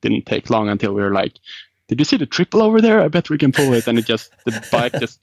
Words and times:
didn't 0.00 0.26
take 0.26 0.50
long 0.50 0.68
until 0.68 0.92
we 0.92 1.02
were 1.02 1.12
like, 1.12 1.34
did 1.90 1.98
you 1.98 2.04
see 2.04 2.16
the 2.16 2.26
triple 2.26 2.62
over 2.62 2.80
there? 2.80 3.00
I 3.00 3.08
bet 3.08 3.30
we 3.30 3.36
can 3.36 3.50
pull 3.50 3.74
it. 3.74 3.88
And 3.88 3.98
it 3.98 4.06
just, 4.06 4.32
the 4.44 4.64
bike 4.72 4.92
just 5.00 5.18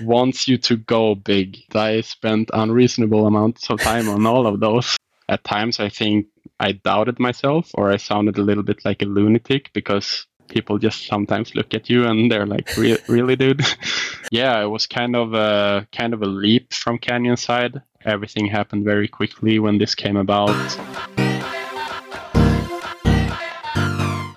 wants 0.00 0.46
you 0.46 0.56
to 0.58 0.76
go 0.76 1.16
big. 1.16 1.58
I 1.74 2.00
spent 2.02 2.48
unreasonable 2.54 3.26
amounts 3.26 3.68
of 3.70 3.80
time 3.80 4.08
on 4.08 4.24
all 4.24 4.46
of 4.46 4.60
those. 4.60 4.96
At 5.28 5.42
times, 5.42 5.80
I 5.80 5.88
think 5.88 6.26
I 6.60 6.72
doubted 6.72 7.18
myself 7.18 7.72
or 7.74 7.90
I 7.90 7.96
sounded 7.96 8.38
a 8.38 8.42
little 8.42 8.62
bit 8.62 8.84
like 8.84 9.02
a 9.02 9.06
lunatic 9.06 9.72
because 9.72 10.26
people 10.46 10.78
just 10.78 11.06
sometimes 11.06 11.56
look 11.56 11.74
at 11.74 11.90
you 11.90 12.04
and 12.04 12.30
they're 12.30 12.46
like, 12.46 12.76
Re- 12.76 12.98
really, 13.08 13.34
dude? 13.34 13.62
yeah, 14.30 14.62
it 14.62 14.68
was 14.68 14.86
kind 14.86 15.16
of 15.16 15.34
a, 15.34 15.88
kind 15.90 16.14
of 16.14 16.22
a 16.22 16.26
leap 16.26 16.72
from 16.72 16.98
Canyon 16.98 17.36
side. 17.36 17.82
Everything 18.04 18.46
happened 18.46 18.84
very 18.84 19.08
quickly 19.08 19.58
when 19.58 19.78
this 19.78 19.96
came 19.96 20.16
about. 20.16 20.50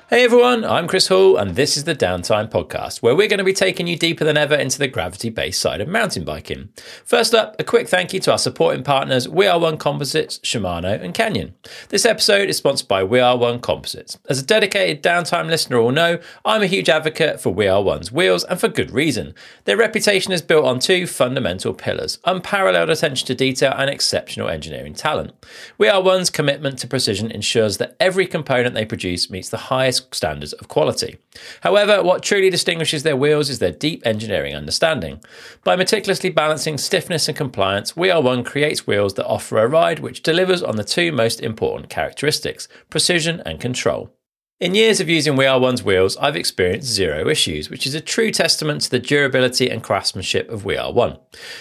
Hey 0.08 0.24
everyone, 0.24 0.64
I'm 0.64 0.88
Chris 0.88 1.08
Hall, 1.08 1.36
and 1.36 1.56
this 1.56 1.76
is 1.76 1.86
the 1.86 1.96
Downtime 1.96 2.52
Podcast, 2.52 3.02
where 3.02 3.16
we're 3.16 3.28
going 3.28 3.40
to 3.40 3.44
be 3.44 3.54
taking 3.54 3.88
you 3.88 3.98
deeper 3.98 4.24
than 4.24 4.38
ever 4.38 4.54
into 4.54 4.78
the 4.78 4.88
gravity 4.88 5.32
based 5.32 5.60
side 5.60 5.82
of 5.82 5.88
mountain 5.88 6.24
biking. 6.24 6.70
First 7.04 7.34
up, 7.34 7.56
a 7.58 7.64
quick 7.64 7.90
thank 7.90 8.14
you 8.14 8.20
to 8.20 8.32
our 8.32 8.38
supporting 8.38 8.84
partners, 8.84 9.28
We 9.28 9.48
Are 9.48 9.58
One 9.60 9.80
Composites, 9.80 10.38
Shimano, 10.44 11.02
and 11.02 11.16
Canyon. 11.16 11.56
This 11.90 12.06
episode 12.06 12.50
is 12.50 12.58
sponsored 12.58 12.88
by 12.88 13.04
We 13.04 13.20
Are 13.20 13.36
One 13.36 13.60
Composites. 13.60 14.20
As 14.30 14.40
a 14.40 14.46
dedicated 14.46 15.02
Downtime 15.02 15.48
listener 15.48 15.82
will 15.82 15.92
know, 15.92 16.20
I'm 16.46 16.62
a 16.62 16.68
huge 16.68 16.88
advocate 16.88 17.42
for 17.42 17.50
We 17.52 17.68
Are 17.68 17.82
One's 17.82 18.12
wheels, 18.12 18.44
and 18.44 18.60
for 18.60 18.68
good 18.68 18.92
reason. 18.92 19.34
Their 19.64 19.76
reputation 19.76 20.32
is 20.32 20.44
built 20.44 20.66
on 20.66 20.78
two 20.78 21.08
fundamental 21.08 21.74
pillars 21.74 22.20
unparalleled 22.26 22.92
attention 22.92 23.26
to 23.26 23.34
detail 23.34 23.74
and 23.76 23.90
exceptional 23.90 24.50
engineering 24.50 24.94
talent. 24.94 25.32
We 25.80 25.90
Are 25.90 26.04
One's 26.04 26.30
commitment 26.30 26.78
to 26.80 26.88
precision 26.88 27.32
ensures 27.32 27.78
that 27.78 27.96
every 28.00 28.28
component 28.28 28.76
they 28.76 28.86
produce 28.86 29.32
meets 29.32 29.50
the 29.50 29.58
highest 29.58 29.95
standards 30.12 30.54
of 30.54 30.68
quality. 30.68 31.18
However, 31.62 32.02
what 32.02 32.24
truly 32.24 32.50
distinguishes 32.50 33.04
their 33.04 33.18
wheels 33.18 33.50
is 33.50 33.60
their 33.60 33.72
deep 33.72 34.06
engineering 34.06 34.56
understanding. 34.56 35.22
By 35.64 35.76
meticulously 35.76 36.30
balancing 36.30 36.78
stiffness 36.78 37.28
and 37.28 37.38
compliance, 37.38 37.98
We 37.98 38.10
Are 38.10 38.22
One 38.22 38.44
creates 38.44 38.88
wheels 38.88 39.16
that 39.16 39.28
offer 39.28 39.58
a 39.58 39.68
ride 39.68 40.00
which 40.00 40.24
delivers 40.24 40.64
on 40.64 40.78
the 40.78 40.84
two 40.84 41.12
most 41.12 41.42
important 41.42 41.90
characteristics 41.90 42.68
precision 42.90 43.42
and 43.46 43.60
control. 43.60 44.15
In 44.62 44.74
years 44.74 45.02
of 45.02 45.10
using 45.10 45.36
We 45.36 45.46
Are 45.46 45.60
One's 45.60 45.84
wheels, 45.84 46.16
I've 46.16 46.38
experienced 46.38 46.88
zero 46.88 47.28
issues, 47.28 47.70
which 47.70 47.86
is 47.86 47.94
a 47.94 48.00
true 48.00 48.32
testament 48.32 48.80
to 48.84 48.90
the 48.90 49.00
durability 49.00 49.70
and 49.70 49.84
craftsmanship 49.84 50.50
of 50.50 50.64
We 50.64 50.78
Are 50.78 50.94
One. 50.94 51.18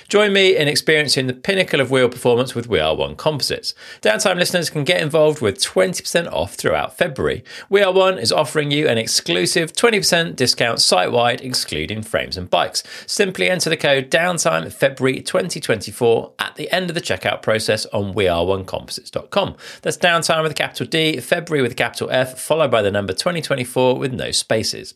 Join 0.06 0.32
me 0.32 0.56
in 0.56 0.68
experiencing 0.68 1.26
the 1.26 1.34
pinnacle 1.34 1.80
of 1.80 1.90
wheel 1.90 2.08
performance 2.08 2.54
with 2.54 2.68
We 2.68 2.78
Are 2.78 2.94
One 2.94 3.16
composites. 3.16 3.74
Downtime 4.00 4.36
listeners 4.36 4.70
can 4.70 4.84
get 4.84 5.02
involved 5.02 5.42
with 5.42 5.58
20% 5.58 6.32
off 6.32 6.54
throughout 6.54 6.96
February. 6.96 7.42
We 7.68 7.82
Are 7.82 7.92
One 7.92 8.16
is 8.16 8.30
offering 8.30 8.70
you 8.70 8.86
an 8.86 8.96
exclusive 8.96 9.72
20% 9.72 10.36
discount 10.36 10.80
site 10.80 11.10
wide, 11.10 11.40
excluding 11.40 12.02
frames 12.02 12.36
and 12.36 12.48
bikes. 12.48 12.84
Simply 13.08 13.50
enter 13.50 13.70
the 13.70 13.76
code 13.76 14.08
Downtime 14.08 14.72
February 14.72 15.20
2024 15.20 16.34
at 16.38 16.54
the 16.54 16.70
end 16.70 16.90
of 16.90 16.94
the 16.94 17.00
checkout 17.00 17.42
process 17.42 17.86
on 17.86 18.14
weareonecomposites.com. 18.14 19.56
That's 19.82 19.98
Downtime 19.98 20.44
with 20.44 20.52
a 20.52 20.54
capital 20.54 20.86
D, 20.86 21.18
February 21.18 21.60
with 21.60 21.72
a 21.72 21.74
capital 21.74 22.08
F, 22.10 22.38
followed 22.38 22.70
by 22.70 22.83
the 22.84 22.90
number 22.90 23.12
2024 23.12 23.98
with 23.98 24.12
no 24.12 24.30
spaces. 24.30 24.94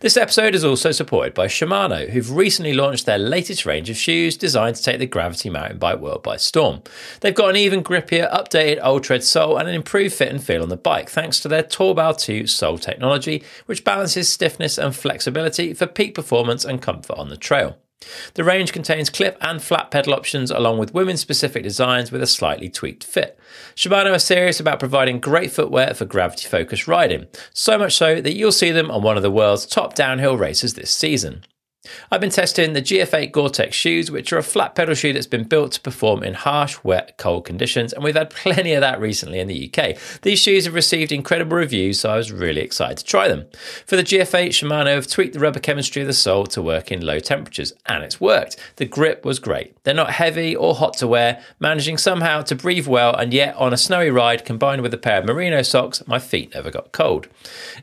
This 0.00 0.16
episode 0.16 0.54
is 0.54 0.64
also 0.64 0.92
supported 0.92 1.34
by 1.34 1.48
Shimano, 1.48 2.08
who've 2.10 2.30
recently 2.30 2.72
launched 2.72 3.04
their 3.04 3.18
latest 3.18 3.66
range 3.66 3.90
of 3.90 3.96
shoes 3.96 4.36
designed 4.36 4.76
to 4.76 4.82
take 4.82 5.00
the 5.00 5.06
gravity 5.06 5.50
mountain 5.50 5.78
bike 5.78 5.98
world 5.98 6.22
by 6.22 6.36
storm. 6.36 6.82
They've 7.20 7.34
got 7.34 7.50
an 7.50 7.56
even 7.56 7.82
grippier, 7.82 8.30
updated 8.32 8.80
Ultread 8.80 9.24
sole 9.24 9.56
and 9.56 9.68
an 9.68 9.74
improved 9.74 10.14
fit 10.14 10.28
and 10.28 10.42
feel 10.42 10.62
on 10.62 10.68
the 10.68 10.76
bike 10.76 11.10
thanks 11.10 11.40
to 11.40 11.48
their 11.48 11.64
Torbal 11.64 12.16
2 12.16 12.46
sole 12.46 12.78
technology, 12.78 13.42
which 13.66 13.82
balances 13.82 14.28
stiffness 14.28 14.78
and 14.78 14.94
flexibility 14.94 15.74
for 15.74 15.86
peak 15.88 16.14
performance 16.14 16.64
and 16.64 16.80
comfort 16.80 17.18
on 17.18 17.28
the 17.28 17.36
trail. 17.36 17.76
The 18.34 18.44
range 18.44 18.72
contains 18.72 19.08
clip 19.08 19.38
and 19.40 19.62
flat 19.62 19.90
pedal 19.90 20.12
options 20.12 20.50
along 20.50 20.78
with 20.78 20.92
women 20.92 21.16
specific 21.16 21.62
designs 21.62 22.12
with 22.12 22.22
a 22.22 22.26
slightly 22.26 22.68
tweaked 22.68 23.04
fit. 23.04 23.38
Shimano 23.74 24.14
are 24.14 24.18
serious 24.18 24.60
about 24.60 24.78
providing 24.78 25.18
great 25.18 25.50
footwear 25.50 25.94
for 25.94 26.04
gravity 26.04 26.46
focused 26.46 26.86
riding, 26.86 27.26
so 27.54 27.78
much 27.78 27.94
so 27.94 28.20
that 28.20 28.34
you'll 28.34 28.52
see 28.52 28.70
them 28.70 28.90
on 28.90 29.02
one 29.02 29.16
of 29.16 29.22
the 29.22 29.30
world's 29.30 29.64
top 29.64 29.94
downhill 29.94 30.36
races 30.36 30.74
this 30.74 30.90
season. 30.90 31.44
I've 32.10 32.20
been 32.20 32.30
testing 32.30 32.72
the 32.72 32.82
GF8 32.82 33.32
Gore-Tex 33.32 33.74
shoes, 33.74 34.10
which 34.10 34.32
are 34.32 34.38
a 34.38 34.42
flat 34.42 34.74
pedal 34.74 34.94
shoe 34.94 35.12
that's 35.12 35.26
been 35.26 35.44
built 35.44 35.72
to 35.72 35.80
perform 35.80 36.22
in 36.22 36.34
harsh, 36.34 36.78
wet, 36.82 37.16
cold 37.18 37.44
conditions, 37.44 37.92
and 37.92 38.02
we've 38.02 38.14
had 38.14 38.30
plenty 38.30 38.72
of 38.72 38.80
that 38.80 39.00
recently 39.00 39.38
in 39.38 39.48
the 39.48 39.70
UK. 39.70 39.96
These 40.22 40.40
shoes 40.40 40.64
have 40.64 40.74
received 40.74 41.12
incredible 41.12 41.56
reviews, 41.56 42.00
so 42.00 42.10
I 42.10 42.16
was 42.16 42.32
really 42.32 42.60
excited 42.60 42.98
to 42.98 43.04
try 43.04 43.28
them. 43.28 43.46
For 43.86 43.96
the 43.96 44.02
GF8, 44.02 44.48
Shimano 44.48 44.94
have 44.94 45.06
tweaked 45.06 45.34
the 45.34 45.40
rubber 45.40 45.60
chemistry 45.60 46.02
of 46.02 46.08
the 46.08 46.14
sole 46.14 46.46
to 46.46 46.62
work 46.62 46.90
in 46.90 47.04
low 47.04 47.18
temperatures, 47.18 47.72
and 47.86 48.02
it's 48.02 48.20
worked. 48.20 48.56
The 48.76 48.86
grip 48.86 49.24
was 49.24 49.38
great. 49.38 49.76
They're 49.84 49.94
not 49.94 50.10
heavy 50.10 50.56
or 50.56 50.74
hot 50.74 50.96
to 50.98 51.06
wear, 51.06 51.42
managing 51.60 51.98
somehow 51.98 52.42
to 52.42 52.54
breathe 52.54 52.86
well, 52.86 53.14
and 53.14 53.32
yet 53.32 53.54
on 53.56 53.72
a 53.72 53.76
snowy 53.76 54.10
ride 54.10 54.44
combined 54.44 54.82
with 54.82 54.94
a 54.94 54.98
pair 54.98 55.18
of 55.18 55.26
merino 55.26 55.62
socks, 55.62 56.06
my 56.06 56.18
feet 56.18 56.54
never 56.54 56.70
got 56.70 56.92
cold. 56.92 57.28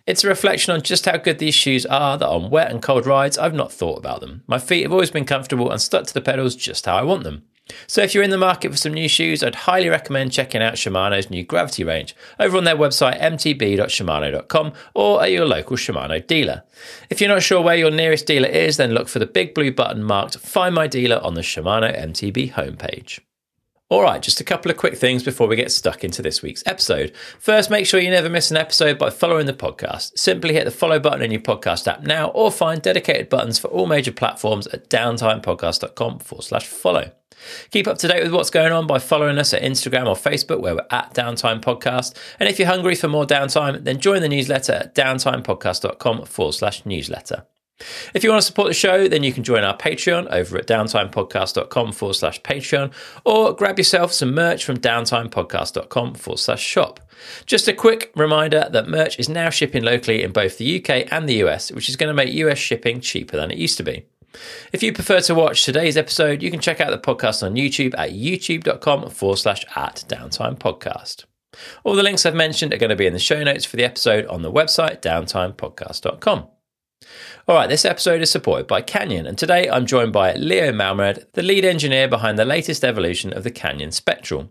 It's 0.08 0.24
a 0.24 0.28
reflection 0.28 0.74
on 0.74 0.82
just 0.82 1.06
how 1.06 1.18
good 1.18 1.40
these 1.40 1.56
shoes 1.56 1.86
are 1.86 2.18
that 2.18 2.28
on 2.28 2.50
wet 2.50 2.72
and 2.72 2.82
cold 2.82 3.06
rides 3.06 3.38
I've 3.38 3.54
not 3.54 3.72
thought 3.72 3.93
thought 3.94 4.00
about 4.00 4.22
them. 4.22 4.44
My 4.48 4.60
feet 4.60 4.84
have 4.84 4.92
always 4.92 5.12
been 5.12 5.26
comfortable 5.26 5.72
and 5.72 5.82
stuck 5.82 6.06
to 6.08 6.14
the 6.14 6.22
pedals 6.22 6.56
just 6.56 6.86
how 6.86 6.96
I 6.96 7.04
want 7.04 7.24
them. 7.24 7.44
So 7.88 8.02
if 8.02 8.14
you're 8.14 8.24
in 8.24 8.30
the 8.30 8.38
market 8.38 8.72
for 8.72 8.78
some 8.78 8.94
new 8.94 9.08
shoes, 9.08 9.42
I'd 9.42 9.56
highly 9.56 9.88
recommend 9.88 10.34
checking 10.34 10.62
out 10.62 10.74
Shimano's 10.74 11.30
new 11.30 11.46
Gravity 11.46 11.86
range 11.86 12.14
over 12.38 12.58
on 12.58 12.66
their 12.66 12.76
website 12.76 13.22
mtb.shimano.com 13.22 14.74
or 14.94 15.24
at 15.24 15.32
your 15.32 15.46
local 15.46 15.78
Shimano 15.78 16.26
dealer. 16.26 16.64
If 17.10 17.22
you're 17.22 17.30
not 17.30 17.44
sure 17.44 17.62
where 17.62 17.78
your 17.78 17.92
nearest 17.92 18.26
dealer 18.26 18.50
is, 18.50 18.76
then 18.76 18.92
look 18.92 19.08
for 19.08 19.20
the 19.20 19.26
big 19.26 19.54
blue 19.54 19.72
button 19.72 20.04
marked 20.04 20.40
Find 20.40 20.76
My 20.76 20.88
Dealer 20.88 21.22
on 21.24 21.36
the 21.36 21.42
Shimano 21.42 21.98
MTB 21.98 22.52
homepage. 22.54 23.20
All 23.94 24.02
right, 24.02 24.24
just 24.24 24.42
a 24.42 24.44
couple 24.44 24.72
of 24.72 24.78
quick 24.78 24.98
things 24.98 25.22
before 25.22 25.48
we 25.48 25.56
get 25.56 25.72
stuck 25.72 26.04
into 26.04 26.24
this 26.24 26.42
week's 26.42 26.64
episode. 26.66 27.16
First, 27.38 27.70
make 27.70 27.86
sure 27.86 28.00
you 28.00 28.10
never 28.10 28.28
miss 28.28 28.50
an 28.50 28.58
episode 28.58 28.98
by 28.98 29.12
following 29.12 29.46
the 29.46 29.54
podcast. 29.54 30.18
Simply 30.18 30.52
hit 30.52 30.66
the 30.66 30.72
follow 30.72 31.00
button 31.00 31.22
in 31.22 31.30
your 31.30 31.42
podcast 31.42 31.88
app 31.88 32.02
now 32.02 32.30
or 32.30 32.52
find 32.52 32.82
dedicated 32.82 33.30
buttons 33.30 33.60
for 33.60 33.68
all 33.68 33.86
major 33.86 34.12
platforms 34.12 34.66
at 34.66 34.90
downtimepodcast.com 34.90 36.18
forward 36.18 36.44
slash 36.44 36.66
follow. 36.66 37.12
Keep 37.70 37.88
up 37.88 38.00
to 38.00 38.08
date 38.08 38.24
with 38.24 38.34
what's 38.34 38.50
going 38.50 38.72
on 38.72 38.88
by 38.88 38.98
following 38.98 39.38
us 39.38 39.54
at 39.54 39.62
Instagram 39.62 40.08
or 40.08 40.16
Facebook, 40.16 40.60
where 40.60 40.74
we're 40.74 40.88
at 40.90 41.14
Downtime 41.14 41.62
Podcast. 41.62 42.18
And 42.40 42.50
if 42.50 42.58
you're 42.58 42.68
hungry 42.68 42.96
for 42.96 43.10
more 43.10 43.28
downtime, 43.28 43.84
then 43.84 44.00
join 44.00 44.22
the 44.22 44.28
newsletter 44.28 44.74
at 44.74 44.96
downtimepodcast.com 44.96 46.26
forward 46.26 46.54
slash 46.54 46.84
newsletter. 46.84 47.46
If 48.14 48.24
you 48.24 48.30
want 48.30 48.42
to 48.42 48.46
support 48.46 48.68
the 48.68 48.74
show, 48.74 49.08
then 49.08 49.24
you 49.24 49.34
can 49.34 49.44
join 49.44 49.64
our 49.64 49.78
Patreon 49.78 50.28
over 50.32 50.58
at 50.58 50.68
downtimepodcast.com 50.68 51.92
forward 51.92 52.14
slash 52.14 52.42
Patreon, 52.42 52.92
or 53.26 53.54
grab 53.54 53.78
yourself 53.78 54.14
some 54.14 54.34
merch 54.34 54.66
from 54.66 54.78
downtimepodcast.com 54.78 56.16
forward 56.16 56.40
slash 56.40 56.62
shop. 56.62 57.00
Just 57.46 57.68
a 57.68 57.74
quick 57.74 58.12
reminder 58.16 58.68
that 58.72 58.88
merch 58.88 59.20
is 59.20 59.30
now 59.30 59.50
shipping 59.50 59.84
locally 59.84 60.24
in 60.24 60.32
both 60.32 60.58
the 60.58 60.80
UK 60.80 61.08
and 61.12 61.28
the 61.28 61.44
US, 61.46 61.72
which 61.72 61.90
is 61.90 61.96
going 61.96 62.10
to 62.10 62.14
make 62.14 62.34
US 62.34 62.58
shipping 62.58 63.00
cheaper 63.00 63.38
than 63.38 63.52
it 63.52 63.58
used 63.58 63.78
to 63.78 63.84
be. 63.84 64.06
If 64.72 64.82
you 64.82 64.94
prefer 64.94 65.20
to 65.22 65.36
watch 65.36 65.64
today's 65.64 65.98
episode, 65.98 66.42
you 66.42 66.50
can 66.50 66.60
check 66.60 66.82
out 66.82 66.90
the 66.90 66.98
podcast 66.98 67.44
on 67.44 67.56
YouTube 67.56 67.94
at 67.98 68.12
youtube.com 68.12 69.10
forward 69.10 69.38
slash 69.38 69.64
at 69.76 70.04
downtime 70.08 70.58
podcast. 70.58 71.26
All 71.84 71.96
the 71.96 72.04
links 72.04 72.26
I've 72.26 72.34
mentioned 72.34 72.74
are 72.74 72.78
going 72.78 72.90
to 72.90 72.96
be 72.96 73.06
in 73.06 73.14
the 73.14 73.20
show 73.20 73.44
notes 73.44 73.66
for 73.66 73.78
the 73.78 73.84
episode 73.84 74.26
on 74.26 74.42
the 74.42 74.52
website 74.52 75.02
downtimepodcast.com. 75.02 76.48
All 77.48 77.56
right, 77.56 77.70
this 77.70 77.86
episode 77.86 78.22
is 78.22 78.32
supported 78.32 78.68
by 78.68 78.82
Canyon, 78.82 79.26
and 79.28 79.38
today 79.38 79.70
I'm 79.70 79.86
joined 79.86 80.14
by 80.14 80.34
Leo 80.36 80.72
Malmeryd, 80.72 81.26
the 81.34 81.44
lead 81.44 81.66
engineer 81.66 82.08
behind 82.08 82.40
the 82.40 82.46
latest 82.46 82.84
evolution 82.84 83.34
of 83.34 83.44
the 83.44 83.52
Canyon 83.52 83.92
Spectral. 83.92 84.50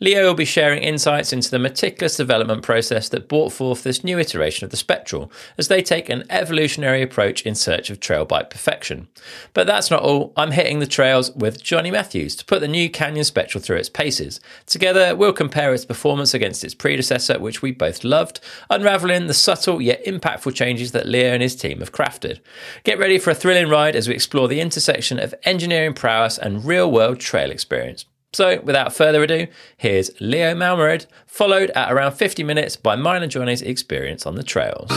Leo 0.00 0.26
will 0.26 0.34
be 0.34 0.44
sharing 0.44 0.82
insights 0.82 1.32
into 1.32 1.50
the 1.50 1.58
meticulous 1.58 2.16
development 2.16 2.62
process 2.62 3.08
that 3.08 3.28
brought 3.28 3.52
forth 3.52 3.82
this 3.82 4.04
new 4.04 4.18
iteration 4.18 4.64
of 4.64 4.70
the 4.70 4.76
Spectral, 4.76 5.30
as 5.58 5.68
they 5.68 5.82
take 5.82 6.08
an 6.08 6.24
evolutionary 6.30 7.02
approach 7.02 7.42
in 7.42 7.54
search 7.54 7.90
of 7.90 8.00
trail 8.00 8.24
bike 8.24 8.50
perfection. 8.50 9.08
But 9.54 9.66
that's 9.66 9.90
not 9.90 10.02
all. 10.02 10.32
I'm 10.36 10.52
hitting 10.52 10.78
the 10.78 10.86
trails 10.86 11.30
with 11.32 11.62
Jonny 11.62 11.90
Matthews 11.90 12.36
to 12.36 12.44
put 12.44 12.60
the 12.60 12.68
new 12.68 12.90
Canyon 12.90 13.24
Spectral 13.24 13.62
through 13.62 13.76
its 13.76 13.88
paces. 13.88 14.40
Together, 14.66 15.14
we'll 15.14 15.32
compare 15.32 15.72
its 15.74 15.84
performance 15.84 16.34
against 16.34 16.64
its 16.64 16.74
predecessor, 16.74 17.38
which 17.38 17.62
we 17.62 17.72
both 17.72 18.04
loved, 18.04 18.40
unraveling 18.70 19.26
the 19.26 19.34
subtle 19.34 19.80
yet 19.80 20.04
impactful 20.04 20.54
changes 20.54 20.92
that 20.92 21.06
Leo 21.06 21.32
and 21.32 21.42
his 21.42 21.56
team 21.56 21.80
have 21.80 21.92
crafted. 21.92 22.40
Get 22.84 22.98
ready 22.98 23.18
for 23.18 23.30
a 23.30 23.34
thrilling 23.34 23.68
ride 23.68 23.96
as 23.96 24.08
we 24.08 24.14
explore 24.14 24.48
the 24.48 24.60
intersection 24.60 25.18
of 25.18 25.34
engineering 25.44 25.94
prowess 25.94 26.38
and 26.38 26.64
real 26.64 26.90
world 26.90 27.20
trail 27.20 27.50
experience. 27.50 28.06
So, 28.32 28.60
without 28.60 28.94
further 28.94 29.24
ado, 29.24 29.48
here's 29.76 30.12
Leo 30.20 30.54
Malmeryd, 30.54 31.06
followed 31.26 31.70
at 31.70 31.90
around 31.92 32.12
50 32.12 32.44
minutes 32.44 32.76
by 32.76 32.94
mine 32.94 33.24
and 33.24 33.32
Jonny's 33.32 33.60
experience 33.60 34.24
on 34.24 34.36
the 34.36 34.44
trails. 34.44 34.88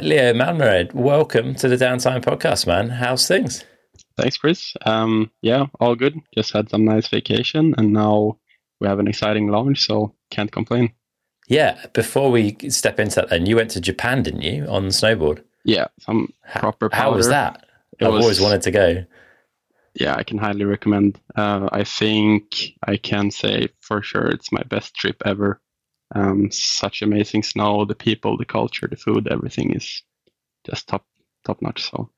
Leo 0.00 0.32
Malmeryd, 0.32 0.94
welcome 0.94 1.56
to 1.56 1.66
the 1.68 1.76
Downtime 1.76 2.22
Podcast, 2.22 2.68
man. 2.68 2.88
How's 2.88 3.26
things? 3.26 3.64
Thanks, 4.16 4.36
Chris. 4.36 4.74
Um, 4.86 5.28
yeah, 5.40 5.66
all 5.80 5.96
good. 5.96 6.20
Just 6.34 6.52
had 6.52 6.70
some 6.70 6.84
nice 6.84 7.08
vacation, 7.08 7.74
and 7.78 7.92
now 7.92 8.38
we 8.80 8.86
have 8.86 9.00
an 9.00 9.08
exciting 9.08 9.48
launch, 9.48 9.84
so 9.84 10.14
can't 10.30 10.52
complain. 10.52 10.92
Yeah. 11.48 11.84
Before 11.94 12.30
we 12.30 12.56
step 12.68 13.00
into 13.00 13.16
that, 13.16 13.30
then 13.30 13.46
you 13.46 13.56
went 13.56 13.72
to 13.72 13.80
Japan, 13.80 14.22
didn't 14.22 14.42
you, 14.42 14.66
on 14.66 14.86
snowboard? 14.88 15.42
Yeah, 15.64 15.86
some 15.98 16.32
proper. 16.54 16.90
How, 16.92 17.10
how 17.10 17.14
was 17.16 17.26
that? 17.28 17.66
It 17.98 18.04
I've 18.06 18.12
was- 18.12 18.22
always 18.22 18.40
wanted 18.40 18.62
to 18.62 18.70
go. 18.70 19.04
Yeah, 19.94 20.14
I 20.16 20.22
can 20.22 20.38
highly 20.38 20.64
recommend. 20.64 21.20
Uh, 21.36 21.68
I 21.70 21.84
think 21.84 22.72
I 22.86 22.96
can 22.96 23.30
say 23.30 23.68
for 23.80 24.02
sure 24.02 24.26
it's 24.26 24.52
my 24.52 24.62
best 24.62 24.94
trip 24.94 25.22
ever. 25.24 25.60
Um, 26.14 26.50
such 26.50 27.02
amazing 27.02 27.42
snow, 27.42 27.84
the 27.84 27.94
people, 27.94 28.36
the 28.36 28.44
culture, 28.44 28.86
the 28.86 28.96
food, 28.96 29.28
everything 29.30 29.74
is 29.74 30.02
just 30.64 30.88
top 30.88 31.04
top 31.44 31.60
notch. 31.60 31.90
So 31.90 32.10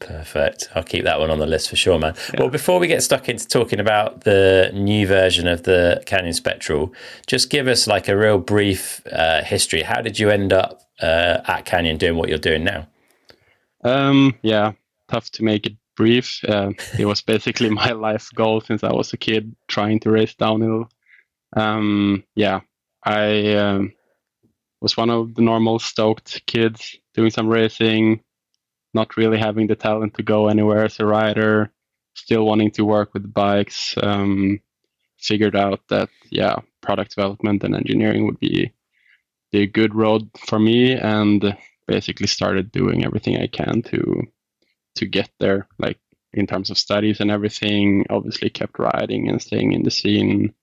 Perfect. 0.00 0.68
I'll 0.74 0.82
keep 0.82 1.04
that 1.04 1.20
one 1.20 1.30
on 1.30 1.38
the 1.38 1.46
list 1.46 1.70
for 1.70 1.76
sure, 1.76 1.98
man. 1.98 2.14
Yeah. 2.34 2.40
Well, 2.40 2.48
before 2.50 2.80
we 2.80 2.88
get 2.88 3.02
stuck 3.02 3.28
into 3.28 3.46
talking 3.46 3.78
about 3.78 4.22
the 4.22 4.70
new 4.74 5.06
version 5.06 5.46
of 5.46 5.62
the 5.62 6.02
Canyon 6.06 6.34
Spectral, 6.34 6.92
just 7.26 7.50
give 7.50 7.68
us 7.68 7.86
like 7.86 8.08
a 8.08 8.16
real 8.16 8.38
brief 8.38 9.00
uh, 9.12 9.44
history. 9.44 9.82
How 9.82 10.00
did 10.00 10.18
you 10.18 10.28
end 10.28 10.52
up 10.52 10.82
uh, 11.00 11.38
at 11.46 11.66
Canyon 11.66 11.98
doing 11.98 12.16
what 12.16 12.28
you're 12.28 12.38
doing 12.38 12.64
now? 12.64 12.88
Um, 13.84 14.34
yeah, 14.42 14.72
tough 15.08 15.30
to 15.32 15.44
make 15.44 15.66
it 15.66 15.76
brief. 15.96 16.44
Uh, 16.46 16.72
it 16.98 17.06
was 17.06 17.22
basically 17.22 17.70
my 17.82 17.92
life 17.92 18.30
goal 18.34 18.60
since 18.60 18.82
I 18.84 18.92
was 18.92 19.12
a 19.12 19.16
kid, 19.16 19.54
trying 19.68 20.00
to 20.00 20.10
race 20.10 20.34
downhill. 20.34 20.88
Um, 21.54 22.24
yeah, 22.34 22.60
I 23.04 23.54
um, 23.54 23.92
was 24.80 24.96
one 24.96 25.10
of 25.10 25.34
the 25.34 25.42
normal 25.42 25.78
stoked 25.78 26.46
kids 26.46 26.98
doing 27.14 27.30
some 27.30 27.48
racing, 27.48 28.22
not 28.94 29.16
really 29.16 29.38
having 29.38 29.66
the 29.66 29.76
talent 29.76 30.14
to 30.14 30.22
go 30.22 30.48
anywhere 30.48 30.84
as 30.84 30.98
a 31.00 31.06
rider, 31.06 31.70
still 32.14 32.44
wanting 32.44 32.70
to 32.72 32.84
work 32.84 33.12
with 33.14 33.32
bikes. 33.32 33.94
Um, 34.02 34.60
figured 35.18 35.54
out 35.54 35.80
that 35.88 36.08
yeah, 36.30 36.56
product 36.80 37.14
development 37.14 37.62
and 37.62 37.76
engineering 37.76 38.26
would 38.26 38.40
be 38.40 38.72
a 39.52 39.66
good 39.66 39.94
road 39.94 40.28
for 40.48 40.58
me, 40.58 40.92
and 40.92 41.56
basically 41.86 42.26
started 42.26 42.72
doing 42.72 43.04
everything 43.04 43.36
I 43.36 43.46
can 43.46 43.82
to 43.82 44.22
to 44.96 45.06
get 45.06 45.30
there, 45.40 45.68
like 45.78 45.98
in 46.32 46.46
terms 46.46 46.70
of 46.70 46.78
studies 46.78 47.20
and 47.20 47.30
everything. 47.30 48.06
Obviously, 48.10 48.50
kept 48.50 48.78
riding 48.78 49.28
and 49.28 49.40
staying 49.40 49.72
in 49.72 49.82
the 49.82 49.90
scene. 49.90 50.54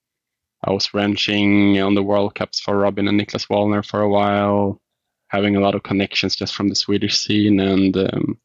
I 0.63 0.71
was 0.71 0.93
wrenching 0.93 1.79
on 1.79 1.95
the 1.95 2.03
World 2.03 2.35
Cups 2.35 2.59
for 2.59 2.77
Robin 2.77 3.07
and 3.07 3.19
Niklas 3.19 3.47
Wallner 3.47 3.85
for 3.85 4.01
a 4.01 4.09
while, 4.09 4.81
having 5.29 5.55
a 5.55 5.61
lot 5.61 5.75
of 5.75 5.83
connections 5.83 6.35
just 6.35 6.53
from 6.53 6.67
the 6.69 6.75
Swedish 6.75 7.17
scene, 7.17 7.59
and 7.61 7.95
um, 7.95 8.37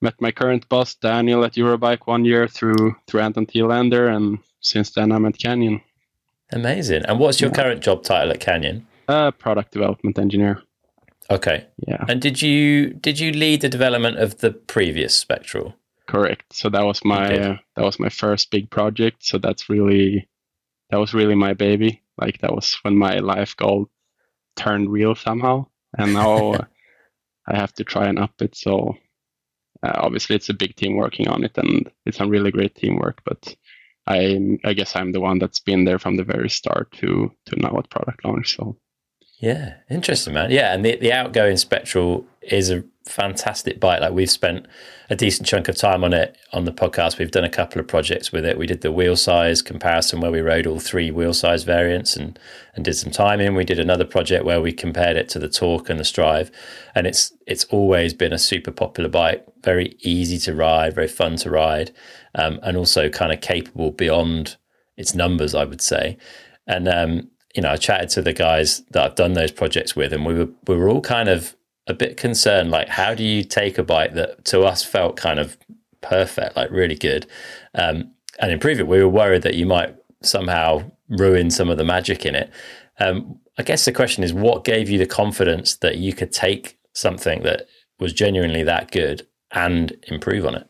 met 0.00 0.14
my 0.20 0.30
current 0.30 0.68
boss 0.68 0.94
Daniel 0.94 1.44
at 1.44 1.54
Eurobike 1.54 2.06
one 2.06 2.24
year 2.24 2.46
through 2.46 2.94
through 3.08 3.20
Anton 3.20 3.46
Thelander, 3.46 4.08
and 4.14 4.38
since 4.60 4.90
then 4.92 5.10
I'm 5.12 5.26
at 5.26 5.38
Canyon, 5.38 5.80
Amazing. 6.52 7.04
And 7.06 7.18
what's 7.18 7.40
your 7.40 7.50
Yeah. 7.50 7.56
current 7.56 7.82
job 7.82 8.04
title 8.04 8.30
at 8.32 8.38
Canyon? 8.40 8.86
uh, 9.08 9.30
product 9.32 9.72
development 9.72 10.18
engineer. 10.18 10.62
Okay. 11.30 11.66
Yeah, 11.86 12.04
And 12.08 12.20
did 12.22 12.40
you 12.40 12.94
did 12.94 13.18
you 13.18 13.32
lead 13.32 13.60
the 13.60 13.68
development 13.68 14.18
of 14.18 14.38
the 14.38 14.52
previous 14.52 15.14
Spectral? 15.16 15.74
correct. 16.06 16.52
So 16.52 16.68
that 16.70 16.84
was 16.84 17.04
my 17.04 17.36
uh, 17.36 17.56
that 17.74 17.84
was 17.84 17.98
my 17.98 18.08
first 18.08 18.50
big 18.50 18.70
project. 18.70 19.24
So 19.24 19.38
that's 19.38 19.68
really 19.68 20.28
that 20.90 20.98
was 20.98 21.14
really 21.14 21.34
my 21.34 21.54
baby. 21.54 22.02
Like 22.16 22.38
that 22.40 22.54
was 22.54 22.78
when 22.82 22.96
my 22.96 23.18
life 23.18 23.56
goal 23.56 23.88
turned 24.56 24.90
real 24.90 25.14
somehow, 25.14 25.66
and 25.98 26.14
now 26.14 26.54
I 27.48 27.56
have 27.56 27.72
to 27.74 27.84
try 27.84 28.06
and 28.06 28.18
up 28.18 28.40
it. 28.40 28.54
So 28.56 28.96
uh, 29.82 29.92
obviously 29.94 30.36
it's 30.36 30.48
a 30.48 30.54
big 30.54 30.76
team 30.76 30.96
working 30.96 31.28
on 31.28 31.44
it, 31.44 31.58
and 31.58 31.90
it's 32.06 32.20
a 32.20 32.26
really 32.26 32.50
great 32.50 32.74
teamwork. 32.74 33.22
But 33.24 33.54
I 34.06 34.58
I 34.64 34.72
guess 34.72 34.96
I'm 34.96 35.12
the 35.12 35.20
one 35.20 35.38
that's 35.38 35.60
been 35.60 35.84
there 35.84 35.98
from 35.98 36.16
the 36.16 36.24
very 36.24 36.48
start 36.48 36.92
to 37.00 37.32
to 37.46 37.56
now 37.56 37.76
at 37.78 37.90
product 37.90 38.24
launch. 38.24 38.56
So 38.56 38.76
Yeah, 39.38 39.74
interesting, 39.90 40.32
man. 40.32 40.50
Yeah, 40.50 40.72
and 40.72 40.84
the, 40.84 40.96
the 40.96 41.12
outgoing 41.12 41.58
Spectral 41.58 42.26
is 42.40 42.70
a 42.70 42.84
fantastic 43.04 43.78
bike. 43.78 44.00
Like 44.00 44.12
we've 44.12 44.30
spent 44.30 44.66
a 45.10 45.16
decent 45.16 45.46
chunk 45.46 45.68
of 45.68 45.76
time 45.76 46.02
on 46.04 46.14
it 46.14 46.38
on 46.52 46.64
the 46.64 46.72
podcast. 46.72 47.18
We've 47.18 47.30
done 47.30 47.44
a 47.44 47.50
couple 47.50 47.78
of 47.78 47.86
projects 47.86 48.32
with 48.32 48.46
it. 48.46 48.56
We 48.56 48.66
did 48.66 48.80
the 48.80 48.90
wheel 48.90 49.14
size 49.14 49.60
comparison 49.60 50.20
where 50.20 50.30
we 50.30 50.40
rode 50.40 50.66
all 50.66 50.80
three 50.80 51.10
wheel 51.10 51.34
size 51.34 51.64
variants 51.64 52.16
and 52.16 52.38
and 52.74 52.84
did 52.84 52.94
some 52.94 53.12
timing. 53.12 53.54
We 53.54 53.64
did 53.64 53.78
another 53.78 54.06
project 54.06 54.44
where 54.44 54.60
we 54.60 54.72
compared 54.72 55.16
it 55.18 55.28
to 55.30 55.38
the 55.38 55.50
Torque 55.50 55.90
and 55.90 56.00
the 56.00 56.04
Strive, 56.04 56.50
and 56.94 57.06
it's 57.06 57.32
it's 57.46 57.64
always 57.64 58.14
been 58.14 58.32
a 58.32 58.38
super 58.38 58.72
popular 58.72 59.10
bike. 59.10 59.44
Very 59.62 59.96
easy 60.00 60.38
to 60.38 60.54
ride, 60.54 60.94
very 60.94 61.08
fun 61.08 61.36
to 61.36 61.50
ride, 61.50 61.90
um, 62.34 62.58
and 62.62 62.76
also 62.76 63.10
kind 63.10 63.32
of 63.32 63.42
capable 63.42 63.90
beyond 63.92 64.56
its 64.96 65.14
numbers, 65.14 65.54
I 65.54 65.64
would 65.64 65.82
say. 65.82 66.16
And 66.66 66.88
um, 66.88 67.30
you 67.56 67.62
know, 67.62 67.70
I 67.70 67.76
chatted 67.76 68.10
to 68.10 68.22
the 68.22 68.32
guys 68.32 68.80
that 68.90 69.02
I've 69.02 69.14
done 69.14 69.32
those 69.32 69.50
projects 69.50 69.96
with, 69.96 70.12
and 70.12 70.26
we 70.26 70.34
were 70.34 70.48
we 70.66 70.76
were 70.76 70.88
all 70.88 71.00
kind 71.00 71.28
of 71.28 71.56
a 71.86 71.94
bit 71.94 72.16
concerned. 72.16 72.70
Like, 72.70 72.88
how 72.88 73.14
do 73.14 73.24
you 73.24 73.42
take 73.42 73.78
a 73.78 73.82
bike 73.82 74.14
that 74.14 74.44
to 74.46 74.62
us 74.62 74.82
felt 74.82 75.16
kind 75.16 75.38
of 75.38 75.56
perfect, 76.02 76.56
like 76.56 76.70
really 76.70 76.96
good, 76.96 77.26
um, 77.74 78.12
and 78.38 78.52
improve 78.52 78.78
it? 78.78 78.86
We 78.86 79.02
were 79.02 79.08
worried 79.08 79.42
that 79.42 79.54
you 79.54 79.66
might 79.66 79.96
somehow 80.22 80.90
ruin 81.08 81.50
some 81.50 81.70
of 81.70 81.78
the 81.78 81.84
magic 81.84 82.26
in 82.26 82.34
it. 82.34 82.50
Um, 83.00 83.40
I 83.58 83.62
guess 83.62 83.84
the 83.84 83.92
question 83.92 84.22
is, 84.22 84.34
what 84.34 84.64
gave 84.64 84.90
you 84.90 84.98
the 84.98 85.06
confidence 85.06 85.76
that 85.76 85.96
you 85.96 86.12
could 86.12 86.32
take 86.32 86.78
something 86.92 87.42
that 87.42 87.66
was 87.98 88.12
genuinely 88.12 88.62
that 88.64 88.90
good 88.90 89.26
and 89.52 89.96
improve 90.08 90.44
on 90.44 90.54
it? 90.54 90.68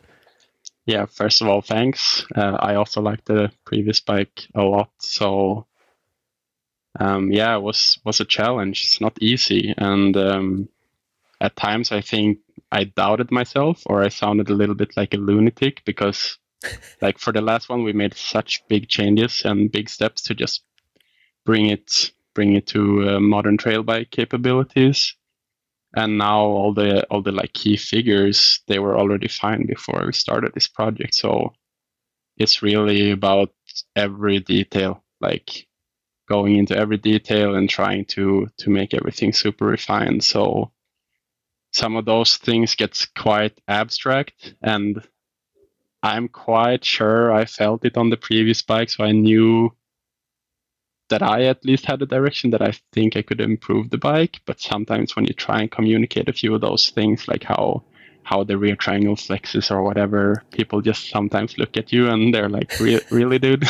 yeah, 0.86 1.06
first 1.06 1.42
of 1.42 1.48
all, 1.48 1.60
thanks. 1.60 2.24
Uh, 2.34 2.56
I 2.60 2.76
also 2.76 3.00
like 3.00 3.24
the 3.24 3.50
previous 3.64 4.00
bike 4.00 4.46
a 4.54 4.62
lot. 4.62 4.90
So 5.00 5.66
um, 6.98 7.32
yeah, 7.32 7.56
it 7.56 7.62
was 7.62 7.98
was 8.04 8.20
a 8.20 8.24
challenge. 8.24 8.82
It's 8.82 9.00
not 9.00 9.18
easy, 9.20 9.74
and 9.76 10.16
um, 10.16 10.68
at 11.40 11.56
times 11.56 11.92
I 11.92 12.00
think 12.00 12.38
I 12.72 12.84
doubted 12.84 13.30
myself, 13.30 13.82
or 13.86 14.02
I 14.02 14.08
sounded 14.08 14.50
a 14.50 14.54
little 14.54 14.74
bit 14.74 14.96
like 14.96 15.14
a 15.14 15.18
lunatic 15.18 15.82
because, 15.84 16.38
like 17.02 17.18
for 17.18 17.32
the 17.32 17.40
last 17.40 17.68
one, 17.68 17.82
we 17.82 17.92
made 17.92 18.14
such 18.14 18.66
big 18.68 18.88
changes 18.88 19.42
and 19.44 19.70
big 19.70 19.88
steps 19.88 20.22
to 20.22 20.34
just 20.34 20.62
bring 21.44 21.66
it 21.66 22.12
bring 22.34 22.54
it 22.54 22.66
to 22.68 23.08
uh, 23.08 23.20
modern 23.20 23.56
trail 23.56 23.82
bike 23.82 24.10
capabilities. 24.10 25.14
And 25.94 26.18
now 26.18 26.40
all 26.40 26.74
the 26.74 27.04
all 27.06 27.22
the 27.22 27.32
like 27.32 27.52
key 27.54 27.76
figures 27.76 28.60
they 28.66 28.78
were 28.78 28.98
already 28.98 29.28
fine 29.28 29.66
before 29.66 30.02
we 30.04 30.12
started 30.12 30.52
this 30.54 30.68
project. 30.68 31.14
So 31.14 31.54
it's 32.36 32.62
really 32.62 33.10
about 33.12 33.52
every 33.94 34.40
detail, 34.40 35.02
like 35.20 35.66
going 36.28 36.56
into 36.56 36.76
every 36.76 36.98
detail 36.98 37.54
and 37.54 37.68
trying 37.68 38.04
to 38.04 38.48
to 38.58 38.70
make 38.70 38.94
everything 38.94 39.32
super 39.32 39.66
refined. 39.66 40.24
So 40.24 40.72
some 41.72 41.96
of 41.96 42.04
those 42.04 42.36
things 42.36 42.74
gets 42.74 43.06
quite 43.06 43.60
abstract 43.68 44.54
and 44.62 45.02
I'm 46.02 46.28
quite 46.28 46.84
sure 46.84 47.32
I 47.32 47.46
felt 47.46 47.84
it 47.84 47.96
on 47.96 48.10
the 48.10 48.16
previous 48.16 48.62
bike, 48.62 48.90
so 48.90 49.02
I 49.02 49.12
knew 49.12 49.72
that 51.08 51.22
I 51.22 51.44
at 51.44 51.64
least 51.64 51.86
had 51.86 52.02
a 52.02 52.06
direction 52.06 52.50
that 52.50 52.62
I 52.62 52.72
think 52.92 53.16
I 53.16 53.22
could 53.22 53.40
improve 53.40 53.90
the 53.90 53.98
bike. 53.98 54.40
But 54.46 54.60
sometimes 54.60 55.16
when 55.16 55.24
you 55.24 55.34
try 55.34 55.60
and 55.60 55.70
communicate 55.70 56.28
a 56.28 56.32
few 56.32 56.54
of 56.54 56.60
those 56.60 56.90
things, 56.90 57.26
like 57.26 57.44
how 57.44 57.84
how 58.26 58.42
the 58.42 58.58
rear 58.58 58.74
triangle 58.74 59.14
flexes 59.14 59.70
or 59.70 59.84
whatever, 59.84 60.42
people 60.50 60.80
just 60.80 61.10
sometimes 61.10 61.56
look 61.58 61.76
at 61.76 61.92
you 61.92 62.08
and 62.08 62.34
they're 62.34 62.48
like, 62.48 62.76
"Re- 62.80 63.06
"Really, 63.08 63.38
dude?" 63.38 63.62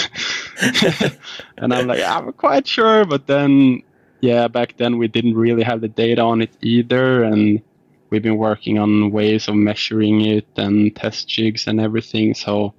and 1.58 1.74
I'm 1.74 1.86
like, 1.86 2.02
"I'm 2.02 2.32
quite 2.32 2.66
sure," 2.66 3.04
but 3.04 3.26
then, 3.26 3.82
yeah, 4.22 4.48
back 4.48 4.78
then 4.78 4.96
we 4.96 5.08
didn't 5.08 5.34
really 5.34 5.62
have 5.62 5.82
the 5.82 5.88
data 5.88 6.22
on 6.22 6.40
it 6.40 6.56
either, 6.62 7.22
and 7.22 7.60
we've 8.08 8.22
been 8.22 8.38
working 8.38 8.78
on 8.78 9.10
ways 9.10 9.46
of 9.46 9.56
measuring 9.56 10.24
it 10.24 10.46
and 10.56 10.96
test 10.96 11.28
jigs 11.28 11.66
and 11.66 11.78
everything. 11.78 12.32
So 12.32 12.72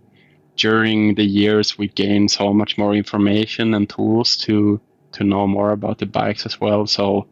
during 0.55 1.13
the 1.13 1.25
years, 1.25 1.77
we 1.77 1.89
gained 1.89 2.31
so 2.31 2.53
much 2.53 2.79
more 2.79 2.95
information 2.95 3.75
and 3.75 3.87
tools 3.87 4.35
to 4.45 4.81
to 5.11 5.23
know 5.23 5.45
more 5.45 5.73
about 5.73 5.99
the 5.99 6.07
bikes 6.07 6.47
as 6.47 6.59
well. 6.59 6.87
So 6.87 7.27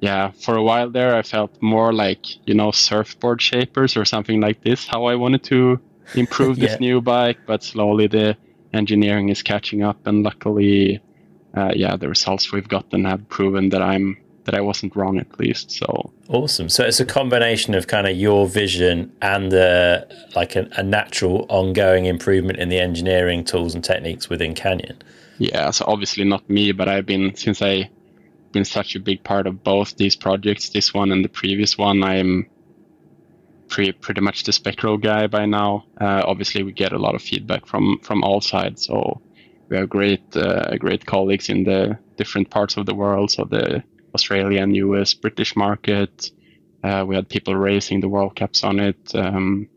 yeah, 0.00 0.30
for 0.32 0.56
a 0.56 0.62
while 0.62 0.90
there, 0.90 1.14
I 1.16 1.22
felt 1.22 1.50
more 1.62 1.92
like 1.92 2.24
you 2.46 2.54
know 2.54 2.70
surfboard 2.70 3.40
shapers 3.42 3.96
or 3.96 4.04
something 4.04 4.40
like 4.40 4.62
this. 4.62 4.86
How 4.86 5.04
I 5.06 5.14
wanted 5.14 5.42
to 5.44 5.80
improve 6.14 6.56
this 6.60 6.72
Yeah. 6.72 6.78
new 6.80 7.00
bike, 7.00 7.38
but 7.46 7.62
slowly 7.62 8.06
the 8.06 8.36
engineering 8.72 9.28
is 9.30 9.42
catching 9.42 9.82
up, 9.82 10.06
and 10.06 10.22
luckily, 10.22 11.00
uh, 11.56 11.72
yeah, 11.74 11.96
the 11.96 12.08
results 12.08 12.52
we've 12.52 12.68
gotten 12.68 13.04
have 13.04 13.28
proven 13.28 13.70
that 13.70 13.82
I'm 13.82 14.16
that 14.44 14.54
I 14.54 14.60
wasn't 14.60 14.94
wrong 14.94 15.18
at 15.18 15.40
least. 15.40 15.72
So 15.72 16.12
Awesome. 16.28 16.68
So 16.68 16.84
it's 16.84 17.00
a 17.00 17.04
combination 17.04 17.74
of 17.74 17.88
kind 17.88 18.06
of 18.06 18.16
your 18.16 18.46
vision 18.46 19.10
and 19.20 19.52
uh, 19.52 20.04
like 20.36 20.54
a, 20.54 20.68
a 20.76 20.84
natural 20.84 21.46
ongoing 21.48 22.04
improvement 22.06 22.60
in 22.60 22.68
the 22.68 22.78
engineering 22.78 23.42
tools 23.44 23.74
and 23.74 23.82
techniques 23.82 24.28
within 24.28 24.54
Canyon. 24.54 25.02
yeah, 25.38 25.70
so 25.72 25.84
obviously 25.88 26.22
not 26.24 26.48
me, 26.48 26.70
but 26.70 26.86
I've 26.88 27.06
been 27.06 27.34
since 27.34 27.60
I 27.60 27.90
been 28.56 28.64
such 28.64 28.96
a 28.96 29.00
big 29.00 29.22
part 29.22 29.46
of 29.46 29.62
both 29.62 29.96
these 29.98 30.16
projects, 30.16 30.70
this 30.70 30.94
one 30.94 31.12
and 31.12 31.22
the 31.22 31.28
previous 31.28 31.76
one. 31.76 32.02
I'm 32.02 32.48
pretty 33.68 33.92
pretty 33.92 34.22
much 34.22 34.44
the 34.44 34.52
spectral 34.52 34.96
guy 34.96 35.26
by 35.26 35.44
now. 35.44 35.84
Uh, 36.00 36.22
obviously, 36.24 36.62
we 36.62 36.72
get 36.72 36.92
a 36.92 36.98
lot 37.06 37.14
of 37.14 37.20
feedback 37.20 37.66
from 37.66 37.98
from 38.02 38.24
all 38.24 38.40
sides, 38.40 38.86
so 38.86 39.20
we 39.68 39.76
have 39.76 39.90
great 39.90 40.34
uh, 40.34 40.74
great 40.78 41.04
colleagues 41.04 41.50
in 41.50 41.64
the 41.64 41.98
different 42.16 42.48
parts 42.48 42.78
of 42.78 42.86
the 42.86 42.94
world, 42.94 43.30
so 43.30 43.44
the 43.44 43.84
Australian, 44.14 44.74
US, 44.86 45.12
British 45.12 45.54
market. 45.54 46.30
Uh, 46.82 47.04
we 47.06 47.14
had 47.14 47.28
people 47.28 47.54
racing 47.54 48.00
the 48.00 48.08
World 48.08 48.36
Cups 48.36 48.64
on 48.64 48.80
it. 48.80 49.14
Um, 49.14 49.68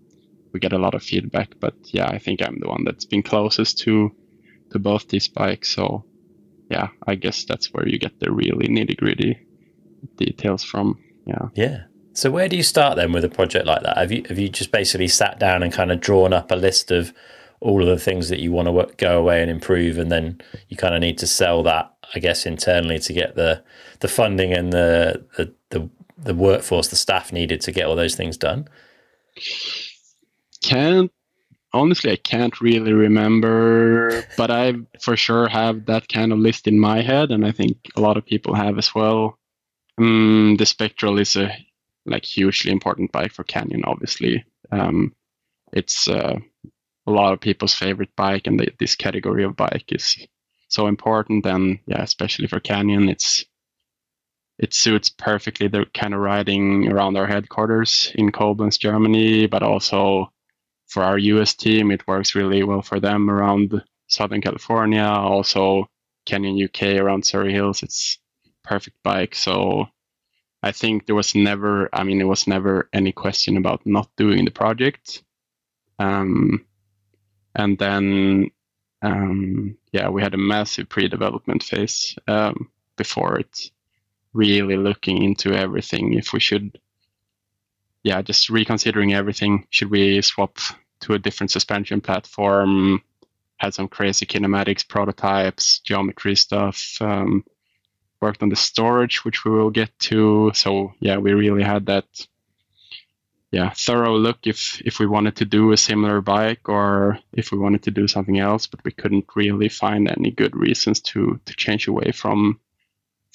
we 0.53 0.59
get 0.61 0.73
a 0.73 0.83
lot 0.85 0.95
of 0.95 1.03
feedback, 1.03 1.49
but 1.59 1.75
yeah, 1.97 2.07
I 2.07 2.19
think 2.19 2.41
I'm 2.41 2.59
the 2.59 2.69
one 2.69 2.83
that's 2.85 3.05
been 3.05 3.23
closest 3.23 3.79
to 3.79 4.15
to 4.71 4.79
both 4.79 5.09
these 5.09 5.27
bikes. 5.27 5.75
So 5.75 6.05
yeah, 6.69 6.89
I 7.07 7.15
guess 7.15 7.43
that's 7.45 7.73
where 7.73 7.87
you 7.87 7.97
get 7.97 8.19
the 8.19 8.31
really 8.31 8.67
nitty 8.67 8.97
gritty 8.97 9.39
details 10.17 10.63
from. 10.63 10.99
Yeah. 11.25 11.49
Yeah. 11.53 11.83
So 12.13 12.31
where 12.31 12.49
do 12.49 12.57
you 12.57 12.63
start 12.63 12.95
then 12.95 13.11
with 13.11 13.23
a 13.23 13.29
project 13.29 13.65
like 13.65 13.83
that? 13.83 13.97
Have 13.97 14.11
you 14.11 14.23
have 14.29 14.39
you 14.39 14.49
just 14.49 14.71
basically 14.71 15.07
sat 15.07 15.39
down 15.39 15.63
and 15.63 15.71
kind 15.71 15.91
of 15.91 15.99
drawn 15.99 16.33
up 16.33 16.51
a 16.51 16.55
list 16.55 16.91
of 16.91 17.13
all 17.61 17.81
of 17.81 17.87
the 17.87 18.03
things 18.03 18.29
that 18.29 18.39
you 18.39 18.51
want 18.51 18.67
to 18.67 18.71
work, 18.71 18.97
go 18.97 19.19
away 19.19 19.41
and 19.41 19.51
improve, 19.51 19.97
and 19.97 20.11
then 20.11 20.41
you 20.69 20.77
kind 20.77 20.95
of 20.95 21.01
need 21.01 21.17
to 21.17 21.27
sell 21.27 21.61
that, 21.63 21.93
I 22.15 22.19
guess, 22.19 22.45
internally 22.45 22.99
to 22.99 23.13
get 23.13 23.35
the 23.35 23.63
the 23.99 24.07
funding 24.07 24.53
and 24.53 24.71
the 24.71 25.25
the 25.37 25.53
the, 25.69 25.89
the 26.17 26.35
workforce, 26.35 26.87
the 26.87 26.95
staff 26.95 27.31
needed 27.31 27.61
to 27.61 27.71
get 27.71 27.85
all 27.85 27.95
those 27.95 28.15
things 28.15 28.37
done. 28.37 28.67
Can't 30.61 31.11
honestly, 31.73 32.11
I 32.11 32.15
can't 32.15 32.59
really 32.61 32.93
remember, 32.93 34.23
but 34.37 34.51
I 34.51 34.73
for 35.01 35.15
sure 35.15 35.47
have 35.47 35.85
that 35.85 36.07
kind 36.07 36.31
of 36.31 36.39
list 36.39 36.67
in 36.67 36.79
my 36.79 37.01
head, 37.01 37.31
and 37.31 37.45
I 37.45 37.51
think 37.51 37.77
a 37.95 38.01
lot 38.01 38.17
of 38.17 38.25
people 38.25 38.55
have 38.55 38.77
as 38.77 38.93
well. 38.93 39.37
Um, 39.97 40.55
the 40.57 40.65
Spectral 40.65 41.19
is 41.19 41.35
a 41.35 41.51
like 42.05 42.25
hugely 42.25 42.71
important 42.71 43.11
bike 43.11 43.33
for 43.33 43.43
Canyon, 43.43 43.83
obviously. 43.85 44.45
Um, 44.71 45.13
it's 45.73 46.07
uh, 46.07 46.37
a 47.05 47.11
lot 47.11 47.33
of 47.33 47.41
people's 47.41 47.73
favorite 47.73 48.15
bike, 48.15 48.47
and 48.47 48.59
the, 48.59 48.69
this 48.79 48.95
category 48.95 49.43
of 49.43 49.55
bike 49.55 49.91
is 49.91 50.27
so 50.67 50.87
important. 50.87 51.45
And 51.45 51.79
yeah, 51.85 52.01
especially 52.01 52.47
for 52.47 52.59
Canyon, 52.59 53.09
it's 53.09 53.45
it 54.57 54.73
suits 54.73 55.09
perfectly 55.09 55.67
the 55.67 55.85
kind 55.93 56.13
of 56.13 56.19
riding 56.19 56.91
around 56.91 57.15
our 57.15 57.27
headquarters 57.27 58.11
in 58.15 58.31
Koblenz, 58.31 58.77
Germany, 58.77 59.47
but 59.47 59.63
also 59.63 60.31
for 60.89 61.03
our 61.03 61.17
US 61.17 61.53
team, 61.53 61.91
it 61.91 62.07
works 62.07 62.35
really 62.35 62.63
well 62.63 62.81
for 62.81 62.99
them 62.99 63.29
around 63.29 63.81
Southern 64.07 64.41
California, 64.41 65.03
also 65.03 65.87
Canyon 66.25 66.61
UK 66.65 66.99
around 66.99 67.25
Surrey 67.25 67.53
Hills. 67.53 67.83
It's 67.83 68.17
perfect 68.63 68.97
bike. 69.03 69.35
So 69.35 69.85
I 70.63 70.71
think 70.71 71.05
there 71.05 71.15
was 71.15 71.35
never, 71.35 71.89
I 71.93 72.03
mean, 72.03 72.17
there 72.17 72.27
was 72.27 72.47
never 72.47 72.89
any 72.91 73.11
question 73.11 73.55
about 73.55 73.85
not 73.85 74.09
doing 74.17 74.45
the 74.45 74.51
project. 74.51 75.23
Um, 75.99 76.65
and 77.55 77.77
then, 77.77 78.49
um, 79.03 79.77
yeah, 79.91 80.09
we 80.09 80.23
had 80.23 80.33
a 80.33 80.37
massive 80.37 80.89
pre-development 80.89 81.63
phase 81.63 82.17
um, 82.27 82.69
before 82.97 83.39
it, 83.39 83.71
really 84.33 84.75
looking 84.75 85.23
into 85.23 85.53
everything. 85.53 86.13
If 86.13 86.33
we 86.33 86.39
should 86.39 86.79
yeah, 88.03 88.21
just 88.21 88.49
reconsidering 88.49 89.13
everything. 89.13 89.67
Should 89.69 89.91
we 89.91 90.21
swap 90.21 90.57
to 91.01 91.13
a 91.13 91.19
different 91.19 91.51
suspension 91.51 92.01
platform? 92.01 93.01
Had 93.57 93.73
some 93.73 93.87
crazy 93.87 94.25
kinematics 94.25 94.87
prototypes, 94.87 95.79
geometry 95.79 96.35
stuff. 96.35 96.97
Um, 97.01 97.43
worked 98.21 98.43
on 98.43 98.49
the 98.49 98.55
storage, 98.55 99.23
which 99.23 99.45
we 99.45 99.51
will 99.51 99.69
get 99.69 99.97
to. 99.99 100.51
So 100.53 100.93
yeah, 100.99 101.17
we 101.17 101.33
really 101.33 101.63
had 101.63 101.85
that 101.87 102.05
yeah 103.51 103.71
thorough 103.75 104.15
look 104.15 104.45
if 104.45 104.79
if 104.85 104.99
we 104.99 105.07
wanted 105.07 105.35
to 105.37 105.45
do 105.45 105.71
a 105.71 105.77
similar 105.77 106.21
bike 106.21 106.69
or 106.69 107.17
if 107.33 107.51
we 107.51 107.57
wanted 107.57 107.83
to 107.83 107.91
do 107.91 108.07
something 108.07 108.39
else, 108.39 108.67
but 108.67 108.83
we 108.83 108.91
couldn't 108.91 109.25
really 109.35 109.69
find 109.69 110.09
any 110.09 110.31
good 110.31 110.55
reasons 110.55 111.01
to 111.01 111.39
to 111.45 111.53
change 111.55 111.87
away 111.87 112.11
from 112.11 112.59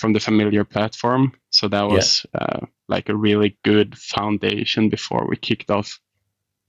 from 0.04 0.12
the 0.12 0.20
familiar 0.20 0.64
platform. 0.64 1.32
So 1.49 1.66
that 1.68 1.88
was 1.88 2.26
yeah. 2.34 2.40
uh, 2.42 2.66
like 2.88 3.08
a 3.08 3.16
really 3.16 3.56
good 3.64 3.96
foundation 3.96 4.90
before 4.90 5.26
we 5.26 5.37
kicked 5.37 5.70
off 5.70 5.99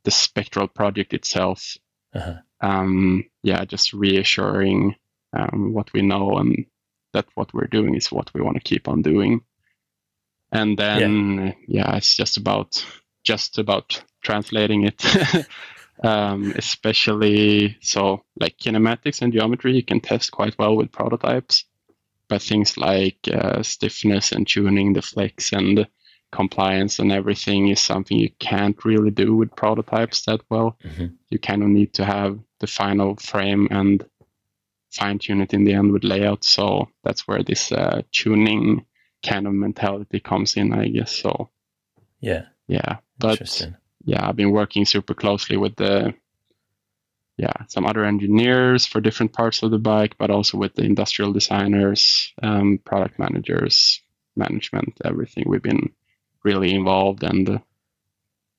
the 0.05 0.11
spectral 0.11 0.69
project 0.69 1.13
itself. 1.13 1.75
Uh-huh. 2.13 2.35
Um, 2.61 3.25
yeah, 3.43 3.65
just 3.65 3.91
reassuring 3.91 4.95
um, 5.33 5.73
what 5.73 5.91
we 5.91 6.01
know 6.01 6.37
and 6.37 6.65
that 7.11 7.25
what 7.35 7.53
we're 7.53 7.67
doing 7.67 7.95
is 7.95 8.09
what 8.09 8.33
we 8.33 8.39
want 8.39 8.55
to 8.55 8.63
keep 8.63 8.87
on 8.87 9.01
doing. 9.01 9.41
And 10.53 10.77
then 10.77 11.55
yeah, 11.67 11.89
yeah 11.89 11.97
it's 11.97 12.15
just 12.15 12.37
about 12.37 12.85
just 13.25 13.57
about 13.57 14.01
translating 14.21 14.85
it. 14.85 15.03
um, 16.05 16.53
especially 16.55 17.77
so 17.81 18.23
like 18.39 18.57
kinematics 18.57 19.21
and 19.21 19.33
geometry 19.33 19.75
you 19.75 19.83
can 19.83 19.99
test 19.99 20.31
quite 20.31 20.53
well 20.57 20.75
with 20.75 20.91
prototypes 20.91 21.65
but 22.27 22.41
things 22.41 22.77
like 22.77 23.17
uh, 23.31 23.61
stiffness 23.63 24.31
and 24.31 24.47
tuning 24.47 24.93
the 24.93 25.01
flex 25.01 25.51
and 25.51 25.87
compliance 26.31 26.99
and 26.99 27.11
everything 27.11 27.69
is 27.69 27.79
something 27.79 28.17
you 28.17 28.31
can't 28.39 28.83
really 28.83 29.11
do 29.11 29.35
with 29.35 29.55
prototypes 29.55 30.25
that 30.25 30.41
well. 30.49 30.77
Mm-hmm. 30.83 31.07
You 31.29 31.39
kind 31.39 31.63
of 31.63 31.69
need 31.69 31.93
to 31.93 32.05
have 32.05 32.39
the 32.59 32.67
final 32.67 33.15
frame 33.15 33.67
and 33.71 34.05
fine 34.91 35.19
tune 35.19 35.41
it 35.41 35.53
in 35.53 35.63
the 35.63 35.73
end 35.73 35.91
with 35.91 36.03
layout. 36.03 36.43
So 36.43 36.89
that's 37.03 37.27
where 37.27 37.43
this 37.43 37.71
uh, 37.71 38.01
tuning 38.11 38.85
kind 39.23 39.47
of 39.47 39.53
mentality 39.53 40.19
comes 40.19 40.57
in, 40.57 40.73
I 40.73 40.87
guess. 40.87 41.11
So 41.15 41.49
yeah, 42.19 42.45
yeah, 42.67 42.97
but 43.19 43.67
yeah, 44.03 44.27
I've 44.27 44.35
been 44.35 44.51
working 44.51 44.85
super 44.85 45.13
closely 45.13 45.57
with 45.57 45.75
the 45.75 46.13
yeah 47.37 47.53
some 47.67 47.85
other 47.85 48.05
engineers 48.05 48.85
for 48.85 49.01
different 49.01 49.33
parts 49.33 49.63
of 49.63 49.71
the 49.71 49.79
bike, 49.79 50.15
but 50.17 50.29
also 50.29 50.57
with 50.57 50.73
the 50.75 50.83
industrial 50.83 51.33
designers, 51.33 52.33
um, 52.41 52.79
product 52.85 53.19
managers, 53.19 54.01
management, 54.35 54.93
everything. 55.03 55.45
We've 55.47 55.61
been 55.61 55.91
really 56.43 56.73
involved 56.73 57.23
and 57.23 57.49
uh, 57.49 57.57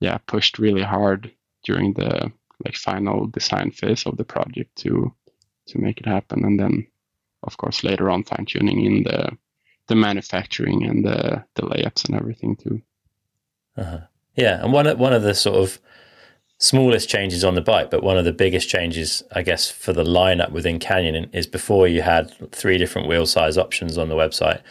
yeah 0.01 0.19
pushed 0.27 0.59
really 0.59 0.83
hard 0.83 1.33
during 1.65 1.95
the 1.95 2.31
like 2.65 2.77
final 2.77 3.27
design 3.27 3.71
phase 3.71 4.05
of 4.07 4.17
the 4.17 4.25
project 4.25 4.75
to 4.77 5.15
to 5.67 5.79
make 5.79 5.99
it 6.01 6.07
happen 6.07 6.45
and 6.45 6.59
then 6.59 6.87
of 7.43 7.57
course 7.57 7.85
later 7.85 8.11
on 8.11 8.25
fine 8.25 8.47
tuning 8.47 8.85
in 8.85 9.03
the 9.05 9.31
the 9.89 9.95
manufacturing 9.95 10.85
and 10.85 11.05
the 11.05 11.45
the 11.55 11.63
layups 11.63 12.07
and 12.07 12.17
everything 12.17 12.57
too 12.57 12.83
uh-huh. 13.77 14.01
yeah 14.35 14.63
and 14.63 14.73
one 14.73 14.87
of 14.87 14.99
one 14.99 15.13
of 15.13 15.23
the 15.23 15.35
sort 15.35 15.57
of 15.57 15.79
smallest 16.59 17.09
changes 17.09 17.45
on 17.45 17.55
the 17.55 17.61
bike 17.61 17.91
but 17.91 18.03
one 18.03 18.17
of 18.17 18.25
the 18.25 18.33
biggest 18.33 18.69
changes 18.69 19.23
i 19.33 19.43
guess 19.43 19.71
for 19.71 19.93
the 19.93 20.05
lineup 20.05 20.51
within 20.51 20.79
canyon 20.79 21.29
is 21.33 21.47
before 21.47 21.87
you 21.87 22.03
had 22.03 22.33
three 22.51 22.79
different 22.79 23.09
wheel 23.09 23.27
size 23.27 23.59
options 23.59 23.99
on 23.99 24.09
the 24.09 24.15
website 24.15 24.63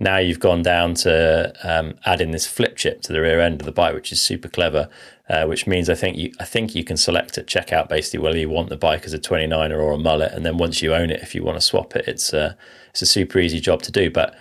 now 0.00 0.18
you've 0.18 0.40
gone 0.40 0.62
down 0.62 0.94
to 0.94 1.52
um, 1.64 1.94
adding 2.06 2.30
this 2.30 2.46
flip 2.46 2.76
chip 2.76 3.02
to 3.02 3.12
the 3.12 3.20
rear 3.20 3.40
end 3.40 3.60
of 3.60 3.66
the 3.66 3.72
bike, 3.72 3.94
which 3.94 4.12
is 4.12 4.20
super 4.20 4.48
clever. 4.48 4.88
Uh, 5.28 5.44
which 5.44 5.66
means 5.66 5.90
I 5.90 5.94
think 5.94 6.16
you 6.16 6.32
I 6.40 6.46
think 6.46 6.74
you 6.74 6.84
can 6.84 6.96
select 6.96 7.36
at 7.36 7.46
checkout 7.46 7.90
basically 7.90 8.20
whether 8.20 8.38
you 8.38 8.48
want 8.48 8.70
the 8.70 8.78
bike 8.78 9.04
as 9.04 9.12
a 9.12 9.18
29er 9.18 9.76
or 9.76 9.92
a 9.92 9.98
mullet, 9.98 10.32
and 10.32 10.46
then 10.46 10.56
once 10.56 10.80
you 10.80 10.94
own 10.94 11.10
it, 11.10 11.20
if 11.20 11.34
you 11.34 11.42
want 11.42 11.56
to 11.56 11.60
swap 11.60 11.94
it, 11.96 12.08
it's 12.08 12.32
a 12.32 12.56
it's 12.90 13.02
a 13.02 13.06
super 13.06 13.38
easy 13.38 13.60
job 13.60 13.82
to 13.82 13.92
do. 13.92 14.10
But 14.10 14.34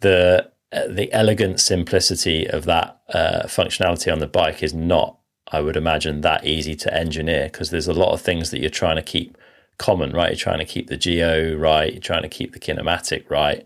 the 0.00 0.50
uh, 0.70 0.86
the 0.88 1.10
elegant 1.14 1.60
simplicity 1.60 2.46
of 2.46 2.66
that 2.66 3.00
uh, 3.08 3.44
functionality 3.44 4.12
on 4.12 4.18
the 4.18 4.26
bike 4.26 4.62
is 4.62 4.74
not, 4.74 5.17
I 5.50 5.60
would 5.60 5.76
imagine, 5.76 6.20
that 6.22 6.46
easy 6.46 6.74
to 6.76 6.94
engineer 6.94 7.44
because 7.44 7.70
there's 7.70 7.88
a 7.88 7.92
lot 7.92 8.12
of 8.12 8.20
things 8.20 8.50
that 8.50 8.60
you're 8.60 8.70
trying 8.70 8.96
to 8.96 9.02
keep 9.02 9.36
common, 9.78 10.12
right? 10.12 10.30
You're 10.30 10.36
trying 10.36 10.58
to 10.58 10.64
keep 10.64 10.88
the 10.88 10.96
geo 10.96 11.54
right, 11.54 11.92
you're 11.92 12.00
trying 12.00 12.22
to 12.22 12.28
keep 12.28 12.52
the 12.52 12.58
kinematic 12.58 13.30
right. 13.30 13.64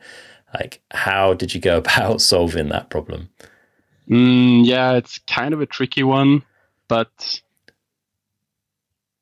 Like, 0.54 0.80
how 0.90 1.34
did 1.34 1.54
you 1.54 1.60
go 1.60 1.78
about 1.84 2.20
solving 2.20 2.68
that 2.68 2.90
problem? 2.90 3.30
Mm, 4.08 4.66
yeah, 4.66 4.92
it's 4.92 5.18
kind 5.18 5.54
of 5.54 5.60
a 5.60 5.66
tricky 5.66 6.02
one, 6.02 6.42
but 6.88 7.40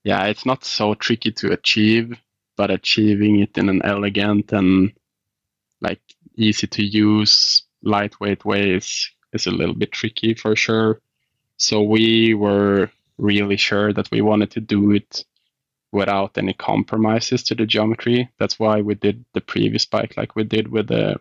yeah, 0.04 0.26
it's 0.26 0.46
not 0.46 0.64
so 0.64 0.94
tricky 0.94 1.30
to 1.32 1.52
achieve, 1.52 2.18
but 2.56 2.70
achieving 2.70 3.40
it 3.40 3.56
in 3.56 3.68
an 3.68 3.82
elegant 3.84 4.52
and 4.52 4.92
like 5.80 6.00
easy 6.36 6.66
to 6.66 6.82
use, 6.82 7.62
lightweight 7.82 8.44
way 8.44 8.70
is, 8.70 9.10
is 9.32 9.46
a 9.46 9.50
little 9.50 9.74
bit 9.74 9.92
tricky 9.92 10.34
for 10.34 10.56
sure. 10.56 11.00
So 11.60 11.82
we 11.82 12.32
were 12.32 12.90
really 13.18 13.58
sure 13.58 13.92
that 13.92 14.10
we 14.10 14.22
wanted 14.22 14.50
to 14.52 14.60
do 14.60 14.92
it 14.92 15.24
without 15.92 16.38
any 16.38 16.54
compromises 16.54 17.42
to 17.42 17.54
the 17.54 17.66
geometry. 17.66 18.30
That's 18.38 18.58
why 18.58 18.80
we 18.80 18.94
did 18.94 19.26
the 19.34 19.42
previous 19.42 19.84
bike 19.84 20.16
like 20.16 20.34
we 20.34 20.44
did 20.44 20.68
with 20.68 20.88
the 20.88 21.18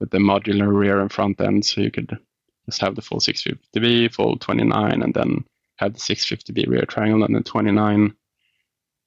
with 0.00 0.10
the 0.10 0.18
modular 0.18 0.74
rear 0.74 1.00
and 1.00 1.12
front 1.12 1.40
end. 1.42 1.66
So 1.66 1.82
you 1.82 1.90
could 1.90 2.18
just 2.64 2.80
have 2.80 2.94
the 2.94 3.02
full 3.02 3.20
650B, 3.20 4.14
full 4.14 4.38
29, 4.38 5.02
and 5.02 5.12
then 5.12 5.44
have 5.76 5.92
the 5.92 6.00
650B 6.00 6.68
rear 6.68 6.86
triangle 6.86 7.24
and 7.24 7.34
then 7.34 7.42
29. 7.42 8.14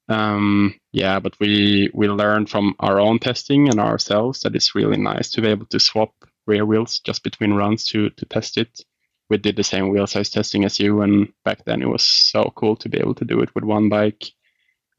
Um, 0.07 0.75
yeah, 0.91 1.19
but 1.19 1.39
we 1.39 1.89
we 1.95 2.07
learned 2.07 2.47
from 2.47 2.75
our 2.79 2.99
own 2.99 3.17
testing 3.17 3.69
and 3.69 3.79
ourselves 3.79 4.41
that 4.41 4.55
it's 4.55 4.75
really 4.75 4.97
nice 4.97 5.31
to 5.31 5.41
be 5.41 5.47
able 5.47 5.65
to 5.67 5.79
swap 5.79 6.13
rear 6.45 6.63
wheels 6.63 6.99
just 6.99 7.23
between 7.23 7.53
runs 7.53 7.85
to 7.85 8.11
to 8.11 8.25
test 8.25 8.57
it. 8.57 8.83
We 9.29 9.37
did 9.37 9.55
the 9.55 9.63
same 9.63 9.89
wheel 9.89 10.07
size 10.07 10.29
testing 10.29 10.65
as 10.65 10.79
you, 10.79 11.01
and 11.01 11.31
back 11.45 11.63
then 11.65 11.81
it 11.81 11.87
was 11.89 12.03
so 12.03 12.51
cool 12.55 12.75
to 12.77 12.89
be 12.89 12.97
able 12.97 13.15
to 13.15 13.25
do 13.25 13.41
it 13.41 13.53
with 13.53 13.63
one 13.63 13.89
bike. 13.89 14.25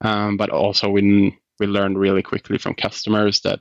Um, 0.00 0.36
but 0.36 0.50
also 0.50 0.88
we 0.88 1.36
we 1.58 1.66
learned 1.66 1.98
really 1.98 2.22
quickly 2.22 2.58
from 2.58 2.74
customers 2.74 3.40
that 3.40 3.60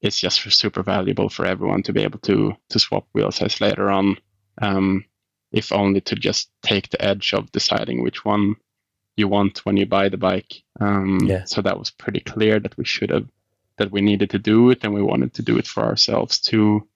it's 0.00 0.18
just 0.18 0.40
super 0.52 0.82
valuable 0.82 1.28
for 1.28 1.44
everyone 1.44 1.82
to 1.84 1.92
be 1.92 2.02
able 2.02 2.18
to 2.20 2.54
to 2.70 2.78
swap 2.78 3.06
wheel 3.12 3.30
size 3.30 3.60
later 3.60 3.90
on, 3.90 4.16
um, 4.62 5.04
if 5.52 5.72
only 5.72 6.00
to 6.00 6.14
just 6.14 6.50
take 6.62 6.88
the 6.88 7.02
edge 7.04 7.34
of 7.34 7.52
deciding 7.52 8.02
which 8.02 8.24
one 8.24 8.56
you 9.16 9.28
want 9.28 9.64
when 9.66 9.76
you 9.76 9.86
buy 9.86 10.08
the 10.08 10.16
bike. 10.16 10.62
Um, 10.80 11.18
Yeah. 11.22 11.44
So 11.44 11.60
that 11.62 11.78
was 11.78 11.90
pretty 11.90 12.20
clear 12.20 12.60
that 12.60 12.76
we 12.76 12.84
should 12.84 13.10
have 13.10 13.28
that 13.76 13.90
we 13.90 14.00
needed 14.00 14.30
to 14.30 14.38
do 14.38 14.70
it, 14.70 14.84
and 14.84 14.94
we 14.94 15.02
wanted 15.02 15.34
to 15.34 15.42
do 15.42 15.58
it 15.58 15.66
for 15.66 15.82
ourselves 15.84 16.38
too. 16.40 16.88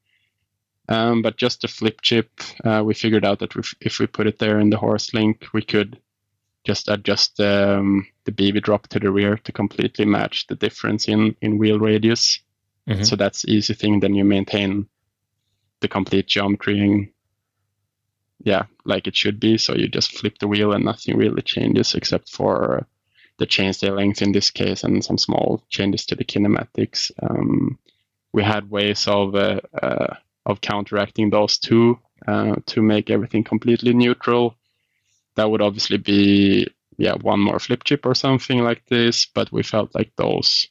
Um, 0.88 1.22
but 1.22 1.36
just 1.36 1.62
the 1.62 1.68
flip 1.68 2.00
chip, 2.02 2.30
uh, 2.64 2.82
we 2.84 2.94
figured 2.94 3.24
out 3.24 3.38
that 3.38 3.56
if, 3.56 3.74
if 3.80 3.98
we 3.98 4.06
put 4.06 4.26
it 4.26 4.38
there 4.38 4.58
in 4.58 4.70
the 4.70 4.76
Horst 4.76 5.14
link, 5.14 5.46
we 5.54 5.62
could 5.62 5.98
just 6.64 6.88
adjust 6.88 7.40
um, 7.40 8.06
the 8.24 8.32
BB 8.32 8.62
drop 8.62 8.88
to 8.88 8.98
the 9.00 9.10
rear 9.10 9.36
to 9.38 9.52
completely 9.52 10.04
match 10.04 10.46
the 10.46 10.54
difference 10.54 11.08
in, 11.08 11.36
in 11.40 11.58
wheel 11.58 11.78
radius. 11.78 12.40
Mhm. 12.88 13.06
So 13.06 13.16
that's 13.16 13.46
easy 13.46 13.74
thing. 13.74 14.00
Then 14.00 14.14
you 14.14 14.24
maintain 14.24 14.88
the 15.80 15.88
complete 15.88 16.26
geometry 16.26 16.80
and 16.80 17.08
yeah, 18.42 18.64
like 18.84 19.06
it 19.06 19.16
should 19.16 19.40
be. 19.40 19.56
So 19.58 19.74
you 19.74 19.88
just 19.88 20.12
flip 20.18 20.38
the 20.38 20.48
wheel 20.48 20.72
and 20.72 20.84
nothing 20.84 21.16
really 21.16 21.42
changes 21.42 21.94
except 21.94 22.30
for 22.30 22.86
the 23.38 23.46
chainstay 23.46 23.94
length 23.94 24.22
in 24.22 24.32
this 24.32 24.50
case 24.50 24.84
and 24.84 25.04
some 25.04 25.18
small 25.18 25.62
changes 25.70 26.06
to 26.06 26.14
the 26.14 26.24
kinematics. 26.24 27.10
Um, 27.22 27.78
we 28.32 28.42
had 28.42 28.70
ways 28.70 29.08
of 29.08 29.34
uh, 29.34 29.60
uh, 29.82 30.14
of 30.46 30.60
counteracting 30.60 31.30
those 31.30 31.58
two 31.58 31.98
uh, 32.26 32.56
to 32.66 32.82
make 32.82 33.10
everything 33.10 33.44
completely 33.44 33.92
neutral. 33.92 34.56
That 35.36 35.50
would 35.50 35.62
obviously 35.62 35.98
be 35.98 36.68
yeah 36.96 37.14
one 37.14 37.40
more 37.40 37.58
flip 37.58 37.84
chip 37.84 38.06
or 38.06 38.14
something 38.14 38.60
like 38.62 38.86
this, 38.86 39.26
but 39.26 39.52
we 39.52 39.62
felt 39.62 39.94
like 39.94 40.12
those 40.16 40.68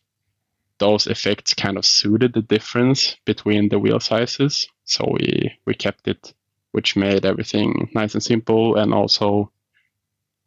those 0.80 1.08
effects 1.08 1.54
kind 1.54 1.78
of 1.78 1.86
suited 1.86 2.34
the 2.34 2.42
difference 2.42 3.16
between 3.26 3.70
the 3.70 3.80
wheel 3.80 4.00
sizes, 4.00 4.68
so 4.86 5.06
we 5.12 5.54
we 5.66 5.74
kept 5.74 6.08
it, 6.08 6.34
which 6.72 6.96
made 6.96 7.26
everything 7.26 7.90
nice 7.94 8.14
and 8.14 8.24
simple, 8.24 8.76
and 8.76 8.94
also 8.94 9.52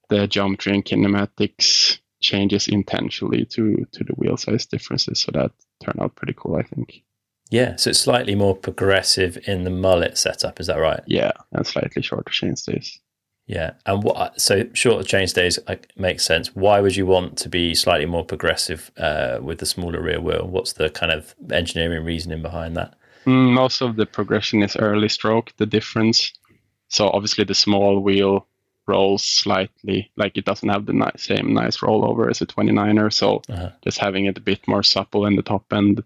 the 0.08 0.26
geometry 0.26 0.74
and 0.74 0.84
kinematics 0.84 1.98
changes 2.20 2.68
intentionally 2.68 3.44
to 3.44 3.86
to 3.92 4.04
the 4.04 4.14
wheel 4.14 4.36
size 4.36 4.66
differences. 4.66 5.20
So 5.20 5.32
that 5.32 5.52
turned 5.84 6.00
out 6.00 6.16
pretty 6.16 6.34
cool, 6.36 6.56
I 6.56 6.62
think. 6.62 7.02
Yeah, 7.50 7.76
so 7.76 7.90
it's 7.90 8.00
slightly 8.00 8.34
more 8.34 8.56
progressive 8.56 9.38
in 9.46 9.64
the 9.64 9.70
mullet 9.70 10.18
setup. 10.18 10.58
Is 10.60 10.66
that 10.66 10.76
right? 10.78 11.00
Yeah, 11.06 11.32
and 11.52 11.66
slightly 11.66 12.02
shorter 12.02 12.30
chainstays. 12.30 12.98
Yeah, 13.46 13.74
and 13.86 14.02
what? 14.02 14.40
So 14.40 14.64
shorter 14.72 15.04
chainstays 15.04 15.58
like, 15.68 15.92
makes 15.96 16.24
sense. 16.24 16.54
Why 16.56 16.80
would 16.80 16.96
you 16.96 17.06
want 17.06 17.38
to 17.38 17.48
be 17.48 17.74
slightly 17.74 18.06
more 18.06 18.24
progressive 18.24 18.90
uh, 18.96 19.38
with 19.40 19.58
the 19.58 19.66
smaller 19.66 20.02
rear 20.02 20.20
wheel? 20.20 20.48
What's 20.48 20.72
the 20.72 20.90
kind 20.90 21.12
of 21.12 21.34
engineering 21.52 22.04
reasoning 22.04 22.42
behind 22.42 22.76
that? 22.76 22.94
Mm, 23.24 23.52
Most 23.52 23.80
of 23.82 23.94
the 23.94 24.06
progression 24.06 24.62
is 24.64 24.74
early 24.76 25.08
stroke, 25.08 25.52
the 25.58 25.66
difference. 25.66 26.32
So 26.88 27.08
obviously 27.10 27.44
the 27.44 27.54
small 27.54 28.00
wheel 28.00 28.46
rolls 28.88 29.22
slightly, 29.24 30.10
like 30.16 30.36
it 30.36 30.44
doesn't 30.44 30.68
have 30.68 30.86
the 30.86 30.92
ni- 30.92 31.10
same 31.16 31.54
nice 31.54 31.78
rollover 31.78 32.28
as 32.30 32.40
a 32.40 32.46
29er. 32.46 33.12
So 33.12 33.42
Uh-huh. 33.48 33.70
just 33.84 33.98
having 33.98 34.26
it 34.26 34.38
a 34.38 34.40
bit 34.40 34.66
more 34.66 34.82
supple 34.82 35.26
in 35.26 35.36
the 35.36 35.42
top 35.42 35.72
end 35.72 36.02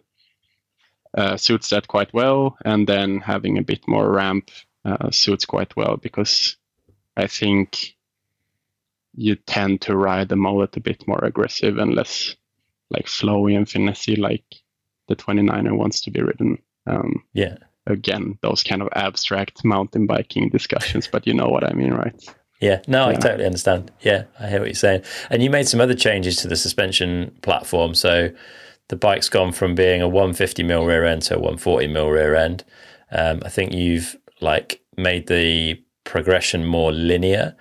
uh, 1.16 1.36
suits 1.36 1.70
that 1.70 1.88
quite 1.88 2.12
well. 2.12 2.56
And 2.64 2.86
then 2.86 3.18
having 3.20 3.58
a 3.58 3.62
bit 3.62 3.86
more 3.86 4.10
ramp 4.10 4.50
uh, 4.84 5.10
suits 5.10 5.44
quite 5.44 5.76
well 5.76 5.96
because 5.96 6.56
I 7.16 7.26
think 7.26 7.94
you 9.14 9.34
tend 9.34 9.82
to 9.82 9.96
ride 9.96 10.28
the 10.28 10.36
mullet 10.36 10.76
a 10.76 10.80
bit 10.80 11.06
more 11.06 11.22
aggressive 11.24 11.78
and 11.78 11.94
less 11.94 12.36
like 12.90 13.06
flowy 13.06 13.56
and 13.56 13.66
finessey 13.66 14.16
like 14.18 14.44
the 15.08 15.16
29er 15.16 15.76
wants 15.76 16.00
to 16.02 16.10
be 16.10 16.22
ridden. 16.22 16.58
Um, 16.86 17.24
Yeah, 17.34 17.56
again, 17.86 18.38
those 18.42 18.62
kind 18.62 18.82
of 18.82 18.88
abstract 18.94 19.64
mountain 19.64 20.06
biking 20.06 20.48
discussions, 20.48 21.08
but 21.08 21.26
you 21.26 21.34
know 21.34 21.48
what 21.48 21.64
I 21.64 21.72
mean, 21.72 21.92
right? 21.92 22.14
yeah. 22.60 22.82
No, 22.86 23.08
I 23.08 23.14
totally 23.14 23.46
understand. 23.46 23.90
Yeah, 24.00 24.24
I 24.38 24.48
hear 24.48 24.60
what 24.60 24.68
you're 24.68 24.74
saying. 24.74 25.02
And 25.30 25.42
you 25.42 25.50
made 25.50 25.66
some 25.66 25.80
other 25.80 25.94
changes 25.94 26.36
to 26.38 26.48
the 26.48 26.56
suspension 26.56 27.36
platform. 27.42 27.94
So 27.94 28.30
the 28.90 28.96
bike's 28.96 29.28
gone 29.28 29.52
from 29.52 29.76
being 29.76 30.02
a 30.02 30.08
150 30.08 30.62
mil 30.64 30.84
rear 30.84 31.04
end 31.04 31.22
to 31.22 31.34
a 31.34 31.38
140 31.38 31.86
mil 31.86 32.10
rear 32.10 32.34
end. 32.34 32.64
Um, 33.12 33.40
I 33.44 33.48
think 33.48 33.72
you've 33.72 34.16
like 34.40 34.82
made 34.96 35.28
the 35.28 35.80
progression 36.04 36.66
more 36.66 36.92
linear. 36.92 37.56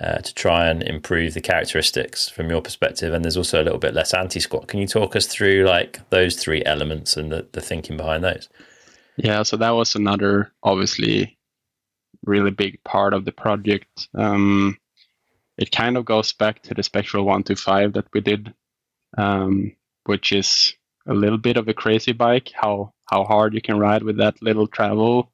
Uh, 0.00 0.18
to 0.18 0.34
try 0.34 0.66
and 0.66 0.82
improve 0.82 1.34
the 1.34 1.40
characteristics 1.40 2.28
from 2.28 2.50
your 2.50 2.60
perspective, 2.60 3.14
and 3.14 3.24
there's 3.24 3.36
also 3.36 3.62
a 3.62 3.64
little 3.64 3.78
bit 3.78 3.94
less 3.94 4.12
anti-squat. 4.12 4.66
Can 4.66 4.80
you 4.80 4.88
talk 4.88 5.14
us 5.14 5.24
through 5.24 5.64
like 5.64 6.00
those 6.10 6.34
three 6.34 6.64
elements 6.64 7.16
and 7.16 7.30
the, 7.30 7.46
the 7.52 7.60
thinking 7.60 7.96
behind 7.96 8.24
those? 8.24 8.48
Yeah, 9.16 9.44
so 9.44 9.56
that 9.56 9.70
was 9.70 9.94
another 9.94 10.52
obviously 10.64 11.38
really 12.24 12.50
big 12.50 12.82
part 12.82 13.14
of 13.14 13.24
the 13.24 13.30
project. 13.30 14.08
Um, 14.14 14.76
it 15.58 15.70
kind 15.70 15.96
of 15.96 16.04
goes 16.04 16.32
back 16.32 16.62
to 16.62 16.74
the 16.74 16.82
Spectral 16.82 17.24
125 17.24 17.92
that 17.92 18.06
we 18.12 18.20
did, 18.20 18.52
um, 19.16 19.76
which 20.06 20.32
is 20.32 20.74
a 21.06 21.14
little 21.14 21.38
bit 21.38 21.56
of 21.56 21.68
a 21.68 21.74
crazy 21.74 22.12
bike. 22.12 22.50
How 22.54 22.92
how 23.06 23.24
hard 23.24 23.54
you 23.54 23.60
can 23.60 23.78
ride 23.78 24.02
with 24.02 24.16
that 24.18 24.42
little 24.42 24.66
travel, 24.66 25.30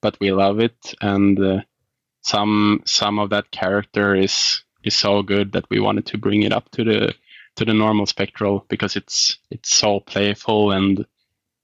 but 0.00 0.18
we 0.20 0.32
love 0.32 0.60
it, 0.60 0.94
and 1.00 1.38
uh, 1.38 1.60
some 2.22 2.82
some 2.86 3.18
of 3.18 3.30
that 3.30 3.50
character 3.50 4.14
is 4.14 4.62
is 4.84 4.96
so 4.96 5.22
good 5.22 5.52
that 5.52 5.68
we 5.70 5.80
wanted 5.80 6.06
to 6.06 6.18
bring 6.18 6.42
it 6.42 6.52
up 6.52 6.70
to 6.72 6.84
the 6.84 7.14
to 7.56 7.64
the 7.64 7.74
normal 7.74 8.06
Spectral 8.06 8.64
because 8.68 8.96
it's 8.96 9.38
it's 9.50 9.74
so 9.76 10.00
playful 10.00 10.72
and 10.72 11.06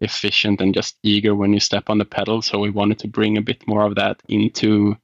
efficient 0.00 0.60
and 0.60 0.74
just 0.74 0.96
eager 1.02 1.34
when 1.34 1.52
you 1.52 1.60
step 1.60 1.90
on 1.90 1.98
the 1.98 2.04
pedal. 2.04 2.42
So 2.42 2.58
we 2.58 2.70
wanted 2.70 2.98
to 3.00 3.08
bring 3.08 3.36
a 3.36 3.42
bit 3.42 3.66
more 3.66 3.84
of 3.84 3.96
that 3.96 4.22
into 4.28 4.96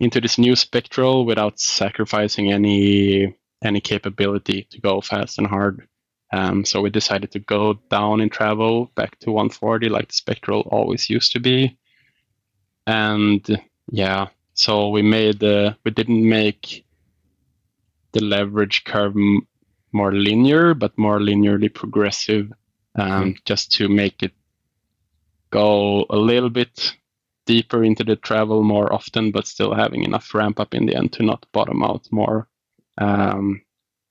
into 0.00 0.20
this 0.20 0.38
new 0.38 0.56
Spectral 0.56 1.24
without 1.24 1.60
sacrificing 1.60 2.52
any 2.52 3.36
any 3.62 3.80
capability 3.80 4.66
to 4.70 4.80
go 4.80 5.00
fast 5.00 5.38
and 5.38 5.46
hard. 5.46 5.86
Um, 6.32 6.64
so 6.64 6.80
we 6.80 6.90
decided 6.90 7.30
to 7.32 7.38
go 7.38 7.74
down 7.90 8.20
in 8.20 8.28
travel 8.28 8.90
back 8.96 9.18
to 9.20 9.30
140 9.30 9.88
like 9.88 10.08
the 10.08 10.14
Spectral 10.14 10.62
always 10.70 11.08
used 11.08 11.32
to 11.32 11.40
be. 11.40 11.76
And 12.86 13.62
yeah, 13.90 14.28
so 14.54 14.88
we 14.88 15.02
made 15.02 15.38
the 15.40 15.76
we 15.84 15.90
didn't 15.90 16.28
make 16.28 16.84
the 18.12 18.20
leverage 18.20 18.84
curve 18.84 19.16
m- 19.16 19.46
more 19.92 20.12
linear, 20.12 20.74
but 20.74 20.96
more 20.98 21.18
linearly 21.18 21.72
progressive, 21.72 22.52
um, 22.96 23.36
just 23.44 23.72
to 23.72 23.88
make 23.88 24.22
it 24.22 24.32
go 25.50 26.04
a 26.10 26.16
little 26.16 26.50
bit 26.50 26.94
deeper 27.46 27.84
into 27.84 28.04
the 28.04 28.16
travel 28.16 28.62
more 28.62 28.92
often, 28.92 29.30
but 29.30 29.46
still 29.46 29.74
having 29.74 30.02
enough 30.02 30.34
ramp 30.34 30.58
up 30.58 30.74
in 30.74 30.86
the 30.86 30.96
end 30.96 31.12
to 31.12 31.22
not 31.22 31.46
bottom 31.52 31.82
out 31.82 32.06
more. 32.10 32.48
Um, 32.98 33.63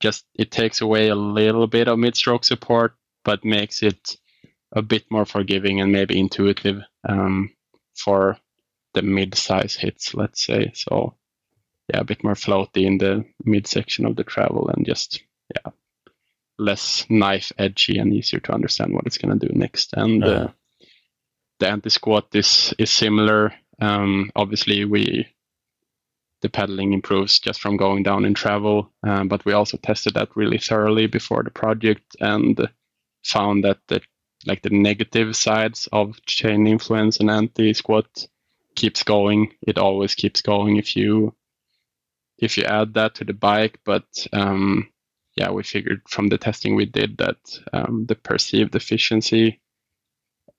just 0.04 0.26
it 0.36 0.52
takes 0.52 0.82
away 0.82 1.08
a 1.08 1.16
little 1.16 1.66
bit 1.66 1.88
of 1.88 1.98
mid-stroke 1.98 2.44
support, 2.44 2.94
but 3.24 3.46
makes 3.46 3.82
it 3.82 4.18
a 4.74 4.82
bit 4.82 5.06
more 5.10 5.26
forgiving 5.26 5.80
and 5.80 5.94
maybe 5.94 6.20
intuitive 6.20 6.82
um, 7.08 7.50
for 7.96 8.38
the 8.94 9.02
mid-size 9.02 9.76
hits, 9.76 10.14
let's 10.14 10.46
say. 10.46 10.72
So 10.76 11.16
yeah, 11.88 12.02
a 12.02 12.04
bit 12.04 12.22
more 12.22 12.36
floaty 12.36 12.86
in 12.86 12.98
the 12.98 13.24
midsection 13.46 14.06
of 14.06 14.18
the 14.18 14.26
travel 14.26 14.70
and 14.70 14.86
just 14.86 15.24
yeah, 15.56 15.72
less 16.58 17.06
knife 17.10 17.54
edgy 17.58 17.98
and 17.98 18.14
easier 18.14 18.42
to 18.42 18.54
understand 18.54 18.94
what 18.94 19.06
it's 19.06 19.18
gonna 19.18 19.40
do 19.40 19.52
next. 19.54 19.94
And 19.94 20.22
uh, 20.22 20.48
the 21.60 21.70
anti 21.70 21.90
squat 21.90 22.28
is 22.34 22.74
is 22.78 22.92
similar. 22.92 23.54
Um, 23.80 24.32
obviously, 24.36 24.84
we 24.84 25.28
the 26.44 26.50
pedaling 26.50 26.94
improves 26.94 27.40
just 27.40 27.62
from 27.62 27.78
going 27.78 28.04
down 28.04 28.26
in 28.26 28.34
travel, 28.34 28.92
um, 29.02 29.30
but 29.30 29.44
we 29.46 29.54
also 29.54 29.78
tested 29.78 30.14
that 30.14 30.36
really 30.36 30.58
thoroughly 30.60 31.08
before 31.08 31.42
the 31.42 31.50
project 31.50 32.16
and 32.20 32.70
found 33.24 33.64
that 33.64 33.80
the 33.88 34.02
like 34.46 34.62
the 34.62 34.70
negative 34.70 35.38
sides 35.38 35.88
of 35.94 36.24
chain 36.26 36.68
influence 36.68 37.22
and 37.22 37.32
anti 37.32 37.74
squat 37.74 38.28
keeps 38.76 39.04
going. 39.04 39.54
It 39.62 39.78
always 39.78 40.16
keeps 40.16 40.42
going 40.42 40.76
if 40.76 40.98
you 40.98 41.34
if 42.38 42.58
you 42.58 42.66
add 42.66 42.94
that 42.96 43.16
to 43.16 43.24
the 43.24 43.34
bike. 43.34 43.80
But 43.86 44.28
um, 44.34 44.90
yeah, 45.38 45.50
we 45.52 45.64
figured 45.64 46.02
from 46.10 46.28
the 46.28 46.38
testing 46.38 46.76
we 46.76 46.86
did 46.86 47.18
that 47.20 47.38
um, 47.72 48.06
the 48.06 48.16
perceived 48.16 48.76
efficiency 48.76 49.62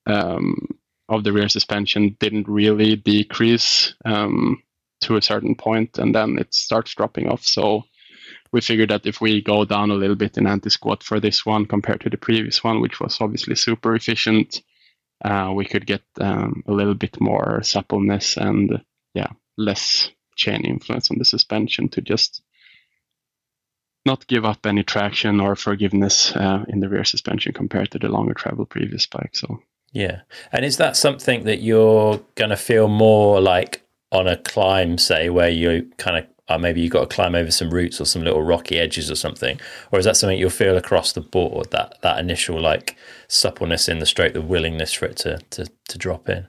um, 0.06 0.66
of 1.10 1.24
the 1.24 1.32
rear 1.32 1.50
suspension 1.50 2.16
didn't 2.18 2.48
really 2.48 2.96
decrease 2.96 3.94
um, 4.06 4.62
to 5.04 5.16
a 5.16 5.22
certain 5.22 5.54
point, 5.54 5.98
and 5.98 6.14
then 6.14 6.38
it 6.38 6.52
starts 6.54 6.94
dropping 6.94 7.28
off. 7.28 7.44
So 7.44 7.84
we 8.52 8.60
figured 8.60 8.90
that 8.90 9.06
if 9.06 9.20
we 9.20 9.42
go 9.42 9.64
down 9.64 9.90
a 9.90 9.94
little 9.94 10.16
bit 10.16 10.38
in 10.38 10.46
anti 10.46 10.70
squat 10.70 11.02
for 11.02 11.20
this 11.20 11.44
one 11.44 11.66
compared 11.66 12.00
to 12.02 12.10
the 12.10 12.16
previous 12.16 12.62
one, 12.62 12.80
which 12.80 13.00
was 13.00 13.20
obviously 13.20 13.54
super 13.54 13.94
efficient, 13.94 14.62
uh, 15.24 15.52
we 15.54 15.64
could 15.64 15.86
get 15.86 16.02
um, 16.20 16.62
a 16.66 16.72
little 16.72 16.94
bit 16.94 17.20
more 17.20 17.62
suppleness 17.62 18.36
and 18.36 18.82
yeah, 19.14 19.28
less 19.56 20.10
chain 20.36 20.64
influence 20.64 21.10
on 21.10 21.18
the 21.18 21.24
suspension 21.24 21.88
to 21.88 22.00
just 22.00 22.42
not 24.06 24.26
give 24.26 24.44
up 24.44 24.66
any 24.66 24.82
traction 24.82 25.40
or 25.40 25.56
forgiveness 25.56 26.34
uh, 26.36 26.64
in 26.68 26.80
the 26.80 26.88
rear 26.88 27.04
suspension 27.04 27.52
compared 27.52 27.90
to 27.90 27.98
the 27.98 28.08
longer 28.08 28.34
travel 28.34 28.66
previous 28.66 29.06
bike. 29.06 29.34
So 29.34 29.62
yeah, 29.92 30.22
and 30.52 30.64
is 30.64 30.76
that 30.78 30.96
something 30.96 31.44
that 31.44 31.62
you're 31.62 32.20
going 32.34 32.50
to 32.50 32.56
feel 32.56 32.88
more 32.88 33.40
like 33.40 33.83
on 34.14 34.28
a 34.28 34.36
climb, 34.36 34.96
say, 34.96 35.28
where 35.28 35.50
you 35.50 35.90
kind 35.98 36.16
of 36.16 36.26
uh, 36.48 36.58
maybe 36.58 36.80
you've 36.80 36.92
got 36.92 37.08
to 37.08 37.14
climb 37.14 37.34
over 37.34 37.50
some 37.50 37.70
roots 37.70 38.00
or 38.00 38.04
some 38.04 38.22
little 38.22 38.42
rocky 38.42 38.78
edges 38.78 39.10
or 39.10 39.14
something, 39.14 39.58
or 39.92 39.98
is 39.98 40.04
that 40.04 40.16
something 40.16 40.38
you'll 40.38 40.50
feel 40.50 40.76
across 40.76 41.12
the 41.12 41.20
board? 41.20 41.70
That 41.70 42.00
that 42.02 42.18
initial 42.18 42.60
like 42.60 42.96
suppleness 43.28 43.88
in 43.88 43.98
the 43.98 44.06
stroke, 44.06 44.34
the 44.34 44.42
willingness 44.42 44.92
for 44.92 45.06
it 45.06 45.16
to 45.18 45.38
to, 45.50 45.66
to 45.88 45.98
drop 45.98 46.28
in. 46.28 46.46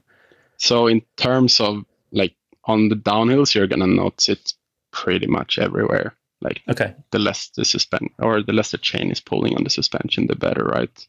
So 0.57 0.87
in 0.87 1.01
terms 1.17 1.59
of 1.59 1.85
like 2.11 2.35
on 2.65 2.89
the 2.89 2.95
downhills, 2.95 3.55
you're 3.55 3.67
gonna 3.67 3.87
notice 3.87 4.29
it 4.29 4.53
pretty 4.91 5.27
much 5.27 5.57
everywhere. 5.57 6.13
Like 6.41 6.61
okay, 6.69 6.93
the 7.11 7.19
less 7.19 7.49
the 7.55 7.63
suspend 7.63 8.09
or 8.19 8.43
the 8.43 8.53
less 8.53 8.71
the 8.71 8.77
chain 8.77 9.11
is 9.11 9.21
pulling 9.21 9.55
on 9.55 9.63
the 9.63 9.69
suspension, 9.69 10.27
the 10.27 10.35
better, 10.35 10.65
right? 10.65 11.07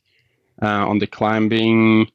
Uh, 0.62 0.88
on 0.88 1.01
the 1.01 1.07
climbing, 1.07 2.11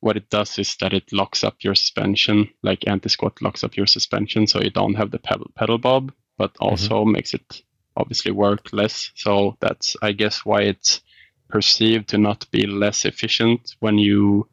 what 0.00 0.16
it 0.16 0.30
does 0.30 0.58
is 0.58 0.76
that 0.76 0.92
it 0.92 1.12
locks 1.12 1.42
up 1.42 1.56
your 1.60 1.74
suspension, 1.74 2.48
like 2.62 2.86
anti 2.86 3.08
squat 3.08 3.42
locks 3.42 3.64
up 3.64 3.76
your 3.76 3.86
suspension, 3.86 4.46
so 4.46 4.60
you 4.60 4.70
don't 4.70 4.94
have 4.94 5.10
the 5.10 5.18
pedal, 5.18 5.50
pedal 5.54 5.78
bob, 5.78 6.12
but 6.36 6.52
mm-hmm. 6.54 6.64
also 6.64 7.02
mm-hmm. 7.02 7.12
makes 7.12 7.34
it 7.34 7.62
obviously 7.96 8.30
work 8.30 8.72
less. 8.72 9.10
So 9.16 9.56
that's, 9.60 9.96
I 10.02 10.12
guess, 10.12 10.44
why 10.44 10.62
it's 10.62 11.00
perceived 11.48 12.08
to 12.10 12.18
not 12.18 12.48
be 12.50 12.66
less 12.66 13.04
efficient 13.04 13.74
when 13.80 13.98
you 13.98 14.48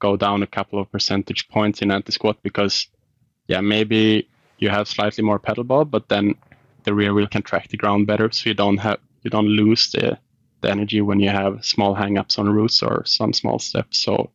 go 0.00 0.16
down 0.16 0.42
a 0.42 0.46
couple 0.46 0.80
of 0.80 0.90
percentage 0.90 1.48
points 1.48 1.82
in 1.82 1.90
anti 1.90 2.12
squat 2.12 2.38
because, 2.42 2.88
yeah, 3.46 3.60
maybe 3.60 4.28
you 4.58 4.68
have 4.68 4.88
slightly 4.88 5.22
more 5.22 5.38
pedal 5.38 5.64
bob, 5.64 5.90
but 5.90 6.08
then 6.08 6.34
the 6.84 6.94
rear 6.94 7.14
wheel 7.14 7.26
can 7.28 7.42
track 7.42 7.68
the 7.68 7.76
ground 7.76 8.06
better, 8.06 8.30
so 8.30 8.48
you 8.48 8.54
don't 8.54 8.78
have 8.78 8.98
you 9.22 9.30
don't 9.30 9.48
lose 9.48 9.90
the, 9.90 10.18
the 10.60 10.70
energy 10.70 11.00
when 11.00 11.20
you 11.20 11.28
have 11.28 11.64
small 11.64 11.94
hangups 11.94 12.38
on 12.38 12.48
roots 12.48 12.82
or 12.82 13.04
some 13.04 13.32
small 13.32 13.58
steps. 13.58 13.98
So 13.98 14.30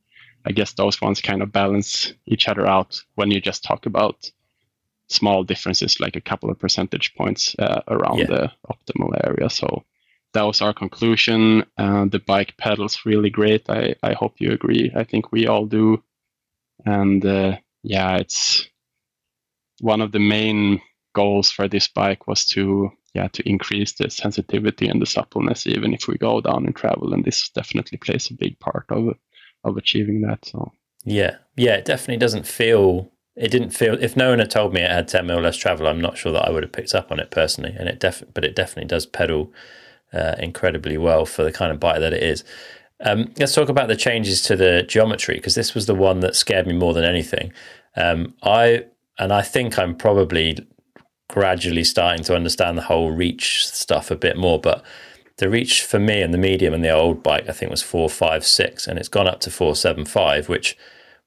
I 0.46 0.52
guess 0.52 0.74
those 0.74 1.02
ones 1.02 1.22
kind 1.22 1.42
of 1.42 1.52
balance 1.52 2.14
each 2.26 2.48
other 2.48 2.68
out 2.68 3.02
when 3.16 3.32
you 3.32 3.40
just 3.40 3.64
talk 3.64 3.86
about 3.86 4.30
small 5.08 5.44
differences, 5.44 6.00
like 6.00 6.16
a 6.16 6.22
couple 6.22 6.50
of 6.50 6.60
percentage 6.60 7.14
points 7.16 7.56
uh, 7.60 7.82
around 7.88 8.20
yeah. 8.20 8.26
the 8.26 8.52
optimal 8.70 9.14
area. 9.26 9.50
So 9.50 9.84
that 10.34 10.44
was 10.44 10.62
our 10.62 10.74
conclusion. 10.74 11.66
Uh, 11.78 12.06
the 12.06 12.20
bike 12.20 12.56
pedals 12.58 13.06
really 13.06 13.30
great. 13.30 13.70
I, 13.70 13.96
I 14.04 14.14
hope 14.14 14.36
you 14.40 14.52
agree. 14.52 14.92
I 14.96 15.04
think 15.04 15.32
we 15.32 15.48
all 15.48 15.66
do. 15.66 16.04
And 16.86 17.26
uh, 17.26 17.58
yeah, 17.84 18.18
it's 18.18 18.68
one 19.80 20.02
of 20.02 20.12
the 20.12 20.20
main 20.20 20.82
goals 21.14 21.52
for 21.52 21.68
this 21.68 21.88
bike 21.88 22.28
was 22.28 22.46
to 22.46 22.92
yeah 23.14 23.28
to 23.28 23.48
increase 23.48 23.94
the 23.94 24.10
sensitivity 24.10 24.88
and 24.88 25.02
the 25.02 25.06
suppleness 25.06 25.68
even 25.68 25.94
if 25.94 26.08
we 26.08 26.18
go 26.18 26.42
down 26.42 26.66
and 26.66 26.76
travel 26.76 27.14
and 27.14 27.24
this 27.24 27.50
definitely 27.50 27.98
plays 28.00 28.30
a 28.32 28.34
big 28.34 28.60
part 28.60 28.86
of 28.90 29.10
it 29.10 29.18
of 29.64 29.78
achieving 29.78 30.22
that. 30.22 30.46
So 30.46 30.72
yeah, 31.04 31.38
yeah, 31.56 31.76
it 31.76 31.86
definitely 31.86 32.18
doesn't 32.18 32.48
feel. 32.48 33.12
It 33.36 33.50
didn't 33.50 33.72
feel. 33.72 34.02
If 34.02 34.16
no 34.16 34.30
one 34.30 34.40
had 34.40 34.52
told 34.52 34.74
me 34.74 34.82
it 34.82 34.92
had 34.92 35.08
ten 35.08 35.28
mil 35.28 35.40
less 35.42 35.58
travel, 35.58 35.88
I'm 35.88 36.02
not 36.02 36.18
sure 36.18 36.32
that 36.32 36.48
I 36.48 36.52
would 36.52 36.64
have 36.64 36.72
picked 36.72 36.94
up 36.96 37.12
on 37.12 37.20
it 37.20 37.32
personally. 37.32 37.76
And 37.78 37.90
it 37.90 38.00
def, 38.00 38.24
but 38.34 38.46
it 38.46 38.56
definitely 38.56 38.88
does 38.88 39.06
pedal 39.06 39.52
uh, 40.14 40.36
incredibly 40.40 40.98
well 40.98 41.26
for 41.26 41.44
the 41.44 41.52
kind 41.52 41.72
of 41.72 41.80
bike 41.80 42.00
that 42.00 42.14
it 42.14 42.24
is. 42.24 42.44
Um, 43.04 43.34
let's 43.38 43.54
talk 43.54 43.70
about 43.70 43.90
the 43.90 43.96
changes 43.96 44.42
to 44.44 44.56
the 44.56 44.84
geometry 44.88 45.36
because 45.36 45.56
this 45.56 45.74
was 45.74 45.88
the 45.88 45.96
one 45.96 46.22
that 46.22 46.36
scared 46.36 46.68
me 46.68 46.74
more 46.74 46.94
than 46.94 47.04
anything. 47.04 47.52
Um, 47.96 48.34
I 48.44 48.86
and 49.20 49.34
I 49.34 49.42
think 49.42 49.78
I'm 49.78 49.96
probably 49.96 50.58
gradually 51.30 51.84
starting 51.84 52.24
to 52.24 52.36
understand 52.36 52.78
the 52.78 52.84
whole 52.84 53.12
reach 53.12 53.68
stuff 53.68 54.12
a 54.12 54.16
bit 54.16 54.38
more, 54.38 54.60
but 54.60 54.84
the 55.38 55.50
reach 55.50 55.84
for 55.84 56.00
me 56.00 56.22
and 56.22 56.34
the 56.34 56.38
medium 56.38 56.74
and 56.74 56.84
the 56.84 56.92
old 56.92 57.24
bike, 57.24 57.50
I 57.50 57.54
think 57.54 57.72
was 57.72 57.82
four 57.82 58.10
five 58.10 58.46
six, 58.46 58.88
and 58.88 59.00
it's 59.00 59.10
gone 59.10 59.28
up 59.28 59.40
to 59.42 59.52
four 59.52 59.76
seven 59.76 60.06
five, 60.06 60.50
which 60.50 60.78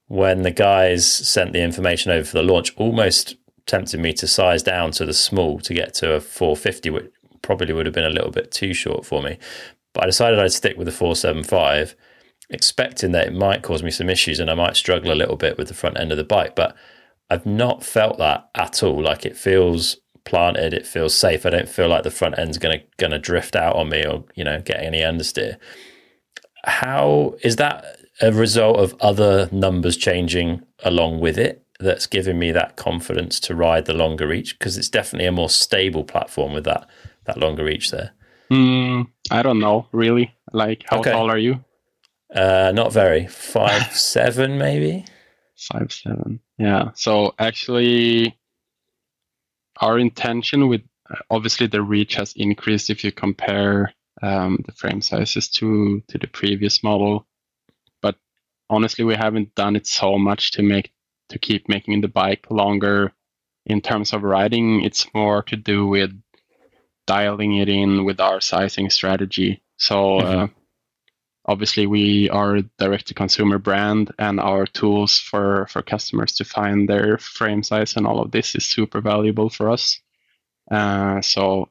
when 0.09 0.42
the 0.42 0.51
guys 0.51 1.11
sent 1.11 1.53
the 1.53 1.62
information 1.62 2.12
over 2.12 2.25
for 2.25 2.37
the 2.37 2.42
launch, 2.42 2.75
almost 2.77 3.37
tempted 3.66 3.99
me 3.99 4.12
to 4.12 4.27
size 4.27 4.62
down 4.62 4.92
to 4.92 5.05
the 5.05 5.12
small 5.12 5.59
to 5.61 5.75
get 5.75 5.95
to 5.95 6.12
a 6.12 6.21
450, 6.21 6.90
which 6.90 7.12
probably 7.42 7.73
would 7.73 7.87
have 7.87 7.95
been 7.95 8.05
a 8.05 8.11
little 8.11 8.31
bit 8.31 8.53
too 8.53 8.73
short 8.73 9.05
for 9.05 9.23
me. 9.23 9.38
But 9.92 10.05
I 10.05 10.07
decided 10.07 10.38
I'd 10.38 10.53
stick 10.53 10.77
with 10.77 10.87
the 10.87 10.92
475, 10.92 11.97
expecting 12.51 13.12
that 13.12 13.27
it 13.27 13.35
might 13.35 13.62
cause 13.62 13.83
me 13.83 13.90
some 13.90 14.09
issues 14.09 14.38
and 14.38 14.51
I 14.51 14.55
might 14.55 14.77
struggle 14.77 15.12
a 15.12 15.14
little 15.14 15.37
bit 15.37 15.59
with 15.59 15.69
the 15.69 15.75
front 15.75 15.99
end 15.99 16.12
of 16.12 16.19
the 16.19 16.25
bike. 16.25 16.55
But 16.55 16.77
I've 17.29 17.47
not 17.47 17.83
felt 17.83 18.19
that 18.19 18.49
at 18.55 18.83
all. 18.83 19.03
Like 19.03 19.27
it 19.27 19.37
feels 19.37 19.97
planted, 20.26 20.74
it 20.74 20.86
feels 20.86 21.14
safe. 21.14 21.46
I 21.46 21.50
don't 21.50 21.68
feel 21.68 21.88
like 21.88 22.02
the 22.02 22.10
front 22.10 22.38
end's 22.38 22.58
gonna 22.58 22.80
gonna 22.98 23.18
drift 23.18 23.56
out 23.56 23.76
on 23.76 23.88
me 23.88 24.04
or 24.04 24.24
you 24.34 24.44
know 24.44 24.60
get 24.60 24.82
any 24.82 25.00
understeer. 25.00 25.56
How 26.64 27.36
is 27.42 27.56
that 27.56 27.84
a 28.20 28.32
result 28.32 28.78
of 28.78 28.94
other 29.00 29.48
numbers 29.52 29.96
changing 29.96 30.62
along 30.84 31.20
with 31.20 31.38
it? 31.38 31.62
That's 31.78 32.06
giving 32.06 32.38
me 32.38 32.52
that 32.52 32.76
confidence 32.76 33.38
to 33.40 33.54
ride 33.54 33.84
the 33.86 33.94
longer 33.94 34.26
reach 34.26 34.58
because 34.58 34.76
it's 34.76 34.88
definitely 34.88 35.26
a 35.26 35.32
more 35.32 35.50
stable 35.50 36.04
platform 36.04 36.52
with 36.52 36.64
that 36.64 36.88
that 37.24 37.38
longer 37.38 37.64
reach 37.64 37.90
there. 37.90 38.12
Mm, 38.50 39.08
I 39.30 39.42
don't 39.42 39.58
know 39.58 39.86
really. 39.92 40.34
Like 40.52 40.84
how 40.86 41.00
okay. 41.00 41.12
tall 41.12 41.30
are 41.30 41.38
you? 41.38 41.64
Uh, 42.34 42.72
not 42.74 42.92
very. 42.92 43.26
Five 43.26 43.92
seven 43.96 44.58
maybe. 44.58 45.04
Five 45.56 45.92
seven. 45.92 46.40
Yeah. 46.58 46.90
So 46.94 47.34
actually, 47.38 48.36
our 49.80 49.98
intention 49.98 50.68
with 50.68 50.82
obviously 51.30 51.66
the 51.66 51.82
reach 51.82 52.14
has 52.14 52.32
increased 52.36 52.90
if 52.90 53.04
you 53.04 53.12
compare 53.12 53.92
um, 54.22 54.62
the 54.66 54.72
frame 54.72 55.00
sizes 55.00 55.48
to 55.50 56.02
to 56.08 56.18
the 56.18 56.26
previous 56.26 56.82
model. 56.82 57.26
But 58.02 58.16
honestly 58.70 59.04
we 59.04 59.14
haven't 59.14 59.54
done 59.54 59.76
it 59.76 59.86
so 59.86 60.18
much 60.18 60.52
to 60.52 60.62
make 60.62 60.92
to 61.28 61.38
keep 61.38 61.68
making 61.68 62.00
the 62.00 62.08
bike 62.08 62.46
longer. 62.50 63.12
In 63.66 63.80
terms 63.80 64.12
of 64.12 64.22
riding 64.22 64.82
it's 64.82 65.06
more 65.14 65.42
to 65.44 65.56
do 65.56 65.86
with 65.86 66.10
dialing 67.06 67.56
it 67.58 67.68
in 67.68 68.04
with 68.04 68.20
our 68.20 68.40
sizing 68.40 68.90
strategy. 68.90 69.62
So 69.76 69.94
mm-hmm. 69.94 70.38
uh, 70.38 70.46
obviously 71.46 71.87
we 71.87 72.28
are 72.30 72.56
a 72.56 72.62
direct 72.78 73.06
to 73.09 73.14
consumer 73.14 73.59
brand 73.59 74.12
and 74.18 74.40
our 74.40 74.66
tools 74.66 75.18
for 75.18 75.66
for 75.68 75.82
customers 75.82 76.35
to 76.35 76.44
find 76.44 76.88
their 76.88 77.18
frame 77.18 77.62
size 77.62 77.96
and 77.96 78.06
all 78.06 78.20
of 78.20 78.32
this 78.32 78.54
is 78.54 78.64
super 78.66 79.00
valuable 79.00 79.48
for 79.48 79.70
us. 79.70 80.00
Uh, 80.70 81.20
so 81.20 81.70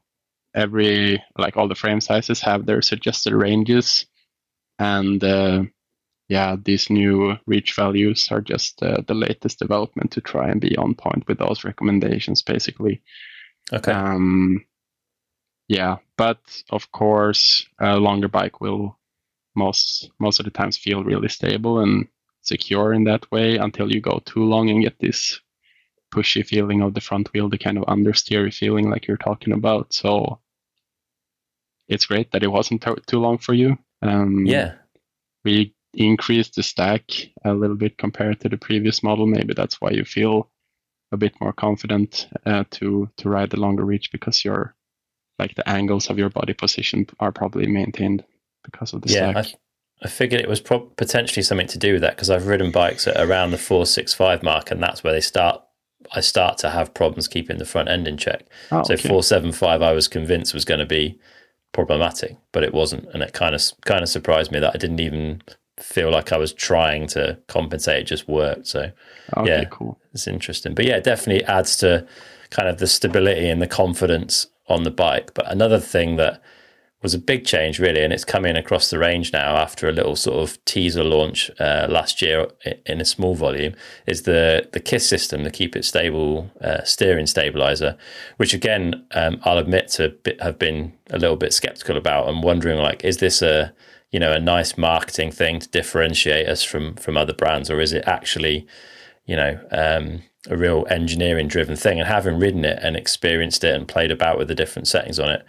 every 0.55 1.21
like 1.38 1.57
all 1.57 1.67
the 1.67 1.75
frame 1.75 1.99
sizes 1.99 2.39
have 2.41 2.65
their 2.65 2.81
suggested 2.81 3.33
ranges 3.33 4.05
and 4.79 5.23
uh, 5.23 5.61
yeah 6.29 6.55
these 6.63 6.89
new 6.89 7.35
reach 7.45 7.75
values 7.75 8.29
are 8.31 8.41
just 8.41 8.81
uh, 8.81 9.01
the 9.07 9.13
latest 9.13 9.59
development 9.59 10.11
to 10.11 10.21
try 10.21 10.49
and 10.49 10.61
be 10.61 10.77
on 10.77 10.95
point 10.95 11.27
with 11.27 11.38
those 11.39 11.65
recommendations 11.65 12.41
basically. 12.41 13.01
Okay. 13.73 13.91
Um, 13.91 14.65
yeah 15.67 15.97
but 16.17 16.39
of 16.69 16.91
course 16.91 17.67
a 17.79 17.97
longer 17.97 18.27
bike 18.29 18.61
will 18.61 18.97
most 19.55 20.11
most 20.19 20.39
of 20.39 20.45
the 20.45 20.51
times 20.51 20.77
feel 20.77 21.03
really 21.03 21.29
stable 21.29 21.79
and 21.79 22.07
secure 22.41 22.93
in 22.93 23.03
that 23.05 23.29
way 23.31 23.57
until 23.57 23.91
you 23.91 24.01
go 24.01 24.21
too 24.25 24.43
long 24.43 24.69
and 24.69 24.83
get 24.83 24.99
this 24.99 25.39
pushy 26.13 26.45
feeling 26.45 26.81
of 26.81 26.93
the 26.93 27.01
front 27.01 27.31
wheel, 27.33 27.49
the 27.49 27.57
kind 27.57 27.77
of 27.77 27.85
understeery 27.85 28.53
feeling 28.53 28.89
like 28.89 29.07
you're 29.07 29.17
talking 29.17 29.53
about. 29.53 29.93
So 29.93 30.39
it's 31.87 32.05
great 32.05 32.31
that 32.31 32.43
it 32.43 32.51
wasn't 32.51 32.81
t- 32.81 32.93
too 33.05 33.19
long 33.19 33.37
for 33.37 33.53
you. 33.53 33.77
Um, 34.01 34.45
yeah, 34.45 34.75
we 35.43 35.75
increased 35.93 36.55
the 36.55 36.63
stack 36.63 37.03
a 37.43 37.53
little 37.53 37.75
bit 37.75 37.97
compared 37.97 38.39
to 38.41 38.49
the 38.49 38.57
previous 38.57 39.03
model. 39.03 39.25
Maybe 39.25 39.53
that's 39.53 39.81
why 39.81 39.91
you 39.91 40.05
feel 40.05 40.49
a 41.11 41.17
bit 41.17 41.33
more 41.39 41.53
confident 41.53 42.27
uh, 42.45 42.63
to 42.71 43.09
to 43.17 43.29
ride 43.29 43.49
the 43.49 43.59
longer 43.59 43.85
reach 43.85 44.11
because 44.11 44.43
your 44.43 44.75
like 45.39 45.55
the 45.55 45.67
angles 45.69 46.09
of 46.09 46.17
your 46.17 46.29
body 46.29 46.53
position 46.53 47.07
are 47.19 47.31
probably 47.31 47.67
maintained 47.67 48.23
because 48.65 48.93
of 48.93 49.01
the 49.01 49.12
yeah, 49.12 49.32
stack. 49.32 49.45
I, 50.01 50.06
I 50.06 50.08
figured 50.10 50.41
it 50.41 50.49
was 50.49 50.60
pro- 50.60 50.80
potentially 50.80 51.43
something 51.43 51.67
to 51.67 51.80
do 51.80 51.93
with 51.93 52.01
that 52.01 52.15
because 52.15 52.30
I've 52.30 52.47
ridden 52.47 52.71
bikes 52.71 53.08
at 53.08 53.17
around 53.17 53.51
the 53.51 53.58
465 53.58 54.43
mark, 54.43 54.71
and 54.71 54.82
that's 54.82 55.04
where 55.04 55.13
they 55.13 55.21
start. 55.21 55.62
I 56.13 56.21
start 56.21 56.60
to 56.60 56.69
have 56.69 56.93
problems 56.93 57.28
keeping 57.28 57.58
the 57.58 57.65
front 57.65 57.89
end 57.89 58.08
in 58.08 58.17
check. 58.17 58.45
Oh, 58.71 58.84
so 58.84 58.93
okay. 58.93 59.08
475, 59.08 59.82
I 59.82 59.91
was 59.91 60.08
convinced 60.08 60.54
was 60.54 60.65
going 60.65 60.80
to 60.80 60.86
be 60.86 61.19
problematic, 61.73 62.38
but 62.51 62.63
it 62.63 62.73
wasn't, 62.73 63.08
and 63.13 63.23
it 63.23 63.34
kind 63.34 63.56
of 63.56 63.62
kind 63.86 64.04
of 64.04 64.10
surprised 64.10 64.51
me 64.51 64.60
that 64.60 64.75
I 64.75 64.78
didn't 64.78 64.99
even 64.99 65.41
feel 65.80 66.12
like 66.12 66.32
I 66.32 66.38
was 66.38 66.54
trying 66.54 67.08
to 67.08 67.38
compensate. 67.47 68.01
It 68.01 68.08
just 68.08 68.28
worked. 68.28 68.67
So 68.67 68.91
okay, 69.38 69.47
yeah, 69.49 69.63
cool. 69.65 69.99
It's 70.13 70.28
interesting, 70.28 70.75
but 70.75 70.86
yeah, 70.86 70.97
it 70.97 71.04
definitely 71.04 71.43
adds 71.45 71.78
to 71.78 72.08
kind 72.49 72.69
of 72.69 72.78
the 72.78 72.88
stability 72.88 73.49
and 73.49 73.62
the 73.62 73.67
confidence 73.67 74.47
on 74.67 74.84
the 74.84 74.91
bike. 74.91 75.34
But 75.34 75.51
another 75.51 75.80
thing 75.80 76.15
that 76.17 76.41
was 77.05 77.13
a 77.13 77.19
big 77.19 77.45
change, 77.45 77.77
really, 77.77 78.01
and 78.03 78.11
it's 78.11 78.25
coming 78.25 78.57
across 78.57 78.89
the 78.89 78.97
range 78.97 79.31
now 79.31 79.57
after 79.57 79.87
a 79.87 79.91
little 79.91 80.15
sort 80.15 80.37
of 80.37 80.65
teaser 80.65 81.03
launch 81.03 81.51
uh, 81.59 81.85
last 81.87 82.19
year 82.19 82.47
in 82.87 82.99
a 82.99 83.05
small 83.05 83.35
volume. 83.35 83.75
Is 84.07 84.23
the 84.23 84.67
the 84.73 84.79
KISS 84.79 85.07
system, 85.07 85.43
the 85.43 85.51
Keep 85.51 85.75
It 85.75 85.85
Stable 85.85 86.49
uh, 86.61 86.83
steering 86.83 87.27
stabilizer, 87.27 87.95
which 88.37 88.55
again 88.55 89.05
um, 89.11 89.39
I'll 89.43 89.59
admit 89.59 89.89
to 89.89 90.15
have 90.39 90.57
been 90.57 90.93
a 91.11 91.19
little 91.19 91.35
bit 91.35 91.53
skeptical 91.53 91.95
about 91.95 92.27
and 92.27 92.43
wondering 92.43 92.79
like, 92.79 93.05
is 93.05 93.17
this 93.17 93.43
a 93.43 93.71
you 94.09 94.19
know 94.19 94.31
a 94.31 94.39
nice 94.39 94.75
marketing 94.75 95.29
thing 95.29 95.59
to 95.59 95.69
differentiate 95.69 96.49
us 96.49 96.63
from 96.63 96.95
from 96.95 97.17
other 97.17 97.33
brands, 97.33 97.69
or 97.69 97.79
is 97.79 97.93
it 97.93 98.03
actually 98.07 98.65
you 99.27 99.35
know 99.35 99.59
um, 99.69 100.23
a 100.49 100.57
real 100.57 100.87
engineering 100.89 101.47
driven 101.47 101.75
thing? 101.75 101.99
And 101.99 102.07
having 102.07 102.39
ridden 102.39 102.65
it 102.65 102.79
and 102.81 102.95
experienced 102.95 103.63
it 103.63 103.75
and 103.75 103.87
played 103.87 104.09
about 104.09 104.39
with 104.39 104.47
the 104.47 104.55
different 104.55 104.87
settings 104.87 105.19
on 105.19 105.29
it 105.29 105.45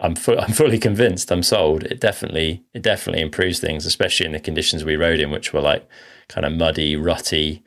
I'm 0.00 0.14
fu- 0.14 0.36
I'm 0.38 0.52
fully 0.52 0.78
convinced. 0.78 1.30
I'm 1.30 1.42
sold. 1.42 1.84
It 1.84 2.00
definitely 2.00 2.64
it 2.72 2.82
definitely 2.82 3.22
improves 3.22 3.58
things, 3.58 3.86
especially 3.86 4.26
in 4.26 4.32
the 4.32 4.40
conditions 4.40 4.84
we 4.84 4.96
rode 4.96 5.20
in, 5.20 5.30
which 5.30 5.52
were 5.52 5.60
like 5.60 5.88
kind 6.28 6.46
of 6.46 6.52
muddy, 6.52 6.96
rutty 6.96 7.64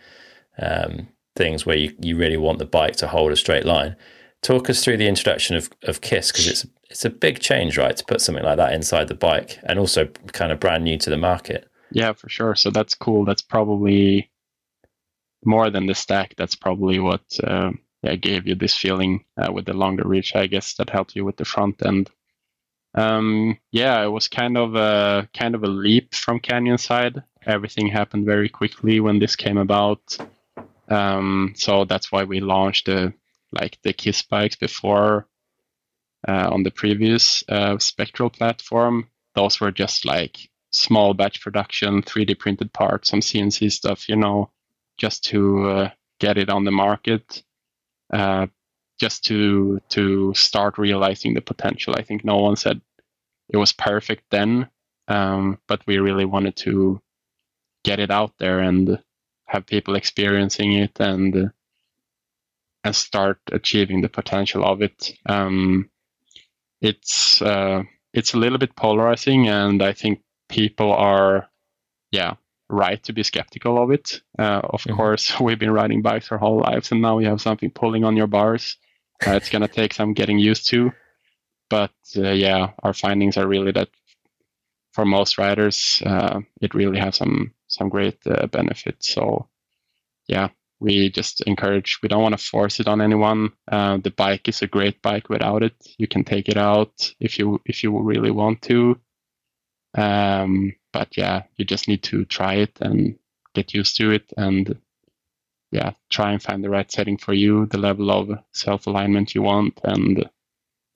um, 0.58 1.08
things 1.36 1.66
where 1.66 1.78
you, 1.78 1.96
you 2.00 2.16
really 2.18 2.38
want 2.38 2.60
the 2.60 2.66
bike 2.66 2.96
to 2.98 3.08
hold 3.08 3.32
a 3.32 3.36
straight 3.36 3.66
line. 3.66 3.96
Talk 4.42 4.70
us 4.70 4.84
through 4.84 4.98
the 4.98 5.08
introduction 5.08 5.56
of 5.56 5.70
of 5.84 6.02
Kiss 6.02 6.32
because 6.32 6.48
it's 6.48 6.68
it's 6.90 7.06
a 7.06 7.10
big 7.10 7.40
change, 7.40 7.78
right, 7.78 7.96
to 7.96 8.06
put 8.06 8.22
something 8.22 8.44
like 8.44 8.58
that 8.58 8.74
inside 8.74 9.08
the 9.08 9.16
bike, 9.16 9.60
and 9.64 9.78
also 9.78 10.06
kind 10.34 10.52
of 10.52 10.60
brand 10.60 10.84
new 10.84 10.98
to 10.98 11.10
the 11.10 11.18
market. 11.18 11.68
Yeah, 11.92 12.14
for 12.14 12.30
sure. 12.30 12.56
So 12.56 12.70
that's 12.70 12.96
cool. 12.96 13.26
That's 13.26 13.42
probably 13.42 14.32
more 15.44 15.70
than 15.70 15.86
the 15.86 15.96
stack. 15.96 16.36
That's 16.38 16.56
probably 16.56 17.00
what 17.00 17.22
uh, 17.44 17.72
yeah 18.04 18.16
gave 18.16 18.48
you 18.48 18.56
this 18.56 18.78
feeling 18.78 19.26
uh, 19.38 19.52
with 19.52 19.66
the 19.66 19.74
longer 19.74 20.08
reach. 20.08 20.34
I 20.34 20.48
guess 20.48 20.76
that 20.76 20.90
helped 20.90 21.16
you 21.16 21.26
with 21.26 21.36
the 21.36 21.46
front 21.46 21.86
end 21.86 22.10
um, 22.94 23.58
yeah, 23.72 24.04
it 24.04 24.10
was 24.10 24.28
kind 24.28 24.58
of 24.58 24.76
a 24.76 25.30
kind 25.34 25.56
of 25.56 25.64
a 25.64 25.68
leap 25.68 26.14
from 26.14 26.40
Canyon 26.40 26.78
side. 26.78 27.24
Everything 27.46 27.88
happened 27.88 28.26
very 28.26 28.50
quickly 28.50 29.00
when 29.00 29.20
this 29.20 29.36
came 29.36 29.58
about. 29.58 30.18
Um, 30.90 31.54
so 31.56 31.86
that's 31.86 32.12
why 32.12 32.26
we 32.26 32.42
launched 32.42 32.88
the 32.88 33.14
like 33.52 33.78
the 33.84 33.94
Kiss 33.94 34.22
bikes 34.24 34.56
before 34.56 35.28
uh, 36.28 36.50
on 36.52 36.64
the 36.64 36.72
previous 36.72 37.44
uh, 37.50 37.78
Spectral 37.80 38.30
platform. 38.30 39.08
Those 39.36 39.60
were 39.62 39.72
just 39.72 40.06
like 40.06 40.50
small 40.72 41.14
batch 41.14 41.42
production, 41.42 42.02
3D 42.02 42.38
printed 42.40 42.74
parts, 42.74 43.10
some 43.10 43.22
CNC 43.22 43.72
stuff, 43.72 44.10
you 44.10 44.16
know, 44.16 44.52
just 44.98 45.24
to 45.26 45.70
uh, 45.70 45.90
get 46.20 46.38
it 46.38 46.50
on 46.50 46.66
the 46.66 46.72
market. 46.72 47.44
Just 49.02 49.24
to 49.26 49.82
to 49.90 50.34
start 50.36 50.78
realizing 50.78 51.34
the 51.34 51.42
potential. 51.42 51.96
I 51.98 52.04
think 52.04 52.24
no 52.24 52.38
one 52.38 52.56
said 52.56 52.82
it 53.50 53.58
was 53.58 53.74
perfect 53.74 54.24
then, 54.30 54.70
um, 55.08 55.58
but 55.68 55.82
we 55.88 55.98
really 55.98 56.26
wanted 56.26 56.56
to 56.58 57.02
get 57.84 58.00
it 58.00 58.12
out 58.12 58.34
there 58.38 58.60
and 58.60 59.00
have 59.46 59.66
people 59.66 59.96
experiencing 59.96 60.74
it 60.74 61.00
and 61.00 61.52
and 62.84 62.96
start 62.96 63.40
achieving 63.52 64.02
the 64.02 64.10
potential 64.10 64.64
of 64.64 64.82
it. 64.82 65.14
Um, 65.26 65.90
it's 66.80 67.42
uh, 67.42 67.84
it's 68.14 68.34
a 68.34 68.38
little 68.38 68.58
bit 68.58 68.76
polarizing, 68.76 69.48
and 69.48 69.82
I 69.82 69.94
think 69.94 70.22
people 70.50 70.92
are, 70.92 71.50
yeah, 72.12 72.36
right 72.70 73.02
to 73.04 73.14
be 73.14 73.24
skeptical 73.24 73.82
of 73.82 73.92
it. 73.92 74.22
Uh, 74.38 74.62
of 74.64 74.82
mm-hmm. 74.82 74.96
course, 74.96 75.40
we've 75.40 75.60
been 75.60 75.72
riding 75.72 76.02
bikes 76.02 76.32
our 76.32 76.38
whole 76.38 76.60
lives, 76.60 76.92
and 76.92 77.02
now 77.02 77.20
you 77.20 77.28
have 77.28 77.42
something 77.42 77.72
pulling 77.72 78.04
on 78.04 78.18
your 78.18 78.28
bars. 78.28 78.78
Uh, 79.26 79.32
it's 79.32 79.50
going 79.50 79.62
to 79.62 79.68
take 79.68 79.94
some 79.94 80.14
getting 80.14 80.40
used 80.40 80.70
to. 80.70 80.92
But 81.70 81.92
uh, 82.18 82.32
yeah, 82.32 82.72
our 82.84 82.94
findings 82.94 83.38
are 83.38 83.48
really 83.48 83.72
that 83.72 83.90
for 84.94 85.06
most 85.06 85.38
riders, 85.38 86.02
uh, 86.06 86.42
it 86.62 86.74
really 86.74 87.00
has 87.00 87.18
some 87.18 87.54
some 87.68 87.90
great 87.90 88.18
uh, 88.26 88.48
benefits. 88.48 89.14
So 89.14 89.48
yeah, 90.28 90.50
we 90.82 91.10
just 91.10 91.42
encourage. 91.42 92.00
We 92.04 92.10
don't 92.10 92.24
want 92.24 92.38
to 92.38 92.46
force 92.46 92.80
it 92.80 92.88
on 92.88 93.02
anyone. 93.02 93.54
Uh, 93.72 93.98
the 93.98 94.12
bike 94.12 94.50
is 94.50 94.62
a 94.62 94.68
great 94.68 95.02
bike 95.02 95.30
without 95.30 95.64
it. 95.64 95.76
You 95.98 96.08
can 96.08 96.24
take 96.24 96.50
it 96.50 96.58
out 96.58 97.14
if 97.20 97.40
you 97.40 97.62
if 97.66 97.84
you 97.84 97.98
really 98.02 98.32
want 98.32 98.62
to. 98.64 99.00
Um, 99.96 100.74
but 100.92 101.16
yeah, 101.16 101.44
you 101.56 101.66
just 101.66 101.88
need 101.88 102.04
to 102.04 102.26
try 102.26 102.56
it 102.56 102.78
and 102.82 103.18
get 103.54 103.74
used 103.74 103.96
to 103.98 104.12
it 104.12 104.34
and 104.38 104.78
yeah, 105.72 105.92
try 106.10 106.32
and 106.32 106.42
find 106.42 106.64
the 106.64 106.70
right 106.70 106.92
setting 106.92 107.18
for 107.18 107.34
you, 107.34 107.66
the 107.68 107.78
level 107.78 108.12
of 108.12 108.40
self 108.54 108.88
alignment 108.88 109.34
you 109.36 109.42
want, 109.42 109.80
and 109.84 110.30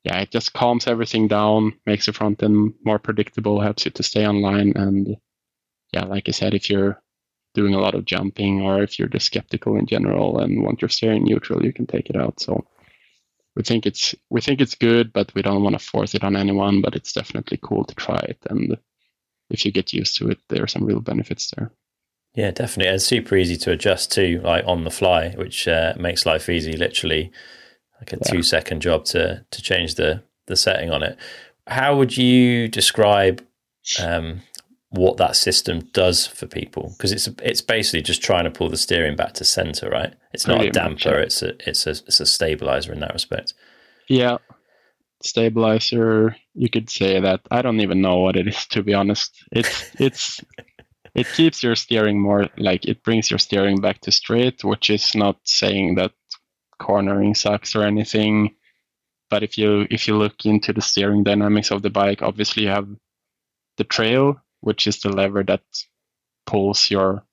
yeah, 0.04 0.20
it 0.20 0.32
just 0.32 0.54
calms 0.54 0.88
everything 0.88 1.28
down, 1.28 1.74
makes 1.86 2.06
the 2.06 2.14
front 2.14 2.44
end 2.44 2.74
more 2.84 3.00
predictable, 3.00 3.62
helps 3.62 3.86
you 3.86 3.92
to 3.92 4.04
stay 4.04 4.28
online, 4.28 4.74
and 4.76 5.18
yeah, 5.94 6.04
like 6.06 6.28
I 6.28 6.32
said, 6.32 6.54
if 6.54 6.70
you're 6.70 7.02
doing 7.54 7.74
a 7.74 7.80
lot 7.80 7.96
of 7.96 8.06
jumping 8.06 8.62
or 8.62 8.84
if 8.84 9.00
you're 9.00 9.08
just 9.08 9.28
skeptical 9.28 9.78
in 9.78 9.86
general 9.86 10.40
and 10.40 10.62
want 10.62 10.82
your 10.82 10.90
steering 10.90 11.24
neutral, 11.24 11.64
you 11.66 11.72
can 11.72 11.88
take 11.88 12.10
it 12.10 12.18
out. 12.18 12.40
So 12.42 12.68
we 13.56 13.64
think 13.64 13.86
it's 13.86 14.14
we 14.30 14.42
think 14.42 14.60
it's 14.62 14.76
good, 14.76 15.14
but 15.14 15.34
we 15.34 15.42
don't 15.42 15.64
want 15.64 15.80
to 15.80 15.86
force 15.86 16.14
it 16.14 16.24
on 16.24 16.36
anyone. 16.36 16.82
But 16.82 16.96
it's 16.96 17.14
definitely 17.14 17.60
cool 17.62 17.86
to 17.86 17.96
try 17.96 18.20
it, 18.20 18.38
and 18.50 18.78
if 19.50 19.66
you 19.66 19.72
get 19.72 19.94
used 19.94 20.18
to 20.18 20.30
it, 20.30 20.40
there 20.50 20.64
are 20.64 20.68
some 20.68 20.86
real 20.86 21.00
benefits 21.02 21.52
there. 21.56 21.72
Yeah, 22.36 22.52
definitely. 22.52 22.91
And 22.91 23.02
super 23.02 23.36
easy 23.38 23.56
to 23.58 23.71
adjust 23.71 24.12
to, 24.13 24.41
like 24.41 24.65
on 24.67 24.84
the 24.84 24.91
fly, 24.91 25.30
which 25.32 25.67
uh, 25.67 25.93
makes 25.98 26.26
life 26.26 26.50
easy. 26.50 26.76
Literally, 26.76 27.32
like 28.00 28.12
a 28.12 28.17
yeah. 28.17 28.32
two 28.32 28.43
second 28.43 28.82
job 28.82 29.06
to 29.06 29.45
to 29.50 29.62
change 29.62 29.95
the 29.95 30.21
the 30.48 30.58
setting 30.58 30.91
on 30.91 31.02
it. 31.02 31.17
How 31.67 31.95
would 31.95 32.17
you 32.17 32.67
describe 32.67 33.43
um, 34.04 34.41
what 34.89 35.17
that 35.17 35.38
system 35.38 35.80
does 35.93 36.28
for 36.28 36.45
people? 36.45 36.93
Because 36.98 37.13
it's 37.13 37.30
it's 37.41 37.62
basically 37.62 38.02
just 38.02 38.21
trying 38.21 38.43
to 38.43 38.52
pull 38.52 38.69
the 38.69 38.78
steering 38.78 39.15
back 39.15 39.34
to 39.36 39.45
center, 39.45 39.89
right? 39.89 40.13
It's 40.34 40.45
not 40.45 40.63
a 40.63 40.69
damper. 40.69 41.17
It's 41.17 41.41
a 41.41 41.54
it's 41.67 41.88
a 41.88 41.91
it's 41.91 42.19
a 42.19 42.26
stabilizer 42.26 42.91
in 42.91 43.00
that 43.00 43.13
respect. 43.13 43.54
Yeah, 44.10 44.38
stabilizer. 45.24 46.36
You 46.54 46.69
could 46.69 46.89
say 46.89 47.19
that. 47.21 47.39
I 47.50 47.62
don't 47.62 47.80
even 47.80 48.02
know 48.02 48.19
what 48.19 48.36
it 48.36 48.48
is 48.48 48.65
to 48.67 48.84
be 48.84 48.93
honest. 48.93 49.41
It's 49.54 49.89
it's 50.00 50.41
it 51.15 51.28
keeps 51.28 51.63
your 51.63 51.75
steering 51.75 52.19
more 52.21 52.49
like 52.58 52.86
it 52.86 53.04
brings 53.04 53.32
your 53.32 53.39
steering 53.39 53.80
back 53.80 54.01
to 54.01 54.12
straight, 54.12 54.63
which 54.63 54.89
is 54.89 55.15
not 55.15 55.38
saying 55.45 55.95
that 55.95 56.12
cornering 56.78 57.34
sucks 57.34 57.75
or 57.75 57.84
anything. 57.84 58.56
But 59.30 59.41
if 59.41 59.58
you 59.58 59.88
if 59.89 60.08
you 60.08 60.17
look 60.17 60.45
into 60.45 60.73
the 60.73 60.82
steering 60.82 61.23
dynamics 61.23 61.71
of 61.71 61.82
the 61.82 61.89
bike, 61.89 62.21
obviously 62.21 62.63
you 62.63 62.69
have 62.69 62.88
the 63.78 63.86
trail, 63.86 64.41
which 64.60 64.88
is 64.88 64.99
the 64.99 65.10
lever 65.10 65.43
that 65.43 65.63
pulls 66.45 66.91
your 66.91 67.23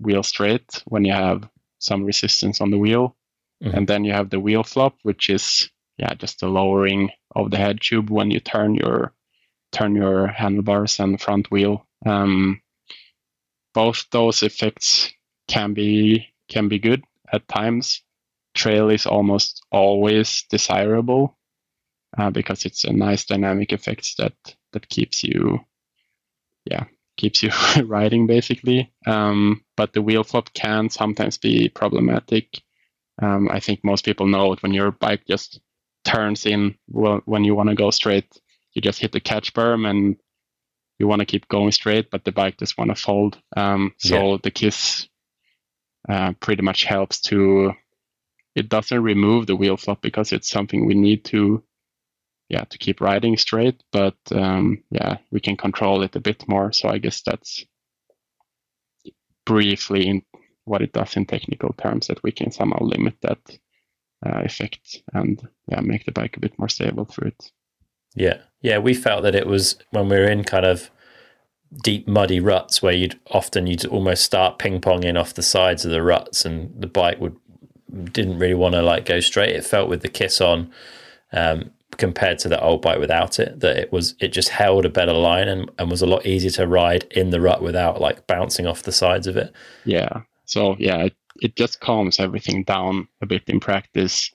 wheel 0.00 0.22
straight 0.22 0.82
when 0.86 1.04
you 1.04 1.12
have 1.12 1.48
some 1.78 2.04
resistance 2.04 2.60
on 2.60 2.70
the 2.70 2.78
wheel. 2.78 3.16
Mm-hmm. 3.62 3.76
And 3.76 3.88
then 3.88 4.04
you 4.04 4.12
have 4.12 4.30
the 4.30 4.40
wheel 4.40 4.64
flop, 4.64 4.96
which 5.04 5.30
is 5.30 5.70
yeah, 5.96 6.14
just 6.14 6.40
the 6.40 6.48
lowering 6.48 7.10
of 7.36 7.50
the 7.50 7.56
head 7.56 7.80
tube 7.80 8.10
when 8.10 8.30
you 8.32 8.40
turn 8.40 8.74
your 8.74 9.12
turn 9.70 9.94
your 9.94 10.26
handlebars 10.26 10.98
and 10.98 11.20
front 11.20 11.50
wheel. 11.50 11.86
Um, 12.04 12.61
both 13.74 14.06
those 14.10 14.42
effects 14.42 15.12
can 15.48 15.74
be 15.74 16.28
can 16.48 16.68
be 16.68 16.78
good 16.78 17.04
at 17.32 17.48
times. 17.48 18.02
Trail 18.54 18.90
is 18.90 19.06
almost 19.06 19.64
always 19.70 20.44
desirable 20.50 21.38
uh, 22.18 22.30
because 22.30 22.64
it's 22.64 22.84
a 22.84 22.92
nice 22.92 23.24
dynamic 23.24 23.72
effect 23.72 24.16
that 24.18 24.34
that 24.72 24.88
keeps 24.88 25.22
you, 25.22 25.60
yeah, 26.64 26.84
keeps 27.16 27.42
you 27.42 27.50
riding 27.84 28.26
basically. 28.26 28.92
Um, 29.06 29.64
but 29.76 29.92
the 29.92 30.02
wheel 30.02 30.24
flop 30.24 30.52
can 30.52 30.90
sometimes 30.90 31.38
be 31.38 31.68
problematic. 31.68 32.60
Um, 33.20 33.48
I 33.50 33.60
think 33.60 33.84
most 33.84 34.04
people 34.04 34.26
know 34.26 34.52
it 34.52 34.62
when 34.62 34.74
your 34.74 34.90
bike 34.90 35.26
just 35.26 35.60
turns 36.04 36.46
in 36.46 36.76
well, 36.88 37.20
when 37.24 37.44
you 37.44 37.54
want 37.54 37.68
to 37.68 37.74
go 37.74 37.90
straight. 37.90 38.40
You 38.72 38.80
just 38.82 39.00
hit 39.00 39.12
the 39.12 39.20
catch 39.20 39.52
berm 39.52 39.88
and 39.88 40.16
you 41.02 41.08
want 41.08 41.18
to 41.18 41.26
keep 41.26 41.48
going 41.48 41.72
straight, 41.72 42.12
but 42.12 42.24
the 42.24 42.30
bike 42.30 42.58
just 42.58 42.78
want 42.78 42.90
to 42.90 42.94
fold. 42.94 43.36
Um, 43.56 43.92
so 43.98 44.32
yeah. 44.32 44.36
the 44.40 44.52
Kiss 44.52 45.08
uh, 46.08 46.32
pretty 46.38 46.62
much 46.62 46.84
helps 46.84 47.20
to. 47.22 47.72
It 48.54 48.68
doesn't 48.68 49.02
remove 49.02 49.46
the 49.46 49.56
wheel 49.56 49.76
flop 49.76 50.00
because 50.00 50.30
it's 50.30 50.48
something 50.48 50.86
we 50.86 50.94
need 50.94 51.24
to, 51.26 51.64
yeah, 52.48 52.64
to 52.64 52.78
keep 52.78 53.00
riding 53.00 53.36
straight. 53.36 53.82
But 53.90 54.16
um, 54.30 54.84
yeah, 54.90 55.16
we 55.32 55.40
can 55.40 55.56
control 55.56 56.02
it 56.02 56.14
a 56.14 56.20
bit 56.20 56.46
more. 56.46 56.70
So 56.70 56.88
I 56.88 56.98
guess 56.98 57.22
that's 57.22 57.64
briefly 59.44 60.06
in 60.06 60.22
what 60.64 60.82
it 60.82 60.92
does 60.92 61.16
in 61.16 61.26
technical 61.26 61.72
terms 61.72 62.06
that 62.06 62.22
we 62.22 62.30
can 62.30 62.52
somehow 62.52 62.78
limit 62.80 63.16
that 63.22 63.40
uh, 64.24 64.42
effect 64.44 65.02
and 65.12 65.48
yeah 65.66 65.80
make 65.80 66.04
the 66.04 66.12
bike 66.12 66.36
a 66.36 66.40
bit 66.40 66.56
more 66.60 66.68
stable 66.68 67.04
through 67.04 67.28
it. 67.28 67.50
Yeah, 68.14 68.42
yeah, 68.60 68.78
we 68.78 68.94
felt 68.94 69.24
that 69.24 69.34
it 69.34 69.46
was 69.46 69.76
when 69.90 70.08
we 70.08 70.16
were 70.16 70.30
in 70.30 70.44
kind 70.44 70.66
of 70.66 70.90
deep 71.82 72.06
muddy 72.06 72.40
ruts 72.40 72.82
where 72.82 72.92
you'd 72.92 73.18
often 73.30 73.66
you'd 73.66 73.86
almost 73.86 74.24
start 74.24 74.58
ping 74.58 74.80
ponging 74.80 75.18
off 75.18 75.34
the 75.34 75.42
sides 75.42 75.84
of 75.84 75.90
the 75.90 76.02
ruts, 76.02 76.44
and 76.44 76.72
the 76.80 76.86
bike 76.86 77.20
would 77.20 77.36
didn't 78.12 78.38
really 78.38 78.54
want 78.54 78.74
to 78.74 78.82
like 78.82 79.04
go 79.04 79.20
straight. 79.20 79.54
It 79.54 79.64
felt 79.64 79.88
with 79.88 80.02
the 80.02 80.08
kiss 80.08 80.40
on, 80.40 80.72
um, 81.32 81.70
compared 81.98 82.38
to 82.38 82.48
the 82.48 82.60
old 82.60 82.82
bike 82.82 82.98
without 82.98 83.38
it 83.38 83.60
that 83.60 83.76
it 83.76 83.92
was 83.92 84.14
it 84.20 84.28
just 84.28 84.48
held 84.48 84.84
a 84.84 84.90
better 84.90 85.12
line 85.12 85.48
and, 85.48 85.70
and 85.78 85.90
was 85.90 86.02
a 86.02 86.06
lot 86.06 86.26
easier 86.26 86.50
to 86.50 86.66
ride 86.66 87.04
in 87.10 87.30
the 87.30 87.40
rut 87.40 87.62
without 87.62 88.00
like 88.00 88.26
bouncing 88.26 88.66
off 88.66 88.82
the 88.82 88.92
sides 88.92 89.26
of 89.26 89.36
it. 89.36 89.52
Yeah. 89.84 90.22
So 90.46 90.76
yeah 90.78 91.04
it, 91.04 91.14
it 91.40 91.56
just 91.56 91.80
calms 91.80 92.18
everything 92.18 92.64
down 92.64 93.08
a 93.20 93.26
bit 93.26 93.42
in 93.46 93.60
practice. 93.60 94.30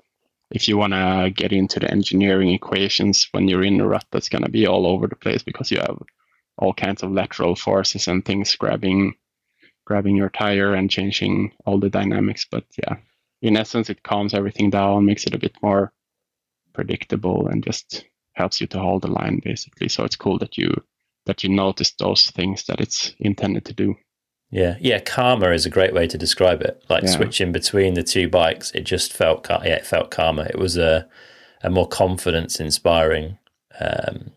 If 0.51 0.67
you 0.67 0.77
want 0.77 0.93
to 0.93 1.31
get 1.35 1.51
into 1.51 1.79
the 1.79 1.91
engineering 1.91 2.51
equations 2.51 3.27
when 3.31 3.47
you're 3.47 3.63
in 3.63 3.81
a 3.81 3.87
rut 3.87 4.05
that's 4.11 4.29
going 4.29 4.43
to 4.43 4.49
be 4.51 4.65
all 4.65 4.87
over 4.87 5.07
the 5.07 5.15
place 5.15 5.43
because 5.43 5.71
you 5.71 5.79
have 5.79 6.01
all 6.57 6.73
kinds 6.73 7.03
of 7.03 7.11
lateral 7.11 7.55
forces 7.55 8.07
and 8.07 8.25
things 8.25 8.55
grabbing 8.55 9.13
grabbing 9.85 10.15
your 10.15 10.29
tire 10.29 10.73
and 10.73 10.89
changing 10.89 11.51
all 11.65 11.79
the 11.79 11.89
dynamics 11.89 12.45
but 12.49 12.65
yeah 12.83 12.97
in 13.41 13.55
essence 13.55 13.89
it 13.89 14.03
calms 14.03 14.33
everything 14.33 14.69
down 14.69 15.05
makes 15.05 15.25
it 15.25 15.33
a 15.33 15.39
bit 15.39 15.55
more 15.61 15.91
predictable 16.73 17.47
and 17.47 17.63
just 17.63 18.05
helps 18.37 18.61
you 18.61 18.67
to 18.67 18.79
hold 18.79 19.01
the 19.01 19.07
line 19.07 19.41
basically. 19.43 19.89
So 19.89 20.05
it's 20.05 20.15
cool 20.15 20.37
that 20.39 20.57
you 20.57 20.71
that 21.25 21.43
you 21.43 21.49
notice 21.49 21.91
those 21.91 22.29
things 22.29 22.65
that 22.65 22.79
it's 22.79 23.13
intended 23.19 23.65
to 23.65 23.73
do. 23.73 23.95
Yeah, 24.49 24.77
yeah. 24.79 24.99
Calmer 24.99 25.51
is 25.51 25.65
a 25.65 25.69
great 25.69 25.93
way 25.93 26.07
to 26.07 26.17
describe 26.17 26.61
it. 26.61 26.81
Like 26.89 27.03
yeah. 27.03 27.09
switching 27.09 27.51
between 27.51 27.95
the 27.95 28.03
two 28.03 28.29
bikes, 28.29 28.71
it 28.71 28.85
just 28.85 29.11
felt 29.11 29.45
yeah, 29.49 29.75
it 29.75 29.85
felt 29.85 30.11
calmer. 30.11 30.45
It 30.45 30.59
was 30.59 30.77
a 30.77 31.07
a 31.61 31.69
more 31.69 31.87
confidence 31.87 32.59
inspiring 32.59 33.39
um, 33.81 34.31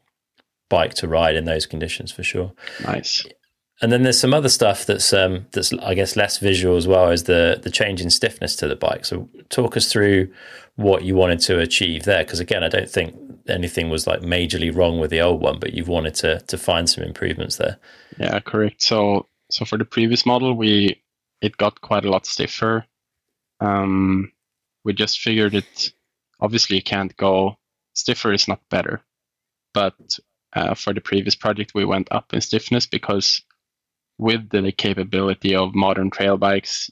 bike 0.71 0.95
to 0.95 1.09
ride 1.09 1.37
in 1.37 1.45
those 1.45 1.67
conditions 1.67 2.11
for 2.11 2.23
sure. 2.23 2.53
Nice. 2.83 3.27
And 3.83 3.91
then 3.91 4.03
there's 4.03 4.21
some 4.21 4.35
other 4.35 4.49
stuff 4.49 4.87
that's 4.87 5.13
um, 5.13 5.47
that's 5.53 5.73
I 5.75 5.95
guess 5.95 6.17
less 6.17 6.39
visual 6.39 6.77
as 6.77 6.87
well 6.87 7.11
as 7.11 7.25
the 7.25 7.61
the 7.63 7.71
change 7.71 8.01
in 8.01 8.11
stiffness 8.11 8.57
to 8.57 8.69
the 8.69 8.77
bike. 8.77 9.05
So 9.05 9.29
talk 9.49 9.77
us 9.77 9.91
through 9.91 10.33
what 10.77 11.03
you 11.03 11.15
wanted 11.15 11.41
to 11.41 11.59
achieve 11.59 12.05
there, 12.05 12.25
because 12.25 12.41
again, 12.41 12.63
I 12.63 12.69
don't 12.69 12.91
think 12.91 13.15
anything 13.49 13.91
was 13.91 14.07
like 14.07 14.21
majorly 14.21 14.75
wrong 14.75 15.01
with 15.01 15.11
the 15.11 15.21
old 15.21 15.41
one, 15.41 15.59
but 15.59 15.73
you've 15.73 15.89
wanted 15.89 16.15
to 16.17 16.41
to 16.41 16.59
find 16.59 16.89
some 16.89 17.05
improvements 17.05 17.57
there. 17.57 17.79
Yeah, 18.19 18.39
correct. 18.41 18.83
So 18.83 19.27
so 19.51 19.65
for 19.65 19.79
the 19.79 19.85
previous 19.85 20.27
model, 20.27 20.55
we 20.55 21.03
it 21.41 21.57
got 21.57 21.81
quite 21.81 22.05
a 22.05 22.11
lot 22.11 22.27
stiffer. 22.27 22.85
Um, 23.61 24.33
we 24.85 24.93
just 24.93 25.21
figured 25.21 25.55
it. 25.55 25.93
Obviously, 26.39 26.77
you 26.77 26.83
can't 26.83 27.17
go 27.17 27.57
stiffer 27.95 28.33
is 28.33 28.47
not 28.47 28.61
better, 28.71 29.03
but 29.73 29.95
uh, 30.53 30.75
for 30.75 30.93
the 30.93 31.01
previous 31.01 31.35
project, 31.35 31.73
we 31.75 31.85
went 31.85 32.09
up 32.11 32.33
in 32.33 32.41
stiffness 32.41 32.87
because 32.87 33.43
with 34.19 34.51
the 34.51 34.73
capability 34.73 35.55
of 35.55 35.75
modern 35.75 36.11
trail 36.11 36.37
bikes, 36.37 36.91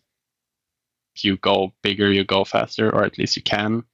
you 1.16 1.36
go 1.36 1.72
bigger, 1.82 2.10
you 2.10 2.24
go 2.24 2.44
faster, 2.44 2.90
or 2.90 3.04
at 3.04 3.18
least 3.18 3.36
you 3.36 3.42
can. 3.42 3.84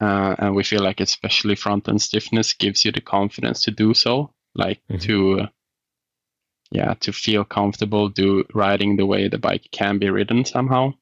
Uh, 0.00 0.34
and 0.38 0.54
we 0.54 0.64
feel 0.64 0.82
like 0.82 1.00
especially 1.00 1.54
front 1.54 1.88
end 1.88 2.00
stiffness 2.00 2.52
gives 2.52 2.84
you 2.84 2.92
the 2.92 3.00
confidence 3.00 3.62
to 3.62 3.70
do 3.70 3.92
so, 3.92 4.32
like 4.54 4.80
mm-hmm. 4.90 4.98
to, 4.98 5.40
uh, 5.40 5.46
yeah, 6.70 6.94
to 7.00 7.12
feel 7.12 7.44
comfortable 7.44 8.08
do 8.08 8.44
riding 8.54 8.96
the 8.96 9.04
way 9.04 9.28
the 9.28 9.38
bike 9.38 9.68
can 9.72 9.98
be 9.98 10.08
ridden 10.08 10.44
somehow. 10.44 10.92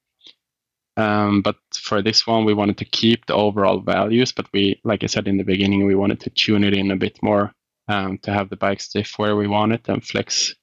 Um, 0.96 1.42
but 1.42 1.56
for 1.72 2.02
this 2.02 2.26
one, 2.26 2.44
we 2.44 2.54
wanted 2.54 2.78
to 2.78 2.84
keep 2.84 3.26
the 3.26 3.34
overall 3.34 3.78
values, 3.78 4.32
but 4.32 4.46
we, 4.52 4.80
like 4.82 5.04
I 5.04 5.06
said 5.06 5.28
in 5.28 5.36
the 5.36 5.44
beginning, 5.44 5.86
we 5.86 5.94
wanted 5.94 6.20
to 6.20 6.30
tune 6.30 6.64
it 6.64 6.74
in 6.74 6.90
a 6.90 6.96
bit 6.96 7.22
more 7.22 7.54
um, 7.88 8.18
to 8.18 8.32
have 8.32 8.50
the 8.50 8.56
bike 8.56 8.80
stiff 8.80 9.14
where 9.16 9.34
we 9.34 9.46
want 9.46 9.72
it 9.72 9.88
and 9.88 10.04
flex 10.04 10.54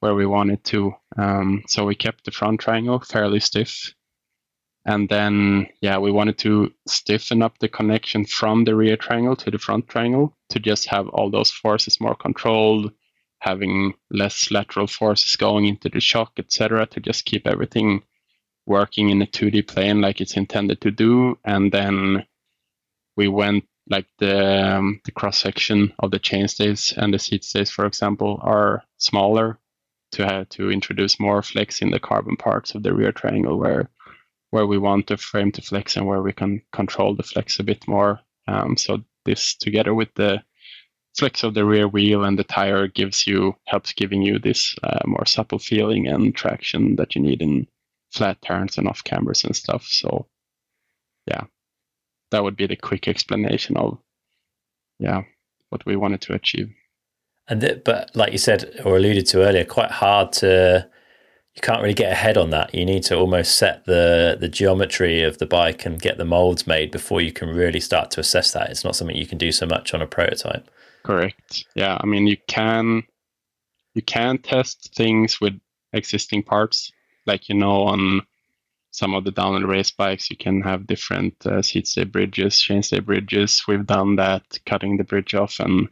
where 0.00 0.14
we 0.14 0.26
want 0.26 0.50
it 0.50 0.64
to. 0.64 0.92
Um, 1.16 1.62
so 1.66 1.84
we 1.84 1.94
kept 1.94 2.24
the 2.24 2.30
front 2.30 2.60
triangle 2.60 3.00
fairly 3.00 3.40
stiff. 3.40 3.94
And 4.86 5.08
then, 5.10 5.66
yeah, 5.82 5.98
we 5.98 6.10
wanted 6.10 6.38
to 6.38 6.72
stiffen 6.88 7.42
up 7.42 7.58
the 7.58 7.68
connection 7.68 8.24
from 8.24 8.64
the 8.64 8.74
rear 8.74 8.96
triangle 8.96 9.36
to 9.36 9.50
the 9.50 9.58
front 9.58 9.88
triangle 9.88 10.34
to 10.48 10.58
just 10.58 10.86
have 10.86 11.08
all 11.08 11.30
those 11.30 11.50
forces 11.50 12.00
more 12.00 12.14
controlled, 12.14 12.90
having 13.40 13.92
less 14.10 14.50
lateral 14.50 14.86
forces 14.86 15.36
going 15.36 15.66
into 15.66 15.90
the 15.90 16.00
shock, 16.00 16.32
etc., 16.38 16.86
to 16.86 17.00
just 17.00 17.26
keep 17.26 17.46
everything 17.46 18.02
working 18.64 19.10
in 19.10 19.20
a 19.20 19.26
2D 19.26 19.68
plane 19.68 20.00
like 20.00 20.20
it's 20.20 20.36
intended 20.36 20.80
to 20.80 20.90
do. 20.90 21.38
And 21.44 21.70
then 21.70 22.24
we 23.16 23.28
went 23.28 23.64
like 23.90 24.06
the 24.18 24.76
um, 24.76 25.00
the 25.04 25.12
cross 25.12 25.38
section 25.38 25.92
of 25.98 26.12
the 26.12 26.18
chain 26.18 26.46
chainstays 26.46 26.96
and 26.96 27.12
the 27.12 27.18
seat 27.18 27.44
stays, 27.44 27.70
for 27.70 27.84
example, 27.84 28.38
are 28.42 28.82
smaller 28.98 29.58
to 30.12 30.24
have 30.24 30.48
to 30.50 30.70
introduce 30.70 31.20
more 31.20 31.42
flex 31.42 31.82
in 31.82 31.90
the 31.90 32.00
carbon 32.00 32.36
parts 32.36 32.74
of 32.74 32.82
the 32.82 32.94
rear 32.94 33.12
triangle 33.12 33.58
where 33.58 33.90
where 34.50 34.66
we 34.66 34.78
want 34.78 35.06
the 35.06 35.16
frame 35.16 35.52
to 35.52 35.62
flex 35.62 35.96
and 35.96 36.06
where 36.06 36.22
we 36.22 36.32
can 36.32 36.62
control 36.72 37.14
the 37.14 37.22
flex 37.22 37.58
a 37.58 37.64
bit 37.64 37.86
more. 37.86 38.20
Um, 38.48 38.76
so 38.76 39.04
this 39.24 39.54
together 39.54 39.94
with 39.94 40.12
the 40.14 40.42
flex 41.16 41.42
of 41.44 41.54
the 41.54 41.64
rear 41.64 41.86
wheel 41.88 42.24
and 42.24 42.38
the 42.38 42.44
tire 42.44 42.86
gives 42.86 43.26
you 43.26 43.56
helps 43.66 43.92
giving 43.92 44.22
you 44.22 44.38
this 44.38 44.74
uh, 44.82 45.00
more 45.06 45.26
supple 45.26 45.58
feeling 45.58 46.06
and 46.06 46.34
traction 46.34 46.96
that 46.96 47.14
you 47.14 47.20
need 47.20 47.42
in 47.42 47.66
flat 48.12 48.40
turns 48.42 48.78
and 48.78 48.88
off 48.88 49.04
cambers 49.04 49.44
and 49.44 49.54
stuff. 49.54 49.84
So 49.84 50.26
yeah, 51.26 51.44
that 52.30 52.42
would 52.42 52.56
be 52.56 52.66
the 52.66 52.76
quick 52.76 53.08
explanation 53.08 53.76
of 53.76 53.98
yeah 54.98 55.22
what 55.70 55.84
we 55.86 55.96
wanted 55.96 56.20
to 56.22 56.34
achieve. 56.34 56.68
And 57.48 57.60
th- 57.60 57.84
but 57.84 58.10
like 58.14 58.32
you 58.32 58.38
said 58.38 58.80
or 58.84 58.96
alluded 58.96 59.26
to 59.26 59.42
earlier, 59.42 59.64
quite 59.64 59.90
hard 59.90 60.32
to 60.34 60.88
you 61.54 61.60
can't 61.62 61.82
really 61.82 61.94
get 61.94 62.12
ahead 62.12 62.36
on 62.36 62.50
that. 62.50 62.74
You 62.74 62.84
need 62.84 63.02
to 63.04 63.16
almost 63.16 63.56
set 63.56 63.84
the 63.86 64.36
the 64.38 64.48
geometry 64.48 65.22
of 65.22 65.38
the 65.38 65.46
bike 65.46 65.84
and 65.84 66.00
get 66.00 66.16
the 66.16 66.24
molds 66.24 66.66
made 66.66 66.90
before 66.90 67.20
you 67.20 67.32
can 67.32 67.48
really 67.48 67.80
start 67.80 68.10
to 68.12 68.20
assess 68.20 68.52
that. 68.52 68.70
It's 68.70 68.84
not 68.84 68.96
something 68.96 69.16
you 69.16 69.26
can 69.26 69.38
do 69.38 69.52
so 69.52 69.66
much 69.66 69.92
on 69.92 70.02
a 70.02 70.06
prototype. 70.06 70.70
Correct. 71.02 71.64
Yeah, 71.74 71.98
I 72.00 72.06
mean 72.06 72.26
you 72.26 72.36
can 72.46 73.02
you 73.94 74.02
can 74.02 74.38
test 74.38 74.94
things 74.94 75.40
with 75.40 75.58
existing 75.92 76.44
parts, 76.44 76.92
like 77.26 77.48
you 77.48 77.56
know 77.56 77.82
on 77.82 78.22
some 78.90 79.14
of 79.14 79.24
the 79.24 79.30
downhill 79.30 79.68
race 79.68 79.90
bikes 79.90 80.30
you 80.30 80.36
can 80.36 80.62
have 80.62 80.86
different 80.86 81.34
uh, 81.46 81.62
seat 81.62 81.86
stay 81.86 82.04
bridges, 82.04 82.54
chainstay 82.54 83.04
bridges. 83.04 83.62
We've 83.68 83.86
done 83.86 84.16
that, 84.16 84.58
cutting 84.66 84.96
the 84.96 85.04
bridge 85.04 85.34
off 85.34 85.60
and 85.60 85.88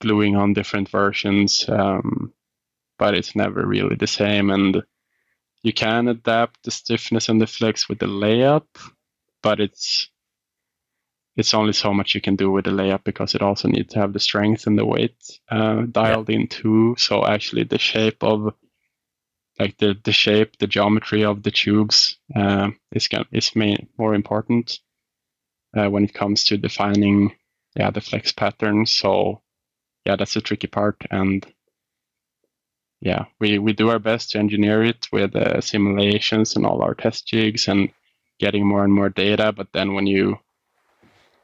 gluing 0.00 0.36
on 0.36 0.52
different 0.52 0.88
versions, 0.88 1.68
um, 1.68 2.32
but 2.98 3.14
it's 3.14 3.34
never 3.34 3.66
really 3.66 3.96
the 3.96 4.06
same. 4.06 4.50
And 4.50 4.82
you 5.62 5.72
can 5.72 6.08
adapt 6.08 6.62
the 6.64 6.70
stiffness 6.70 7.28
and 7.28 7.40
the 7.40 7.46
flex 7.46 7.88
with 7.88 7.98
the 7.98 8.06
layup, 8.06 8.66
but 9.42 9.60
it's 9.60 10.08
it's 11.34 11.54
only 11.54 11.72
so 11.72 11.94
much 11.94 12.14
you 12.14 12.20
can 12.20 12.36
do 12.36 12.50
with 12.50 12.66
the 12.66 12.70
layup 12.70 13.04
because 13.04 13.34
it 13.34 13.42
also 13.42 13.66
needs 13.66 13.94
to 13.94 14.00
have 14.00 14.12
the 14.12 14.20
strength 14.20 14.66
and 14.66 14.78
the 14.78 14.84
weight 14.84 15.16
uh, 15.50 15.82
dialed 15.90 16.28
yeah. 16.28 16.36
in 16.36 16.46
too. 16.46 16.94
So 16.98 17.24
actually, 17.26 17.64
the 17.64 17.78
shape 17.78 18.22
of 18.22 18.54
like 19.58 19.76
the 19.78 19.96
the 20.04 20.12
shape, 20.12 20.58
the 20.58 20.66
geometry 20.66 21.24
of 21.24 21.42
the 21.42 21.50
tubes 21.50 22.18
uh, 22.34 22.70
is 22.92 23.08
is 23.32 23.56
main, 23.56 23.88
more 23.98 24.14
important 24.14 24.78
uh, 25.76 25.88
when 25.88 26.04
it 26.04 26.14
comes 26.14 26.44
to 26.44 26.56
defining 26.56 27.34
yeah 27.76 27.90
the 27.90 28.00
flex 28.00 28.32
pattern. 28.32 28.86
So 28.86 29.42
yeah, 30.04 30.16
that's 30.16 30.34
the 30.34 30.40
tricky 30.40 30.66
part. 30.66 30.96
And 31.10 31.46
yeah, 33.00 33.24
we, 33.40 33.58
we 33.58 33.72
do 33.72 33.90
our 33.90 33.98
best 33.98 34.30
to 34.30 34.38
engineer 34.38 34.82
it 34.82 35.08
with 35.12 35.34
uh, 35.34 35.60
simulations 35.60 36.56
and 36.56 36.64
all 36.64 36.82
our 36.82 36.94
test 36.94 37.26
jigs 37.26 37.68
and 37.68 37.90
getting 38.38 38.66
more 38.66 38.84
and 38.84 38.92
more 38.92 39.08
data. 39.08 39.52
But 39.52 39.68
then 39.72 39.94
when 39.94 40.06
you 40.06 40.38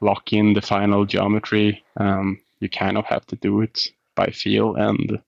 lock 0.01 0.31
in 0.31 0.53
the 0.53 0.61
final 0.61 1.05
geometry, 1.05 1.83
um, 1.97 2.39
you 2.59 2.69
kind 2.69 2.97
of 2.97 3.05
have 3.05 3.25
to 3.27 3.35
do 3.35 3.61
it 3.61 3.91
by 4.15 4.27
feel 4.27 4.75
and 4.75 5.21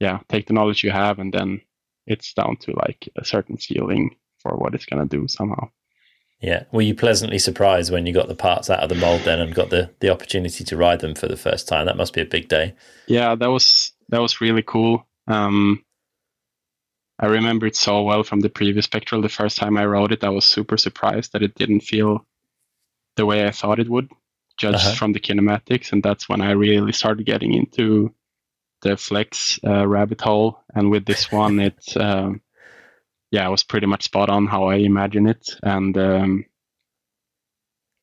yeah, 0.00 0.20
take 0.28 0.46
the 0.46 0.52
knowledge 0.52 0.82
you 0.82 0.90
have 0.90 1.18
and 1.18 1.32
then 1.32 1.60
it's 2.06 2.32
down 2.32 2.56
to 2.58 2.72
like 2.72 3.08
a 3.16 3.24
certain 3.24 3.58
ceiling 3.58 4.16
for 4.38 4.56
what 4.56 4.74
it's 4.74 4.86
going 4.86 5.06
to 5.06 5.16
do 5.16 5.26
somehow. 5.28 5.70
Yeah. 6.40 6.64
Were 6.72 6.82
you 6.82 6.94
pleasantly 6.94 7.38
surprised 7.38 7.90
when 7.90 8.04
you 8.06 8.12
got 8.12 8.28
the 8.28 8.34
parts 8.34 8.68
out 8.68 8.80
of 8.80 8.90
the 8.90 8.94
mold 8.94 9.22
then 9.22 9.40
and 9.40 9.54
got 9.54 9.70
the, 9.70 9.90
the 10.00 10.10
opportunity 10.10 10.62
to 10.64 10.76
ride 10.76 11.00
them 11.00 11.14
for 11.14 11.26
the 11.26 11.36
first 11.36 11.66
time? 11.66 11.86
That 11.86 11.96
must 11.96 12.12
be 12.12 12.20
a 12.20 12.26
big 12.26 12.48
day. 12.48 12.74
Yeah, 13.06 13.34
that 13.34 13.46
was 13.46 13.92
that 14.10 14.20
was 14.20 14.40
really 14.40 14.62
cool. 14.62 15.06
Um, 15.26 15.82
I 17.18 17.26
remember 17.26 17.66
it 17.66 17.76
so 17.76 18.02
well 18.02 18.24
from 18.24 18.40
the 18.40 18.50
previous 18.50 18.84
Spectral. 18.84 19.22
The 19.22 19.28
first 19.28 19.56
time 19.56 19.78
I 19.78 19.86
rode 19.86 20.12
it, 20.12 20.24
I 20.24 20.28
was 20.28 20.44
super 20.44 20.76
surprised 20.76 21.32
that 21.32 21.42
it 21.42 21.54
didn't 21.54 21.80
feel 21.80 22.26
the 23.16 23.24
way 23.24 23.46
I 23.46 23.50
thought 23.50 23.78
it 23.78 23.88
would, 23.88 24.10
judged 24.58 24.78
uh-huh. 24.78 24.94
from 24.94 25.12
the 25.12 25.20
kinematics. 25.20 25.92
And 25.92 26.02
that's 26.02 26.28
when 26.28 26.40
I 26.40 26.50
really 26.50 26.92
started 26.92 27.24
getting 27.24 27.54
into 27.54 28.12
the 28.84 28.96
flex 28.96 29.58
uh, 29.66 29.86
rabbit 29.86 30.20
hole. 30.20 30.60
And 30.74 30.90
with 30.90 31.04
this 31.04 31.32
one, 31.32 31.58
it 31.58 31.82
um, 31.96 32.40
yeah, 33.34 33.48
it 33.48 33.50
was 33.50 33.64
pretty 33.64 33.86
much 33.86 34.04
spot 34.04 34.30
on 34.30 34.46
how 34.46 34.66
I 34.66 34.76
imagine 34.76 35.26
it, 35.26 35.56
and 35.64 35.98
um, 35.98 36.44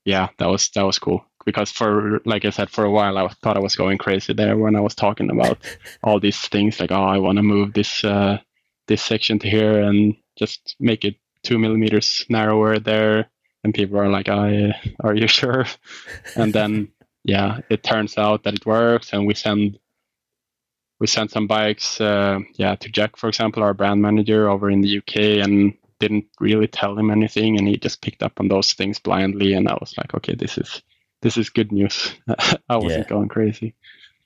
yeah, 0.04 0.28
that 0.38 0.48
was 0.48 0.70
that 0.72 0.86
was 0.86 1.00
cool 1.00 1.24
because 1.46 1.72
for 1.72 2.20
like 2.26 2.44
I 2.44 2.50
said, 2.50 2.70
for 2.70 2.84
a 2.84 2.92
while 2.92 3.18
I 3.18 3.30
thought 3.42 3.56
I 3.56 3.62
was 3.62 3.78
going 3.78 3.98
crazy 3.98 4.34
there 4.34 4.58
when 4.58 4.76
I 4.76 4.82
was 4.82 4.94
talking 4.94 5.32
about 5.32 5.58
all 6.04 6.20
these 6.20 6.40
things 6.50 6.82
like 6.82 6.92
oh 6.92 7.04
I 7.04 7.18
want 7.20 7.38
to 7.38 7.44
move 7.44 7.74
this 7.74 8.04
uh, 8.04 8.40
this 8.88 9.02
section 9.02 9.40
to 9.40 9.50
here 9.50 9.80
and 9.80 10.16
just 10.38 10.76
make 10.82 11.06
it 11.06 11.16
two 11.44 11.58
millimeters 11.58 12.26
narrower 12.28 12.80
there, 12.80 13.30
and 13.64 13.74
people 13.74 14.00
are 14.00 14.10
like, 14.10 14.28
"I, 14.28 14.74
are 15.00 15.16
you 15.16 15.28
sure?" 15.40 15.66
and 16.36 16.52
then 16.52 16.92
yeah, 17.24 17.62
it 17.70 17.84
turns 17.84 18.18
out 18.18 18.44
that 18.44 18.56
it 18.56 18.66
works, 18.66 19.14
and 19.14 19.26
we 19.26 19.34
send 19.34 19.80
we 21.02 21.08
sent 21.08 21.32
some 21.32 21.48
bikes, 21.48 22.00
uh, 22.00 22.40
yeah, 22.58 22.76
to 22.76 22.88
Jack, 22.88 23.18
for 23.18 23.28
example, 23.28 23.64
our 23.64 23.74
brand 23.74 24.04
manager 24.04 24.48
over 24.48 24.70
in 24.70 24.82
the 24.82 25.00
UK, 25.00 25.44
and 25.44 25.74
didn't 26.00 26.26
really 26.40 26.68
tell 26.68 26.98
him 26.98 27.10
anything, 27.10 27.58
and 27.58 27.68
he 27.68 27.76
just 27.76 28.04
picked 28.04 28.22
up 28.22 28.40
on 28.40 28.50
those 28.50 28.74
things 28.74 29.00
blindly, 29.00 29.54
and 29.54 29.68
I 29.68 29.74
was 29.74 29.96
like, 29.98 30.14
okay, 30.14 30.36
this 30.36 30.60
is 30.60 30.84
this 31.24 31.38
is 31.38 31.50
good 31.50 31.72
news. 31.72 32.14
I 32.70 32.78
wasn't 32.78 33.06
yeah. 33.06 33.10
going 33.10 33.30
crazy. 33.30 33.74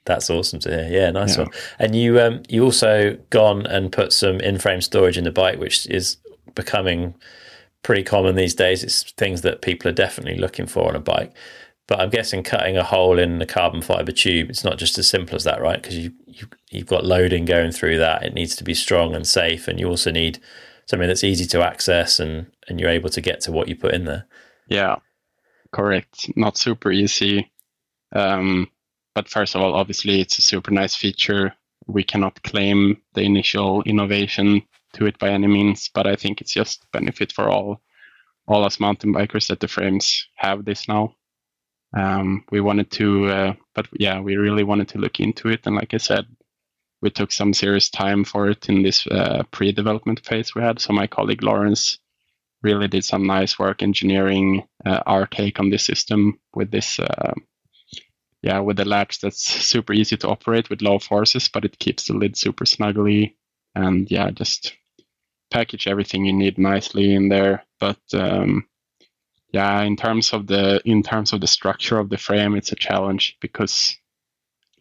That's 0.04 0.30
awesome 0.30 0.60
to 0.60 0.70
hear. 0.70 1.02
Yeah, 1.02 1.12
nice 1.12 1.38
yeah. 1.38 1.44
one. 1.44 1.52
And 1.80 1.96
you 1.96 2.20
um, 2.20 2.44
you 2.50 2.66
also 2.66 3.18
gone 3.30 3.66
and 3.68 3.90
put 3.90 4.12
some 4.12 4.42
in-frame 4.42 4.82
storage 4.82 5.18
in 5.18 5.24
the 5.24 5.32
bike, 5.32 5.60
which 5.60 5.88
is 5.88 6.18
becoming 6.56 7.16
pretty 7.84 8.04
common 8.04 8.36
these 8.36 8.54
days. 8.54 8.84
It's 8.84 9.04
things 9.14 9.44
that 9.44 9.62
people 9.62 9.90
are 9.90 9.94
definitely 9.94 10.40
looking 10.42 10.66
for 10.66 10.90
on 10.90 10.96
a 10.98 11.00
bike. 11.00 11.32
But 11.88 12.00
I'm 12.00 12.10
guessing 12.10 12.42
cutting 12.42 12.78
a 12.78 12.84
hole 12.84 13.20
in 13.20 13.38
the 13.38 13.46
carbon 13.46 13.82
fiber 13.82 14.12
tube, 14.12 14.50
it's 14.50 14.64
not 14.64 14.78
just 14.78 14.98
as 14.98 15.08
simple 15.08 15.36
as 15.36 15.44
that, 15.44 15.62
right? 15.62 15.82
Because 15.82 15.98
you, 15.98 16.14
you 16.26 16.48
you've 16.72 16.88
got 16.88 17.06
loading 17.06 17.46
going 17.46 17.72
through 17.72 18.00
that. 18.00 18.24
It 18.24 18.34
needs 18.34 18.56
to 18.56 18.64
be 18.64 18.74
strong 18.74 19.14
and 19.14 19.28
safe, 19.28 19.68
and 19.68 19.80
you 19.80 19.88
also 19.88 20.12
need 20.12 20.40
something 20.88 21.08
that's 21.08 21.24
easy 21.24 21.46
to 21.46 21.64
access 21.64 22.20
and 22.20 22.48
and 22.68 22.80
you're 22.80 22.90
able 22.90 23.10
to 23.10 23.22
get 23.22 23.42
to 23.42 23.52
what 23.52 23.68
you 23.68 23.76
put 23.76 23.94
in 23.94 24.06
there. 24.06 24.26
Yeah, 24.68 24.96
correct. 25.72 26.32
Not 26.36 26.58
super 26.58 26.92
easy. 26.92 27.52
Um, 28.14 28.70
but 29.14 29.30
first 29.30 29.56
of 29.56 29.62
all, 29.62 29.76
obviously, 29.76 30.22
it's 30.22 30.40
a 30.40 30.42
super 30.42 30.72
nice 30.72 30.96
feature. 30.96 31.54
We 31.88 32.04
cannot 32.04 32.42
claim 32.44 33.02
the 33.14 33.22
initial 33.22 33.84
innovation 33.84 34.64
to 34.94 35.06
it 35.06 35.20
by 35.20 35.30
any 35.30 35.48
means, 35.48 35.90
but 35.94 36.08
I 36.08 36.16
think 36.16 36.42
it's 36.42 36.54
just 36.54 36.86
benefit 36.92 37.32
for 37.32 37.50
all 37.50 37.82
all 38.48 38.64
us 38.64 38.80
mountain 38.80 39.14
bikers 39.14 39.48
that 39.48 39.60
the 39.60 39.68
frames 39.68 40.28
have 40.36 40.66
this 40.66 40.88
now. 40.88 41.16
Um, 41.96 42.44
we 42.52 42.62
wanted 42.62 42.92
to, 42.92 43.28
uh, 43.28 43.54
but 43.74 43.88
yeah, 43.94 44.20
we 44.20 44.36
really 44.36 44.64
wanted 44.64 44.90
to 44.90 44.98
look 44.98 45.20
into 45.20 45.48
it, 45.50 45.66
and 45.66 45.76
like 45.76 45.94
I 45.94 45.98
said, 45.98 46.26
we 47.02 47.10
took 47.10 47.32
some 47.32 47.54
serious 47.54 47.90
time 47.90 48.24
for 48.24 48.50
it 48.50 48.68
in 48.70 48.84
this 48.84 49.08
uh, 49.08 49.44
pre-development 49.52 50.26
phase 50.26 50.56
we 50.56 50.62
had. 50.62 50.80
So 50.80 50.94
my 50.94 51.08
colleague 51.08 51.44
Lawrence 51.44 52.00
really 52.64 52.88
did 52.88 53.06
some 53.06 53.28
nice 53.28 53.60
work 53.60 53.84
engineering 53.84 54.68
uh, 54.86 55.02
our 55.06 55.28
take 55.28 55.60
on 55.60 55.70
this 55.70 55.84
system 55.84 56.40
with 56.56 56.72
this 56.72 57.00
uh, 57.00 57.34
yeah 58.42 58.60
with 58.60 58.78
the 58.78 58.86
latch 58.86 59.20
that's 59.20 59.44
super 59.72 59.94
easy 59.94 60.18
to 60.18 60.30
operate 60.30 60.70
with 60.70 60.82
low 60.82 60.98
forces 60.98 61.48
but 61.48 61.64
it 61.64 61.78
keeps 61.78 62.06
the 62.08 62.14
lid 62.14 62.36
super 62.36 62.66
snugly 62.66 63.38
and 63.76 64.10
yeah 64.10 64.32
just 64.32 64.74
package 65.52 65.88
everything 65.88 66.26
you 66.26 66.34
need 66.34 66.58
nicely 66.58 67.14
in 67.14 67.30
there. 67.30 67.64
But 67.80 68.02
um, 68.14 68.68
yeah 69.56 69.82
in 69.82 69.96
terms 69.96 70.34
of 70.34 70.48
the 70.48 70.82
in 70.86 71.02
terms 71.04 71.34
of 71.34 71.40
the 71.42 71.48
structure 71.48 71.98
of 72.00 72.10
the 72.10 72.18
frame 72.18 72.56
it's 72.56 72.72
a 72.72 72.76
challenge 72.88 73.38
because 73.42 73.96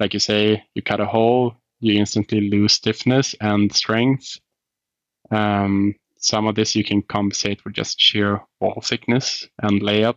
like 0.01 0.15
you 0.15 0.21
say 0.21 0.65
you 0.75 0.83
cut 0.83 1.01
a 1.01 1.07
hole 1.07 1.55
you 1.81 1.99
instantly 1.99 2.41
lose 2.55 2.73
stiffness 2.73 3.35
and 3.41 3.75
strength 3.75 4.39
um, 5.31 5.95
some 6.25 6.47
of 6.47 6.55
this 6.55 6.75
you 6.75 6.85
can 6.85 7.03
compensate 7.03 7.65
with 7.65 7.75
just 7.75 8.01
sheer 8.01 8.41
wall 8.61 8.81
thickness 8.83 9.47
and 9.61 9.83
layup, 9.83 10.17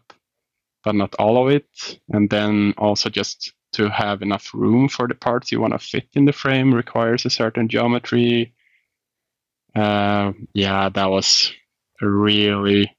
but 0.84 0.95
not 0.95 1.16
all 1.16 1.45
of 1.45 1.53
it. 1.53 1.68
And 2.10 2.30
then 2.30 2.74
also 2.78 3.10
just 3.10 3.53
to 3.74 3.89
have 3.89 4.22
enough 4.22 4.53
room 4.53 4.88
for 4.88 5.08
the 5.08 5.16
parts 5.16 5.51
you 5.51 5.60
want 5.60 5.74
to 5.74 5.80
fit 5.80 6.08
in 6.14 6.26
the 6.26 6.32
frame 6.32 6.74
requires 6.74 7.26
a 7.26 7.30
certain 7.30 7.68
geometry. 7.68 8.53
Uh, 9.76 10.32
yeah, 10.53 10.89
that 10.89 11.10
was 11.10 11.51
really, 12.01 12.95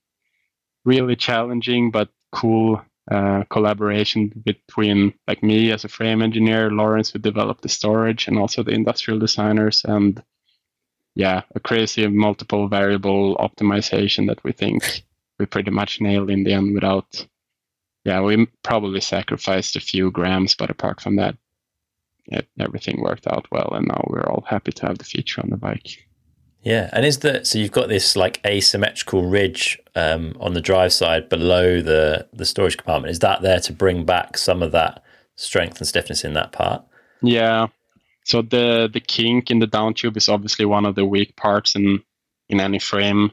really 0.89 1.17
challenging 1.17 1.91
but 1.91 2.09
cool 2.33 2.81
uh, 3.11 3.43
collaboration 3.51 4.33
between 4.45 5.15
like 5.29 5.43
me 5.43 5.73
as 5.73 5.85
a 5.85 5.89
frame 5.89 6.23
engineer, 6.23 6.71
Lawrence 6.71 7.11
who 7.11 7.19
developed 7.19 7.63
the 7.63 7.69
storage, 7.69 8.29
and 8.29 8.39
also 8.39 8.63
the 8.63 8.73
industrial 8.73 9.19
designers 9.19 9.85
and 9.85 10.23
yeah, 11.15 11.43
a 11.55 11.61
crazy 11.61 12.07
multiple 12.07 12.69
variable 12.69 13.37
optimization 13.37 14.29
that 14.29 14.43
we 14.45 14.53
think 14.53 15.03
we 15.39 15.47
pretty 15.47 15.71
much 15.71 16.01
nailed 16.01 16.31
in 16.31 16.45
the 16.45 16.53
end 16.53 16.75
without, 16.75 17.27
yeah, 18.05 18.21
we 18.21 18.47
probably 18.63 19.01
sacrificed 19.01 19.75
a 19.75 19.81
few 19.81 20.13
grams, 20.13 20.55
but 20.55 20.71
apart 20.71 21.01
from 21.01 21.17
that, 21.17 21.37
it, 22.27 22.47
everything 22.61 23.01
worked 23.01 23.27
out 23.27 23.47
well. 23.51 23.71
And 23.73 23.89
now 23.89 24.05
we're 24.07 24.29
all 24.29 24.45
happy 24.47 24.71
to 24.71 24.87
have 24.87 24.99
the 24.99 25.05
feature 25.05 25.41
on 25.41 25.51
the 25.51 25.57
bike. 25.57 26.08
Yeah, 26.63 26.91
and 26.93 27.07
is 27.07 27.19
that 27.21 27.47
so? 27.47 27.59
You've 27.59 27.73
got 27.73 27.89
this 27.89 28.17
like 28.17 28.41
asymmetrical 28.45 29.25
ridge 29.25 29.79
um, 29.95 30.37
on 30.41 30.55
the 30.55 30.61
drive 30.61 30.93
side 30.93 31.29
below 31.29 31.81
the 31.81 32.27
the 32.33 32.45
storage 32.45 32.77
compartment. 32.77 33.11
Is 33.11 33.21
that 33.21 33.43
there 33.43 33.61
to 33.61 33.73
bring 33.73 34.05
back 34.05 34.37
some 34.37 34.63
of 34.63 34.73
that 34.73 35.03
strength 35.37 35.79
and 35.79 35.87
stiffness 35.87 36.25
in 36.25 36.35
that 36.35 36.53
part? 36.53 36.85
Yeah, 37.23 37.69
so 38.25 38.43
the 38.43 38.91
the 38.93 39.01
kink 39.01 39.51
in 39.51 39.61
the 39.61 39.67
down 39.67 39.95
tube 39.95 40.17
is 40.17 40.29
obviously 40.29 40.65
one 40.65 40.85
of 40.85 40.97
the 40.97 41.05
weak 41.05 41.37
parts 41.37 41.75
in 41.75 42.03
in 42.49 42.61
any 42.61 42.79
frame. 42.79 43.31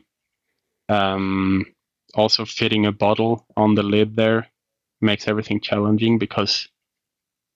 Um, 0.88 1.66
also, 2.14 2.46
fitting 2.46 2.86
a 2.86 2.92
bottle 2.92 3.46
on 3.58 3.76
the 3.76 3.84
lid 3.84 4.16
there 4.16 4.48
makes 5.02 5.28
everything 5.28 5.60
challenging 5.60 6.18
because 6.18 6.70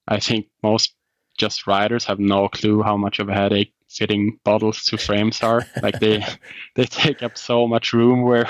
I 0.08 0.20
think 0.20 0.48
most 0.64 0.94
just 1.38 1.68
riders 1.68 2.06
have 2.06 2.20
no 2.20 2.50
clue 2.50 2.82
how 2.82 2.98
much 2.98 3.20
of 3.20 3.30
a 3.30 3.34
headache 3.34 3.74
fitting 3.90 4.40
bottles 4.44 4.84
to 4.86 4.98
frames 4.98 5.42
are. 5.44 5.66
like 5.82 6.00
they 6.00 6.24
they 6.76 6.86
take 6.86 7.24
up 7.24 7.38
so 7.38 7.68
much 7.68 7.94
room 7.94 8.24
where 8.24 8.48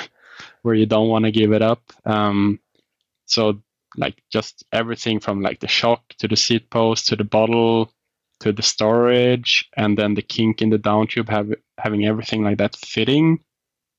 where 0.62 0.76
you 0.76 0.86
don't 0.86 1.10
want 1.10 1.26
to 1.26 1.32
give 1.32 1.52
it 1.52 1.62
up. 1.62 1.82
Um, 2.06 2.60
so 3.26 3.62
like 3.98 4.22
just 4.32 4.64
everything 4.72 5.20
from 5.20 5.42
like 5.42 5.60
the 5.60 5.68
shock 5.68 6.02
to 6.20 6.28
the 6.28 6.36
seat 6.36 6.70
post 6.70 7.08
to 7.08 7.16
the 7.16 7.24
bottle 7.24 7.92
to 8.40 8.54
the 8.54 8.62
storage 8.62 9.70
and 9.76 9.98
then 9.98 10.14
the 10.14 10.22
kink 10.22 10.62
in 10.62 10.70
the 10.70 10.78
down 10.78 11.08
tube 11.08 11.30
have, 11.30 11.52
having 11.78 12.06
everything 12.06 12.44
like 12.44 12.58
that 12.58 12.76
fitting 12.76 13.40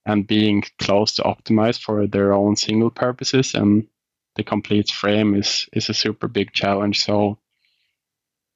and 0.07 0.27
being 0.27 0.63
close 0.79 1.15
to 1.15 1.23
optimized 1.23 1.83
for 1.83 2.07
their 2.07 2.33
own 2.33 2.57
single 2.57 2.91
purposes 2.91 3.55
and 3.55 3.87
the 4.37 4.45
complete 4.45 4.89
frame 4.89 5.35
is 5.35 5.69
is 5.73 5.89
a 5.89 5.95
super 5.95 6.29
big 6.29 6.53
challenge 6.53 7.05
so 7.05 7.37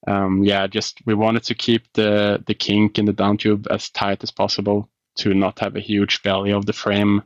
um, 0.06 0.44
yeah 0.44 0.66
just 0.66 1.00
we 1.06 1.14
wanted 1.14 1.42
to 1.42 1.54
keep 1.54 1.92
the 1.94 2.42
the 2.46 2.54
kink 2.54 2.98
in 2.98 3.04
the 3.04 3.12
down 3.12 3.36
tube 3.36 3.66
as 3.70 3.90
tight 3.90 4.22
as 4.22 4.30
possible 4.30 4.88
to 5.16 5.32
not 5.32 5.58
have 5.60 5.76
a 5.76 5.80
huge 5.80 6.22
belly 6.22 6.52
of 6.52 6.66
the 6.66 6.72
frame 6.72 7.22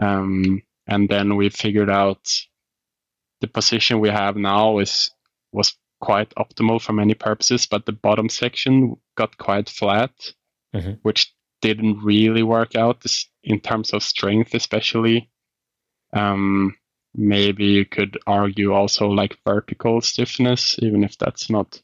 um, 0.00 0.62
and 0.86 1.08
then 1.08 1.36
we 1.36 1.48
figured 1.48 1.90
out 1.90 2.28
the 3.40 3.48
position 3.48 4.00
we 4.00 4.08
have 4.08 4.36
now 4.36 4.78
is 4.78 5.10
was 5.52 5.76
quite 6.00 6.34
optimal 6.34 6.82
for 6.82 6.92
many 6.92 7.14
purposes, 7.14 7.66
but 7.66 7.86
the 7.86 7.92
bottom 7.92 8.28
section 8.28 8.96
got 9.16 9.38
quite 9.38 9.68
flat, 9.68 10.10
mm-hmm. 10.74 10.94
which 11.02 11.32
didn't 11.60 12.02
really 12.02 12.42
work 12.42 12.74
out 12.74 13.04
in 13.44 13.60
terms 13.60 13.92
of 13.92 14.02
strength, 14.02 14.52
especially. 14.54 15.30
Um, 16.12 16.76
maybe 17.14 17.66
you 17.66 17.84
could 17.84 18.18
argue 18.26 18.72
also 18.72 19.06
like 19.06 19.38
vertical 19.46 20.00
stiffness, 20.00 20.76
even 20.80 21.04
if 21.04 21.16
that's 21.18 21.48
not 21.48 21.80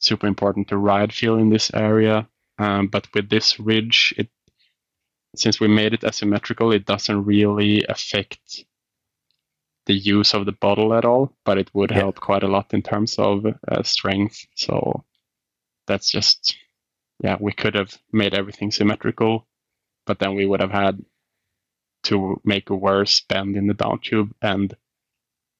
super 0.00 0.26
important 0.26 0.68
to 0.68 0.76
ride 0.76 1.12
feel 1.12 1.36
in 1.36 1.50
this 1.50 1.70
area. 1.72 2.28
Um, 2.58 2.88
but 2.88 3.06
with 3.14 3.30
this 3.30 3.58
ridge, 3.60 4.12
it 4.18 4.28
since 5.36 5.60
we 5.60 5.68
made 5.68 5.94
it 5.94 6.04
asymmetrical, 6.04 6.72
it 6.72 6.84
doesn't 6.86 7.24
really 7.24 7.84
affect 7.88 8.64
the 9.86 9.94
use 9.94 10.34
of 10.34 10.44
the 10.44 10.52
bottle 10.52 10.92
at 10.92 11.04
all, 11.04 11.36
but 11.44 11.58
it 11.58 11.70
would 11.72 11.90
yeah. 11.90 11.98
help 11.98 12.20
quite 12.20 12.42
a 12.42 12.48
lot 12.48 12.74
in 12.74 12.82
terms 12.82 13.18
of 13.18 13.46
uh, 13.46 13.82
strength. 13.82 14.44
So 14.56 15.04
that's 15.86 16.10
just, 16.10 16.56
yeah, 17.22 17.36
we 17.40 17.52
could 17.52 17.74
have 17.74 17.96
made 18.12 18.34
everything 18.34 18.70
symmetrical, 18.70 19.46
but 20.06 20.18
then 20.18 20.34
we 20.34 20.46
would 20.46 20.60
have 20.60 20.72
had 20.72 21.04
to 22.04 22.40
make 22.44 22.70
a 22.70 22.74
worse 22.74 23.20
bend 23.20 23.56
in 23.56 23.66
the 23.66 23.74
down 23.74 24.00
tube. 24.00 24.32
And 24.42 24.74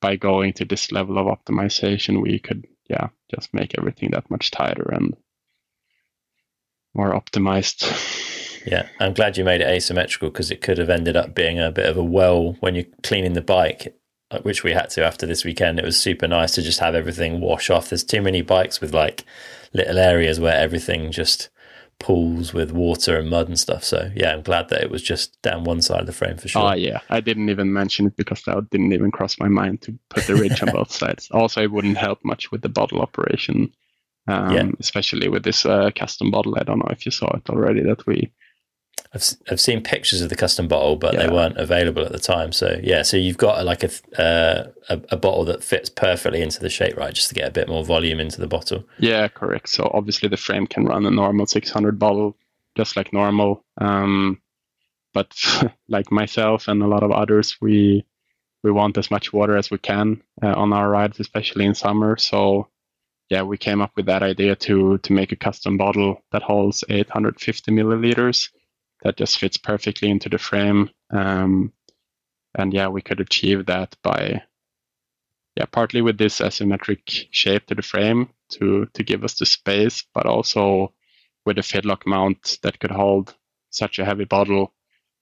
by 0.01 0.17
going 0.17 0.53
to 0.55 0.65
this 0.65 0.91
level 0.91 1.19
of 1.19 1.27
optimization, 1.27 2.23
we 2.23 2.39
could, 2.39 2.67
yeah, 2.91 3.09
just 3.35 3.55
make 3.55 3.79
everything 3.79 4.11
that 4.11 4.31
much 4.31 4.51
tighter 4.51 4.91
and 4.93 5.17
more 6.95 7.13
optimized. 7.13 7.87
Yeah, 8.67 8.89
I'm 8.99 9.15
glad 9.15 9.39
you 9.39 9.45
made 9.45 9.63
it 9.63 9.69
asymmetrical 9.69 10.29
because 10.29 10.51
it 10.51 10.61
could 10.61 10.77
have 10.77 10.91
ended 10.91 11.17
up 11.17 11.35
being 11.35 11.59
a 11.59 11.71
bit 11.71 11.89
of 11.89 11.97
a 11.97 12.05
well 12.05 12.57
when 12.61 12.75
you're 12.75 12.85
cleaning 13.03 13.33
the 13.33 13.41
bike. 13.41 13.97
Uh, 14.33 14.39
which 14.43 14.63
we 14.63 14.71
had 14.71 14.89
to 14.89 15.05
after 15.05 15.27
this 15.27 15.45
weekend. 15.45 15.81
It 15.81 15.85
was 15.85 15.99
super 15.99 16.29
nice 16.29 16.53
to 16.55 16.63
just 16.63 16.79
have 16.79 16.95
everything 16.95 17.41
wash 17.41 17.69
off. 17.69 17.89
There's 17.89 18.05
too 18.05 18.23
many 18.23 18.43
bikes 18.43 18.81
with 18.81 18.95
like 18.95 19.25
little 19.73 19.99
areas 19.99 20.39
where 20.39 20.55
everything 20.55 21.11
just 21.11 21.49
pools 22.01 22.53
with 22.53 22.73
water 22.73 23.19
and 23.19 23.31
mud 23.31 23.47
and 23.47 23.61
stuff. 23.61 23.85
So 23.85 24.11
yeah, 24.17 24.33
I'm 24.33 24.43
glad 24.43 24.71
that 24.71 24.83
it 24.83 24.91
was 24.91 25.03
just 25.03 25.41
down 25.43 25.63
one 25.63 25.83
side 25.83 26.01
of 26.01 26.07
the 26.07 26.13
frame 26.13 26.39
for 26.39 26.49
sure. 26.49 26.63
Oh 26.63 26.73
yeah, 26.73 27.01
I 27.11 27.21
didn't 27.21 27.51
even 27.51 27.73
mention 27.73 28.07
it 28.07 28.17
because 28.17 28.43
that 28.43 28.71
didn't 28.71 28.93
even 28.93 29.13
cross 29.13 29.39
my 29.39 29.49
mind 29.49 29.83
to 29.83 29.97
put 30.09 30.25
the 30.25 30.35
ridge 30.35 30.61
on 30.63 30.71
both 30.73 30.91
sides. 30.91 31.31
Also, 31.31 31.63
it 31.63 31.71
wouldn't 31.71 31.99
help 31.99 32.19
much 32.25 32.51
with 32.51 32.63
the 32.63 32.69
bottle 32.69 33.01
operation, 33.01 33.73
um, 34.27 34.53
yeah. 34.53 34.69
especially 34.81 35.29
with 35.29 35.45
this 35.45 35.65
uh, 35.65 35.91
custom 35.95 36.33
bottle. 36.33 36.57
I 36.59 36.65
don't 36.65 36.79
know 36.79 36.91
if 36.91 37.07
you 37.07 37.13
saw 37.13 37.31
it 37.37 37.49
already 37.49 37.83
that 37.83 38.07
we 38.07 38.33
I've 39.13 39.25
I've 39.51 39.61
seen 39.61 39.83
pictures 39.83 40.21
of 40.23 40.29
the 40.29 40.37
custom 40.37 40.69
bottle, 40.69 40.97
but 40.97 41.15
Yeah. 41.15 41.27
they 41.27 41.33
weren't 41.33 41.57
available 41.57 42.05
at 42.05 42.13
the 42.13 42.19
time. 42.21 42.53
So 42.53 42.79
yeah, 42.83 43.03
so 43.03 43.17
you've 43.17 43.39
got 43.39 43.65
like 43.65 43.83
a, 43.83 43.91
uh, 44.23 44.71
a 44.89 45.01
a 45.11 45.17
bottle 45.17 45.45
that 45.47 45.65
fits 45.65 45.91
perfectly 45.91 46.43
into 46.43 46.61
the 46.61 46.71
shape, 46.71 46.97
right? 46.97 47.13
Just 47.13 47.29
to 47.29 47.35
get 47.35 47.49
a 47.49 47.51
bit 47.53 47.69
more 47.69 47.85
volume 47.85 48.21
into 48.21 48.41
the 48.41 48.47
bottle. 48.47 48.85
Yeah, 48.99 49.27
correct. 49.29 49.69
So 49.69 49.91
obviously 49.93 50.29
the 50.29 50.37
frame 50.37 50.67
can 50.67 50.85
run 50.85 51.07
a 51.07 51.11
normal 51.11 51.47
600 51.47 51.99
bottle, 51.99 52.37
just 52.77 52.97
like 52.97 53.13
normal. 53.13 53.65
Um, 53.79 54.41
but 55.13 55.35
like 55.89 56.13
myself 56.13 56.69
and 56.69 56.81
a 56.83 56.87
lot 56.87 57.03
of 57.03 57.11
others, 57.11 57.57
we 57.61 58.05
we 58.63 58.71
want 58.71 58.97
as 58.99 59.11
much 59.11 59.33
water 59.33 59.57
as 59.57 59.71
we 59.73 59.79
can 59.79 60.23
uh, 60.43 60.53
on 60.55 60.73
our 60.73 60.89
rides, 60.89 61.19
especially 61.19 61.65
in 61.65 61.75
summer. 61.75 62.17
So 62.17 62.69
yeah, 63.29 63.43
we 63.43 63.57
came 63.59 63.81
up 63.81 63.91
with 63.97 64.07
that 64.07 64.23
idea 64.23 64.55
to 64.55 64.99
to 64.99 65.13
make 65.13 65.33
a 65.33 65.37
custom 65.37 65.77
bottle 65.77 66.23
that 66.31 66.43
holds 66.43 66.85
850 66.89 67.73
milliliters 67.73 68.51
that 69.03 69.17
just 69.17 69.39
fits 69.39 69.57
perfectly 69.57 70.11
into 70.11 70.29
the 70.29 70.39
frame. 70.39 70.91
Um, 71.11 71.73
and 72.55 72.73
yeah, 72.73 72.89
we 72.89 73.03
could 73.03 73.21
achieve 73.21 73.67
that 73.67 73.97
by 74.03 74.43
yeah, 75.57 75.65
partly 75.67 76.01
with 76.01 76.17
this 76.17 76.41
asymmetric 76.41 77.27
shape 77.31 77.67
to 77.67 77.75
the 77.75 77.83
frame 77.83 78.31
to 78.51 78.87
to 78.95 79.03
give 79.03 79.25
us 79.25 79.35
the 79.39 79.47
space, 79.47 80.05
but 80.15 80.27
also 80.27 80.93
with 81.45 81.59
a 81.59 81.63
fidlock 81.63 82.07
mount 82.07 82.59
that 82.63 82.79
could 82.79 82.91
hold 82.91 83.35
such 83.71 83.99
a 83.99 84.05
heavy 84.05 84.25
bottle. 84.25 84.73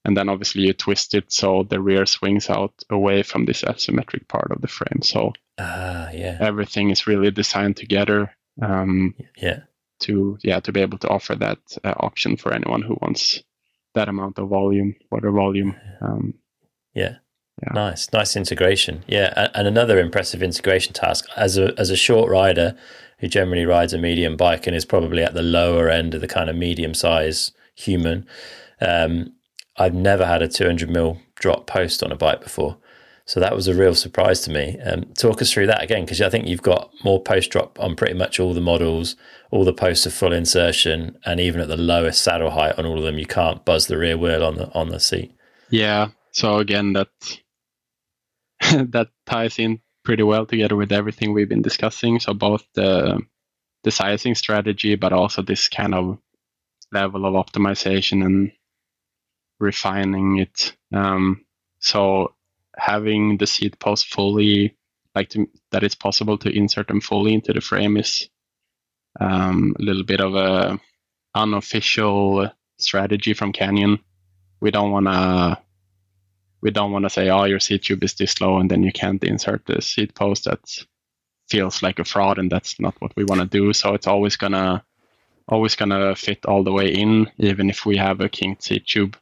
And 0.05 0.17
then 0.17 0.29
obviously 0.29 0.63
you 0.63 0.73
twist 0.73 1.15
it 1.15 1.33
so 1.33 1.65
the 1.69 1.81
rear 1.81 2.07
swings 2.07 2.49
out 2.49 2.73
away 2.89 3.23
from 3.23 3.45
this 3.45 3.63
asymmetric 3.63 4.29
part 4.29 4.51
of 4.51 4.61
the 4.61 4.69
frame. 4.69 5.03
So 5.03 5.33
Ah, 5.59 6.11
yeah, 6.11 6.39
everything 6.41 6.91
is 6.91 7.07
really 7.07 7.31
designed 7.31 7.77
together 7.77 8.31
um, 8.63 9.15
yeah, 9.37 9.61
to 10.01 10.39
yeah 10.43 10.61
to 10.61 10.73
be 10.73 10.81
able 10.81 10.99
to 10.99 11.09
offer 11.09 11.35
that 11.35 11.59
uh, 11.85 11.95
option 11.97 12.37
for 12.37 12.53
anyone 12.53 12.83
who 12.83 12.97
wants 13.01 13.43
that 13.95 14.09
amount 14.09 14.39
of 14.39 14.49
volume, 14.49 14.95
water 15.11 15.31
volume. 15.31 15.77
Um, 16.01 16.35
yeah. 16.95 17.17
Yeah. 17.63 17.73
Nice, 17.73 18.13
nice 18.13 18.37
integration. 18.37 19.05
Yeah, 19.09 19.49
and 19.53 19.67
another 19.67 19.99
impressive 19.99 20.45
integration 20.45 20.93
task 20.93 21.25
as 21.37 21.59
a 21.59 21.75
as 21.77 21.91
a 21.91 21.97
short 21.97 22.31
rider 22.31 22.77
who 23.19 23.27
generally 23.27 23.67
rides 23.67 23.93
a 23.93 23.99
medium 23.99 24.37
bike 24.37 24.67
and 24.67 24.77
is 24.77 24.85
probably 24.85 25.25
at 25.25 25.35
the 25.35 25.43
lower 25.43 25.89
end 25.89 26.15
of 26.15 26.21
the 26.21 26.29
kind 26.29 26.49
of 26.49 26.55
medium 26.55 26.95
size 26.95 27.51
human. 27.75 28.27
Um, 28.81 29.33
I've 29.77 29.95
never 29.95 30.25
had 30.25 30.43
a 30.43 30.49
200 30.49 30.89
mil 30.89 31.19
drop 31.35 31.67
post 31.67 32.03
on 32.03 32.13
a 32.13 32.17
bike 32.17 32.41
before, 32.41 32.77
so 33.29 33.41
that 33.41 33.55
was 33.55 33.69
a 33.69 33.75
real 33.75 33.95
surprise 33.95 34.41
to 34.41 34.51
me. 34.51 34.79
Um, 34.81 35.05
talk 35.13 35.43
us 35.43 35.53
through 35.53 35.67
that 35.67 35.83
again, 35.83 36.07
because 36.07 36.23
I 36.23 36.31
think 36.31 36.47
you've 36.47 36.63
got 36.63 36.91
more 37.05 37.23
post 37.23 37.51
drop 37.51 37.79
on 37.79 37.95
pretty 37.95 38.15
much 38.15 38.41
all 38.41 38.55
the 38.55 38.63
models. 38.63 39.17
All 39.51 39.67
the 39.67 39.73
posts 39.75 40.07
are 40.07 40.11
full 40.11 40.33
insertion, 40.33 41.19
and 41.27 41.39
even 41.39 41.61
at 41.61 41.69
the 41.69 41.77
lowest 41.77 42.23
saddle 42.23 42.49
height 42.49 42.79
on 42.79 42.87
all 42.87 42.97
of 42.97 43.05
them, 43.05 43.19
you 43.19 43.27
can't 43.27 43.63
buzz 43.67 43.87
the 43.87 43.99
rear 43.99 44.17
wheel 44.17 44.43
on 44.43 44.57
the 44.57 44.73
on 44.73 44.89
the 44.89 44.99
seat. 44.99 45.31
Yeah. 45.69 46.09
So 46.33 46.57
again, 46.57 46.95
that 46.95 47.09
that 48.63 49.09
ties 49.27 49.59
in 49.59 49.83
pretty 50.05 50.23
well 50.23 50.47
together 50.47 50.75
with 50.77 50.91
everything 50.91 51.35
we've 51.35 51.51
been 51.51 51.61
discussing. 51.61 52.21
So 52.21 52.33
both 52.33 52.67
the 52.73 53.21
the 53.85 53.91
sizing 53.91 54.37
strategy, 54.37 54.95
but 54.95 55.13
also 55.13 55.43
this 55.43 55.69
kind 55.69 55.95
of 55.95 56.17
level 56.93 57.27
of 57.27 57.35
optimization 57.35 58.25
and 58.25 58.53
refining 59.61 60.39
it. 60.39 60.75
Um, 60.95 61.45
so 61.79 62.33
having 62.79 63.39
the 63.39 63.47
seat 63.47 63.79
post 63.79 64.07
fully, 64.07 64.77
like 65.15 65.29
to, 65.31 65.49
that 65.73 65.83
it's 65.83 65.95
possible 65.95 66.39
to 66.39 66.51
insert 66.51 66.89
them 66.89 67.01
fully 67.01 67.35
into 67.35 67.53
the 67.53 67.61
frame 67.61 67.97
is 67.97 68.29
um, 69.21 69.75
a 69.79 69.83
little 69.83 70.05
bit 70.05 70.21
of 70.21 70.35
a 70.35 70.79
unofficial 71.35 72.51
strategy 72.79 73.35
from 73.35 73.53
Canyon. 73.53 73.99
We 74.61 74.71
don't 74.71 74.91
want 74.91 75.07
to 75.07 75.59
we 76.61 76.71
don't 76.71 76.91
want 76.91 77.05
to 77.05 77.11
say, 77.11 77.31
oh, 77.31 77.45
your 77.45 77.61
seat 77.61 77.85
tube 77.85 78.03
is 78.03 78.15
this 78.15 78.41
low, 78.41 78.59
and 78.59 78.69
then 78.71 78.83
you 78.83 78.93
can't 78.93 79.23
insert 79.23 79.65
the 79.67 79.81
seat 79.81 80.15
post. 80.15 80.45
That 80.45 80.61
feels 81.49 81.83
like 81.83 81.99
a 81.99 82.05
fraud, 82.05 82.39
and 82.39 82.51
that's 82.51 82.81
not 82.81 82.97
what 83.01 83.15
we 83.17 83.25
want 83.25 83.41
to 83.41 83.47
do. 83.47 83.73
So 83.73 83.95
it's 83.95 84.07
always 84.07 84.37
gonna 84.37 84.85
always 85.49 85.77
gonna 85.77 86.15
fit 86.17 86.45
all 86.47 86.65
the 86.65 86.73
way 86.73 86.89
in, 86.93 87.31
even 87.39 87.71
if 87.71 87.87
we 87.87 87.97
have 87.97 88.21
a 88.21 88.29
kinked 88.29 88.63
seat 88.63 88.87
tube. 88.87 89.17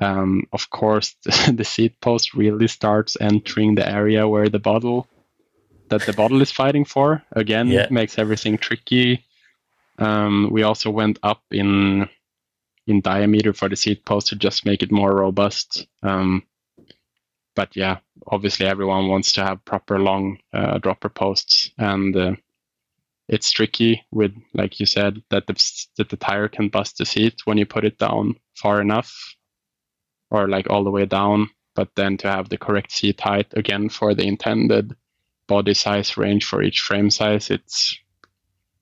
Um, 0.00 0.44
of 0.52 0.68
course, 0.70 1.16
the, 1.24 1.64
seat 1.64 2.00
post 2.00 2.34
really 2.34 2.68
starts 2.68 3.16
entering 3.20 3.74
the 3.74 3.88
area 3.88 4.28
where 4.28 4.48
the 4.48 4.58
bottle 4.58 5.08
that 5.88 6.04
the 6.04 6.12
bottle 6.12 6.42
is 6.42 6.50
fighting 6.50 6.84
for. 6.84 7.22
Again, 7.32 7.68
Yeah. 7.68 7.86
makes 7.90 8.18
everything 8.18 8.58
tricky. 8.58 9.24
Um, 9.98 10.50
we 10.50 10.62
also 10.62 10.90
went 10.90 11.18
up 11.22 11.42
in 11.50 12.08
in 12.86 13.00
diameter 13.00 13.52
for 13.52 13.68
the 13.68 13.76
seat 13.76 14.04
post 14.04 14.28
to 14.28 14.36
just 14.36 14.64
make 14.64 14.82
it 14.82 14.92
more 14.92 15.14
robust. 15.14 15.86
Um, 16.02 16.44
but 17.56 17.74
yeah, 17.74 17.98
obviously 18.28 18.66
everyone 18.66 19.08
wants 19.08 19.32
to 19.32 19.44
have 19.44 19.64
proper 19.64 19.98
long 19.98 20.38
uh, 20.52 20.78
dropper 20.78 21.08
posts, 21.08 21.70
and 21.78 22.14
uh, 22.16 22.36
it's 23.28 23.50
tricky 23.50 24.04
with, 24.12 24.32
like 24.54 24.78
you 24.78 24.86
said, 24.86 25.22
that 25.30 25.46
the 25.46 25.54
that 25.96 26.10
the 26.10 26.16
tire 26.16 26.48
can 26.48 26.68
bust 26.68 26.98
the 26.98 27.06
seat 27.06 27.40
when 27.44 27.58
you 27.58 27.66
put 27.66 27.84
it 27.84 27.98
down 27.98 28.36
far 28.54 28.80
enough, 28.80 29.35
or 30.30 30.48
like 30.48 30.68
all 30.70 30.84
the 30.84 30.90
way 30.90 31.06
down. 31.06 31.50
But 31.74 31.94
then 31.94 32.16
to 32.18 32.30
have 32.30 32.48
the 32.48 32.58
correct 32.58 32.92
seat 32.92 33.20
height 33.20 33.52
again 33.52 33.88
for 33.88 34.14
the 34.14 34.26
intended 34.26 34.96
body 35.46 35.74
size 35.74 36.16
range 36.16 36.44
for 36.44 36.62
each 36.62 36.80
frame 36.80 37.10
size, 37.10 37.50
it's 37.50 37.98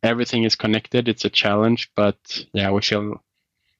everything 0.03 0.45
is 0.45 0.55
connected. 0.55 1.09
It's 1.09 1.25
a 1.25 1.31
challenge, 1.31 1.91
but 1.97 2.17
yeah, 2.53 2.71
we 2.71 2.83
feel 2.83 3.23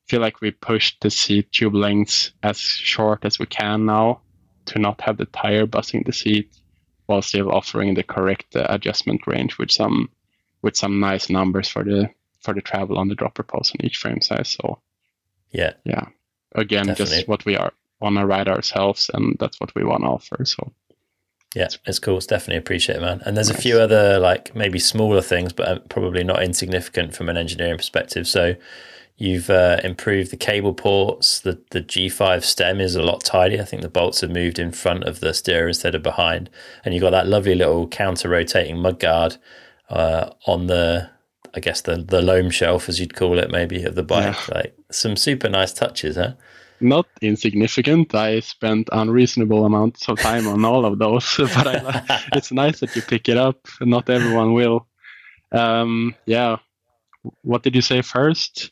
feel 0.07 0.21
like 0.21 0.41
we 0.41 0.51
pushed 0.51 1.01
the 1.01 1.11
seat 1.11 1.51
tube 1.53 1.75
lengths 1.75 2.33
as 2.43 2.59
short 2.59 3.25
as 3.25 3.39
we 3.39 3.47
can 3.47 3.87
now 3.87 4.21
to 4.67 4.79
not 4.79 5.01
have 5.01 5.17
the 5.17 5.25
tire 5.27 5.67
buzzing 5.67 6.03
the 6.05 6.13
seat 6.13 6.51
while 7.07 7.23
still 7.23 7.51
offering 7.51 7.95
the 7.95 8.03
correct 8.03 8.55
uh, 8.57 8.67
adjustment 8.69 9.27
range 9.27 9.59
with 9.59 9.71
some 9.71 10.09
with 10.63 10.77
some 10.77 11.01
nice 11.01 11.29
numbers 11.29 11.69
for 11.69 11.85
the 11.85 12.09
for 12.41 12.55
the 12.55 12.61
travel 12.61 12.99
on 12.99 13.09
the 13.09 13.15
dropper 13.15 13.43
post 13.43 13.75
on 13.75 13.85
each 13.85 13.97
frame 13.97 14.21
size 14.21 14.49
so 14.49 14.79
Yeah, 15.51 15.73
yeah 15.85 16.07
again 16.55 16.87
Definitely. 16.87 17.17
just 17.17 17.29
what 17.29 17.45
we 17.45 17.57
are 17.57 17.73
want 18.01 18.17
to 18.17 18.27
ride 18.27 18.49
ourselves 18.49 19.11
and 19.15 19.37
that's 19.39 19.61
what 19.61 19.75
we 19.75 19.85
want 19.85 20.03
to 20.03 20.09
offer 20.09 20.45
so 20.45 20.73
Yeah, 21.55 21.69
it's 21.87 22.01
cool. 22.01 22.17
It's 22.17 22.27
definitely 22.27 22.59
appreciated, 22.59 23.01
man. 23.03 23.23
And 23.25 23.37
there's 23.37 23.51
a 23.51 23.55
few 23.55 23.79
other 23.79 24.19
like 24.19 24.55
maybe 24.57 24.81
smaller 24.81 25.23
things, 25.23 25.53
but 25.53 25.69
uh, 25.69 25.79
probably 25.89 26.25
not 26.25 26.43
insignificant 26.43 27.15
from 27.15 27.29
an 27.29 27.37
engineering 27.37 27.77
perspective. 27.77 28.27
So 28.27 28.57
you've 29.17 29.49
uh, 29.51 29.79
improved 29.85 30.33
the 30.33 30.37
cable 30.37 30.75
ports. 30.75 31.39
The 31.41 31.63
the 31.71 31.81
G5 31.81 32.43
stem 32.43 32.81
is 32.81 32.97
a 32.97 33.03
lot 33.03 33.23
tidier. 33.23 33.63
I 33.63 33.65
think 33.65 33.83
the 33.83 33.89
bolts 33.89 34.21
have 34.23 34.31
moved 34.31 34.59
in 34.59 34.73
front 34.73 35.05
of 35.05 35.21
the 35.21 35.33
steer 35.33 35.69
instead 35.69 35.95
of 35.95 36.03
behind, 36.03 36.51
and 36.85 36.93
you've 36.93 37.03
got 37.03 37.11
that 37.11 37.29
lovely 37.29 37.55
little 37.55 37.87
counter 37.87 38.29
rotating 38.29 38.77
mudguard 38.79 39.37
uh, 39.89 40.31
on 40.47 40.67
the. 40.67 41.14
I 41.55 41.61
guess 41.61 41.81
the 41.81 41.97
the 41.97 42.21
loam 42.21 42.51
shelf, 42.51 42.89
as 42.89 42.99
you'd 43.01 43.15
call 43.15 43.39
it, 43.39 43.51
maybe 43.51 43.83
of 43.85 43.95
the 43.95 44.03
bike. 44.03 44.49
Like 44.49 44.77
some 44.91 45.17
super 45.17 45.49
nice 45.49 45.73
touches, 45.73 46.17
huh? 46.17 46.35
not 46.81 47.07
insignificant 47.23 48.15
i 48.15 48.41
spent 48.41 48.89
unreasonable 48.93 49.65
amounts 49.65 50.09
of 50.09 50.19
time 50.19 50.47
on 50.47 50.65
all 50.65 50.85
of 50.85 50.99
those 50.99 51.35
but 51.39 51.67
I, 51.67 52.23
it's 52.35 52.53
nice 52.53 52.81
that 52.81 52.95
you 52.95 53.03
pick 53.03 53.29
it 53.29 53.37
up 53.37 53.67
not 53.81 54.11
everyone 54.11 54.53
will 54.53 54.87
um, 55.53 56.15
yeah 56.27 56.57
what 57.43 57.63
did 57.63 57.75
you 57.75 57.83
say 57.83 58.03
first 58.03 58.71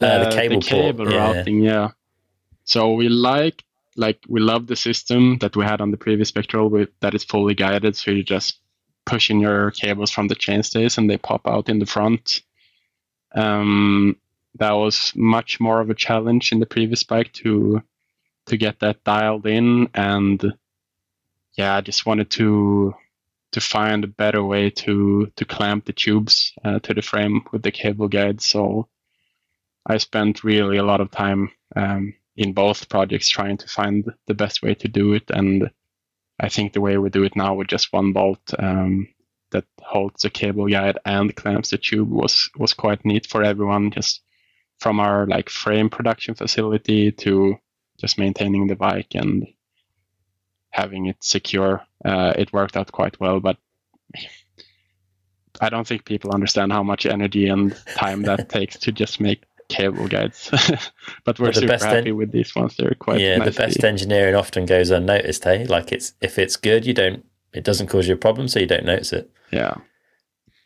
Uh, 0.00 0.24
the 0.24 0.30
cable 0.30 0.60
port, 0.60 0.64
cable 0.64 1.10
yeah. 1.10 1.18
routing 1.18 1.58
yeah 1.60 1.88
so 2.64 2.92
we 2.92 3.08
like 3.08 3.64
like 3.96 4.18
we 4.28 4.40
love 4.40 4.66
the 4.66 4.76
system 4.76 5.38
that 5.38 5.56
we 5.56 5.64
had 5.64 5.80
on 5.80 5.90
the 5.90 5.96
previous 5.96 6.28
spectral 6.28 6.70
with 6.70 6.90
that 7.00 7.14
is 7.14 7.24
fully 7.24 7.54
guided 7.54 7.96
so 7.96 8.12
you 8.12 8.22
just 8.22 8.60
push 9.08 9.30
in 9.30 9.40
your 9.40 9.70
cables 9.70 10.10
from 10.10 10.28
the 10.28 10.36
chainstays 10.36 10.98
and 10.98 11.08
they 11.08 11.18
pop 11.18 11.46
out 11.46 11.68
in 11.68 11.78
the 11.78 11.86
front. 11.86 12.42
Um, 13.34 14.16
that 14.58 14.72
was 14.72 15.12
much 15.16 15.60
more 15.60 15.80
of 15.80 15.90
a 15.90 15.94
challenge 15.94 16.52
in 16.52 16.60
the 16.60 16.66
previous 16.66 17.02
bike 17.02 17.32
to 17.32 17.82
to 18.46 18.56
get 18.56 18.80
that 18.80 19.04
dialed 19.04 19.46
in. 19.46 19.88
And 19.94 20.42
yeah 21.58 21.74
i 21.74 21.80
just 21.80 22.06
wanted 22.06 22.30
to 22.30 22.94
to 23.50 23.60
find 23.60 24.04
a 24.04 24.14
better 24.22 24.42
way 24.44 24.70
to 24.70 25.30
to 25.36 25.44
clamp 25.44 25.84
the 25.84 25.92
tubes 25.92 26.52
uh, 26.64 26.78
to 26.80 26.94
the 26.94 27.02
frame 27.02 27.42
with 27.52 27.62
the 27.62 27.72
cable 27.72 28.08
guide. 28.08 28.40
So 28.40 28.88
i 29.86 29.98
spent 29.98 30.44
really 30.44 30.78
a 30.78 30.84
lot 30.84 31.00
of 31.00 31.10
time 31.10 31.50
um, 31.76 32.14
in 32.36 32.52
both 32.52 32.88
projects 32.88 33.28
trying 33.28 33.56
to 33.58 33.68
find 33.68 34.12
the 34.26 34.34
best 34.34 34.62
way 34.62 34.74
to 34.74 34.88
do 34.88 35.14
it. 35.14 35.24
And 35.30 35.70
i 36.40 36.48
think 36.48 36.72
the 36.72 36.80
way 36.80 36.96
we 36.98 37.10
do 37.10 37.24
it 37.24 37.36
now 37.36 37.54
with 37.54 37.68
just 37.68 37.92
one 37.92 38.12
bolt 38.12 38.54
um, 38.58 39.08
that 39.50 39.64
holds 39.80 40.22
the 40.22 40.30
cable 40.30 40.68
guide 40.68 40.98
and 41.04 41.34
clamps 41.34 41.70
the 41.70 41.78
tube 41.78 42.10
was 42.10 42.50
was 42.56 42.74
quite 42.74 43.04
neat 43.04 43.26
for 43.26 43.42
everyone 43.42 43.90
just 43.90 44.22
from 44.78 45.00
our 45.00 45.26
like 45.26 45.50
frame 45.50 45.90
production 45.90 46.34
facility 46.34 47.10
to 47.10 47.58
just 47.98 48.18
maintaining 48.18 48.66
the 48.66 48.76
bike 48.76 49.14
and 49.14 49.46
having 50.70 51.06
it 51.06 51.16
secure. 51.20 51.82
Uh, 52.04 52.32
it 52.36 52.52
worked 52.52 52.76
out 52.76 52.92
quite 52.92 53.18
well, 53.20 53.40
but 53.40 53.56
I 55.60 55.68
don't 55.70 55.86
think 55.86 56.04
people 56.04 56.30
understand 56.32 56.72
how 56.72 56.82
much 56.82 57.06
energy 57.06 57.48
and 57.48 57.76
time 57.94 58.22
that 58.22 58.48
takes 58.56 58.78
to 58.80 58.92
just 58.92 59.20
make 59.20 59.42
cable 59.68 60.08
guides. 60.08 60.50
but 61.24 61.38
we're 61.38 61.46
But 61.46 61.54
super 61.56 61.76
happy 61.78 62.10
en- 62.10 62.16
with 62.16 62.32
these 62.32 62.54
ones. 62.54 62.76
They're 62.76 62.96
quite 62.98 63.20
yeah, 63.20 63.36
nice. 63.36 63.54
the 63.54 63.62
best 63.62 63.84
engineering 63.84 64.34
often 64.34 64.66
goes 64.66 64.90
unnoticed. 64.90 65.44
Hey, 65.44 65.66
like 65.66 65.92
it's 65.92 66.14
if 66.20 66.38
it's 66.38 66.56
good, 66.56 66.86
you 66.86 66.94
don't. 66.94 67.24
It 67.52 67.64
doesn't 67.64 67.86
cause 67.88 68.06
you 68.08 68.14
a 68.14 68.18
problem, 68.18 68.48
so 68.48 68.60
you 68.60 68.66
don't 68.66 68.84
notice 68.84 69.12
it. 69.12 69.30
Yeah. 69.50 69.74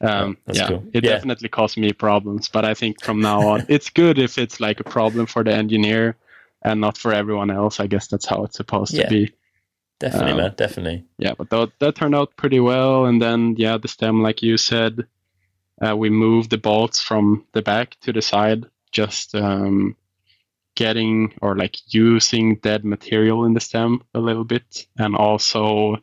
Um, 0.00 0.36
that's 0.46 0.58
yeah, 0.58 0.66
cool. 0.68 0.84
it 0.92 1.04
Yeah. 1.04 1.12
definitely 1.12 1.48
caused 1.48 1.76
me 1.76 1.92
problems, 1.92 2.48
but 2.48 2.64
I 2.64 2.74
think 2.74 3.02
from 3.04 3.20
now 3.20 3.40
on, 3.46 3.64
it's 3.68 3.88
good 3.88 4.18
if 4.18 4.36
it's 4.36 4.58
like 4.58 4.80
a 4.80 4.84
problem 4.84 5.26
for 5.26 5.44
the 5.44 5.52
engineer 5.54 6.16
and 6.62 6.80
not 6.80 6.98
for 6.98 7.12
everyone 7.12 7.52
else. 7.52 7.78
I 7.78 7.86
guess 7.86 8.08
that's 8.08 8.26
how 8.26 8.42
it's 8.44 8.56
supposed 8.56 8.94
Yeah. 8.94 9.04
to 9.04 9.10
be. 9.10 9.32
Definitely, 10.00 10.32
Um, 10.32 10.36
man. 10.38 10.54
Definitely. 10.56 11.04
Yeah, 11.18 11.34
but 11.38 11.50
that, 11.50 11.70
that 11.78 11.94
turned 11.94 12.16
out 12.16 12.34
pretty 12.36 12.58
well. 12.58 13.04
And 13.06 13.22
then, 13.22 13.54
yeah, 13.56 13.78
the 13.78 13.86
stem, 13.86 14.20
like 14.22 14.42
you 14.42 14.56
said, 14.56 15.06
uh, 15.80 15.96
we 15.96 16.10
moved 16.10 16.50
the 16.50 16.58
bolts 16.58 17.00
from 17.00 17.44
the 17.52 17.62
back 17.62 17.96
to 18.00 18.12
the 18.12 18.22
side, 18.22 18.64
just 18.92 19.34
um, 19.34 19.96
getting 20.74 21.34
or 21.42 21.56
like 21.56 21.76
using 21.92 22.56
dead 22.56 22.84
material 22.84 23.44
in 23.44 23.54
the 23.54 23.60
stem 23.60 24.02
a 24.14 24.20
little 24.20 24.44
bit, 24.44 24.86
and 24.98 25.16
also 25.16 25.96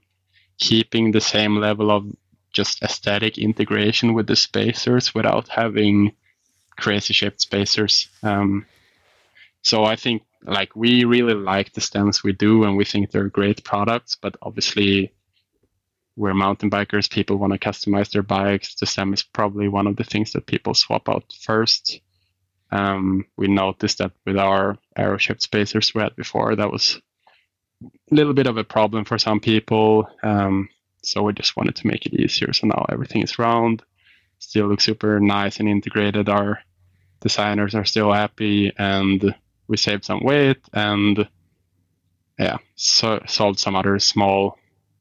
keeping 0.57 1.11
the 1.11 1.21
same 1.21 1.55
level 1.55 1.89
of 1.91 2.05
just 2.51 2.81
aesthetic 2.83 3.37
integration 3.37 4.13
with 4.13 4.27
the 4.27 4.35
spacers 4.35 5.13
without 5.15 5.47
having 5.47 6.11
crazy 6.77 7.13
shaped 7.13 7.41
spacers. 7.41 8.09
Um, 8.23 8.65
so 9.61 9.85
I 9.85 9.95
think 9.95 10.23
like 10.43 10.75
we 10.75 11.03
really 11.03 11.33
like 11.33 11.73
the 11.73 11.81
stems 11.81 12.23
we 12.23 12.33
do 12.33 12.63
and 12.63 12.77
we 12.77 12.85
think 12.85 13.11
they're 13.11 13.29
great 13.29 13.63
products, 13.63 14.15
but 14.15 14.35
obviously 14.41 15.13
we're 16.15 16.33
mountain 16.33 16.69
bikers, 16.69 17.09
people 17.09 17.37
want 17.37 17.53
to 17.53 17.59
customize 17.59 18.11
their 18.11 18.23
bikes. 18.23 18.75
The 18.75 18.85
stem 18.85 19.13
is 19.13 19.23
probably 19.23 19.67
one 19.67 19.87
of 19.87 19.95
the 19.95 20.03
things 20.03 20.33
that 20.33 20.47
people 20.47 20.73
swap 20.73 21.07
out 21.07 21.33
first. 21.41 22.01
Um, 22.71 23.25
we 23.37 23.47
noticed 23.47 23.97
that 23.97 24.11
with 24.25 24.37
our 24.37 24.77
arrow 24.95 25.17
shaped 25.17 25.41
spacers 25.41 25.93
we 25.93 26.01
had 26.01 26.15
before, 26.15 26.55
that 26.55 26.71
was 26.71 26.99
a 27.83 28.15
little 28.15 28.33
bit 28.33 28.47
of 28.47 28.57
a 28.57 28.63
problem 28.63 29.05
for 29.05 29.17
some 29.17 29.39
people. 29.39 30.07
Um, 30.23 30.69
so 31.01 31.23
we 31.23 31.33
just 31.33 31.55
wanted 31.57 31.75
to 31.77 31.87
make 31.87 32.05
it 32.05 32.13
easier. 32.13 32.53
So 32.53 32.67
now 32.67 32.85
everything 32.89 33.23
is 33.23 33.39
round, 33.39 33.83
still 34.39 34.67
looks 34.67 34.83
super 34.83 35.19
nice 35.19 35.59
and 35.59 35.69
integrated. 35.69 36.29
Our 36.29 36.59
designers 37.21 37.75
are 37.75 37.85
still 37.85 38.11
happy, 38.11 38.71
and 38.77 39.35
we 39.67 39.77
saved 39.77 40.05
some 40.05 40.23
weight 40.23 40.59
and 40.73 41.27
yeah, 42.37 42.57
so 42.75 43.21
solved 43.27 43.59
some 43.59 43.75
other 43.75 43.99
small 43.99 44.57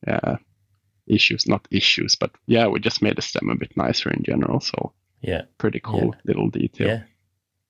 uh, 0.06 0.36
issues. 1.06 1.46
Not 1.46 1.68
issues, 1.70 2.16
but 2.16 2.32
yeah, 2.46 2.66
we 2.66 2.80
just 2.80 3.00
made 3.02 3.16
the 3.16 3.22
stem 3.22 3.48
a 3.48 3.54
bit 3.54 3.76
nicer 3.76 4.10
in 4.10 4.22
general. 4.24 4.60
So 4.60 4.92
Yeah. 5.20 5.42
pretty 5.56 5.80
cool 5.80 6.14
little 6.24 6.50
detail. 6.50 6.86
Yeah. 6.88 7.02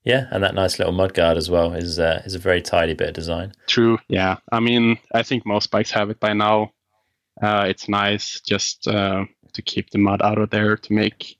Yeah, 0.08 0.26
and 0.30 0.42
that 0.42 0.54
nice 0.54 0.78
little 0.78 0.94
mud 0.94 1.12
guard 1.12 1.36
as 1.36 1.50
well 1.50 1.74
is 1.74 1.98
uh, 1.98 2.22
is 2.24 2.34
a 2.34 2.38
very 2.38 2.62
tidy 2.62 2.94
bit 2.94 3.08
of 3.08 3.14
design. 3.14 3.52
True. 3.66 3.98
Yeah. 4.08 4.38
I 4.50 4.58
mean, 4.58 4.98
I 5.12 5.22
think 5.22 5.44
most 5.44 5.70
bikes 5.70 5.90
have 5.90 6.08
it 6.08 6.18
by 6.18 6.32
now. 6.32 6.72
Uh, 7.42 7.66
it's 7.68 7.90
nice 7.90 8.40
just 8.40 8.88
uh, 8.88 9.26
to 9.52 9.60
keep 9.60 9.90
the 9.90 9.98
mud 9.98 10.22
out 10.22 10.38
of 10.38 10.48
there 10.48 10.78
to 10.78 10.92
make, 10.94 11.36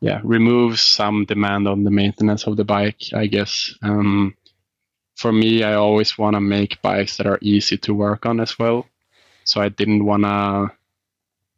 yeah, 0.00 0.20
remove 0.24 0.80
some 0.80 1.24
demand 1.26 1.68
on 1.68 1.84
the 1.84 1.92
maintenance 1.92 2.44
of 2.48 2.56
the 2.56 2.64
bike, 2.64 3.02
I 3.14 3.26
guess. 3.26 3.72
Um, 3.82 4.34
for 5.14 5.30
me, 5.30 5.62
I 5.62 5.74
always 5.74 6.18
want 6.18 6.34
to 6.34 6.40
make 6.40 6.82
bikes 6.82 7.18
that 7.18 7.28
are 7.28 7.38
easy 7.40 7.78
to 7.78 7.94
work 7.94 8.26
on 8.26 8.40
as 8.40 8.58
well. 8.58 8.88
So 9.44 9.60
I 9.60 9.68
didn't 9.68 10.04
want 10.04 10.24
to 10.24 10.72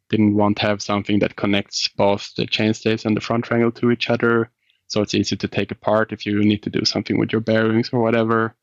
didn't 0.09 0.35
want 0.35 0.57
to 0.57 0.67
have 0.67 0.83
something 0.83 1.17
that 1.19 1.37
connects 1.37 1.87
both 1.87 2.35
the 2.37 2.45
chainstays 2.45 3.03
and 3.03 3.17
the 3.17 3.21
front 3.21 3.45
triangle 3.45 3.71
to 3.71 3.89
each 3.89 4.11
other. 4.11 4.51
So 4.93 5.01
it's 5.01 5.15
easy 5.15 5.35
to 5.35 5.47
take 5.47 5.71
apart 5.71 6.11
if 6.11 6.25
you 6.25 6.39
need 6.43 6.63
to 6.63 6.69
do 6.69 6.85
something 6.85 7.17
with 7.19 7.31
your 7.31 7.41
bearings 7.41 7.89
or 7.91 8.01
whatever. 8.01 8.55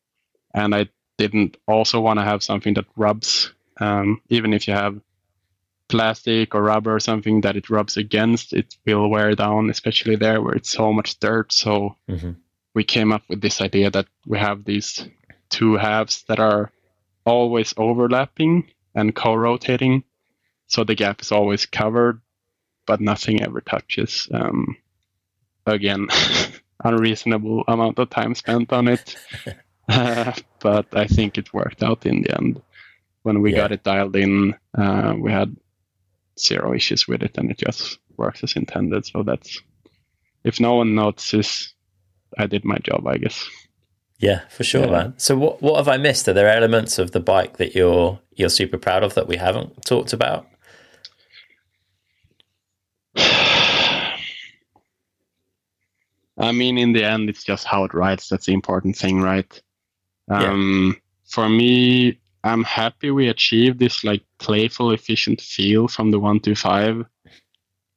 And 0.54 0.74
I 0.74 0.88
didn't 1.18 1.56
also 1.66 2.00
want 2.00 2.18
to 2.18 2.24
have 2.24 2.42
something 2.42 2.74
that 2.74 2.86
rubs, 2.96 3.52
um, 3.80 4.20
even 4.28 4.52
if 4.52 4.68
you 4.68 4.74
have 4.74 5.00
plastic 5.88 6.54
or 6.54 6.62
rubber 6.62 6.94
or 6.94 7.00
something 7.00 7.40
that 7.40 7.56
it 7.56 7.68
rubs 7.68 7.96
against, 7.96 8.52
it 8.52 8.76
will 8.86 9.10
wear 9.10 9.34
down, 9.34 9.70
especially 9.70 10.16
there 10.16 10.40
where 10.40 10.54
it's 10.54 10.70
so 10.70 10.92
much 10.92 11.18
dirt. 11.18 11.52
So 11.52 11.96
hmm 12.08 12.32
we 12.74 12.84
came 12.84 13.12
up 13.12 13.22
with 13.28 13.40
this 13.40 13.60
idea 13.60 13.90
that 13.90 14.06
we 14.26 14.38
have 14.38 14.64
these 14.64 15.06
two 15.48 15.76
halves 15.76 16.24
that 16.28 16.38
are 16.38 16.70
always 17.24 17.74
overlapping 17.76 18.70
and 18.94 19.14
co-rotating 19.14 20.04
so 20.66 20.84
the 20.84 20.94
gap 20.94 21.20
is 21.20 21.32
always 21.32 21.66
covered 21.66 22.20
but 22.86 23.00
nothing 23.00 23.42
ever 23.42 23.60
touches 23.60 24.28
um, 24.32 24.76
again 25.66 26.08
unreasonable 26.84 27.62
amount 27.68 27.98
of 27.98 28.08
time 28.11 28.34
spent 28.34 28.72
on 28.72 28.88
it 28.88 29.16
Uh, 29.88 30.32
but 30.61 30.86
i 30.94 31.06
think 31.06 31.36
it 31.38 31.52
worked 31.54 31.82
out 31.82 32.06
in 32.06 32.22
the 32.22 32.34
end 32.36 32.61
when 33.22 33.42
we 33.42 33.50
Yeah. 33.52 33.56
got 33.62 33.72
it 33.72 33.82
dialed 33.84 34.16
in 34.16 34.54
uh, 34.78 35.14
we 35.18 35.30
had 35.32 35.56
zero 36.38 36.72
issues 36.74 37.06
with 37.08 37.22
it 37.22 37.36
and 37.38 37.50
it 37.50 37.58
just 37.58 37.98
works 38.16 38.42
as 38.44 38.56
intended 38.56 39.04
so 39.06 39.22
that's 39.22 39.61
if 40.44 40.58
no 40.61 40.74
one 40.76 40.94
notices 40.94 41.74
I 42.38 42.46
did 42.46 42.64
my 42.64 42.78
job, 42.78 43.06
I 43.08 43.18
guess. 43.18 43.44
Yeah, 44.20 44.42
for 44.50 44.62
sure, 44.62 44.84
Yeah. 44.86 44.90
man. 44.92 45.14
So 45.16 45.36
what 45.36 45.61
what 45.61 45.76
have 45.78 45.88
I 45.88 45.96
missed? 45.98 46.28
Are 46.28 46.32
there 46.32 46.48
elements 46.48 46.98
of 46.98 47.11
the 47.11 47.18
bike 47.20 47.56
that 47.56 47.74
you're 47.74 48.20
you're 48.36 48.48
super 48.48 48.78
proud 48.78 49.02
of 49.02 49.14
that 49.14 49.26
we 49.26 49.36
haven't 49.36 49.84
talked 49.84 50.12
about? 50.12 50.46
I 56.41 56.53
mean, 56.53 56.78
in 56.78 56.93
the 56.93 57.05
end, 57.05 57.28
it's 57.28 57.45
just 57.45 57.64
how 57.66 57.84
it 57.84 57.95
rides. 57.95 58.28
That's 58.28 58.47
the 58.47 58.55
important 58.55 58.97
thing, 58.97 59.20
right? 59.20 59.62
Um, 60.30 60.97
For 61.28 61.49
me, 61.49 62.18
I'm 62.43 62.64
happy 62.64 63.11
we 63.11 63.28
achieved 63.28 63.78
this 63.78 64.05
like 64.05 64.22
playful, 64.38 64.93
efficient 64.93 65.41
feel 65.41 65.86
from 65.86 66.11
the 66.11 66.18
125. 66.18 67.05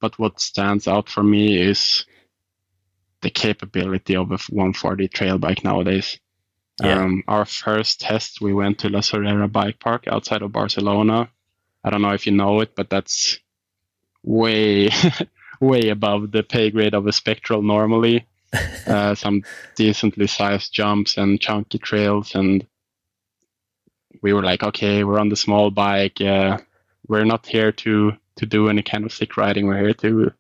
But 0.02 0.20
what 0.20 0.42
stands 0.42 0.88
out 0.88 1.10
for 1.10 1.24
me 1.24 1.62
is 1.62 2.06
the 3.22 3.30
capability 3.30 4.16
of 4.16 4.32
a 4.32 4.38
140 4.50 5.08
trail 5.08 5.38
bike 5.38 5.64
nowadays. 5.64 6.20
Yeah. 6.84 7.04
Um, 7.04 7.24
our 7.28 7.46
first 7.46 8.02
test, 8.02 8.42
we 8.42 8.54
went 8.54 8.80
to 8.80 8.90
La 8.90 9.00
Sorrera 9.00 9.50
Bike 9.50 9.80
Park 9.80 10.08
outside 10.08 10.42
of 10.42 10.52
Barcelona. 10.52 11.30
I 11.84 11.90
don't 11.90 12.02
know 12.02 12.14
if 12.14 12.26
you 12.26 12.34
know 12.34 12.60
it, 12.62 12.76
but 12.76 12.90
that's 12.90 13.40
way, 14.24 14.90
way 15.62 15.90
above 15.90 16.32
the 16.32 16.44
pay 16.44 16.72
grade 16.72 16.94
of 16.94 17.08
a 17.08 17.14
Spectral 17.14 17.62
normally. 17.62 18.28
Uh, 18.88 19.16
some 19.16 19.44
decently 19.76 20.28
sized 20.28 20.74
jumps 20.74 21.18
and 21.18 21.40
chunky 21.40 21.78
trails, 21.78 22.36
and 22.36 22.66
we 24.22 24.34
were 24.34 24.44
like, 24.44 24.64
okay, 24.64 25.04
we're 25.04 25.20
on 25.20 25.30
the 25.30 25.36
small 25.36 25.72
bike. 25.72 26.22
Uh, 26.22 26.58
we're 27.08 27.26
not 27.26 27.46
here 27.46 27.72
to 27.72 28.14
to 28.36 28.46
do 28.46 28.70
any 28.70 28.82
kind 28.82 29.06
of 29.06 29.14
sick 29.14 29.38
riding. 29.38 29.68
We're 29.68 29.80
here 29.80 29.94
to 29.94 30.32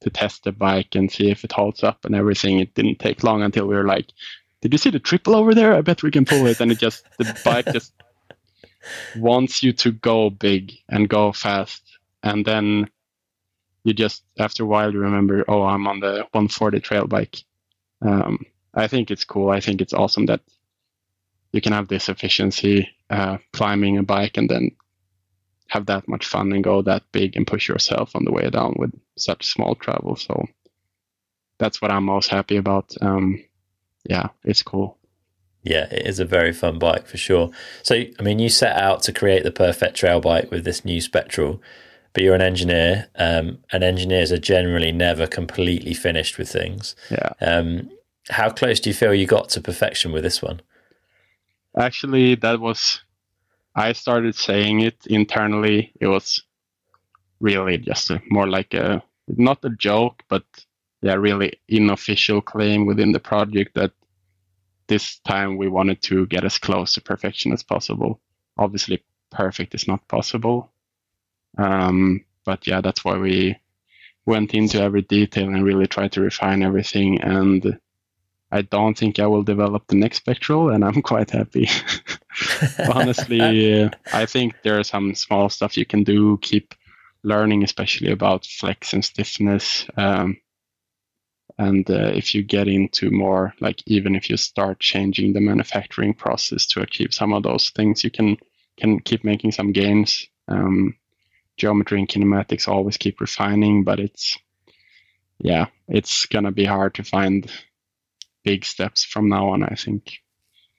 to 0.00 0.10
test 0.10 0.44
the 0.44 0.52
bike 0.52 0.94
and 0.94 1.10
see 1.10 1.30
if 1.30 1.44
it 1.44 1.52
holds 1.52 1.82
up 1.82 2.04
and 2.04 2.14
everything. 2.14 2.58
It 2.58 2.74
didn't 2.74 2.98
take 2.98 3.22
long 3.22 3.42
until 3.42 3.66
we 3.66 3.76
were 3.76 3.86
like, 3.86 4.06
did 4.60 4.72
you 4.72 4.78
see 4.78 4.90
the 4.90 4.98
triple 4.98 5.34
over 5.34 5.54
there? 5.54 5.74
I 5.74 5.80
bet 5.80 6.02
we 6.02 6.10
can 6.10 6.24
pull 6.24 6.46
it. 6.46 6.60
And 6.60 6.72
it 6.72 6.78
just 6.78 7.04
the 7.18 7.38
bike 7.44 7.66
just 7.72 7.92
wants 9.16 9.62
you 9.62 9.72
to 9.74 9.92
go 9.92 10.30
big 10.30 10.72
and 10.88 11.08
go 11.08 11.32
fast, 11.32 11.82
and 12.22 12.44
then 12.44 12.88
you 13.84 13.92
just 13.92 14.22
after 14.38 14.62
a 14.62 14.66
while 14.66 14.92
you 14.92 15.00
remember, 15.00 15.44
oh, 15.48 15.62
I'm 15.62 15.86
on 15.86 16.00
the 16.00 16.26
140 16.32 16.80
trail 16.80 17.06
bike. 17.06 17.42
Um, 18.04 18.38
I 18.74 18.88
think 18.88 19.10
it's 19.10 19.24
cool. 19.24 19.50
I 19.50 19.60
think 19.60 19.80
it's 19.80 19.92
awesome 19.92 20.26
that 20.26 20.40
you 21.52 21.60
can 21.60 21.72
have 21.72 21.88
this 21.88 22.08
efficiency 22.08 22.88
uh, 23.10 23.38
climbing 23.52 23.98
a 23.98 24.02
bike 24.02 24.36
and 24.36 24.48
then 24.48 24.70
have 25.68 25.86
that 25.86 26.08
much 26.08 26.26
fun 26.26 26.52
and 26.52 26.64
go 26.64 26.82
that 26.82 27.02
big 27.12 27.36
and 27.36 27.46
push 27.46 27.68
yourself 27.68 28.14
on 28.14 28.24
the 28.24 28.32
way 28.32 28.48
down 28.50 28.74
with 28.76 28.92
such 29.16 29.46
small 29.46 29.74
travel. 29.74 30.16
So 30.16 30.46
that's 31.58 31.80
what 31.80 31.90
I'm 31.90 32.04
most 32.04 32.28
happy 32.28 32.56
about. 32.56 32.94
Um, 33.00 33.42
yeah, 34.04 34.28
it's 34.44 34.62
cool. 34.62 34.98
Yeah, 35.62 35.86
it 35.90 36.06
is 36.06 36.18
a 36.18 36.24
very 36.24 36.52
fun 36.52 36.78
bike 36.78 37.06
for 37.06 37.16
sure. 37.16 37.50
So, 37.82 37.94
I 37.94 38.22
mean, 38.22 38.38
you 38.38 38.48
set 38.48 38.76
out 38.76 39.02
to 39.04 39.12
create 39.12 39.44
the 39.44 39.52
perfect 39.52 39.96
trail 39.96 40.20
bike 40.20 40.50
with 40.50 40.64
this 40.64 40.84
new 40.84 41.00
Spectral, 41.00 41.62
but 42.12 42.22
you're 42.22 42.34
an 42.34 42.42
engineer, 42.42 43.08
um, 43.16 43.58
and 43.72 43.82
engineers 43.82 44.32
are 44.32 44.38
generally 44.38 44.92
never 44.92 45.26
completely 45.26 45.94
finished 45.94 46.38
with 46.38 46.50
things. 46.50 46.94
Yeah. 47.10 47.32
Um, 47.40 47.90
how 48.30 48.50
close 48.50 48.80
do 48.80 48.90
you 48.90 48.94
feel 48.94 49.14
you 49.14 49.26
got 49.26 49.48
to 49.50 49.60
perfection 49.60 50.12
with 50.12 50.22
this 50.22 50.42
one? 50.42 50.60
Actually, 51.76 52.34
that 52.36 52.60
was, 52.60 53.02
I 53.74 53.92
started 53.92 54.34
saying 54.34 54.80
it 54.80 54.96
internally. 55.06 55.92
It 56.00 56.06
was 56.06 56.42
really 57.40 57.78
just 57.78 58.10
a, 58.10 58.22
more 58.30 58.46
like 58.46 58.74
a, 58.74 59.02
not 59.28 59.64
a 59.64 59.70
joke, 59.70 60.22
but 60.28 60.44
yeah, 61.00 61.14
really 61.14 61.58
unofficial 61.70 62.40
claim 62.40 62.86
within 62.86 63.12
the 63.12 63.20
project 63.20 63.74
that 63.74 63.92
this 64.86 65.18
time 65.20 65.56
we 65.56 65.68
wanted 65.68 66.02
to 66.02 66.26
get 66.26 66.44
as 66.44 66.58
close 66.58 66.94
to 66.94 67.00
perfection 67.00 67.52
as 67.52 67.62
possible. 67.62 68.20
Obviously, 68.58 69.02
perfect 69.30 69.74
is 69.74 69.88
not 69.88 70.06
possible. 70.08 70.70
Um, 71.58 72.24
but 72.44 72.66
yeah, 72.66 72.80
that's 72.80 73.04
why 73.04 73.18
we 73.18 73.58
went 74.26 74.54
into 74.54 74.80
every 74.80 75.02
detail 75.02 75.48
and 75.48 75.64
really 75.64 75.86
tried 75.86 76.12
to 76.12 76.20
refine 76.20 76.62
everything. 76.62 77.20
And 77.20 77.78
I 78.50 78.62
don't 78.62 78.96
think 78.96 79.18
I 79.18 79.26
will 79.26 79.42
develop 79.42 79.86
the 79.86 79.96
next 79.96 80.18
spectral, 80.18 80.70
and 80.70 80.84
I'm 80.84 81.02
quite 81.12 81.30
happy. 81.30 81.68
Honestly, 82.94 83.82
uh, 83.82 83.90
I 84.12 84.26
think 84.26 84.54
there 84.62 84.78
are 84.78 84.84
some 84.84 85.14
small 85.14 85.48
stuff 85.48 85.76
you 85.76 85.86
can 85.86 86.04
do. 86.04 86.38
Keep 86.42 86.74
learning, 87.24 87.64
especially 87.64 88.10
about 88.10 88.44
flex 88.46 88.92
and 88.92 89.04
stiffness. 89.04 89.86
Um, 89.96 90.36
and 91.58 91.88
uh, 91.90 92.12
if 92.14 92.34
you 92.34 92.42
get 92.42 92.68
into 92.68 93.10
more, 93.10 93.54
like 93.60 93.82
even 93.86 94.14
if 94.14 94.28
you 94.28 94.36
start 94.36 94.80
changing 94.80 95.32
the 95.32 95.40
manufacturing 95.40 96.14
process 96.14 96.66
to 96.66 96.80
achieve 96.80 97.12
some 97.12 97.32
of 97.32 97.42
those 97.42 97.70
things, 97.70 98.04
you 98.04 98.10
can 98.10 98.36
can 98.78 99.00
keep 99.00 99.22
making 99.22 99.52
some 99.52 99.72
gains. 99.72 100.26
Um, 100.48 100.96
geometry 101.56 101.98
and 101.98 102.08
kinematics 102.08 102.68
always 102.68 102.96
keep 102.96 103.20
refining, 103.20 103.84
but 103.84 104.00
it's 104.00 104.38
yeah, 105.38 105.66
it's 105.88 106.26
gonna 106.26 106.52
be 106.52 106.64
hard 106.64 106.94
to 106.94 107.04
find 107.04 107.50
big 108.44 108.64
steps 108.64 109.04
from 109.04 109.28
now 109.28 109.48
on. 109.50 109.62
I 109.62 109.74
think. 109.74 110.22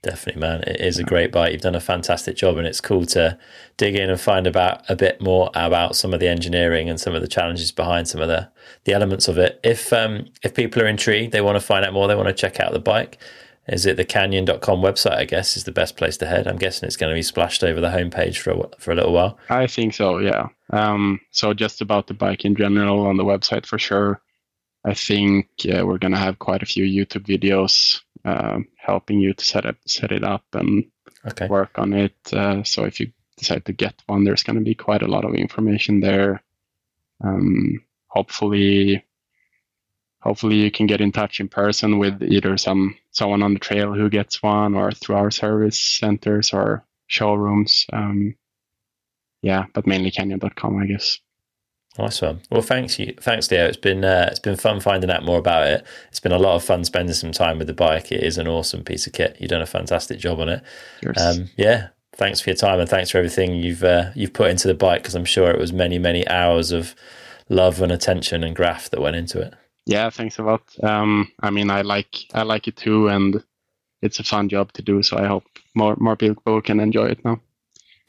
Definitely, 0.03 0.41
man. 0.41 0.63
It 0.63 0.81
is 0.81 0.99
a 0.99 1.03
great 1.03 1.31
bike. 1.31 1.53
You've 1.53 1.61
done 1.61 1.75
a 1.75 1.79
fantastic 1.79 2.35
job, 2.35 2.57
and 2.57 2.67
it's 2.67 2.81
cool 2.81 3.05
to 3.07 3.39
dig 3.77 3.95
in 3.95 4.09
and 4.09 4.19
find 4.19 4.45
about 4.45 4.83
a 4.89 4.97
bit 4.97 5.21
more 5.21 5.49
about 5.55 5.95
some 5.95 6.13
of 6.13 6.19
the 6.19 6.27
engineering 6.27 6.89
and 6.89 6.99
some 6.99 7.15
of 7.15 7.21
the 7.21 7.27
challenges 7.27 7.71
behind 7.71 8.09
some 8.09 8.19
of 8.19 8.27
the 8.27 8.49
the 8.83 8.91
elements 8.91 9.29
of 9.29 9.37
it. 9.37 9.61
If 9.63 9.93
um, 9.93 10.25
if 10.43 10.53
people 10.53 10.81
are 10.81 10.87
intrigued, 10.87 11.31
they 11.31 11.39
want 11.39 11.55
to 11.55 11.65
find 11.65 11.85
out 11.85 11.93
more, 11.93 12.09
they 12.09 12.15
want 12.15 12.27
to 12.27 12.33
check 12.33 12.59
out 12.59 12.73
the 12.73 12.79
bike. 12.79 13.17
Is 13.67 13.85
it 13.85 13.95
the 13.97 14.03
canyon.com 14.05 14.81
website? 14.81 15.15
I 15.17 15.25
guess 15.25 15.55
is 15.55 15.63
the 15.63 15.71
best 15.71 15.95
place 15.95 16.17
to 16.17 16.25
head. 16.25 16.47
I'm 16.47 16.57
guessing 16.57 16.85
it's 16.85 16.97
going 16.97 17.11
to 17.11 17.17
be 17.17 17.21
splashed 17.23 17.63
over 17.63 17.79
the 17.79 17.87
homepage 17.89 18.37
for 18.37 18.51
a, 18.51 18.69
for 18.77 18.91
a 18.91 18.95
little 18.95 19.13
while. 19.13 19.37
I 19.49 19.67
think 19.67 19.93
so. 19.93 20.17
Yeah. 20.17 20.47
Um, 20.71 21.21
so 21.31 21.53
just 21.53 21.79
about 21.81 22.07
the 22.07 22.13
bike 22.13 22.43
in 22.45 22.55
general 22.55 23.05
on 23.07 23.17
the 23.17 23.23
website 23.23 23.65
for 23.65 23.79
sure. 23.79 24.21
I 24.85 24.93
think 24.93 25.47
uh, 25.73 25.85
we're 25.85 25.97
gonna 25.97 26.17
have 26.17 26.39
quite 26.39 26.61
a 26.61 26.65
few 26.65 26.83
YouTube 26.83 27.25
videos 27.25 28.01
uh, 28.25 28.59
helping 28.75 29.19
you 29.21 29.33
to 29.33 29.45
set 29.45 29.65
up 29.65 29.77
set 29.87 30.11
it 30.11 30.23
up 30.23 30.43
and 30.53 30.85
Okay. 31.25 31.47
work 31.47 31.79
on 31.79 31.93
it. 31.93 32.13
Uh, 32.33 32.63
so 32.63 32.83
if 32.83 32.99
you 32.99 33.09
decide 33.37 33.63
to 33.65 33.71
get 33.71 33.95
one, 34.07 34.25
there's 34.25 34.43
going 34.43 34.57
to 34.57 34.61
be 34.61 34.75
quite 34.75 35.01
a 35.01 35.07
lot 35.07 35.23
of 35.23 35.33
information 35.35 36.01
there. 36.01 36.43
Um, 37.23 37.81
hopefully, 38.07 39.05
hopefully 40.23 40.55
you 40.55 40.71
can 40.71 40.87
get 40.87 41.01
in 41.01 41.11
touch 41.11 41.39
in 41.39 41.49
person 41.49 41.99
with 41.99 42.23
either 42.23 42.57
some 42.57 42.95
someone 43.11 43.43
on 43.43 43.53
the 43.53 43.59
trail 43.59 43.93
who 43.93 44.09
gets 44.09 44.41
one, 44.41 44.73
or 44.73 44.91
through 44.91 45.17
our 45.17 45.31
service 45.31 45.79
centers 45.79 46.53
or 46.53 46.83
showrooms. 47.07 47.85
Um, 47.91 48.35
yeah, 49.41 49.65
but 49.73 49.85
mainly 49.85 50.09
Canyon.com, 50.09 50.77
I 50.77 50.85
guess. 50.85 51.19
Nice 51.99 52.21
one. 52.21 52.41
Well, 52.49 52.61
thanks 52.61 52.97
you, 52.97 53.13
thanks 53.19 53.51
Leo. 53.51 53.67
It's 53.67 53.77
been 53.77 54.03
uh, 54.03 54.29
it's 54.31 54.39
been 54.39 54.55
fun 54.55 54.79
finding 54.79 55.11
out 55.11 55.25
more 55.25 55.37
about 55.37 55.67
it. 55.67 55.85
It's 56.09 56.21
been 56.21 56.31
a 56.31 56.39
lot 56.39 56.55
of 56.55 56.63
fun 56.63 56.85
spending 56.85 57.13
some 57.13 57.33
time 57.33 57.59
with 57.59 57.67
the 57.67 57.73
bike. 57.73 58.11
It 58.11 58.23
is 58.23 58.37
an 58.37 58.47
awesome 58.47 58.83
piece 58.83 59.05
of 59.05 59.13
kit. 59.13 59.37
You've 59.39 59.51
done 59.51 59.61
a 59.61 59.67
fantastic 59.67 60.17
job 60.17 60.39
on 60.39 60.49
it. 60.49 60.63
Um, 61.17 61.49
yeah, 61.55 61.89
thanks 62.15 62.39
for 62.39 62.49
your 62.49 62.57
time 62.57 62.79
and 62.79 62.89
thanks 62.89 63.11
for 63.11 63.19
everything 63.19 63.53
you've 63.53 63.83
uh, 63.83 64.09
you've 64.15 64.33
put 64.33 64.49
into 64.49 64.67
the 64.67 64.73
bike 64.73 65.03
because 65.03 65.13
I'm 65.13 65.25
sure 65.25 65.51
it 65.51 65.59
was 65.59 65.71
many 65.71 65.99
many 65.99 66.27
hours 66.27 66.71
of 66.71 66.95
love 67.47 67.79
and 67.79 67.91
attention 67.91 68.43
and 68.43 68.55
graft 68.55 68.89
that 68.89 69.01
went 69.01 69.15
into 69.15 69.39
it. 69.39 69.53
Yeah, 69.85 70.09
thanks 70.09 70.39
a 70.39 70.43
lot. 70.43 70.61
Um, 70.81 71.31
I 71.41 71.49
mean, 71.49 71.69
I 71.69 71.81
like 71.81 72.15
I 72.33 72.43
like 72.43 72.67
it 72.67 72.77
too, 72.77 73.09
and 73.09 73.43
it's 74.01 74.19
a 74.19 74.23
fun 74.23 74.49
job 74.49 74.71
to 74.73 74.81
do. 74.81 75.03
So 75.03 75.17
I 75.17 75.27
hope 75.27 75.43
more 75.75 75.95
more 75.99 76.15
people 76.15 76.61
can 76.61 76.79
enjoy 76.79 77.07
it 77.07 77.25
now. 77.25 77.39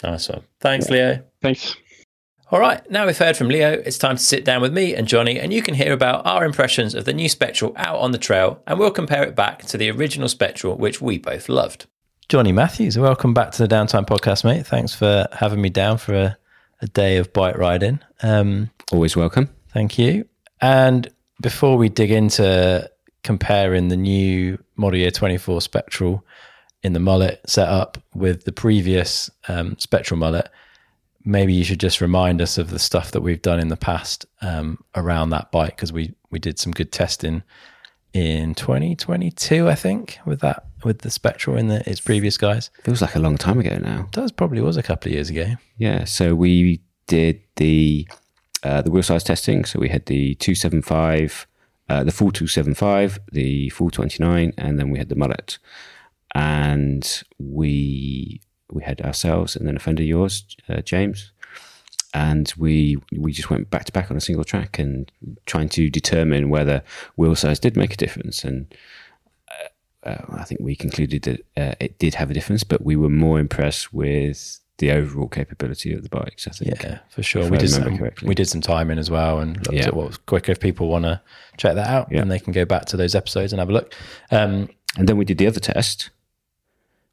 Nice 0.03 0.29
one. 0.29 0.43
Thanks, 0.61 0.89
Leo. 0.91 1.25
Thanks. 1.43 1.77
All 2.51 2.61
right, 2.61 2.89
now 2.91 3.07
we've 3.07 3.19
heard 3.19 3.37
from 3.37 3.49
Leo, 3.49 3.73
it's 3.73 3.97
time 3.97 4.17
to 4.17 4.23
sit 4.23 4.45
down 4.45 4.61
with 4.61 4.73
me 4.73 4.95
and 4.95 5.09
Jonny, 5.09 5.41
and 5.41 5.53
you 5.53 5.63
can 5.63 5.75
hear 5.75 5.93
about 5.93 6.27
our 6.27 6.45
impressions 6.45 6.95
of 6.95 7.07
the 7.07 7.15
new 7.15 7.29
Spectral 7.29 7.73
out 7.77 7.99
on 7.99 8.13
the 8.13 8.19
trail, 8.19 8.63
and 8.67 8.79
we'll 8.79 8.91
compare 8.91 9.25
it 9.25 9.35
back 9.35 9.65
to 9.65 9.79
the 9.79 9.91
original 9.91 10.29
Spectral, 10.29 10.77
which 10.77 11.01
we 11.01 11.19
both 11.19 11.49
loved. 11.49 11.87
Jonny 12.29 12.53
Matthews, 12.53 12.99
welcome 12.99 13.35
back 13.35 13.51
to 13.53 13.67
the 13.67 13.75
Downtime 13.75 14.07
Podcast, 14.07 14.45
mate. 14.45 14.67
Thanks 14.67 14.95
for 14.95 15.27
having 15.33 15.63
me 15.63 15.71
down 15.71 15.97
for 15.97 16.15
a, 16.15 16.39
a 16.83 16.87
day 16.87 17.17
of 17.17 17.33
bike 17.33 17.57
riding. 17.57 17.99
Um, 18.23 18.71
Always 18.93 19.17
welcome. 19.17 19.49
Thank 19.71 19.99
you. 19.99 20.29
And 20.61 21.11
before 21.41 21.77
we 21.77 21.89
dig 21.89 22.11
into 22.11 22.89
comparing 23.23 23.89
the 23.89 23.97
new 23.97 24.63
Model 24.77 24.99
Year 24.99 25.11
24 25.11 25.61
Spectral 25.61 26.25
in 26.83 26.93
the 26.93 27.01
mullet 27.01 27.41
setup 27.47 27.99
with 28.15 28.45
the 28.45 28.53
previous 28.53 29.31
um, 29.49 29.77
Spectral 29.79 30.19
mullet, 30.19 30.49
maybe 31.25 31.55
you 31.55 31.65
should 31.65 31.81
just 31.81 32.01
remind 32.01 32.41
us 32.41 32.59
of 32.59 32.71
the 32.71 32.79
stuff 32.79 33.13
that 33.13 33.23
we've 33.23 33.43
done 33.43 33.59
in 33.59 33.69
the 33.69 33.77
past 33.77 34.27
um, 34.43 34.79
around 34.95 35.31
that 35.31 35.51
bike 35.51 35.77
because 35.77 35.93
we 35.93 36.15
we 36.31 36.39
did 36.39 36.59
some 36.59 36.73
good 36.73 36.93
testing 36.93 37.43
in 38.13 38.55
2022, 38.55 39.69
I 39.69 39.75
think, 39.75 40.19
with 40.25 40.41
that 40.41 40.67
with 40.85 41.01
the 41.01 41.11
Spectral 41.11 41.57
in 41.57 41.69
the 41.69 41.89
its 41.89 42.01
previous 42.01 42.37
guise. 42.37 42.71
Feels 42.85 43.03
like 43.03 43.17
a 43.17 43.21
long 43.21 43.37
time 43.37 43.59
ago 43.59 43.79
now. 43.79 44.09
That 44.13 44.37
probably 44.37 44.61
was 44.61 44.77
a 44.77 44.83
couple 44.83 45.09
of 45.09 45.15
years 45.15 45.31
ago. 45.31 45.55
Yeah. 45.79 46.05
So 46.05 46.35
we 46.35 46.81
did 47.07 47.41
the 47.57 48.09
uh, 48.65 48.81
the 48.83 48.91
wheel 48.91 49.03
size 49.03 49.23
testing. 49.23 49.65
So 49.65 49.79
we 49.79 49.91
had 49.91 50.07
the 50.07 50.35
two 50.37 50.55
seven 50.55 50.83
five, 50.83 51.47
uh, 51.89 52.03
the 52.03 52.11
full 52.13 52.33
two 52.33 52.47
seven 52.47 52.75
five, 52.75 53.19
the 53.31 53.69
full 53.69 53.91
twenty 53.91 54.23
nine, 54.23 54.53
and 54.57 54.79
then 54.79 54.91
we 54.91 54.99
had 54.99 55.11
the 55.11 55.15
mullet. 55.17 55.59
And 56.35 57.23
we 57.39 58.41
we 58.73 58.83
had 58.83 59.01
ourselves 59.03 59.55
and 59.55 59.69
then 59.69 59.77
a 59.77 59.81
friend 59.81 60.01
of 60.01 60.07
yours, 60.07 60.45
uh, 60.69 60.81
James, 60.81 61.31
and 62.13 62.53
we 62.57 62.97
we 63.17 63.33
just 63.33 63.51
went 63.51 63.71
back 63.71 63.85
to 63.85 63.93
back 63.93 64.11
on 64.11 64.17
a 64.17 64.21
single 64.21 64.45
track 64.45 64.79
and 64.79 65.13
trying 65.47 65.69
to 65.69 65.91
determine 65.91 66.49
whether 66.49 66.83
wheel 67.17 67.37
size 67.37 67.61
did 67.61 67.77
make 67.77 67.93
a 67.95 67.99
difference. 67.99 68.43
And 68.43 68.75
uh, 70.05 70.09
uh, 70.09 70.25
I 70.41 70.45
think 70.45 70.61
we 70.61 70.75
concluded 70.75 71.23
that 71.23 71.77
it 71.81 71.99
did 71.99 72.15
have 72.15 72.31
a 72.31 72.35
difference, 72.35 72.65
but 72.65 72.85
we 72.85 72.97
were 72.97 73.11
more 73.11 73.39
impressed 73.39 73.93
with 73.93 74.59
the 74.79 74.91
overall 74.91 75.29
capability 75.29 75.93
of 75.95 76.03
the 76.03 76.09
bikes. 76.09 76.47
I 76.49 76.51
think. 76.51 76.83
Yeah, 76.83 76.99
for 77.09 77.23
sure. 77.23 77.49
We 77.49 77.57
I 77.57 77.61
did 77.61 77.71
some, 77.71 77.97
correctly. 77.99 78.29
we 78.29 78.35
did 78.35 78.49
some 78.49 78.61
timing 78.61 78.99
as 78.99 79.11
well 79.11 79.39
and 79.41 79.57
looked 79.59 79.73
Yeah. 79.73 79.87
at 79.87 79.95
what 79.95 80.07
was 80.09 80.17
quicker. 80.19 80.53
If 80.53 80.61
people 80.61 80.89
want 80.89 81.05
to 81.05 81.21
check 81.57 81.75
that 81.77 81.89
out, 81.89 82.09
Yeah. 82.11 82.23
and 82.23 82.31
they 82.31 82.39
can 82.41 82.53
go 82.53 82.65
back 82.65 82.85
to 82.87 82.97
those 82.97 83.15
episodes 83.15 83.53
and 83.53 83.61
have 83.61 83.69
a 83.71 83.73
look. 83.73 83.95
Um, 84.31 84.69
And 84.97 85.09
then 85.09 85.17
we 85.17 85.25
did 85.25 85.39
the 85.39 85.47
other 85.49 85.59
test, 85.61 86.11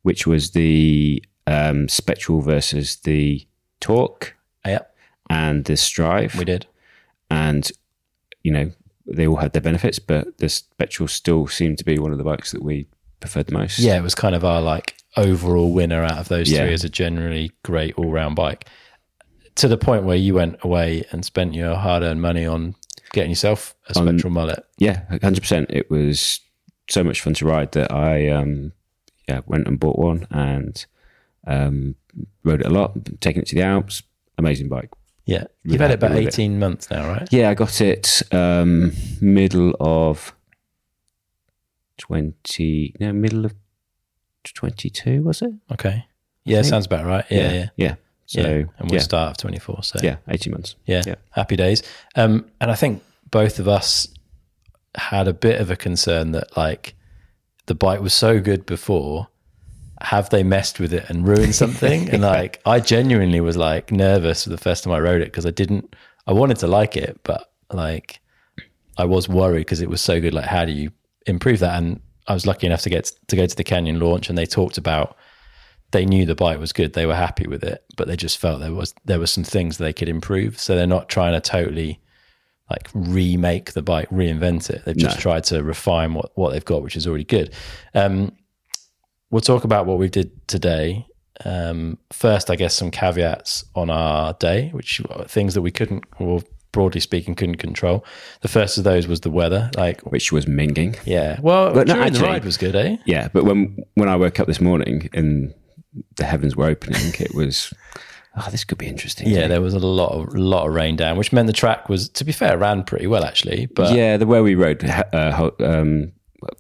which 0.04 0.28
was 0.28 0.52
the 0.52 1.24
um, 1.48 1.88
Spectral 1.90 2.42
versus 2.42 2.98
the 2.98 3.46
Torque 3.80 4.36
yeah, 4.66 4.80
and 5.30 5.66
the 5.66 5.76
Strive. 5.78 6.36
we 6.36 6.46
did. 6.46 6.68
and 7.30 7.72
you 8.44 8.52
know 8.52 8.72
they 9.08 9.26
all 9.28 9.38
had 9.38 9.54
their 9.54 9.62
benefits, 9.62 9.98
but 10.00 10.38
the 10.38 10.48
Spectral 10.50 11.08
still 11.08 11.48
seemed 11.48 11.78
to 11.80 11.84
be 11.86 11.98
one 12.00 12.12
of 12.12 12.18
the 12.20 12.24
bikes 12.24 12.52
that 12.52 12.62
we 12.64 12.86
preferred 13.20 13.48
the 13.48 13.54
most. 13.54 13.80
Yeah, 13.80 13.98
it 13.98 14.04
was 14.04 14.16
kind 14.16 14.36
of 14.36 14.46
our 14.46 14.62
like 14.62 14.96
overall 15.18 15.72
winner 15.74 16.04
out 16.04 16.18
of 16.18 16.28
those 16.30 16.50
Yeah. 16.52 16.64
three 16.66 16.74
as 16.74 16.84
a 16.84 16.90
generally 16.90 17.52
great 17.64 17.94
all 17.98 18.12
round 18.12 18.36
bike. 18.36 18.66
To 19.56 19.68
the 19.68 19.78
point 19.78 20.04
where 20.06 20.16
you 20.16 20.34
went 20.34 20.58
away 20.64 21.04
and 21.12 21.26
spent 21.26 21.54
your 21.54 21.76
hard 21.76 22.04
earned 22.04 22.22
money 22.22 22.46
on 22.46 22.76
getting 23.14 23.30
yourself 23.32 23.76
a 23.90 23.94
spectral 23.94 24.32
mullet. 24.32 24.64
yeah, 24.78 25.02
hundred 25.22 25.42
percent. 25.42 25.70
It 25.70 25.90
was 25.92 26.40
so 26.90 27.04
much 27.04 27.22
fun 27.22 27.34
to 27.36 27.46
ride 27.46 27.74
that 27.74 27.92
I 27.92 28.30
um, 28.30 28.72
yeah 29.28 29.42
went 29.46 29.68
and 29.68 29.80
bought 29.80 30.00
one 30.00 30.26
and 30.32 30.84
um, 31.46 31.96
rode 32.44 32.62
it 32.62 32.68
a 32.68 32.70
lot, 32.70 32.94
taking 33.20 33.42
it 33.42 33.48
to 33.50 33.56
the 33.56 33.62
Alps. 33.64 34.04
Amazing 34.38 34.70
bike. 34.70 34.90
Yeah, 35.26 35.44
you've 35.64 35.74
Really 35.74 35.78
had 35.80 35.92
it 35.92 35.94
about 35.96 36.12
with 36.12 36.20
it. 36.20 36.28
eighteen 36.28 36.58
months 36.58 36.90
now, 36.90 37.08
right? 37.08 37.28
Yeah, 37.32 37.50
I 37.50 37.54
got 37.54 37.82
it 37.82 38.24
um, 38.32 38.94
middle 39.20 39.76
of 39.82 40.34
twenty. 41.98 42.96
No, 43.00 43.14
middle 43.14 43.46
of 43.46 43.54
twenty-two 44.44 45.24
was 45.24 45.42
it? 45.42 45.52
Okay. 45.72 46.06
Yeah, 46.44 46.62
sounds 46.64 46.86
about 46.88 47.06
right. 47.06 47.26
Yeah, 47.30 47.52
yeah. 47.52 47.70
yeah. 47.76 47.96
So 48.26 48.42
yeah. 48.42 48.48
yeah, 48.48 48.64
And 48.78 48.92
we'll 48.92 49.00
start 49.00 49.32
of 49.32 49.38
twenty 49.38 49.60
four. 49.60 49.84
So 49.84 50.00
yeah, 50.02 50.18
eighteen 50.30 50.52
months. 50.54 50.76
Yeah, 50.86 51.04
Yeah. 51.06 51.16
happy 51.32 51.56
days. 51.56 51.84
Um, 52.16 52.46
and 52.60 52.72
I 52.72 52.76
think 52.76 53.04
both 53.30 53.60
of 53.60 53.68
us 53.68 54.08
had 54.96 55.28
a 55.28 55.34
bit 55.34 55.62
of 55.62 55.70
a 55.72 55.76
concern 55.76 56.32
that 56.32 56.56
like 56.58 56.96
the 57.66 57.76
bike 57.76 58.02
was 58.02 58.14
so 58.14 58.40
good 58.40 58.66
before. 58.66 59.28
Have 60.02 60.32
they 60.32 60.42
messed 60.42 60.80
with 60.80 60.94
it 60.94 61.08
and 61.10 61.28
ruined 61.28 61.54
something? 61.54 62.10
and 62.14 62.24
like, 62.24 62.60
I 62.66 62.80
genuinely 62.80 63.40
was 63.40 63.56
like 63.56 63.92
nervous 63.92 64.46
the 64.46 64.58
first 64.58 64.84
time 64.84 64.94
I 64.94 65.00
rode 65.00 65.22
it 65.22 65.26
because 65.26 65.46
I 65.46 65.52
didn't. 65.52 65.96
I 66.26 66.34
wanted 66.34 66.58
to 66.58 66.68
like 66.68 66.98
it, 66.98 67.20
but 67.24 67.52
like, 67.72 68.20
I 68.98 69.06
was 69.06 69.30
worried 69.30 69.60
because 69.62 69.80
it 69.80 69.90
was 69.90 70.02
so 70.02 70.20
good. 70.20 70.34
Like, 70.34 70.46
how 70.46 70.66
do 70.66 70.72
you 70.72 70.92
improve 71.28 71.60
that? 71.60 71.78
And 71.78 72.02
I 72.28 72.34
was 72.34 72.46
lucky 72.46 72.68
enough 72.68 72.82
to 72.84 72.90
get 72.90 73.12
to 73.28 73.36
go 73.36 73.46
to 73.46 73.56
the 73.56 73.64
Canyon 73.64 74.00
launch, 74.00 74.30
and 74.30 74.38
they 74.38 74.46
talked 74.46 74.78
about 74.78 75.16
they 75.92 76.06
knew 76.06 76.26
the 76.26 76.36
bike 76.36 76.60
was 76.60 76.72
good. 76.72 76.94
They 76.94 77.06
were 77.06 77.16
happy 77.16 77.48
with 77.48 77.64
it, 77.64 77.84
but 77.98 78.08
they 78.08 78.16
just 78.16 78.38
felt 78.38 78.62
there 78.62 78.74
was 78.74 78.94
there 79.06 79.20
were 79.20 79.28
some 79.28 79.44
things 79.44 79.78
they 79.78 79.94
could 79.94 80.10
improve. 80.10 80.60
So 80.60 80.76
they're 80.76 80.88
not 80.88 81.10
trying 81.10 81.34
to 81.34 81.42
totally 81.42 82.00
like 82.70 82.90
remake 82.94 83.74
the 83.74 83.82
bike, 83.82 84.10
reinvent 84.10 84.70
it. 84.70 84.86
They've 84.86 84.96
just 84.96 85.18
No. 85.18 85.22
tried 85.22 85.44
to 85.46 85.62
refine 85.64 86.14
what 86.14 86.32
what 86.36 86.52
they've 86.54 86.64
got, 86.64 86.84
which 86.84 86.96
is 86.96 87.06
already 87.08 87.26
good. 87.26 87.54
Um, 87.94 88.32
we'll 89.30 89.42
talk 89.42 89.64
about 89.64 89.86
what 89.86 89.98
we 89.98 90.08
did 90.10 90.48
today. 90.48 91.06
Um, 91.44 91.98
first, 92.12 92.50
I 92.52 92.56
guess 92.56 92.76
some 92.76 92.92
caveats 92.92 93.66
on 93.76 93.90
our 93.90 94.34
day, 94.34 94.70
which 94.70 95.02
were 95.02 95.26
things 95.26 95.56
that 95.56 95.62
we 95.62 95.72
couldn't, 95.72 96.06
or 96.20 96.44
broadly 96.72 97.02
speaking, 97.02 97.36
couldn't 97.36 97.56
control. 97.58 98.06
The 98.42 98.48
first 98.48 98.78
of 98.78 98.84
those 98.84 99.08
was 99.08 99.22
the 99.22 99.30
weather. 99.32 99.70
Like, 99.76 100.02
which 100.02 100.32
was 100.32 100.46
minging. 100.46 100.98
yeah, 101.06 101.40
well, 101.42 101.74
But 101.74 101.88
no, 101.88 101.96
during 101.96 102.14
the 102.14 102.20
ride 102.22 102.46
was 102.46 102.58
good, 102.58 102.76
eh? 102.76 102.98
Yeah, 103.06 103.28
but 103.34 103.44
when 103.46 103.78
when 103.96 104.10
I 104.10 104.16
woke 104.16 104.40
up 104.40 104.48
this 104.48 104.62
morning 104.62 105.10
and 105.14 105.54
the 106.16 106.26
heavens 106.26 106.56
were 106.56 106.66
opening, 106.68 107.14
it 107.20 107.34
was 107.36 107.74
oh, 108.38 108.48
this 108.50 108.64
could 108.64 108.78
be 108.78 108.88
interesting. 108.88 109.28
Yeah, 109.28 109.48
there 109.48 109.62
was 109.62 109.74
a 109.74 109.80
lot 109.80 110.12
of 110.14 110.34
lot 110.34 110.68
of 110.68 110.74
rain 110.74 110.96
down, 110.96 111.18
which 111.18 111.34
meant 111.34 111.48
the 111.48 111.54
track 111.54 111.90
was, 111.90 112.08
to 112.10 112.24
be 112.24 112.32
fair, 112.32 112.58
ran 112.58 112.84
pretty 112.84 113.08
well 113.08 113.24
actually. 113.26 113.66
But 113.66 113.94
yeah, 113.96 114.18
the 114.18 114.26
way 114.28 114.40
we 114.42 114.56
rode 114.56 114.84
uh, 114.86 115.52
um, 115.60 116.14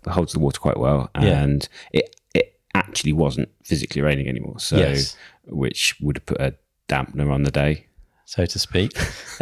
holds 0.08 0.34
the 0.34 0.40
water 0.40 0.60
quite 0.60 0.78
well, 0.78 1.10
Yeah. 1.16 1.42
and 1.44 1.68
it 1.94 2.16
it 2.34 2.60
actually 2.76 3.14
wasn't 3.14 3.50
physically 3.64 4.02
raining 4.02 4.28
anymore. 4.28 4.60
So, 4.60 4.78
Yes. 4.78 5.16
which 5.46 5.96
would 6.02 6.18
have 6.18 6.26
put 6.26 6.42
a 6.42 6.56
dampener 6.90 7.32
on 7.32 7.44
the 7.44 7.52
day. 7.52 7.88
So 8.32 8.46
to 8.46 8.60
speak. 8.60 8.92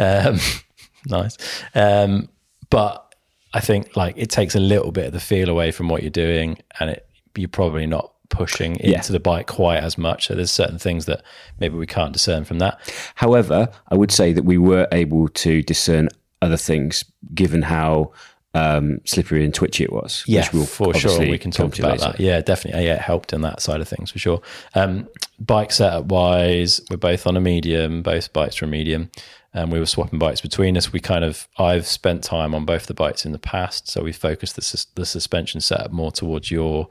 Um, 0.00 0.38
nice. 1.06 1.36
Um, 1.74 2.28
but 2.70 3.14
I 3.54 3.60
think 3.60 3.96
like 3.96 4.14
it 4.16 4.30
takes 4.30 4.54
a 4.56 4.60
little 4.60 4.90
bit 4.92 5.06
of 5.06 5.12
the 5.12 5.20
feel 5.20 5.48
away 5.48 5.70
from 5.70 5.88
what 5.88 6.02
you're 6.02 6.10
doing, 6.10 6.58
and 6.80 6.90
it 6.90 7.06
you're 7.36 7.48
probably 7.48 7.86
not 7.86 8.12
pushing 8.28 8.72
into 8.76 8.88
Yeah. 8.90 9.00
the 9.02 9.20
bike 9.20 9.46
quite 9.46 9.78
as 9.82 9.96
much. 9.96 10.26
So 10.26 10.34
there's 10.34 10.50
certain 10.50 10.78
things 10.78 11.06
that 11.06 11.22
maybe 11.60 11.76
we 11.76 11.86
can't 11.86 12.12
discern 12.12 12.44
from 12.44 12.58
that. 12.58 12.78
However, 13.14 13.68
I 13.88 13.94
would 13.96 14.10
say 14.10 14.32
that 14.32 14.44
we 14.44 14.58
were 14.58 14.88
able 14.92 15.28
to 15.28 15.62
discern 15.62 16.08
other 16.42 16.56
things 16.56 17.04
given 17.34 17.62
how 17.62 18.12
um, 18.54 19.00
slippery 19.04 19.44
and 19.44 19.54
twitchy 19.54 19.84
it 19.84 19.92
was. 19.92 20.24
Yeah, 20.26 20.40
which 20.40 20.52
we'll 20.52 20.66
for 20.66 20.94
sure. 20.94 21.20
We 21.20 21.38
can 21.38 21.50
talk 21.50 21.78
about 21.78 22.00
later. 22.00 22.12
that. 22.12 22.20
Yeah, 22.20 22.40
definitely. 22.40 22.86
Yeah, 22.86 22.94
it 22.94 23.00
helped 23.00 23.32
in 23.32 23.42
that 23.42 23.60
side 23.60 23.80
of 23.80 23.88
things 23.88 24.10
for 24.10 24.18
sure. 24.18 24.40
Um, 24.74 25.08
bike 25.38 25.72
setup 25.72 26.06
wise, 26.06 26.80
we're 26.90 26.96
both 26.96 27.26
on 27.26 27.36
a 27.36 27.40
medium. 27.40 28.02
Both 28.02 28.32
bikes 28.32 28.60
were 28.60 28.66
medium, 28.66 29.10
and 29.54 29.70
we 29.70 29.78
were 29.78 29.86
swapping 29.86 30.18
bikes 30.18 30.40
between 30.40 30.76
us. 30.76 30.92
We 30.92 31.00
kind 31.00 31.24
of 31.24 31.46
I've 31.58 31.86
spent 31.86 32.24
time 32.24 32.54
on 32.54 32.64
both 32.64 32.86
the 32.86 32.94
bikes 32.94 33.24
in 33.24 33.32
the 33.32 33.38
past, 33.38 33.88
so 33.88 34.02
we 34.02 34.12
focused 34.12 34.56
the 34.56 34.62
sus- 34.62 34.86
the 34.94 35.06
suspension 35.06 35.60
setup 35.60 35.92
more 35.92 36.10
towards 36.10 36.50
your 36.50 36.88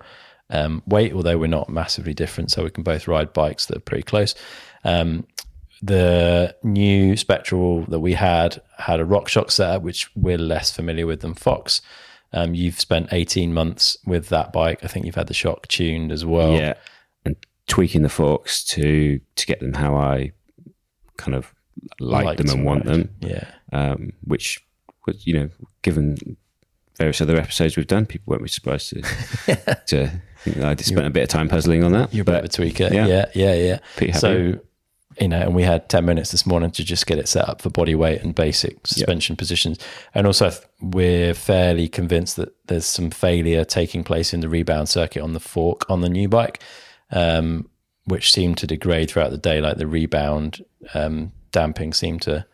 um, 0.50 0.82
weight, 0.88 1.14
although 1.14 1.38
we're 1.38 1.48
not 1.48 1.70
massively 1.70 2.14
different, 2.14 2.52
so 2.52 2.64
we 2.64 2.70
can 2.70 2.84
both 2.84 3.08
ride 3.08 3.34
bikes 3.34 3.66
that 3.66 3.78
are 3.78 3.82
pretty 3.82 4.04
close. 4.04 4.34
Um, 4.86 5.28
the 5.82 6.56
new 6.64 7.16
Spectral 7.16 7.86
that 7.86 8.00
we 8.00 8.14
had 8.14 8.62
had 8.78 9.00
a 9.00 9.06
RockShox 9.06 9.52
setup, 9.52 9.82
which 9.84 10.10
we're 10.16 10.38
less 10.38 10.72
familiar 10.72 11.06
with 11.08 11.22
than 11.22 11.34
Fox. 11.34 11.82
Um, 12.34 12.54
you've 12.54 12.80
spent 12.80 13.08
18 13.12 13.54
months 13.54 13.98
with 14.06 14.30
that 14.30 14.54
bike. 14.54 14.84
I 14.84 14.88
think 14.88 15.06
you've 15.06 15.16
had 15.16 15.28
the 15.28 15.34
shock 15.34 15.68
tuned 15.68 16.12
as 16.12 16.26
well. 16.26 16.52
Yeah, 16.54 16.74
and 17.26 17.36
tweaking 17.68 18.02
the 18.04 18.10
forks 18.10 18.64
to 18.66 19.20
to 19.36 19.46
get 19.46 19.60
them 19.62 19.74
how 19.74 19.96
I 19.96 20.32
kind 21.18 21.34
of 21.36 21.54
like 22.00 22.26
Liked 22.26 22.38
them 22.46 22.50
and 22.58 22.66
want 22.66 22.86
ride. 22.86 22.94
them. 22.96 23.16
Yeah. 23.22 23.46
um, 23.72 24.12
which 24.24 24.60
was, 25.08 25.26
you 25.26 25.34
know, 25.34 25.50
given 25.82 26.18
various 26.98 27.22
other 27.22 27.38
episodes 27.38 27.78
we've 27.78 27.88
done, 27.88 28.06
people 28.06 28.32
won't 28.32 28.44
be 28.44 28.50
surprised 28.50 28.90
to, 28.90 29.02
to 29.88 30.22
think 30.44 30.58
that 30.58 30.68
I 30.68 30.76
just 30.76 30.90
spent 30.90 31.08
a 31.08 31.10
bit 31.10 31.24
of 31.24 31.30
time 31.30 31.48
puzzling 31.48 31.84
on 31.86 31.94
that. 31.94 32.14
You're 32.14 32.24
a 32.24 32.26
but 32.26 32.42
bit 32.44 32.60
of 32.60 32.66
a 32.66 32.70
tweaker. 32.70 32.92
yeah. 32.94 33.08
Yeah, 33.08 33.26
yeah, 33.34 33.80
yeah. 34.02 34.12
So, 34.18 34.60
you 35.20 35.28
know, 35.28 35.40
and 35.42 35.56
we 35.56 35.64
had 35.64 35.90
10 35.90 36.06
minutes 36.06 36.32
this 36.32 36.46
morning 36.46 36.72
to 36.72 36.84
just 36.84 37.06
get 37.06 37.18
it 37.18 37.28
set 37.28 37.48
up 37.48 37.62
for 37.62 37.70
body 37.70 37.96
weight 37.96 38.22
and 38.22 38.34
basic 38.34 38.86
suspension 38.88 39.36
positions. 39.36 39.78
And 40.16 40.26
also, 40.26 40.52
we're 40.82 41.34
fairly 41.34 41.88
convinced 41.88 42.36
that 42.38 42.54
there's 42.68 42.86
some 42.86 43.10
failure 43.12 43.66
taking 43.66 44.04
place 44.04 44.34
in 44.34 44.40
the 44.40 44.50
rebound 44.50 44.90
circuit 44.90 45.22
on 45.22 45.34
the 45.34 45.40
fork 45.40 45.90
on 45.90 46.02
the 46.02 46.10
new 46.10 46.28
bike, 46.30 46.62
um, 47.12 47.70
which 48.06 48.32
seemed 48.32 48.58
to 48.60 48.68
degrade 48.68 49.12
throughout 49.12 49.32
the 49.32 49.38
day. 49.38 49.62
Like 49.62 49.78
the 49.78 49.88
rebound 49.88 50.64
um, 50.94 51.32
damping 51.52 51.94
seemed 51.94 52.22
to 52.24 52.46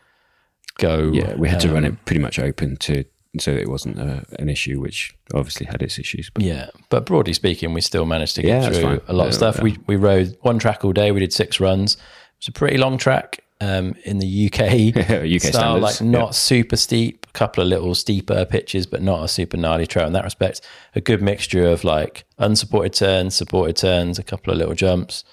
go. 0.77 1.11
yeah, 1.13 1.35
we 1.35 1.49
had 1.49 1.59
to 1.61 1.67
um, 1.69 1.73
run 1.75 1.85
it 1.85 2.05
pretty 2.05 2.21
much 2.21 2.39
open 2.39 2.77
to 2.77 3.05
so 3.39 3.51
it 3.51 3.69
wasn't 3.69 3.99
uh 3.99 4.21
an 4.39 4.49
issue, 4.49 4.79
which 4.79 5.13
obviously 5.33 5.65
had 5.65 5.81
its 5.81 5.99
issues. 5.99 6.29
But 6.29 6.43
Yeah, 6.43 6.69
but 6.89 7.05
broadly 7.05 7.33
speaking, 7.33 7.73
we 7.73 7.81
still 7.81 8.05
managed 8.05 8.35
to 8.35 8.41
get 8.41 8.63
Yeah, 8.63 8.69
through 8.69 9.01
a 9.07 9.13
lot 9.13 9.27
of 9.27 9.33
stuff. 9.33 9.57
yeah. 9.57 9.63
We 9.63 9.77
we 9.87 9.95
rode 9.95 10.37
one 10.41 10.59
track 10.59 10.85
all 10.85 10.93
day. 10.93 11.11
We 11.11 11.19
did 11.19 11.33
six 11.33 11.59
runs. 11.59 11.97
It 12.39 12.41
was 12.41 12.47
a 12.49 12.51
pretty 12.51 12.77
long 12.77 12.97
track 12.97 13.39
um, 13.61 13.95
in 14.03 14.19
the 14.19 14.45
UK. 14.47 14.61
UK 14.95 15.41
style, 15.41 15.41
standards, 15.41 15.83
like 15.83 16.01
not 16.01 16.35
super 16.35 16.75
steep. 16.75 17.25
A 17.29 17.33
couple 17.33 17.61
of 17.63 17.69
little 17.69 17.95
steeper 17.95 18.45
pitches, 18.45 18.85
but 18.85 19.01
not 19.01 19.23
a 19.23 19.27
super 19.27 19.57
gnarly 19.57 19.87
trail 19.87 20.07
in 20.07 20.13
that 20.13 20.23
respect. 20.23 20.61
A 20.95 21.01
good 21.01 21.21
mixture 21.21 21.65
of 21.67 21.83
like 21.83 22.25
unsupported 22.37 22.93
turns, 22.93 23.35
supported 23.35 23.75
turns, 23.75 24.19
a 24.19 24.23
couple 24.23 24.51
of 24.53 24.59
little 24.59 24.75
jumps, 24.75 25.23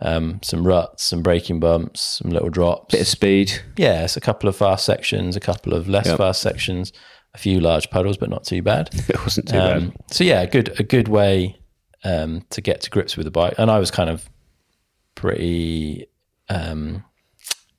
um, 0.00 0.40
some 0.42 0.66
ruts, 0.66 1.04
some 1.04 1.22
braking 1.22 1.60
bumps, 1.60 2.00
some 2.00 2.30
little 2.30 2.50
drops. 2.50 2.92
bit 2.92 3.00
of 3.00 3.06
speed. 3.08 3.52
Yeah, 3.76 4.04
it's 4.04 4.16
a 4.16 4.20
couple 4.20 4.48
of 4.48 4.56
fast 4.56 4.84
sections, 4.84 5.36
a 5.36 5.40
couple 5.40 5.74
of 5.74 5.88
less 5.88 6.06
Yep. 6.06 6.18
fast 6.18 6.40
sections, 6.40 6.92
a 7.34 7.38
few 7.38 7.60
large 7.60 7.90
puddles, 7.90 8.16
but 8.16 8.28
not 8.30 8.44
too 8.44 8.62
bad. 8.62 8.90
It 9.08 9.20
wasn't 9.20 9.48
too 9.48 9.56
bad. 9.58 9.76
Um, 9.76 9.92
so 10.10 10.24
yeah, 10.24 10.40
a 10.42 10.46
good 10.46 10.78
a 10.80 10.82
good 10.82 11.08
way 11.08 11.56
um, 12.04 12.42
to 12.50 12.60
get 12.60 12.80
to 12.82 12.90
grips 12.90 13.16
with 13.16 13.24
the 13.24 13.30
bike, 13.30 13.54
and 13.58 13.70
I 13.70 13.78
was 13.78 13.90
kind 13.90 14.10
of 14.10 14.28
pretty 15.14 16.06
um, 16.54 17.04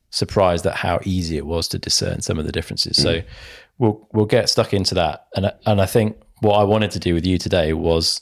surprised 0.09 0.65
at 0.65 0.75
how 0.75 0.99
easy 1.03 1.37
it 1.37 1.45
was 1.45 1.67
to 1.69 1.79
discern 1.79 2.21
some 2.21 2.37
of 2.39 2.45
the 2.45 2.51
differences. 2.51 3.01
So 3.01 3.21
we'll 3.79 4.07
we'll 4.13 4.25
get 4.25 4.49
stuck 4.49 4.73
into 4.73 4.95
that, 4.95 5.27
and 5.35 5.47
I- 5.47 5.53
and 5.65 5.81
I 5.81 5.85
think 5.85 6.17
what 6.41 6.55
I 6.59 6.63
wanted 6.63 6.91
to 6.91 6.99
do 6.99 7.13
with 7.13 7.25
you 7.25 7.37
today 7.37 7.73
was 7.73 8.21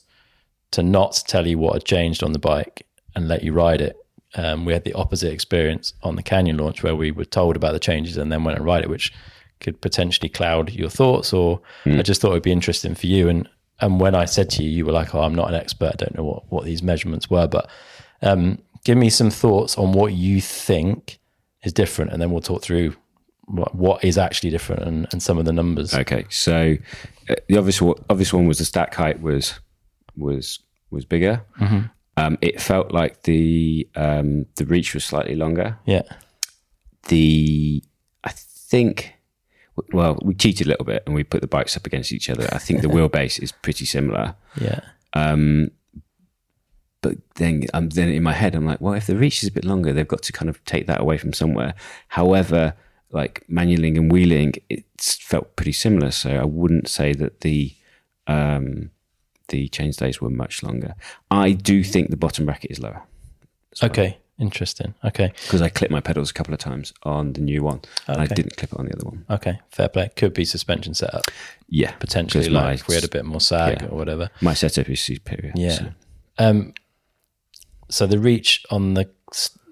to 0.71 0.83
not 0.83 1.21
tell 1.27 1.45
you 1.47 1.57
what 1.57 1.73
had 1.73 1.83
changed 1.85 2.23
on 2.23 2.31
the 2.33 2.39
bike 2.39 2.85
and 3.15 3.27
let 3.27 3.43
you 3.43 3.51
ride 3.51 3.81
it. 3.81 3.95
Um, 4.35 4.63
we 4.65 4.71
had 4.73 4.85
the 4.85 4.93
opposite 4.93 5.33
experience 5.33 5.93
on 6.03 6.15
the 6.15 6.23
Canyon 6.23 6.57
launch 6.57 6.83
where 6.83 6.95
we 6.95 7.11
were 7.11 7.25
told 7.25 7.55
about 7.57 7.73
the 7.73 7.79
changes 7.79 8.15
and 8.17 8.31
then 8.31 8.43
went 8.45 8.57
and 8.57 8.65
ride 8.65 8.83
it, 8.83 8.89
which 8.89 9.11
could 9.59 9.81
potentially 9.81 10.29
cloud 10.29 10.71
your 10.71 10.89
thoughts. 10.89 11.33
Or 11.33 11.59
I 11.99 12.01
just 12.03 12.21
thought 12.21 12.31
it'd 12.31 12.43
be 12.43 12.51
interesting 12.53 12.95
for 12.95 13.07
you. 13.07 13.27
And 13.27 13.49
and 13.81 13.99
when 13.99 14.13
I 14.15 14.25
said 14.25 14.49
to 14.51 14.63
you, 14.63 14.69
you 14.69 14.85
were 14.85 14.91
like, 14.93 15.13
"Oh, 15.15 15.21
I'm 15.23 15.35
not 15.35 15.49
an 15.49 15.55
expert. 15.55 15.91
I 15.93 15.95
don't 15.97 16.15
know 16.15 16.23
what 16.23 16.43
what 16.51 16.63
these 16.65 16.81
measurements 16.83 17.29
were." 17.29 17.47
But 17.47 17.67
um, 18.21 18.59
give 18.83 18.97
me 18.97 19.09
some 19.09 19.29
thoughts 19.29 19.77
on 19.77 19.93
what 19.93 20.13
you 20.13 20.41
think 20.41 21.19
is 21.63 21.73
different, 21.73 22.11
and 22.11 22.21
then 22.21 22.31
we'll 22.31 22.41
talk 22.41 22.61
through 22.61 22.95
what, 23.45 23.75
what 23.75 24.03
is 24.03 24.17
actually 24.17 24.49
different 24.49 24.83
and, 24.83 25.07
and 25.11 25.21
some 25.21 25.37
of 25.37 25.45
the 25.45 25.53
numbers. 25.53 25.93
Okay, 25.93 26.25
so 26.29 26.75
uh, 27.29 27.35
the 27.47 27.57
obvious 27.57 27.81
one, 27.81 27.95
obvious 28.09 28.33
one 28.33 28.47
was 28.47 28.57
the 28.59 28.65
stack 28.65 28.93
height 28.95 29.21
was 29.21 29.59
was 30.15 30.59
was 30.89 31.05
bigger. 31.05 31.43
Mm-hmm. 31.59 31.81
Um, 32.17 32.37
it 32.41 32.61
felt 32.61 32.91
like 32.91 33.23
the 33.23 33.87
um, 33.95 34.45
the 34.55 34.65
reach 34.65 34.93
was 34.93 35.05
slightly 35.05 35.35
longer. 35.35 35.77
Yeah, 35.85 36.03
the 37.07 37.83
I 38.23 38.31
think 38.33 39.13
well 39.93 40.19
we 40.21 40.33
cheated 40.33 40.67
a 40.67 40.69
little 40.69 40.85
bit 40.85 41.03
and 41.05 41.15
we 41.15 41.23
put 41.23 41.41
the 41.41 41.47
bikes 41.47 41.75
up 41.77 41.85
against 41.85 42.11
each 42.11 42.29
other. 42.29 42.47
I 42.51 42.57
think 42.57 42.81
the 42.81 42.87
wheelbase 42.89 43.41
is 43.41 43.51
pretty 43.51 43.85
similar. 43.85 44.35
yeah, 44.59 44.81
Um, 45.13 45.71
but 47.01 47.17
then 47.35 47.65
I'm 47.73 47.89
then 47.89 48.09
in 48.09 48.23
my 48.23 48.33
head 48.33 48.55
I'm 48.55 48.65
like, 48.65 48.81
well, 48.81 48.93
if 48.93 49.07
the 49.07 49.17
reach 49.17 49.43
is 49.43 49.49
a 49.49 49.51
bit 49.51 49.65
longer, 49.65 49.91
they've 49.93 50.07
got 50.07 50.21
to 50.23 50.31
kind 50.31 50.49
of 50.49 50.63
take 50.65 50.87
that 50.87 51.01
away 51.01 51.17
from 51.17 51.33
somewhere. 51.33 51.73
However, 52.09 52.73
like 53.11 53.43
manualing 53.49 53.97
and 53.97 54.11
wheeling, 54.11 54.53
it 54.69 54.85
felt 55.01 55.55
pretty 55.55 55.73
similar. 55.73 56.11
So 56.11 56.31
I 56.35 56.45
wouldn't 56.45 56.87
say 56.87 57.13
that 57.13 57.41
the 57.41 57.75
um, 58.27 58.91
the 59.49 59.67
chain 59.69 59.91
stays 59.93 60.21
were 60.21 60.29
much 60.29 60.63
longer. 60.63 60.95
I 61.29 61.51
do 61.51 61.83
think 61.83 62.09
the 62.09 62.17
bottom 62.17 62.45
bracket 62.45 62.71
is 62.71 62.79
lower 62.79 63.03
okay, 63.83 64.17
interesting. 64.39 64.93
Okay, 65.03 65.31
because 65.45 65.61
I 65.61 65.69
clipped 65.69 65.91
my 65.91 66.01
pedals 66.01 66.29
a 66.31 66.33
couple 66.33 66.53
of 66.53 66.59
times 66.59 66.93
on 67.03 67.33
the 67.33 67.41
new 67.41 67.63
one, 67.63 67.81
and 68.07 68.21
I 68.21 68.27
didn't 68.27 68.57
clip 68.57 68.73
it 68.73 68.79
on 68.79 68.85
the 68.85 68.93
other 68.95 69.05
one. 69.05 69.25
okay, 69.29 69.59
fair 69.69 69.89
play. 69.89 70.09
Could 70.15 70.33
be 70.33 70.45
suspension 70.45 70.93
setup 70.93 71.25
Yeah, 71.69 71.91
potentially. 71.93 72.49
like 72.49 72.63
my- 72.63 72.73
if 72.73 72.87
we 72.87 72.95
had 72.95 73.03
a 73.03 73.09
bit 73.09 73.25
more 73.25 73.41
sag 73.41 73.81
yeah. 73.81 73.87
or 73.87 73.97
whatever. 73.97 74.29
my 74.41 74.53
setup 74.53 74.89
is 74.89 74.99
superior. 75.01 75.53
Yeah. 75.55 75.75
so- 75.75 75.91
Um, 76.37 76.73
so 77.91 78.07
the 78.07 78.17
reach 78.19 78.63
on 78.71 78.95
the 78.95 79.09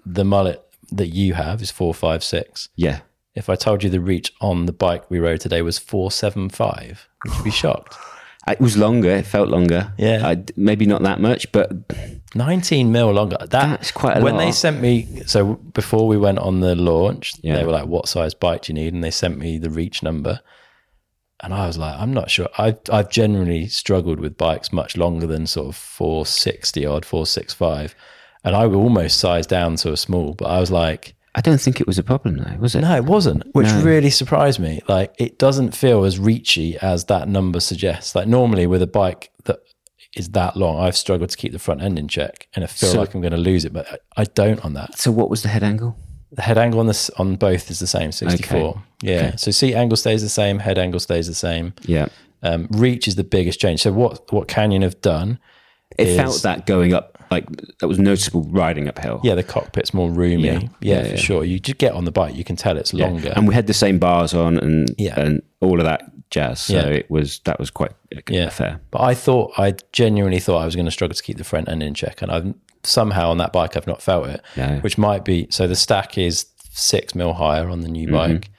the 0.06 0.24
mullet 0.24 0.62
that 0.92 1.08
you 1.08 1.34
have 1.34 1.60
is 1.62 1.70
four 1.70 1.92
five 1.94 2.22
six. 2.24 2.68
yeah. 2.76 3.00
If 3.32 3.48
I 3.48 3.54
told 3.54 3.84
you 3.84 3.90
the 3.90 4.00
reach 4.00 4.32
on 4.40 4.66
the 4.66 4.72
bike 4.72 5.08
we 5.08 5.20
rode 5.20 5.40
today 5.40 5.62
was 5.62 5.78
four 5.78 6.10
seven 6.10 6.48
five, 6.48 7.08
would 7.24 7.36
you 7.38 7.44
be 7.44 7.50
shocked? 7.50 7.96
It 8.48 8.58
was 8.60 8.76
longer. 8.76 9.10
It 9.10 9.26
felt 9.26 9.48
longer. 9.50 9.92
Yeah. 9.98 10.26
I, 10.26 10.42
maybe 10.56 10.84
not 10.86 11.02
that 11.02 11.20
much, 11.20 11.52
but 11.52 11.70
19 12.34 12.90
mil 12.90 13.12
longer. 13.12 13.36
That, 13.38 13.50
That's 13.50 13.92
quite 13.92 14.16
a 14.16 14.22
when 14.22 14.32
lot. 14.34 14.38
When 14.38 14.46
they 14.46 14.52
sent 14.52 14.80
me, 14.80 15.22
so 15.26 15.54
before 15.54 16.08
we 16.08 16.16
went 16.16 16.38
on 16.38 16.60
the 16.60 16.74
launch, 16.74 17.34
Yeah. 17.42 17.56
they 17.56 17.64
were 17.64 17.70
like, 17.70 17.86
"What 17.86 18.08
size 18.08 18.34
bike 18.34 18.62
do 18.62 18.72
you 18.72 18.74
need?" 18.74 18.94
And 18.94 19.04
they 19.04 19.10
sent 19.12 19.38
me 19.38 19.58
the 19.58 19.70
reach 19.70 20.02
number, 20.02 20.40
and 21.42 21.52
I 21.54 21.66
was 21.66 21.78
like, 21.78 21.94
"I'm 21.98 22.12
not 22.12 22.30
sure." 22.30 22.48
I 22.58 22.76
I've 22.92 23.10
generally 23.10 23.66
struggled 23.66 24.20
with 24.20 24.36
bikes 24.36 24.72
much 24.72 24.96
longer 24.96 25.26
than 25.26 25.46
sort 25.46 25.68
of 25.68 25.76
460 25.76 26.86
odd, 26.86 27.04
465, 27.04 27.94
and 28.44 28.54
I 28.56 28.66
would 28.66 28.76
almost 28.76 29.18
size 29.18 29.46
down 29.46 29.76
to 29.76 29.92
a 29.92 29.96
small, 29.96 30.34
but 30.34 30.46
I 30.46 30.60
was 30.60 30.70
like, 30.70 31.14
I 31.34 31.40
don't 31.40 31.60
think 31.60 31.80
it 31.80 31.86
was 31.86 31.98
a 31.98 32.02
problem 32.02 32.36
though, 32.38 32.56
was 32.58 32.74
it? 32.74 32.80
"No, 32.82 32.96
it 32.96 33.04
wasn't," 33.04 33.44
which 33.54 33.68
No. 33.68 33.82
really 33.82 34.10
surprised 34.10 34.58
me. 34.58 34.80
Like, 34.88 35.14
it 35.18 35.38
doesn't 35.38 35.72
feel 35.76 36.04
as 36.04 36.18
reachy 36.18 36.76
as 36.82 37.04
that 37.04 37.28
number 37.28 37.60
suggests. 37.60 38.14
Like 38.14 38.26
normally 38.28 38.66
with 38.66 38.82
a 38.82 38.86
bike 38.86 39.30
that 39.44 39.60
is 40.16 40.30
that 40.30 40.56
long, 40.56 40.80
I've 40.80 40.96
struggled 40.96 41.30
to 41.30 41.36
keep 41.36 41.52
the 41.52 41.58
front 41.60 41.82
end 41.82 41.96
in 41.98 42.08
check, 42.08 42.48
and 42.54 42.64
I 42.64 42.66
feel 42.66 42.90
So- 42.90 42.98
like 43.00 43.14
I'm 43.14 43.20
going 43.20 43.30
to 43.32 43.36
lose 43.38 43.64
it, 43.64 43.72
but 43.72 43.86
I, 44.16 44.22
I 44.22 44.24
don't 44.24 44.64
on 44.64 44.72
that. 44.74 44.98
So 44.98 45.12
what 45.12 45.30
was 45.30 45.42
the 45.42 45.48
head 45.48 45.62
angle? 45.62 45.96
The 46.32 46.42
head 46.42 46.58
angle 46.58 46.78
on 46.80 46.86
this 46.86 47.10
on 47.10 47.36
both 47.36 47.70
is 47.70 47.78
the 47.80 47.86
same, 47.86 48.12
64. 48.12 48.58
Okay. 48.60 48.78
Yeah. 49.02 49.14
Okay. 49.28 49.32
So 49.36 49.50
seat 49.50 49.74
angle 49.74 49.96
stays 49.96 50.22
the 50.22 50.28
same, 50.28 50.58
head 50.60 50.78
angle 50.78 51.00
stays 51.00 51.26
the 51.26 51.34
same. 51.34 51.72
Yeah. 51.82 52.06
Um, 52.42 52.68
reach 52.70 53.08
is 53.08 53.16
the 53.16 53.24
biggest 53.24 53.60
change. 53.60 53.80
So 53.82 53.92
what 53.92 54.32
what 54.32 54.46
Canyon 54.48 54.82
have 54.82 55.00
done? 55.00 55.38
It 55.98 56.08
is- 56.08 56.16
felt 56.16 56.42
that 56.42 56.66
going 56.66 56.94
up, 56.94 57.18
like 57.32 57.46
that 57.80 57.88
was 57.88 57.98
noticeable 57.98 58.42
riding 58.44 58.86
uphill. 58.88 59.20
Yeah, 59.24 59.34
the 59.34 59.42
cockpit's 59.42 59.92
more 59.92 60.08
roomy. 60.10 60.44
Yeah. 60.44 60.52
Yeah, 60.60 60.68
Yeah, 60.80 61.02
for 61.02 61.08
yeah. 61.10 61.16
sure. 61.16 61.44
You 61.44 61.58
just 61.58 61.78
get 61.78 61.92
on 61.94 62.04
the 62.04 62.12
bike, 62.12 62.34
you 62.36 62.44
can 62.44 62.54
tell 62.56 62.76
it's 62.76 62.94
longer. 62.94 63.32
And 63.34 63.48
we 63.48 63.54
had 63.54 63.66
the 63.66 63.74
same 63.74 63.98
bars 63.98 64.32
on 64.32 64.56
and 64.58 64.94
Yeah. 64.98 65.18
and 65.20 65.42
all 65.60 65.80
of 65.80 65.84
that 65.84 66.02
jazz. 66.30 66.60
So 66.60 66.78
it 66.78 67.10
was 67.10 67.40
that 67.40 67.58
was 67.58 67.70
quite 67.70 67.90
Yeah. 68.28 68.50
fair. 68.50 68.80
But 68.92 69.00
I 69.02 69.14
thought, 69.14 69.52
I 69.58 69.74
genuinely 69.92 70.38
thought 70.38 70.58
I 70.62 70.64
was 70.64 70.76
going 70.76 70.86
to 70.86 70.92
struggle 70.92 71.16
to 71.16 71.22
keep 71.22 71.38
the 71.38 71.44
front 71.44 71.68
end 71.68 71.82
in 71.82 71.92
check, 71.94 72.22
and 72.22 72.30
I've 72.30 72.54
somehow 72.82 73.30
on 73.30 73.38
that 73.38 73.52
bike 73.52 73.76
I've 73.76 73.86
not 73.86 74.02
felt 74.02 74.26
it, 74.28 74.40
Yeah. 74.56 74.80
which 74.80 74.96
might 74.98 75.24
be 75.24 75.46
so. 75.50 75.66
The 75.66 75.76
stack 75.76 76.16
is 76.18 76.46
six 76.70 77.14
mil 77.14 77.32
higher 77.34 77.68
on 77.68 77.80
the 77.80 77.88
new 77.88 78.06
Mm-hmm. 78.08 78.34
bike, 78.34 78.50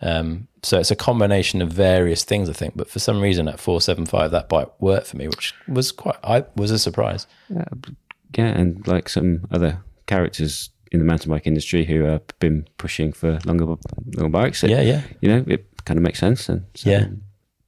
um, 0.00 0.48
so 0.62 0.78
it's 0.78 0.90
a 0.90 0.96
combination 0.96 1.62
of 1.62 1.70
various 1.70 2.24
things, 2.24 2.48
I 2.50 2.52
think. 2.52 2.76
But 2.76 2.88
for 2.90 2.98
some 2.98 3.20
reason, 3.20 3.48
at 3.48 3.60
four 3.60 3.80
seven 3.80 4.06
five, 4.06 4.30
that 4.32 4.48
bike 4.48 4.68
worked 4.80 5.06
for 5.08 5.16
me, 5.16 5.26
which 5.28 5.54
was 5.68 5.92
quite, 5.92 6.16
I 6.24 6.44
was 6.56 6.70
a 6.70 6.78
surprise. 6.78 7.26
Yeah, 8.36 8.44
and 8.44 8.86
like 8.86 9.08
some 9.08 9.46
other 9.50 9.78
characters 10.06 10.70
in 10.92 10.98
the 10.98 11.04
mountain 11.04 11.30
bike 11.30 11.46
industry 11.46 11.84
who 11.84 12.02
have 12.02 12.22
been 12.40 12.66
pushing 12.78 13.12
for 13.12 13.38
longer 13.44 13.64
longer 14.16 14.28
bikes. 14.28 14.62
It, 14.64 14.70
Yeah, 14.70 14.80
yeah, 14.82 15.02
You 15.20 15.28
know, 15.28 15.44
it 15.46 15.66
kind 15.84 15.98
of 15.98 16.02
makes 16.02 16.18
sense. 16.18 16.48
And 16.48 16.64
so 16.74 16.90
yeah, 16.90 17.06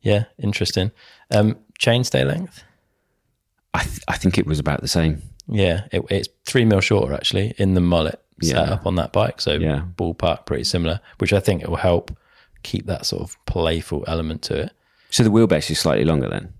yeah. 0.01 0.25
Interesting. 0.39 0.91
Um, 1.31 1.57
chainstay 1.81 2.27
length. 2.27 2.63
I 3.75 3.83
th- 3.85 4.01
I 4.09 4.17
think 4.17 4.39
it 4.39 4.47
was 4.47 4.59
about 4.59 4.81
the 4.83 4.89
same. 4.89 5.23
Yeah, 5.49 5.85
it, 5.93 6.03
it's 6.11 6.29
three 6.47 6.65
mil 6.65 6.81
shorter 6.81 7.13
actually 7.15 7.55
in 7.59 7.75
the 7.75 7.81
mullet 7.81 8.21
Yeah. 8.41 8.55
setup 8.65 8.87
on 8.87 8.95
that 8.97 9.13
bike. 9.13 9.41
So 9.41 9.53
Yeah. 9.55 9.83
ballpark 9.97 10.47
pretty 10.47 10.65
similar, 10.65 11.01
which 11.19 11.33
I 11.33 11.41
think 11.41 11.63
it 11.63 11.69
will 11.69 11.77
help 11.77 12.17
keep 12.63 12.87
that 12.87 13.07
sort 13.07 13.23
of 13.23 13.37
playful 13.47 14.05
element 14.07 14.43
to 14.43 14.55
it. 14.63 14.73
So 15.11 15.23
the 15.25 15.31
wheelbase 15.31 15.71
is 15.71 15.79
slightly 15.79 16.05
longer 16.05 16.29
then. 16.29 16.53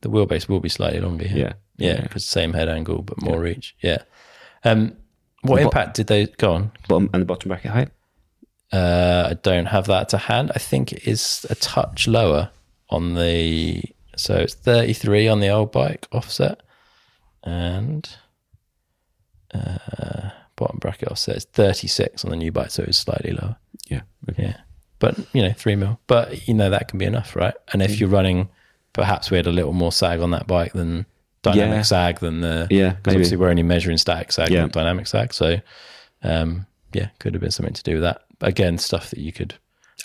The 0.00 0.08
wheelbase 0.10 0.48
will 0.48 0.60
be 0.60 0.68
slightly 0.68 1.00
longer. 1.00 1.26
Yeah, 1.26 1.52
Yeah. 1.76 1.94
yeah, 1.94 2.00
because 2.02 2.24
same 2.24 2.52
head 2.54 2.68
angle 2.68 3.02
but 3.02 3.20
more 3.22 3.38
reach. 3.40 3.74
Yeah. 3.80 3.98
Um, 4.64 4.96
what 5.42 5.60
impact 5.60 5.96
did 5.96 6.06
they 6.06 6.26
go 6.26 6.52
on? 6.54 6.72
Bottom 6.88 7.10
and 7.12 7.20
the 7.22 7.26
bottom 7.26 7.48
bracket 7.50 7.70
height. 7.70 7.90
Uh, 8.72 9.28
I 9.30 9.34
don't 9.34 9.66
have 9.66 9.86
that 9.86 10.08
to 10.10 10.18
hand. 10.18 10.50
I 10.54 10.58
think 10.58 10.92
it 10.92 11.06
is 11.06 11.46
a 11.50 11.54
touch 11.54 12.08
lower 12.08 12.50
on 12.90 13.14
the. 13.14 13.82
So 14.16 14.36
it's 14.36 14.54
33 14.54 15.28
on 15.28 15.40
the 15.40 15.48
old 15.50 15.70
bike 15.72 16.06
offset, 16.12 16.60
and 17.44 18.08
uh, 19.54 20.30
bottom 20.56 20.78
bracket 20.78 21.08
offset 21.10 21.36
is 21.36 21.44
36 21.44 22.24
on 22.24 22.30
the 22.30 22.36
new 22.36 22.50
bike, 22.52 22.70
so 22.70 22.82
it's 22.82 22.98
slightly 22.98 23.32
lower. 23.32 23.56
Yeah. 23.88 24.02
Okay. 24.30 24.42
Yeah, 24.44 24.56
but 24.98 25.18
you 25.32 25.42
know, 25.42 25.52
three 25.52 25.76
mil. 25.76 25.98
But 26.06 26.48
you 26.48 26.54
know 26.54 26.70
that 26.70 26.88
can 26.88 26.98
be 26.98 27.04
enough, 27.04 27.36
right? 27.36 27.54
And 27.72 27.82
if 27.82 28.00
you're 28.00 28.08
running, 28.08 28.48
perhaps 28.92 29.30
we 29.30 29.36
had 29.36 29.46
a 29.46 29.52
little 29.52 29.72
more 29.72 29.92
sag 29.92 30.20
on 30.20 30.30
that 30.32 30.46
bike 30.46 30.72
than 30.72 31.06
dynamic 31.42 31.76
Yeah. 31.76 31.82
sag 31.82 32.20
than 32.20 32.40
the 32.40 32.66
Yeah, 32.70 32.92
because 32.94 33.14
obviously 33.14 33.36
we're 33.36 33.50
only 33.50 33.62
measuring 33.62 33.98
static 33.98 34.32
sag, 34.32 34.50
Yeah. 34.50 34.62
not 34.62 34.72
dynamic 34.72 35.06
sag. 35.06 35.34
So, 35.34 35.60
um, 36.22 36.66
yeah, 36.92 37.08
could 37.18 37.34
have 37.34 37.40
been 37.42 37.50
something 37.50 37.74
to 37.74 37.82
do 37.82 37.94
with 37.94 38.02
that. 38.02 38.22
But 38.38 38.48
again, 38.48 38.78
stuff 38.78 39.10
that 39.10 39.18
you 39.20 39.32
could, 39.32 39.54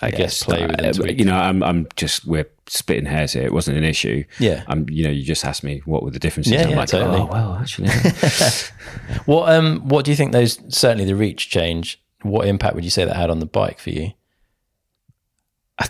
I 0.02 0.10
guess, 0.10 0.42
play 0.42 0.66
with. 0.66 0.80
uh, 0.80 1.02
and. 1.04 1.18
You 1.18 1.24
know, 1.26 1.34
I'm 1.36 1.62
I'm 1.62 1.86
just 1.96 2.24
we're 2.24 2.48
splitting 2.66 3.06
hairs 3.06 3.32
here. 3.32 3.42
It 3.44 3.52
wasn't 3.52 3.76
an 3.78 3.84
issue. 3.84 4.24
Yeah. 4.38 4.64
I'm. 4.66 4.88
You 4.88 5.04
know, 5.04 5.10
you 5.10 5.22
just 5.24 5.44
asked 5.44 5.62
me 5.64 5.82
what 5.84 6.02
were 6.02 6.10
the 6.10 6.18
differences. 6.18 6.52
Yeah, 6.52 6.62
I'm 6.64 6.70
yeah, 6.70 6.76
like, 6.76 6.88
totally. 6.88 7.20
oh 7.20 7.26
well, 7.30 7.54
actually, 7.60 7.88
What 9.26 9.52
um, 9.54 9.80
what 9.88 10.04
do 10.04 10.10
you 10.10 10.16
think 10.16 10.32
those 10.32 10.58
certainly 10.68 11.04
the 11.04 11.16
reach 11.16 11.50
change? 11.50 12.00
What 12.22 12.46
impact 12.46 12.74
would 12.74 12.84
you 12.84 12.90
say 12.90 13.04
that 13.04 13.16
had 13.16 13.30
on 13.30 13.40
the 13.40 13.46
bike 13.46 13.78
for 13.78 13.90
you? 13.90 14.12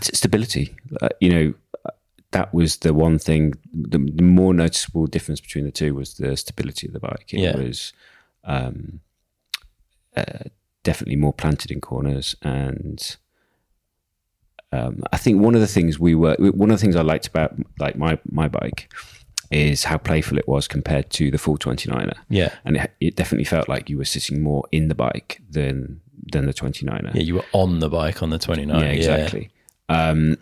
Stability. 0.01 0.73
Uh, 1.01 1.09
you 1.19 1.29
know, 1.29 1.53
uh, 1.85 1.89
that 2.31 2.53
was 2.53 2.77
the 2.77 2.93
one 2.93 3.19
thing. 3.19 3.53
The, 3.73 3.97
the 3.97 4.23
more 4.23 4.53
noticeable 4.53 5.05
difference 5.07 5.41
between 5.41 5.65
the 5.65 5.71
two 5.71 5.93
was 5.93 6.13
the 6.13 6.37
stability 6.37 6.87
of 6.87 6.93
the 6.93 6.99
bike. 7.01 7.25
It 7.33 7.39
Yeah. 7.41 7.57
was 7.57 7.91
um, 8.45 9.01
uh, 10.15 10.45
definitely 10.83 11.17
more 11.17 11.33
planted 11.33 11.71
in 11.71 11.81
corners, 11.81 12.35
and 12.41 13.17
um, 14.71 15.03
I 15.11 15.17
think 15.17 15.41
one 15.41 15.55
of 15.55 15.61
the 15.61 15.67
things 15.67 15.99
we 15.99 16.15
were 16.15 16.35
one 16.39 16.69
of 16.71 16.77
the 16.77 16.81
things 16.81 16.95
I 16.95 17.01
liked 17.01 17.27
about 17.27 17.53
like 17.79 17.95
my 17.97 18.17
my 18.29 18.47
bike 18.47 18.91
is 19.51 19.83
how 19.83 19.97
playful 19.97 20.37
it 20.37 20.47
was 20.47 20.67
compared 20.67 21.09
to 21.09 21.29
the 21.29 21.37
full 21.37 21.57
29er. 21.57 22.13
Yeah, 22.29 22.53
And 22.63 22.77
it, 22.77 22.91
it 23.01 23.15
definitely 23.17 23.43
felt 23.43 23.67
like 23.67 23.89
you 23.89 23.97
were 23.97 24.05
sitting 24.05 24.41
more 24.41 24.63
in 24.71 24.87
the 24.87 24.95
bike 24.95 25.41
than 25.49 25.99
than 26.31 26.45
the 26.45 26.53
29er. 26.53 27.13
yeah, 27.13 27.21
you 27.21 27.35
were 27.35 27.45
on 27.51 27.79
the 27.79 27.89
bike 27.89 28.23
on 28.23 28.29
the 28.29 28.37
29. 28.39 28.79
Yeah, 28.79 28.85
exactly. 28.85 29.49
Um, 29.89 30.37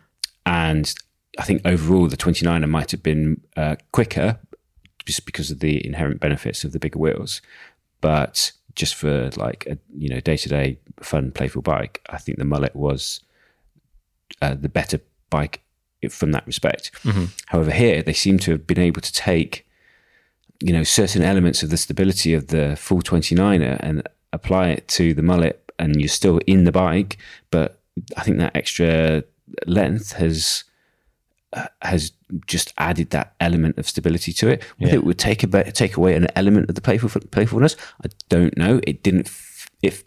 and 0.45 0.93
I 1.39 1.43
think 1.43 1.61
overall 1.65 2.07
the 2.07 2.17
29er 2.17 2.69
might 2.69 2.91
have 2.91 3.01
been 3.01 3.41
uh, 3.57 3.77
quicker 3.91 4.39
just 5.05 5.25
because 5.25 5.49
of 5.49 5.59
the 5.59 5.84
inherent 5.86 6.19
benefits 6.19 6.63
of 6.63 6.71
the 6.71 6.80
bigger 6.80 6.99
wheels. 6.99 7.41
But 8.01 8.51
just 8.75 8.93
for 8.93 9.32
like 9.38 9.65
a 9.65 9.77
you 9.97 10.09
know 10.09 10.19
day 10.19 10.38
to 10.38 10.49
day 10.49 10.77
fun 11.01 11.32
playful 11.32 11.63
bike, 11.63 12.05
I 12.11 12.17
think 12.17 12.38
the 12.38 12.45
mullet 12.45 12.75
was 12.75 13.21
uh, 14.41 14.55
the 14.55 14.69
better 14.69 14.99
bike 15.30 15.61
from 16.09 16.32
that 16.32 16.45
respect. 16.47 16.91
However, 17.47 17.71
here 17.71 18.01
they 18.01 18.13
seem 18.13 18.39
to 18.39 18.51
have 18.51 18.65
been 18.67 18.80
able 18.80 19.01
to 19.01 19.11
take 19.13 19.65
you 20.61 20.73
know 20.73 20.84
certain 20.84 21.21
elements 21.23 21.63
of 21.63 21.69
the 21.69 21.77
stability 21.77 22.34
of 22.34 22.47
the 22.47 22.75
full 22.75 23.01
29er 23.01 23.77
and 23.82 24.03
apply 24.34 24.69
it 24.69 24.88
to 24.89 25.13
the 25.13 25.21
mullet 25.21 25.71
and 25.80 25.95
you're 26.01 26.09
still 26.09 26.38
in 26.47 26.65
the 26.65 26.71
bike 26.71 27.17
but 27.49 27.80
i 28.17 28.23
think 28.23 28.38
that 28.39 28.53
extra 28.57 29.23
length 29.65 30.11
has 30.13 30.65
uh, 31.53 31.67
has 31.82 32.11
just 32.45 32.73
added 32.77 33.09
that 33.11 33.34
element 33.39 33.77
of 33.77 33.88
stability 33.88 34.34
to 34.34 34.49
it 34.49 34.61
whether 34.80 34.91
Yeah. 34.91 34.99
it 34.99 35.03
would 35.05 35.17
take 35.17 35.43
a 35.43 35.71
take 35.71 35.95
away 35.95 36.13
an 36.15 36.27
element 36.36 36.67
of 36.69 36.75
the 36.75 36.82
playful 36.82 37.09
playfulness 37.32 37.77
i 38.03 38.09
don't 38.27 38.57
know 38.57 38.82
it 38.86 39.01
didn't 39.01 39.27
f- 39.27 39.69
if 39.82 40.03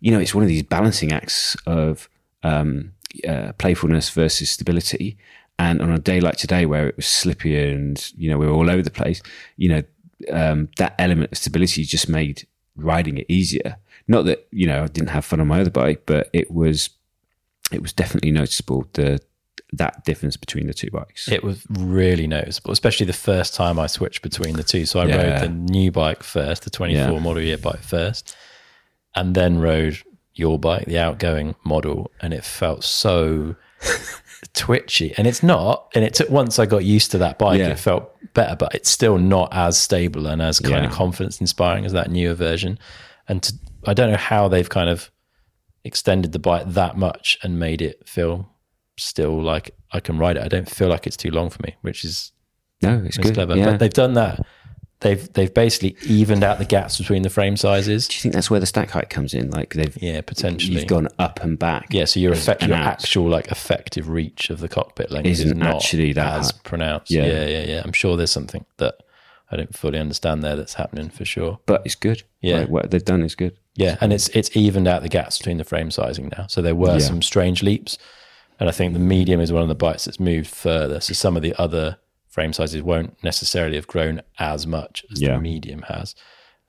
you 0.00 0.10
know 0.10 0.18
it's 0.20 0.34
one 0.34 0.42
of 0.42 0.48
these 0.48 0.62
balancing 0.62 1.12
acts 1.12 1.54
of 1.66 2.08
um, 2.44 2.92
uh, 3.28 3.52
playfulness 3.58 4.10
versus 4.10 4.50
stability 4.50 5.16
and 5.58 5.80
on 5.82 5.90
a 5.90 5.98
day 5.98 6.20
like 6.20 6.36
today 6.36 6.66
where 6.66 6.86
it 6.88 6.96
was 6.96 7.06
slippy 7.06 7.56
and 7.58 8.12
you 8.16 8.28
know 8.30 8.38
we 8.38 8.46
were 8.46 8.52
all 8.52 8.70
over 8.70 8.82
the 8.82 8.90
place 8.90 9.20
you 9.56 9.68
know 9.68 9.82
um, 10.30 10.68
that 10.78 10.94
element 10.98 11.30
of 11.32 11.38
stability 11.38 11.84
just 11.84 12.08
made 12.08 12.46
riding 12.76 13.18
it 13.18 13.26
easier 13.28 13.76
not 14.08 14.24
that 14.24 14.46
you 14.50 14.66
know 14.66 14.82
i 14.84 14.86
didn't 14.88 15.10
have 15.10 15.24
fun 15.24 15.40
on 15.40 15.46
my 15.46 15.60
other 15.60 15.70
bike 15.70 16.02
but 16.06 16.28
it 16.32 16.50
was 16.50 16.90
it 17.72 17.80
was 17.82 17.92
definitely 17.92 18.30
noticeable 18.32 18.86
the 18.94 19.20
that 19.72 20.04
difference 20.04 20.36
between 20.36 20.66
the 20.66 20.74
two 20.74 20.90
bikes 20.90 21.28
It 21.28 21.42
was 21.42 21.64
really 21.68 22.26
noticeable, 22.28 22.70
especially 22.70 23.06
the 23.06 23.12
first 23.12 23.54
time 23.54 23.76
I 23.76 23.88
switched 23.88 24.22
between 24.22 24.54
the 24.54 24.62
two. 24.62 24.86
So 24.86 25.00
I 25.00 25.06
Yeah. 25.06 25.16
rode 25.16 25.40
the 25.40 25.48
new 25.48 25.90
bike 25.90 26.22
first, 26.22 26.62
the 26.62 26.70
24 26.70 27.12
Yeah. 27.14 27.18
model 27.18 27.42
year 27.42 27.58
bike 27.58 27.82
first, 27.82 28.36
and 29.16 29.34
then 29.34 29.58
rode 29.58 29.98
your 30.34 30.58
bike, 30.58 30.86
the 30.86 30.98
outgoing 30.98 31.54
model, 31.64 32.10
and 32.20 32.34
it 32.34 32.44
felt 32.44 32.82
so 32.84 33.54
twitchy. 34.54 35.14
And 35.16 35.26
it's 35.26 35.42
not. 35.42 35.90
And 35.94 36.04
it 36.04 36.14
took 36.14 36.30
once 36.30 36.58
I 36.58 36.66
got 36.66 36.84
used 36.84 37.10
to 37.12 37.18
that 37.18 37.38
bike, 37.38 37.58
Yeah. 37.58 37.68
it 37.68 37.78
felt 37.78 38.10
better, 38.34 38.56
but 38.56 38.74
it's 38.74 38.90
still 38.90 39.18
not 39.18 39.48
as 39.52 39.80
stable 39.80 40.26
and 40.26 40.42
as 40.42 40.60
kind 40.60 40.84
of 40.84 40.92
confidence 40.92 41.40
inspiring 41.40 41.84
as 41.84 41.92
that 41.92 42.10
newer 42.10 42.34
version. 42.34 42.78
And 43.28 43.42
to, 43.42 43.54
I 43.86 43.94
don't 43.94 44.10
know 44.10 44.16
how 44.16 44.48
they've 44.48 44.68
kind 44.68 44.90
of 44.90 45.10
extended 45.84 46.32
the 46.32 46.38
bike 46.38 46.64
that 46.68 46.96
much 46.96 47.38
and 47.42 47.58
made 47.58 47.82
it 47.82 48.08
feel 48.08 48.48
still 48.96 49.40
like 49.42 49.70
I 49.92 50.00
can 50.00 50.18
ride 50.18 50.36
it. 50.36 50.42
I 50.42 50.48
don't 50.48 50.68
feel 50.68 50.88
like 50.88 51.06
it's 51.06 51.16
too 51.16 51.30
long 51.30 51.50
for 51.50 51.62
me, 51.62 51.76
which 51.82 52.04
is 52.04 52.32
no 52.82 53.02
it's 53.04 53.16
it's 53.18 53.26
good 53.26 53.34
clever. 53.34 53.56
yeah. 53.56 53.66
But 53.72 53.78
they've 53.80 53.92
done 53.92 54.14
that. 54.14 54.44
They've 55.04 55.32
they've 55.34 55.52
basically 55.54 55.96
evened 56.02 56.42
out 56.42 56.58
the 56.58 56.64
gaps 56.64 56.98
between 56.98 57.22
the 57.22 57.30
frame 57.30 57.56
sizes. 57.56 58.08
do 58.08 58.16
you 58.16 58.20
think 58.22 58.34
that's 58.34 58.50
where 58.50 58.58
the 58.58 58.66
stack 58.66 58.90
height 58.90 59.10
comes 59.10 59.34
in 59.34 59.50
like 59.50 59.74
they've 59.74 59.96
Yeah, 60.02 60.22
potentially. 60.22 60.78
you've 60.78 60.88
gone 60.88 61.08
up 61.18 61.40
and 61.44 61.56
back 61.58 61.86
yeah, 61.92 62.06
so 62.06 62.18
your 62.18 62.32
effect, 62.32 62.62
your 62.62 62.74
actual 62.74 63.28
like 63.28 63.48
effective 63.48 64.08
reach 64.08 64.50
of 64.50 64.58
the 64.60 64.68
cockpit 64.68 65.10
length 65.12 65.26
is 65.28 65.40
Isn't 65.40 65.58
not 65.58 65.76
actually 65.76 66.12
that 66.14 66.40
as 66.40 66.50
pronounced. 66.52 67.10
Yeah. 67.12 67.26
Yeah. 67.26 67.46
yeah, 67.46 67.64
yeah, 67.64 67.82
I'm 67.84 67.92
sure 67.92 68.16
there's 68.16 68.32
something 68.32 68.64
that 68.78 68.94
I 69.52 69.56
don't 69.56 69.76
fully 69.76 69.98
understand 70.00 70.42
there 70.42 70.56
that's 70.56 70.74
happening 70.74 71.10
for 71.10 71.24
sure. 71.24 71.60
but 71.66 71.82
it's 71.84 71.94
good 71.94 72.22
Yeah. 72.40 72.60
like, 72.60 72.68
what 72.70 72.90
they've 72.90 73.04
done 73.04 73.22
is 73.22 73.34
good 73.36 73.56
Yeah, 73.76 73.96
and 74.00 74.10
it's 74.12 74.28
it's 74.30 74.56
evened 74.56 74.88
out 74.88 75.02
the 75.02 75.08
gaps 75.10 75.36
between 75.38 75.58
the 75.58 75.64
frame 75.64 75.90
sizing 75.90 76.32
now. 76.36 76.46
So 76.48 76.62
there 76.62 76.74
were 76.74 76.94
Yeah. 76.94 76.98
some 77.10 77.20
strange 77.22 77.62
leaps, 77.62 77.98
and 78.58 78.68
I 78.70 78.72
think 78.72 78.94
the 78.94 79.00
medium 79.00 79.40
is 79.40 79.52
one 79.52 79.62
of 79.62 79.68
the 79.68 79.74
bikes 79.74 80.06
that's 80.06 80.18
moved 80.20 80.48
further. 80.48 80.98
So 81.00 81.12
some 81.12 81.36
of 81.36 81.42
the 81.42 81.54
other 81.60 81.98
frame 82.34 82.52
sizes 82.52 82.82
won't 82.82 83.22
necessarily 83.22 83.76
have 83.76 83.86
grown 83.86 84.20
as 84.38 84.66
much 84.66 85.04
as 85.12 85.20
Yeah. 85.20 85.34
the 85.36 85.40
medium 85.40 85.82
has. 85.82 86.16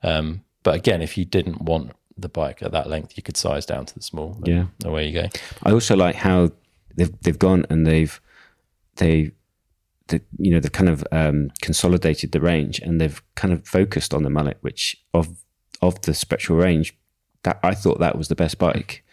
Um, 0.02 0.42
but 0.62 0.74
again, 0.76 1.02
if 1.02 1.18
you 1.18 1.24
didn't 1.24 1.60
want 1.62 1.90
the 2.16 2.28
bike 2.28 2.62
at 2.62 2.70
that 2.72 2.88
length, 2.88 3.16
you 3.16 3.22
could 3.22 3.36
size 3.36 3.66
down 3.66 3.84
to 3.86 3.94
the 3.94 4.02
small. 4.02 4.40
Yeah. 4.44 4.66
away 4.84 5.08
you 5.08 5.12
go. 5.22 5.28
I 5.64 5.72
also 5.72 5.96
like 5.96 6.14
how 6.16 6.52
they've 6.96 7.12
they've 7.22 7.38
gone 7.38 7.66
and 7.68 7.86
they've 7.86 8.20
they 8.96 9.32
the 10.08 10.22
you 10.38 10.50
know 10.52 10.60
they've 10.60 10.78
kind 10.80 10.88
of 10.88 11.04
um, 11.10 11.50
consolidated 11.60 12.30
the 12.30 12.40
range 12.40 12.78
and 12.78 13.00
they've 13.00 13.20
kind 13.34 13.52
of 13.52 13.66
focused 13.66 14.14
on 14.14 14.22
the 14.22 14.30
mullet, 14.30 14.58
which 14.60 14.96
of 15.12 15.26
of 15.82 16.00
the 16.02 16.14
spectral 16.14 16.56
range, 16.58 16.96
that 17.42 17.58
I 17.64 17.74
thought 17.74 17.98
that 17.98 18.16
was 18.16 18.28
the 18.28 18.36
best 18.36 18.56
bike. 18.58 19.04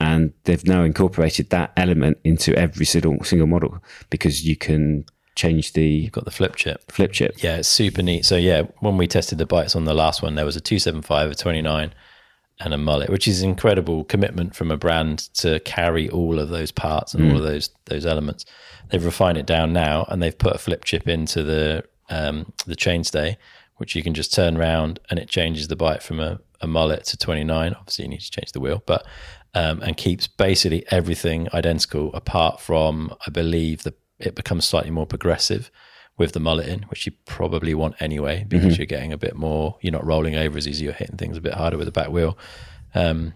And 0.00 0.32
they've 0.44 0.64
now 0.64 0.84
incorporated 0.84 1.50
that 1.50 1.72
element 1.76 2.18
into 2.24 2.54
every 2.54 2.84
single 2.86 3.24
single 3.24 3.48
model 3.48 3.82
because 4.10 4.46
you 4.46 4.54
can 4.54 5.04
change 5.38 5.72
the 5.72 5.84
You've 5.84 6.12
got 6.12 6.24
the 6.24 6.30
flip 6.30 6.56
chip. 6.56 6.90
flip 6.90 7.12
chip. 7.12 7.42
Yeah, 7.42 7.58
it's 7.58 7.68
super 7.68 8.02
neat. 8.02 8.24
So 8.26 8.36
yeah, 8.36 8.62
when 8.80 8.96
we 8.96 9.06
tested 9.06 9.38
the 9.38 9.46
bikes 9.46 9.76
on 9.76 9.84
the 9.84 9.94
last 9.94 10.20
one, 10.20 10.34
there 10.34 10.44
was 10.44 10.56
a 10.56 10.60
275, 10.60 11.30
a 11.30 11.34
29, 11.34 11.94
and 12.60 12.74
a 12.74 12.78
mullet, 12.78 13.08
which 13.08 13.28
is 13.28 13.40
incredible 13.42 14.02
commitment 14.04 14.56
from 14.56 14.72
a 14.72 14.76
brand 14.76 15.32
to 15.34 15.60
carry 15.60 16.10
all 16.10 16.40
of 16.40 16.48
those 16.48 16.72
parts 16.72 17.14
and 17.14 17.30
all 17.30 17.36
of 17.36 17.44
those 17.44 17.70
those 17.84 18.04
elements. 18.04 18.44
They've 18.90 19.04
refined 19.04 19.38
it 19.38 19.46
down 19.46 19.72
now, 19.72 20.04
and 20.08 20.20
they've 20.20 20.36
put 20.36 20.56
a 20.56 20.58
flip 20.58 20.84
chip 20.84 21.06
into 21.06 21.44
the 21.44 21.84
um, 22.10 22.52
the 22.66 22.74
chainstay, 22.74 23.36
which 23.76 23.94
you 23.94 24.02
can 24.02 24.14
just 24.14 24.34
turn 24.34 24.56
around 24.56 24.98
and 25.08 25.20
it 25.20 25.28
changes 25.28 25.68
the 25.68 25.76
bike 25.76 26.02
from 26.02 26.18
a, 26.18 26.40
a 26.60 26.66
mullet 26.66 27.04
to 27.04 27.16
29. 27.16 27.74
Obviously, 27.74 28.06
you 28.06 28.10
need 28.10 28.20
to 28.20 28.30
change 28.30 28.50
the 28.52 28.60
wheel, 28.60 28.82
but 28.86 29.06
um, 29.54 29.80
and 29.82 29.96
keeps 29.96 30.26
basically 30.26 30.84
everything 30.90 31.48
identical 31.54 32.12
apart 32.12 32.60
from 32.60 33.14
I 33.24 33.30
believe 33.30 33.84
the 33.84 33.94
it 34.18 34.34
becomes 34.34 34.64
slightly 34.64 34.90
more 34.90 35.06
progressive 35.06 35.70
with 36.16 36.32
the 36.32 36.40
mullet 36.40 36.66
in, 36.68 36.82
which 36.84 37.06
you 37.06 37.12
probably 37.26 37.74
want 37.74 37.94
anyway 38.00 38.44
because 38.48 38.76
you're 38.76 38.86
getting 38.86 39.12
a 39.12 39.18
bit 39.18 39.36
more. 39.36 39.76
You're 39.80 39.92
not 39.92 40.04
rolling 40.04 40.34
over 40.36 40.58
as 40.58 40.66
easy. 40.66 40.84
You're 40.84 40.92
hitting 40.92 41.16
things 41.16 41.36
a 41.36 41.40
bit 41.40 41.54
harder 41.54 41.76
with 41.76 41.86
the 41.86 41.92
back 41.92 42.08
wheel. 42.08 42.36
Um, 42.94 43.34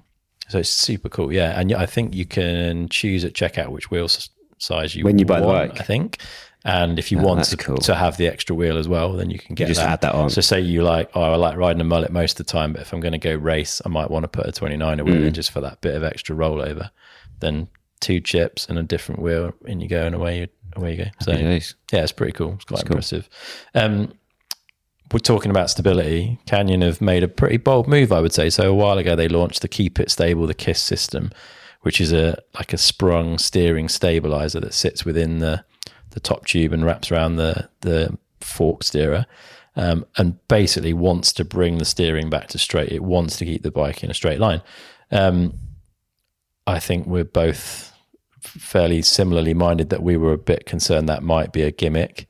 so 0.48 0.58
it's 0.58 0.68
super 0.68 1.08
cool, 1.08 1.32
yeah. 1.32 1.58
And 1.58 1.72
I 1.72 1.86
think 1.86 2.14
you 2.14 2.26
can 2.26 2.88
choose 2.88 3.24
at 3.24 3.34
checkout 3.34 3.68
which 3.68 3.90
wheel 3.90 4.08
size 4.58 4.94
you 4.96 5.04
When 5.04 5.18
you 5.18 5.24
buy 5.24 5.40
the 5.40 5.46
bike. 5.46 5.80
I 5.80 5.84
think. 5.84 6.18
And 6.64 6.96
if 6.98 7.10
you 7.10 7.18
want 7.18 7.44
to, 7.46 7.56
cool. 7.56 7.78
to 7.78 7.94
have 7.94 8.16
the 8.18 8.28
extra 8.28 8.54
wheel 8.54 8.78
as 8.78 8.86
well, 8.88 9.14
then 9.14 9.30
you 9.30 9.38
can 9.38 9.56
get 9.56 9.66
just 9.66 9.80
add 9.80 10.00
that 10.02 10.14
on. 10.14 10.30
So 10.30 10.40
say 10.40 10.60
you 10.60 10.82
like, 10.84 11.10
oh, 11.14 11.22
I 11.22 11.34
like 11.34 11.56
riding 11.56 11.80
a 11.80 11.84
mullet 11.84 12.12
most 12.12 12.38
of 12.38 12.46
the 12.46 12.52
time, 12.52 12.72
but 12.72 12.82
if 12.82 12.92
I'm 12.92 13.00
going 13.00 13.12
to 13.12 13.18
go 13.18 13.34
race, 13.34 13.82
I 13.84 13.88
might 13.88 14.10
want 14.12 14.22
to 14.24 14.28
put 14.28 14.46
a 14.46 14.52
29er 14.52 15.04
wheel 15.04 15.16
Mm. 15.16 15.26
in 15.26 15.34
just 15.34 15.50
for 15.50 15.60
that 15.60 15.80
bit 15.80 15.96
of 15.96 16.04
extra 16.04 16.36
rollover. 16.36 16.90
Then 17.40 17.66
two 18.00 18.20
chips 18.20 18.68
and 18.68 18.78
a 18.78 18.82
different 18.84 19.20
wheel, 19.22 19.52
and 19.66 19.82
you 19.82 19.88
go, 19.88 20.06
and 20.06 20.14
away 20.14 20.38
you 20.40 20.48
away 20.76 20.92
you 20.92 21.04
go. 21.04 21.10
So 21.20 21.32
yeah, 21.32 22.02
it's 22.02 22.12
pretty 22.12 22.32
cool. 22.32 22.54
It's 22.54 22.64
quite 22.64 22.82
impressive. 22.82 23.28
Um, 23.74 24.12
we're 25.12 25.18
talking 25.18 25.50
about 25.50 25.68
stability. 25.68 26.38
Canyon 26.46 26.80
have 26.80 27.00
made 27.00 27.22
a 27.22 27.28
pretty 27.28 27.58
bold 27.58 27.86
move, 27.86 28.12
I 28.12 28.20
would 28.20 28.32
say. 28.32 28.48
So 28.48 28.70
a 28.70 28.74
while 28.74 28.98
ago, 28.98 29.14
they 29.14 29.28
launched 29.28 29.60
the 29.60 29.68
Keep 29.68 30.00
It 30.00 30.10
Stable, 30.10 30.46
the 30.46 30.54
KISS 30.54 30.80
system, 30.80 31.30
which 31.82 32.00
is 32.00 32.12
a 32.12 32.42
like 32.54 32.72
a 32.72 32.78
sprung 32.78 33.38
steering 33.38 33.88
stabilizer 33.88 34.60
that 34.60 34.74
sits 34.74 35.04
within 35.04 35.38
the 35.38 35.64
the 36.10 36.20
top 36.20 36.46
tube 36.46 36.72
and 36.72 36.84
wraps 36.84 37.10
around 37.12 37.36
the 37.36 37.68
the 37.80 38.16
fork 38.40 38.82
steerer. 38.82 39.26
Um, 39.74 40.04
and 40.18 40.36
basically 40.48 40.92
wants 40.92 41.32
to 41.32 41.46
bring 41.46 41.78
the 41.78 41.86
steering 41.86 42.28
back 42.28 42.48
to 42.48 42.58
straight. 42.58 42.92
It 42.92 43.02
wants 43.02 43.38
to 43.38 43.46
keep 43.46 43.62
the 43.62 43.70
bike 43.70 44.04
in 44.04 44.10
a 44.10 44.14
straight 44.14 44.38
line. 44.38 44.60
Um, 45.10 45.54
I 46.66 46.78
think 46.78 47.06
we're 47.06 47.24
both 47.24 47.91
fairly 48.42 49.02
similarly 49.02 49.54
minded 49.54 49.90
that 49.90 50.02
we 50.02 50.16
were 50.16 50.32
a 50.32 50.38
bit 50.38 50.66
concerned 50.66 51.08
that 51.08 51.22
might 51.22 51.52
be 51.52 51.62
a 51.62 51.70
gimmick. 51.70 52.26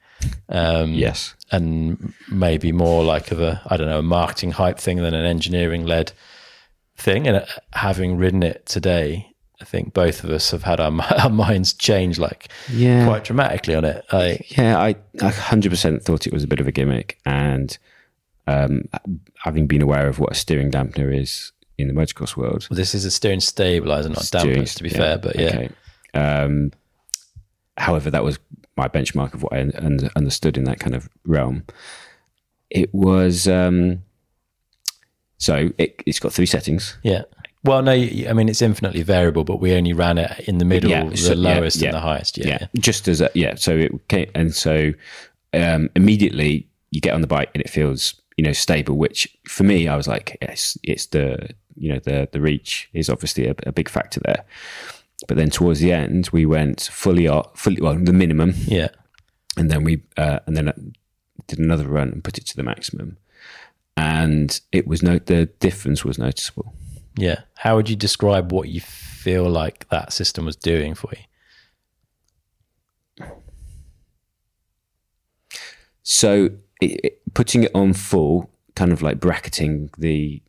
Um, 0.49 0.93
Yes. 0.95 1.35
and 1.51 2.13
maybe 2.31 2.71
more 2.73 3.03
like 3.05 3.33
of 3.33 3.41
a 3.41 3.61
I 3.67 3.77
don't 3.77 3.89
know 3.89 3.99
a 3.99 4.03
marketing 4.03 4.53
hype 4.53 4.79
thing 4.79 4.99
than 4.99 5.15
an 5.15 5.25
engineering 5.27 5.85
led 5.85 6.13
thing. 6.97 7.27
And 7.27 7.39
uh, 7.39 7.45
having 7.73 8.17
ridden 8.17 8.43
it 8.45 8.65
today, 8.67 9.27
I 9.61 9.65
think 9.65 9.93
both 9.95 10.23
of 10.25 10.31
us 10.31 10.51
have 10.53 10.63
had 10.63 10.79
our, 10.79 10.93
our 11.19 11.29
minds 11.31 11.73
change 11.73 12.19
like 12.19 12.49
Yeah. 12.71 13.05
quite 13.05 13.25
dramatically 13.25 13.75
on 13.75 13.85
it. 13.85 14.05
Like, 14.13 14.57
Yeah, 14.57 14.79
I 14.79 14.95
I 15.21 15.29
hundred 15.31 15.71
percent 15.71 16.03
thought 16.05 16.27
it 16.27 16.33
was 16.33 16.45
a 16.45 16.49
bit 16.49 16.61
of 16.61 16.69
a 16.69 16.73
gimmick, 16.73 17.19
and 17.27 17.77
um, 18.47 18.83
having 19.45 19.67
been 19.67 19.83
aware 19.83 20.09
of 20.09 20.19
what 20.19 20.33
a 20.33 20.35
steering 20.35 20.71
dampener 20.71 21.17
is 21.17 21.53
in 21.79 21.89
the 21.89 21.95
motocross 21.95 22.37
world, 22.37 22.69
this 22.71 22.95
is 22.95 23.05
a 23.05 23.11
steering 23.11 23.41
stabilizer, 23.41 24.09
not 24.09 24.23
steering- 24.23 24.55
dampers, 24.55 24.75
to 24.77 24.83
be 24.83 24.89
fair. 24.91 25.19
But 25.19 25.37
yeah, 25.39 25.47
okay. 25.49 25.69
Um, 26.15 26.73
however, 27.79 28.11
that 28.11 28.25
was 28.25 28.39
my 28.77 28.89
benchmark 28.89 29.35
of 29.35 29.43
what 29.43 29.53
I 29.53 29.61
un- 29.61 30.11
understood 30.17 30.57
in 30.57 30.65
that 30.65 30.81
kind 30.81 30.95
of 30.95 31.09
realm. 31.25 31.65
It 32.71 32.93
was 32.95 33.47
um, 33.49 34.03
so 35.39 35.71
it, 35.79 36.03
it's 36.07 36.19
got 36.21 36.33
three 36.33 36.47
settings. 36.47 36.97
yeah. 37.03 37.23
Well, 37.65 37.81
no, 37.83 37.93
you- 37.93 38.29
I 38.29 38.33
mean 38.33 38.49
it's 38.49 38.61
infinitely 38.61 39.03
variable, 39.03 39.45
but 39.45 39.61
we 39.61 39.73
only 39.75 39.93
ran 39.93 40.19
it 40.19 40.49
in 40.49 40.59
the 40.59 40.65
middle, 40.65 40.91
Yeah, 40.91 41.05
the 41.09 41.17
so- 41.17 41.33
yeah, 41.35 41.55
lowest 41.55 41.77
yeah. 41.77 41.89
and 41.91 41.95
the 41.97 42.01
highest. 42.01 42.37
Yeah, 42.37 42.47
yeah, 42.49 42.67
just 42.81 43.07
as 43.07 43.21
a 43.21 43.31
yeah. 43.35 43.55
So 43.55 43.77
it 43.77 44.09
came, 44.09 44.29
and 44.35 44.53
so 44.53 44.93
um, 45.55 45.89
immediately 45.95 46.67
you 46.91 47.01
get 47.01 47.15
on 47.15 47.21
the 47.21 47.29
bike 47.29 47.51
and 47.55 47.63
it 47.63 47.71
feels 47.71 48.15
you 48.37 48.43
know 48.45 48.53
stable. 48.53 48.97
Which 48.97 49.29
for 49.47 49.63
me, 49.63 49.87
I 49.87 49.95
was 49.97 50.09
like, 50.09 50.37
yes, 50.43 50.77
it's 50.83 51.07
the 51.07 51.51
you 51.77 51.93
know 51.93 52.01
the 52.01 52.29
the 52.33 52.41
reach 52.41 52.89
is 52.95 53.09
obviously 53.09 53.47
a, 53.47 53.55
a 53.65 53.71
big 53.71 53.89
factor 53.89 54.19
there. 54.25 54.45
But 55.29 55.37
then 55.37 55.51
towards 55.51 55.81
the 55.81 55.93
end, 55.93 56.29
we 56.33 56.47
went 56.47 56.83
fully 56.93 57.29
off, 57.29 57.59
fully 57.59 57.81
well 57.81 57.95
the 57.95 58.13
minimum, 58.13 58.55
yeah. 58.67 58.89
and 59.57 59.71
then 59.71 59.85
we 59.85 60.03
uh, 60.17 60.41
and 60.47 60.57
then 60.57 60.69
I 60.69 60.73
did 61.47 61.59
another 61.59 61.87
run 61.89 62.09
and 62.09 62.25
put 62.25 62.39
it 62.39 62.47
to 62.47 62.57
the 62.57 62.63
maximum, 62.63 63.19
and 63.97 64.61
it 64.73 64.87
was 64.87 65.03
no 65.03 65.19
the 65.19 65.47
difference 65.61 66.05
was 66.05 66.19
noticeable. 66.19 66.75
Yeah. 67.17 67.41
How 67.57 67.77
would 67.77 67.89
you 67.91 67.97
describe 67.97 68.53
what 68.53 68.69
you 68.69 68.81
feel 68.81 69.49
like 69.49 69.89
that 69.91 70.13
system 70.13 70.45
was 70.47 70.57
doing 70.57 70.95
for 70.95 71.11
you? 73.19 73.27
So 76.03 76.51
it, 76.81 77.01
it- 77.05 77.19
putting 77.35 77.63
it 77.65 77.71
on 77.75 77.95
full, 77.95 78.51
kind 78.75 78.93
of 78.93 79.01
like 79.03 79.19
bracketing 79.21 79.89
the 79.97 80.43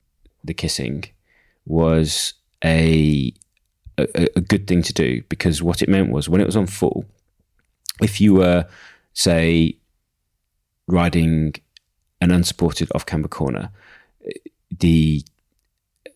the 0.43 0.53
kissing, 0.53 1.05
was 1.65 2.33
a, 2.65 3.33
a 3.97 4.27
a 4.37 4.41
good 4.41 4.67
thing 4.67 4.81
to 4.83 4.93
do 4.93 5.21
because 5.29 5.61
what 5.61 5.81
it 5.81 5.89
meant 5.89 6.11
was 6.11 6.27
when 6.29 6.41
it 6.41 6.45
was 6.47 6.55
on 6.55 6.67
full, 6.67 7.05
if 8.01 8.19
you 8.21 8.33
were 8.35 8.65
say 9.13 9.77
riding 10.87 11.53
an 12.21 12.31
unsupported 12.31 12.89
off 12.95 13.05
camber 13.05 13.27
corner, 13.27 13.69
the 14.79 15.23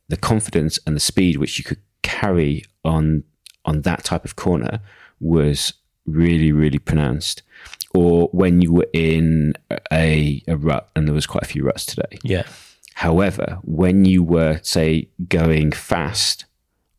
the 0.09 0.17
confidence 0.17 0.79
and 0.85 0.95
the 0.95 0.99
speed 1.01 1.37
which 1.37 1.57
you 1.57 1.63
could 1.63 1.81
carry 2.01 2.63
on 2.85 3.23
on 3.65 3.81
that 3.81 4.03
type 4.03 4.23
of 4.25 4.35
corner 4.35 4.79
was 5.19 5.73
really 6.05 6.51
really 6.51 6.79
pronounced 6.79 7.43
or 7.93 8.27
when 8.31 8.61
you 8.61 8.71
were 8.71 8.87
in 8.93 9.53
a, 9.91 10.41
a 10.47 10.55
rut 10.55 10.89
and 10.95 11.07
there 11.07 11.13
was 11.13 11.25
quite 11.25 11.43
a 11.43 11.47
few 11.47 11.63
ruts 11.63 11.85
today 11.85 12.17
Yeah. 12.23 12.43
however 12.93 13.59
when 13.63 14.05
you 14.05 14.23
were 14.23 14.59
say 14.63 15.09
going 15.27 15.71
fast 15.73 16.45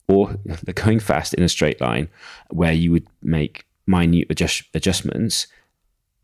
or 0.09 0.37
the 0.45 0.73
going 0.73 0.99
fast 1.01 1.35
in 1.35 1.43
a 1.43 1.49
straight 1.49 1.81
line 1.81 2.09
where 2.51 2.73
you 2.73 2.91
would 2.91 3.07
make 3.23 3.67
minute 3.87 4.27
adjust, 4.31 4.65
adjustments 4.75 5.47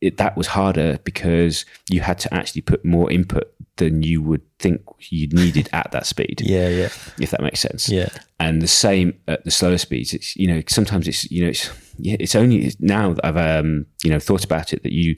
it, 0.00 0.18
that 0.18 0.36
was 0.36 0.48
harder 0.48 0.98
because 1.04 1.64
you 1.88 2.00
had 2.00 2.18
to 2.18 2.34
actually 2.34 2.60
put 2.60 2.84
more 2.84 3.10
input 3.10 3.54
than 3.76 4.02
you 4.02 4.20
would 4.20 4.42
think 4.58 4.82
you 4.98 5.26
needed 5.28 5.68
at 5.72 5.90
that 5.92 6.06
speed 6.06 6.40
Yeah. 6.44 6.68
Yeah. 6.68 6.88
if 7.18 7.30
that 7.30 7.42
makes 7.42 7.60
sense 7.60 7.88
Yeah. 7.88 8.08
and 8.38 8.60
the 8.60 8.66
same 8.68 9.18
at 9.28 9.44
the 9.44 9.50
slower 9.50 9.78
speeds 9.78 10.12
it's 10.12 10.36
you 10.36 10.46
know 10.46 10.62
sometimes 10.68 11.08
it's 11.08 11.30
you 11.30 11.42
know 11.42 11.48
it's 11.50 11.70
yeah 11.98 12.16
it's 12.20 12.34
only 12.34 12.72
now 12.80 13.14
that 13.14 13.24
i've 13.24 13.36
um 13.36 13.86
you 14.02 14.10
know 14.10 14.18
thought 14.18 14.44
about 14.44 14.72
it 14.72 14.82
that 14.82 14.92
you 14.92 15.16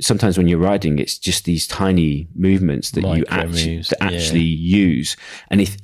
sometimes 0.00 0.38
when 0.38 0.48
you're 0.48 0.58
riding 0.58 0.98
it's 0.98 1.18
just 1.18 1.44
these 1.44 1.66
tiny 1.66 2.28
movements 2.34 2.92
that 2.92 3.02
you 3.02 3.24
actually 3.28 3.76
moves, 3.76 3.88
that 3.88 3.98
yeah. 4.00 4.06
actually 4.16 4.40
use 4.40 5.16
and 5.50 5.60
if 5.60 5.76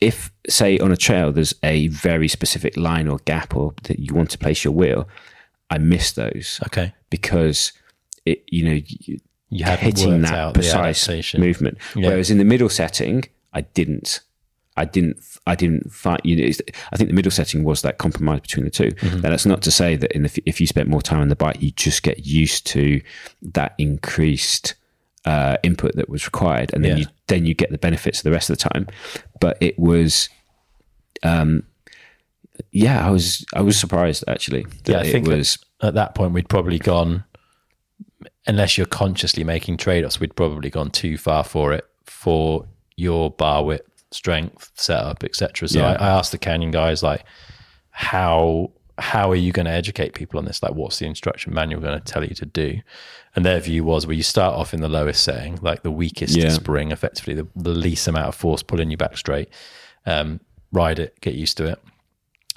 if 0.00 0.32
say 0.48 0.78
on 0.78 0.90
a 0.90 0.96
trail 0.96 1.32
there's 1.32 1.54
a 1.62 1.88
very 1.88 2.28
specific 2.28 2.76
line 2.76 3.06
or 3.08 3.18
gap 3.24 3.54
or 3.54 3.74
that 3.84 3.98
you 3.98 4.14
want 4.14 4.30
to 4.30 4.38
place 4.38 4.64
your 4.64 4.72
wheel 4.72 5.06
i 5.70 5.78
miss 5.78 6.12
those 6.12 6.60
Okay. 6.66 6.92
because 7.10 7.72
it 8.24 8.42
you 8.48 8.64
know 8.64 8.80
you, 8.86 9.20
You 9.50 9.64
hitting 9.66 10.22
that 10.22 10.54
precise 10.54 11.34
movement. 11.34 11.76
Yeah. 11.94 12.08
Whereas 12.08 12.30
in 12.30 12.38
the 12.38 12.44
middle 12.44 12.70
setting, 12.70 13.24
I 13.52 13.60
didn't. 13.60 14.20
I 14.78 14.86
didn't. 14.86 15.18
I 15.46 15.54
didn't 15.54 15.92
find. 15.92 16.20
You 16.24 16.36
know, 16.36 16.52
I 16.92 16.96
think 16.96 17.10
the 17.10 17.14
middle 17.14 17.30
setting 17.30 17.62
was 17.62 17.82
that 17.82 17.98
compromise 17.98 18.40
between 18.40 18.64
the 18.64 18.70
2 18.70 18.84
Mm-hmm. 18.84 19.20
Now, 19.20 19.28
that's 19.30 19.44
not 19.44 19.60
to 19.62 19.70
say 19.70 19.96
that 19.96 20.10
in 20.12 20.22
the, 20.22 20.42
if 20.46 20.58
you 20.58 20.66
spent 20.66 20.88
more 20.88 21.02
time 21.02 21.20
on 21.20 21.28
the 21.28 21.36
bike, 21.36 21.60
you 21.60 21.70
just 21.72 22.02
get 22.02 22.24
used 22.24 22.66
to 22.68 23.02
that 23.42 23.74
increased 23.76 24.74
uh, 25.24 25.56
input 25.62 25.94
that 25.96 26.08
was 26.08 26.26
required, 26.26 26.72
and 26.74 26.84
then 26.84 26.92
Yeah. 26.92 27.04
you 27.04 27.06
then 27.28 27.46
you 27.46 27.54
get 27.54 27.70
the 27.70 27.78
benefits 27.78 28.18
of 28.18 28.24
the 28.24 28.30
rest 28.30 28.50
of 28.50 28.58
the 28.58 28.68
time. 28.68 28.86
But 29.40 29.56
it 29.60 29.78
was. 29.78 30.28
Um, 31.22 31.62
yeah, 32.70 33.06
I 33.06 33.10
was 33.10 33.44
I 33.54 33.62
was 33.62 33.78
surprised 33.78 34.24
actually. 34.28 34.66
Yeah, 34.86 34.98
I 34.98 35.10
think 35.10 35.26
was 35.26 35.58
At 35.80 35.94
that 35.94 36.14
point, 36.14 36.32
we'd 36.32 36.48
probably 36.48 36.78
gone, 36.78 37.24
unless 38.46 38.76
you're 38.76 38.86
consciously 38.86 39.44
making 39.44 39.76
trade 39.78 40.04
offs, 40.04 40.20
we'd 40.20 40.36
probably 40.36 40.70
gone 40.70 40.90
too 40.90 41.16
far 41.16 41.44
for 41.44 41.72
it 41.72 41.84
for 42.04 42.66
your 42.96 43.30
bar 43.30 43.64
width, 43.64 43.88
strength, 44.10 44.70
setup, 44.74 45.24
etc. 45.24 45.68
So 45.68 45.78
Yeah. 45.80 45.92
I, 45.92 46.06
I 46.06 46.08
asked 46.10 46.32
the 46.32 46.38
Canyon 46.38 46.70
guys, 46.70 47.02
like, 47.02 47.24
how 47.90 48.70
how 48.98 49.30
are 49.30 49.36
you 49.36 49.52
going 49.52 49.66
to 49.66 49.72
educate 49.72 50.14
people 50.14 50.38
on 50.38 50.44
this? 50.44 50.62
Like, 50.62 50.74
what's 50.74 50.98
the 50.98 51.06
instruction 51.06 51.54
manual 51.54 51.80
going 51.80 51.98
to 51.98 52.04
tell 52.12 52.22
you 52.22 52.34
to 52.34 52.46
do? 52.46 52.80
And 53.34 53.44
their 53.46 53.60
view 53.60 53.82
was, 53.84 54.06
well, 54.06 54.14
you 54.16 54.22
start 54.22 54.54
off 54.54 54.74
in 54.74 54.80
the 54.82 54.88
lowest 54.88 55.22
setting, 55.24 55.58
like 55.62 55.82
the 55.82 55.90
weakest 55.90 56.36
Yeah. 56.36 56.50
spring, 56.50 56.90
effectively 56.92 57.34
the, 57.34 57.46
the 57.56 57.70
least 57.70 58.06
amount 58.06 58.28
of 58.28 58.34
force 58.34 58.62
pulling 58.62 58.90
you 58.90 58.96
back 58.96 59.16
straight. 59.16 59.48
um, 60.04 60.40
ride 60.72 60.98
it, 60.98 61.18
get 61.20 61.34
used 61.34 61.56
to 61.58 61.66
it, 61.66 61.78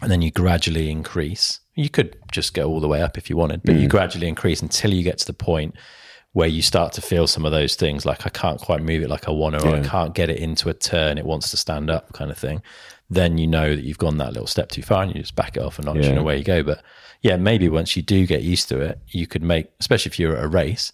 and 0.02 0.10
then 0.12 0.22
you 0.22 0.32
gradually 0.32 0.90
increase. 0.90 1.60
You 1.76 1.90
could 1.90 2.18
just 2.32 2.54
go 2.54 2.70
all 2.70 2.80
the 2.80 2.88
way 2.88 3.02
up 3.02 3.18
if 3.18 3.30
you 3.30 3.38
wanted, 3.38 3.62
but 3.64 3.76
you 3.76 3.88
gradually 3.88 4.28
increase 4.28 4.62
until 4.62 4.94
you 4.94 5.04
get 5.04 5.18
to 5.20 5.26
the 5.26 5.34
point 5.34 5.76
where 6.32 6.48
you 6.48 6.62
start 6.62 6.92
to 6.94 7.02
feel 7.02 7.28
some 7.28 7.46
of 7.46 7.52
those 7.52 7.76
things 7.76 8.06
like 8.06 8.26
I 8.26 8.30
can't 8.30 8.60
quite 8.60 8.82
move 8.82 9.04
it 9.04 9.10
like 9.10 9.28
I 9.28 9.32
want 9.32 9.60
to, 9.60 9.66
or 9.68 9.76
I 9.76 9.82
can't 9.84 10.14
get 10.16 10.30
it 10.30 10.38
into 10.40 10.70
a 10.70 10.74
turn, 10.74 11.18
it 11.18 11.26
wants 11.26 11.52
to 11.52 11.58
stand 11.58 11.90
up 11.90 12.12
kind 12.14 12.32
of 12.32 12.38
thing. 12.38 12.62
Then 13.10 13.38
you 13.38 13.48
know 13.48 13.76
that 13.76 13.84
you've 13.86 13.98
gone 14.00 14.18
that 14.18 14.34
little 14.34 14.48
step 14.48 14.70
too 14.70 14.82
far 14.82 15.04
and 15.04 15.14
you 15.14 15.22
just 15.22 15.36
back 15.36 15.56
it 15.56 15.64
off 15.64 15.78
a 15.80 15.82
notch 15.84 15.98
Yeah. 15.98 16.08
and 16.10 16.18
away 16.20 16.38
you 16.38 16.44
go. 16.44 16.64
But 16.64 16.84
yeah, 17.26 17.38
maybe 17.38 17.68
once 17.70 17.96
you 17.96 18.04
do 18.04 18.28
get 18.28 18.44
used 18.44 18.70
to 18.70 18.80
it, 18.80 19.00
you 19.10 19.26
could 19.26 19.42
make, 19.42 19.66
especially 19.80 20.12
if 20.12 20.20
you're 20.20 20.38
at 20.38 20.44
a 20.44 20.48
race. 20.48 20.94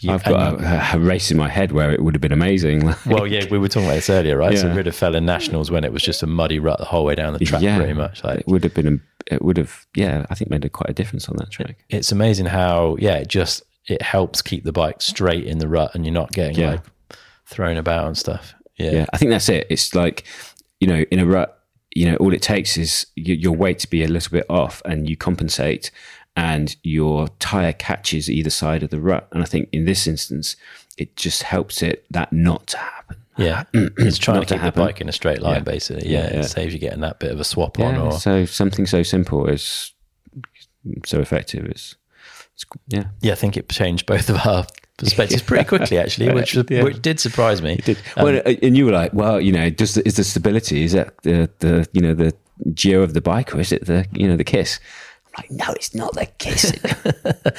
You, 0.00 0.12
I've 0.12 0.22
got 0.22 0.60
a, 0.60 0.96
a 0.96 0.98
race 1.00 1.32
in 1.32 1.36
my 1.36 1.48
head 1.48 1.72
where 1.72 1.90
it 1.92 2.00
would 2.04 2.14
have 2.14 2.20
been 2.20 2.30
amazing. 2.32 2.92
well, 3.06 3.26
yeah, 3.26 3.44
we 3.50 3.58
were 3.58 3.66
talking 3.68 3.86
about 3.88 3.96
this 3.96 4.08
earlier, 4.08 4.36
right? 4.36 4.56
So 4.56 4.68
Yeah. 4.68 4.76
Ridder 4.76 4.92
fell 4.92 5.16
in 5.16 5.26
nationals 5.26 5.72
when 5.72 5.82
it 5.82 5.92
was 5.92 6.02
just 6.02 6.22
a 6.22 6.26
muddy 6.28 6.60
rut 6.60 6.78
the 6.78 6.84
whole 6.84 7.04
way 7.04 7.16
down 7.16 7.32
the 7.32 7.44
track, 7.44 7.62
yeah, 7.62 7.78
pretty 7.78 7.94
much. 7.94 8.22
Like 8.22 8.40
it 8.40 8.46
would 8.46 8.62
have 8.62 8.74
been. 8.74 8.86
A, 9.28 9.34
it 9.34 9.42
would 9.42 9.56
have. 9.56 9.86
Yeah, 9.96 10.24
I 10.30 10.34
think 10.36 10.50
made 10.50 10.64
a, 10.64 10.68
quite 10.68 10.90
a 10.90 10.94
difference 10.94 11.28
on 11.28 11.36
that 11.38 11.50
track. 11.50 11.84
it's 11.88 12.12
amazing 12.12 12.46
how, 12.46 12.96
yeah, 13.00 13.16
it 13.16 13.26
just 13.28 13.62
it 13.88 14.02
helps 14.02 14.40
keep 14.42 14.62
the 14.62 14.72
bike 14.72 15.02
straight 15.02 15.44
in 15.44 15.58
the 15.58 15.66
rut, 15.68 15.94
and 15.94 16.04
you're 16.06 16.14
not 16.14 16.30
getting 16.30 16.56
Yeah. 16.58 16.70
like 16.70 16.84
thrown 17.46 17.76
about 17.76 18.06
and 18.06 18.16
stuff. 18.16 18.54
Yeah, 18.76 18.90
Yeah, 18.92 19.06
I 19.12 19.18
think 19.18 19.30
that's 19.32 19.48
it. 19.48 19.66
It's 19.68 19.94
like, 19.96 20.24
you 20.80 20.86
know, 20.86 21.04
in 21.10 21.18
a 21.18 21.26
rut, 21.26 21.61
you 21.94 22.10
know, 22.10 22.16
all 22.16 22.32
it 22.32 22.42
takes 22.42 22.76
is 22.76 23.06
your 23.16 23.52
weight 23.52 23.78
to 23.80 23.88
be 23.90 24.02
a 24.04 24.08
little 24.08 24.30
bit 24.30 24.46
off 24.48 24.80
and 24.84 25.08
you 25.08 25.16
compensate 25.16 25.90
and 26.36 26.76
your 26.82 27.28
tire 27.38 27.72
catches 27.74 28.30
either 28.30 28.48
side 28.50 28.82
of 28.82 28.90
the 28.90 29.00
rut. 29.00 29.28
And 29.32 29.42
I 29.42 29.46
think 29.46 29.68
in 29.72 29.84
this 29.84 30.06
instance, 30.06 30.56
it 30.96 31.16
just 31.16 31.42
helps 31.42 31.82
it 31.82 32.06
that 32.10 32.32
not 32.32 32.66
to 32.68 32.78
happen. 32.78 33.16
yeah. 33.36 33.64
it's 33.74 34.16
trying 34.18 34.36
to 34.36 34.40
Not 34.40 34.48
to 34.48 34.54
keep 34.54 34.62
the 34.74 34.80
bike 34.80 35.00
in 35.02 35.08
a 35.08 35.12
straight 35.12 35.42
line, 35.42 35.56
Yeah. 35.56 35.60
basically. 35.60 36.08
Yeah, 36.10 36.24
Yeah, 36.28 36.32
yeah. 36.34 36.40
it 36.40 36.44
saves 36.44 36.72
you 36.72 36.78
getting 36.78 37.00
that 37.00 37.18
bit 37.18 37.30
of 37.32 37.40
a 37.40 37.44
swap 37.44 37.78
on. 37.78 37.96
Or 37.96 38.12
so 38.12 38.46
something 38.46 38.86
so 38.86 39.02
simple 39.02 39.46
is 39.46 39.92
so 41.04 41.20
effective. 41.20 41.66
Is 41.66 41.96
it's, 42.54 42.64
yeah. 42.88 43.04
yeah, 43.20 43.32
I 43.32 43.36
think 43.36 43.56
it 43.58 43.68
changed 43.68 44.06
both 44.06 44.28
of 44.30 44.46
our 44.46 44.64
perspectives 44.98 45.42
pretty 45.42 45.64
quickly, 45.64 45.98
actually, 46.02 46.32
which 46.32 46.54
Yeah. 46.54 46.82
which 46.84 47.00
did 47.02 47.18
surprise 47.20 47.62
me. 47.62 47.76
did. 47.76 47.96
Um, 48.16 48.24
well, 48.24 48.36
uh, 48.44 48.54
and 48.62 48.76
you 48.76 48.86
were 48.86 48.92
like, 48.92 49.12
well, 49.12 49.40
you 49.40 49.52
know, 49.52 49.70
does 49.70 49.96
is 49.98 50.16
the 50.16 50.24
stability 50.24 50.84
is 50.84 50.92
that 50.92 51.16
the 51.22 51.50
the 51.60 51.88
you 51.92 52.00
know 52.00 52.14
the 52.14 52.32
geo 52.74 53.02
of 53.02 53.14
the 53.14 53.20
bike 53.20 53.54
or 53.54 53.60
is 53.60 53.72
it 53.72 53.86
the 53.86 54.06
you 54.12 54.28
know 54.28 54.36
the 54.36 54.44
kiss? 54.44 54.78
I'm 55.26 55.44
like, 55.44 55.50
no, 55.50 55.72
it's 55.74 55.94
not 55.94 56.12
the 56.14 56.26
kiss. 56.38 56.72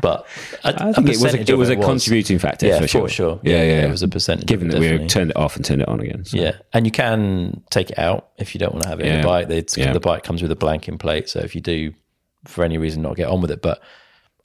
But 0.00 0.26
I 0.62 0.92
think 0.92 1.08
it 1.08 1.20
was 1.20 1.34
a, 1.34 1.40
it 1.40 1.58
was 1.58 1.70
a 1.70 1.74
contributing 1.76 2.38
factor 2.38 2.66
Yeah, 2.68 2.76
for 2.76 2.82
for 2.82 2.88
sure. 2.88 3.08
sure. 3.08 3.40
Yeah, 3.42 3.56
Yeah, 3.56 3.62
yeah. 3.64 3.86
it 3.86 3.90
was 3.90 4.02
a 4.02 4.06
percentage 4.06 4.46
Given 4.46 4.68
it, 4.68 4.74
that 4.78 4.80
we 5.00 5.06
turned 5.08 5.30
it 5.32 5.36
off 5.36 5.56
and 5.56 5.64
turned 5.64 5.82
it 5.82 5.88
on 5.88 5.98
again. 5.98 6.24
So. 6.24 6.36
Yeah, 6.36 6.52
and 6.72 6.86
you 6.86 6.92
can 6.92 7.62
take 7.70 7.90
it 7.90 7.98
out 7.98 8.28
if 8.38 8.54
you 8.54 8.60
don't 8.60 8.72
want 8.74 8.84
to 8.84 8.88
have 8.90 9.00
it 9.00 9.06
in 9.06 9.20
the 9.20 9.26
bike. 9.26 9.48
Yeah. 9.76 9.92
The 9.92 9.98
bike 9.98 10.22
comes 10.22 10.40
with 10.40 10.52
a 10.52 10.56
blanking 10.56 11.00
plate, 11.00 11.28
so 11.28 11.40
if 11.40 11.54
you 11.56 11.60
do, 11.60 11.92
for 12.44 12.62
any 12.62 12.78
reason, 12.78 13.02
not 13.02 13.16
get 13.16 13.28
on 13.28 13.40
with 13.40 13.50
it, 13.50 13.60
but 13.60 13.82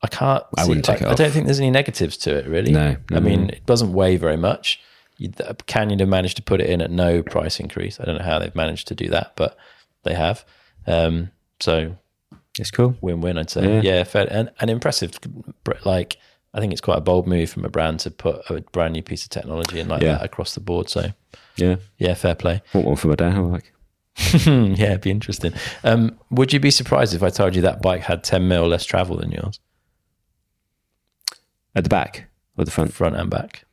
I 0.03 0.07
can't. 0.07 0.43
I 0.57 0.63
see- 0.63 0.67
wouldn't 0.69 0.85
take 0.85 1.01
it 1.01 1.07
I 1.07 1.15
don't 1.15 1.31
think 1.31 1.45
there's 1.45 1.59
any 1.59 1.71
negatives 1.71 2.17
to 2.17 2.35
it, 2.35 2.45
really. 2.47 2.71
No, 2.71 2.97
no, 3.09 3.17
I 3.17 3.19
mean, 3.21 3.49
it 3.49 3.65
doesn't 3.65 3.93
weigh 3.93 4.17
very 4.17 4.37
much. 4.37 4.79
You, 5.17 5.31
Canyon 5.65 5.99
have 5.99 6.09
managed 6.09 6.35
to 6.37 6.43
put 6.43 6.59
it 6.59 6.69
in 6.69 6.81
at 6.81 6.91
no 6.91 7.23
price 7.23 7.59
increase. 7.59 7.99
I 7.99 8.03
don't 8.05 8.17
know 8.17 8.23
how 8.23 8.37
they've 8.39 8.53
managed 8.55 8.87
to 8.89 8.95
do 8.95 9.07
that, 9.09 9.33
but 9.35 9.55
they 10.03 10.13
have. 10.13 10.43
Um, 10.85 11.31
so 11.61 11.95
It's 12.59 12.69
cool. 12.71 12.95
win-win, 12.99 13.37
I'd 13.37 13.49
say. 13.49 13.75
Yeah. 13.75 13.81
Yeah, 13.81 14.03
fair 14.03 14.27
and, 14.29 14.51
and 14.59 14.69
impressive. 14.69 15.17
Like 15.85 16.17
I 16.53 16.59
think 16.59 16.71
it's 16.73 16.81
quite 16.81 16.97
a 16.97 17.01
bold 17.01 17.25
move 17.27 17.49
from 17.49 17.63
a 17.63 17.69
brand 17.69 17.99
to 18.01 18.11
put 18.11 18.47
a 18.49 18.61
brand 18.73 18.93
new 18.93 19.01
piece 19.03 19.23
of 19.23 19.29
technology 19.29 19.79
in 19.79 19.87
like 19.87 20.01
Yeah. 20.01 20.13
that 20.17 20.23
across 20.25 20.53
the 20.53 20.59
board. 20.59 20.89
So 20.89 21.13
Yeah. 21.55 21.77
yeah, 21.97 22.13
fair 22.15 22.35
play. 22.35 22.61
Want 22.73 22.87
one 22.87 22.95
for 22.97 23.07
my 23.07 23.15
dad? 23.15 23.37
Like, 23.37 23.71
yeah, 24.45 24.89
it'd 24.91 25.01
be 25.01 25.09
interesting. 25.11 25.53
Um, 25.83 26.19
would 26.29 26.51
you 26.53 26.59
be 26.59 26.69
surprised 26.71 27.13
if 27.13 27.23
I 27.23 27.29
told 27.29 27.55
you 27.55 27.61
that 27.63 27.81
bike 27.81 28.01
had 28.01 28.23
10 28.23 28.47
mil 28.47 28.67
less 28.67 28.85
travel 28.85 29.17
than 29.17 29.31
yours, 29.31 29.59
at 31.75 31.83
the 31.83 31.89
back 31.89 32.29
or 32.57 32.65
the 32.65 32.71
front? 32.71 32.93
front 32.93 33.15
and 33.15 33.29
back? 33.29 33.65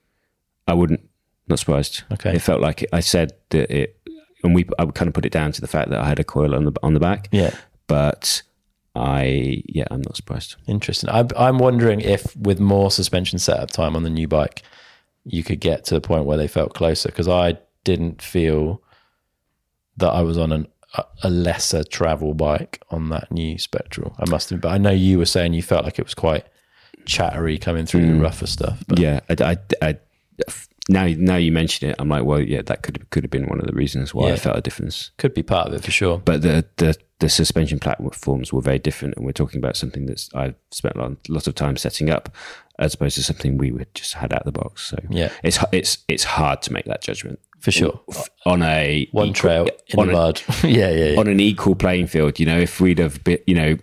I 0.66 0.74
wouldn't. 0.74 1.08
Not 1.48 1.58
surprised. 1.58 2.04
Okay. 2.12 2.34
It 2.36 2.42
felt 2.42 2.60
like 2.60 2.82
it, 2.82 2.90
I 2.92 3.00
said 3.00 3.32
that 3.50 3.70
it, 3.70 4.00
and 4.44 4.54
we 4.54 4.66
I 4.78 4.84
would 4.84 4.94
kind 4.94 5.08
of 5.08 5.14
put 5.14 5.26
it 5.26 5.32
down 5.32 5.52
to 5.52 5.60
the 5.60 5.66
fact 5.66 5.90
that 5.90 6.00
I 6.00 6.06
had 6.08 6.18
a 6.20 6.24
coil 6.24 6.54
on 6.54 6.64
the 6.64 6.72
on 6.82 6.94
the 6.94 7.00
back. 7.00 7.28
Yeah, 7.32 7.54
But 7.88 8.42
I 8.94 9.62
yeah, 9.66 9.84
I'm 9.90 10.00
not 10.02 10.16
surprised. 10.16 10.56
interesting. 10.66 11.10
I'm, 11.10 11.28
I'm 11.36 11.58
wondering 11.58 12.00
if 12.00 12.36
with 12.36 12.60
more 12.60 12.90
suspension 12.90 13.38
setup 13.38 13.70
time 13.70 13.96
on 13.96 14.02
the 14.04 14.10
new 14.10 14.28
bike, 14.28 14.62
you 15.24 15.42
could 15.42 15.60
get 15.60 15.84
to 15.86 15.94
the 15.94 16.00
point 16.00 16.24
where 16.24 16.36
they 16.38 16.48
felt 16.48 16.72
closer 16.74 17.08
because 17.08 17.28
I 17.28 17.58
didn't 17.84 18.22
feel 18.22 18.80
that 19.96 20.10
I 20.10 20.22
was 20.22 20.38
on 20.38 20.52
an, 20.52 20.66
a, 20.94 21.04
a 21.24 21.30
lesser 21.30 21.82
travel 21.84 22.32
bike 22.34 22.80
on 22.90 23.08
that 23.10 23.30
new 23.30 23.58
Spectral. 23.58 24.14
I 24.18 24.30
must 24.30 24.50
have, 24.50 24.60
but 24.60 24.70
I 24.70 24.78
know 24.78 24.90
you 24.90 25.18
were 25.18 25.26
saying 25.26 25.52
you 25.52 25.62
felt 25.62 25.84
like 25.84 25.98
it 25.98 26.04
was 26.04 26.14
quite 26.14 26.46
chattery 27.10 27.58
coming 27.58 27.86
through 27.86 28.06
the 28.06 28.12
mm. 28.12 28.22
rougher 28.22 28.46
stuff. 28.46 28.82
But 28.88 28.98
Yeah, 28.98 29.20
I, 29.28 29.36
I, 29.52 29.56
I- 29.88 29.98
now 30.88 31.06
now 31.16 31.36
you 31.36 31.52
mention 31.52 31.90
it, 31.90 31.96
I'm 31.98 32.08
like, 32.08 32.24
well, 32.24 32.40
yeah, 32.40 32.62
that 32.62 32.82
could 32.82 33.08
could 33.10 33.22
have 33.22 33.30
been 33.30 33.46
one 33.46 33.60
of 33.60 33.66
the 33.66 33.74
reasons 33.74 34.12
why 34.14 34.32
I 34.32 34.36
felt 34.36 34.56
a 34.56 34.60
difference. 34.60 35.10
could 35.18 35.34
be 35.34 35.42
part 35.42 35.68
of 35.68 35.74
it 35.74 35.84
for 35.84 35.90
sure. 35.90 36.18
But 36.18 36.42
the 36.42 36.64
the 36.78 36.96
the 37.20 37.28
suspension 37.28 37.78
platforms 37.78 38.52
were 38.52 38.62
very 38.62 38.78
different, 38.78 39.14
and 39.16 39.24
we're 39.26 39.32
talking 39.32 39.58
about 39.58 39.76
something 39.76 40.06
that's 40.06 40.30
I've 40.34 40.54
spent 40.72 40.96
a 40.96 41.16
lot, 41.28 41.46
of 41.46 41.54
time 41.54 41.76
setting 41.76 42.10
up, 42.10 42.34
as 42.78 42.94
opposed 42.94 43.14
to 43.16 43.22
something 43.22 43.58
we 43.58 43.70
would 43.70 43.94
just 43.94 44.14
had 44.14 44.32
out 44.32 44.40
of 44.46 44.52
the 44.52 44.58
box. 44.58 44.86
So 44.86 44.96
Yeah. 45.10 45.30
it's 45.44 45.58
it's 45.70 45.98
it's 46.08 46.24
hard 46.24 46.62
to 46.62 46.72
make 46.72 46.86
that 46.86 47.02
judgment 47.02 47.38
For 47.60 47.70
sure. 47.70 48.00
on 48.46 48.62
a 48.62 49.06
One 49.12 49.28
equal- 49.28 49.34
trail 49.34 49.68
in 49.88 49.98
on 50.00 50.06
the 50.08 50.12
a- 50.14 50.16
mud. 50.16 50.42
yeah, 50.64 50.90
yeah, 50.90 51.04
yeah. 51.10 51.20
on 51.20 51.28
an 51.28 51.38
equal 51.40 51.76
playing 51.76 52.06
field. 52.08 52.40
You 52.40 52.46
know, 52.46 52.58
if 52.58 52.80
we'd 52.80 52.98
have 52.98 53.22
been, 53.22 53.38
you 53.46 53.54
know, 53.54 53.76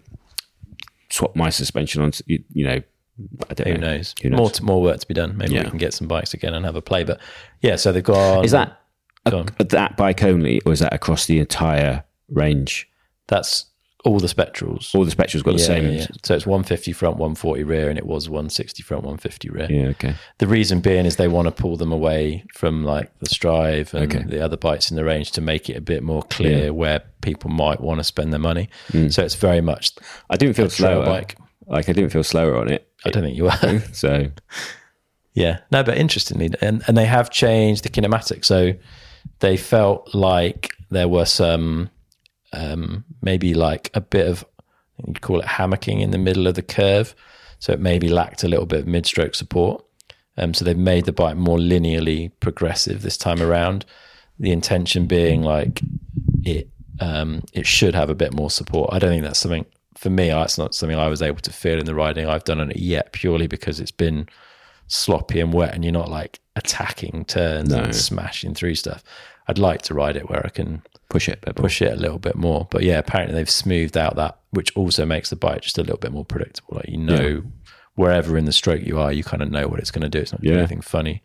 swapped 1.09 1.35
my 1.37 1.49
suspension 1.51 2.01
on, 2.01 2.11
you 2.25 2.65
know, 2.65 2.81
Who 3.17 3.73
know. 3.73 3.77
knows? 3.79 4.15
Who 4.21 4.29
knows? 4.29 4.37
More 4.37 4.49
to, 4.51 4.63
more 4.63 4.81
work 4.81 4.99
to 4.99 5.07
be 5.07 5.13
done. 5.13 5.37
Maybe 5.37 5.53
Yeah. 5.55 5.63
we 5.63 5.69
can 5.69 5.77
get 5.79 5.93
some 5.93 6.07
bikes 6.07 6.33
again 6.33 6.53
and 6.53 6.65
have 6.65 6.75
a 6.75 6.81
play. 6.81 7.03
But 7.03 7.19
yeah, 7.61 7.75
so 7.75 7.91
they've 7.91 8.03
gone. 8.03 8.43
Is 8.45 8.51
that 8.51 8.79
a, 9.25 9.43
that 9.65 9.97
bike 9.97 10.23
only, 10.23 10.61
or 10.65 10.71
is 10.73 10.79
that 10.79 10.93
across 10.93 11.25
the 11.25 11.39
entire 11.39 12.03
range? 12.29 12.87
That's 13.27 13.65
all 14.05 14.19
the 14.19 14.27
spectrals. 14.27 14.95
All 14.95 15.03
the 15.03 15.11
spectrals 15.11 15.43
got 15.43 15.53
the 15.53 15.59
same. 15.59 15.83
yeah, 15.85 15.99
yeah. 16.01 16.07
So 16.23 16.33
it's 16.35 16.45
150 16.45 16.93
front, 16.93 17.17
140 17.17 17.63
rear, 17.63 17.89
and 17.89 17.97
it 17.97 18.05
was 18.05 18.29
160 18.29 18.81
front, 18.83 19.03
150 19.03 19.49
rear. 19.49 19.67
Yeah, 19.69 19.87
okay. 19.89 20.13
The 20.37 20.47
reason 20.47 20.79
being 20.79 21.05
is 21.05 21.17
they 21.17 21.27
want 21.27 21.47
to 21.47 21.51
pull 21.51 21.75
them 21.75 21.91
away 21.91 22.45
from 22.53 22.85
like 22.85 23.11
the 23.19 23.25
Strive 23.25 23.93
and 23.93 24.03
Okay. 24.15 24.23
the 24.23 24.39
other 24.39 24.55
bikes 24.55 24.89
in 24.91 24.95
the 24.95 25.03
range 25.03 25.31
to 25.31 25.41
make 25.41 25.69
it 25.69 25.75
a 25.75 25.81
bit 25.81 26.03
more 26.03 26.23
clear 26.23 26.71
where 26.73 27.01
people 27.21 27.49
might 27.49 27.81
want 27.81 27.99
to 27.99 28.03
spend 28.05 28.31
their 28.31 28.39
money. 28.39 28.69
Mm. 28.93 29.11
So 29.11 29.23
it's 29.25 29.35
very 29.35 29.61
much. 29.61 29.91
I 30.29 30.37
didn't 30.37 30.55
feel 30.55 30.69
slower. 30.69 31.03
bike. 31.03 31.35
Like 31.67 31.89
I 31.89 31.93
didn't 31.93 32.11
feel 32.11 32.23
slower 32.23 32.57
on 32.57 32.69
it. 32.69 32.89
I 33.05 33.09
don't 33.09 33.23
think 33.23 33.37
you 33.37 33.45
were. 33.45 33.83
So 33.93 34.27
Yeah, 35.37 35.59
no, 35.71 35.83
but 35.83 35.99
interestingly, 35.99 36.49
and 36.61 36.83
and 36.87 36.97
they 36.97 37.05
have 37.05 37.29
changed 37.29 37.83
the 37.83 37.89
kinematic. 37.89 38.43
So 38.43 38.73
they 39.37 39.55
felt 39.55 40.15
like 40.15 40.71
there 40.89 41.07
were 41.07 41.25
some, 41.25 41.91
um, 42.53 43.05
maybe 43.21 43.53
like 43.53 43.91
a 43.93 44.01
bit 44.01 44.27
of, 44.27 44.43
you'd 45.05 45.21
call 45.21 45.39
it 45.39 45.45
hammocking 45.45 46.01
in 46.01 46.09
the 46.09 46.17
middle 46.17 46.47
of 46.47 46.55
the 46.55 46.63
curve. 46.63 47.13
So 47.59 47.71
it 47.71 47.79
maybe 47.79 48.09
lacked 48.09 48.43
a 48.43 48.47
little 48.47 48.65
bit 48.65 48.79
of 48.79 48.87
mid-stroke 48.87 49.35
support. 49.35 49.85
Um, 50.37 50.55
so 50.55 50.65
they've 50.65 50.75
made 50.75 51.05
the 51.05 51.11
bike 51.11 51.37
more 51.37 51.59
linearly 51.59 52.31
progressive 52.39 53.03
this 53.03 53.17
time 53.17 53.39
around. 53.39 53.85
The 54.39 54.51
intention 54.51 55.05
being 55.05 55.43
like 55.43 55.81
it, 56.45 56.67
um, 56.99 57.43
it 57.53 57.67
should 57.67 57.93
have 57.93 58.09
a 58.09 58.15
bit 58.15 58.33
more 58.33 58.49
support. 58.49 58.89
I 58.91 58.97
don't 58.97 59.11
think 59.11 59.23
that's 59.23 59.39
something 59.39 59.67
for 59.97 60.09
me. 60.09 60.29
That's 60.29 60.57
not 60.57 60.75
something 60.75 60.97
I 60.97 61.07
was 61.07 61.21
able 61.21 61.39
to 61.41 61.51
feel 61.51 61.79
in 61.79 61.85
the 61.85 61.95
riding 61.95 62.27
I've 62.27 62.43
done 62.43 62.59
on 62.59 62.71
it 62.71 62.77
yet, 62.77 63.11
purely 63.11 63.47
because 63.47 63.79
it's 63.79 63.91
been 63.91 64.27
sloppy 64.87 65.39
and 65.39 65.53
wet 65.53 65.73
and 65.73 65.83
you're 65.83 65.91
not 65.91 66.09
like 66.09 66.39
attacking 66.55 67.25
turns 67.25 67.73
and 67.73 67.95
smashing 67.95 68.53
through 68.53 68.75
stuff. 68.75 69.03
I'd 69.47 69.57
like 69.57 69.81
to 69.83 69.93
ride 69.93 70.15
it 70.15 70.29
where 70.29 70.45
I 70.45 70.49
can 70.49 70.81
push 71.09 71.29
it. 71.29 71.39
a 71.43 71.45
bit 71.47 71.57
more. 71.57 71.63
push 71.63 71.81
it 71.81 71.93
a 71.93 71.95
little 71.95 72.19
bit 72.19 72.35
more. 72.35 72.67
But 72.69 72.83
yeah, 72.83 72.97
apparently 72.97 73.35
they've 73.35 73.49
smoothed 73.49 73.97
out 73.97 74.15
that, 74.17 74.37
which 74.51 74.75
also 74.75 75.05
makes 75.05 75.29
the 75.29 75.35
bike 75.35 75.61
just 75.61 75.77
a 75.77 75.81
little 75.81 75.97
bit 75.97 76.11
more 76.11 76.25
predictable. 76.25 76.75
Like 76.77 76.89
you 76.89 76.97
know, 76.97 77.43
wherever 77.95 78.37
in 78.37 78.45
the 78.45 78.51
stroke 78.51 78.81
you 78.85 78.99
are, 78.99 79.11
you 79.11 79.23
kind 79.23 79.41
of 79.41 79.49
know 79.49 79.67
what 79.67 79.79
it's 79.79 79.91
going 79.91 80.03
to 80.03 80.09
do. 80.09 80.19
It's 80.19 80.31
not 80.31 80.41
doing 80.41 80.53
Yeah. 80.55 80.59
anything 80.59 80.81
funny, 80.81 81.21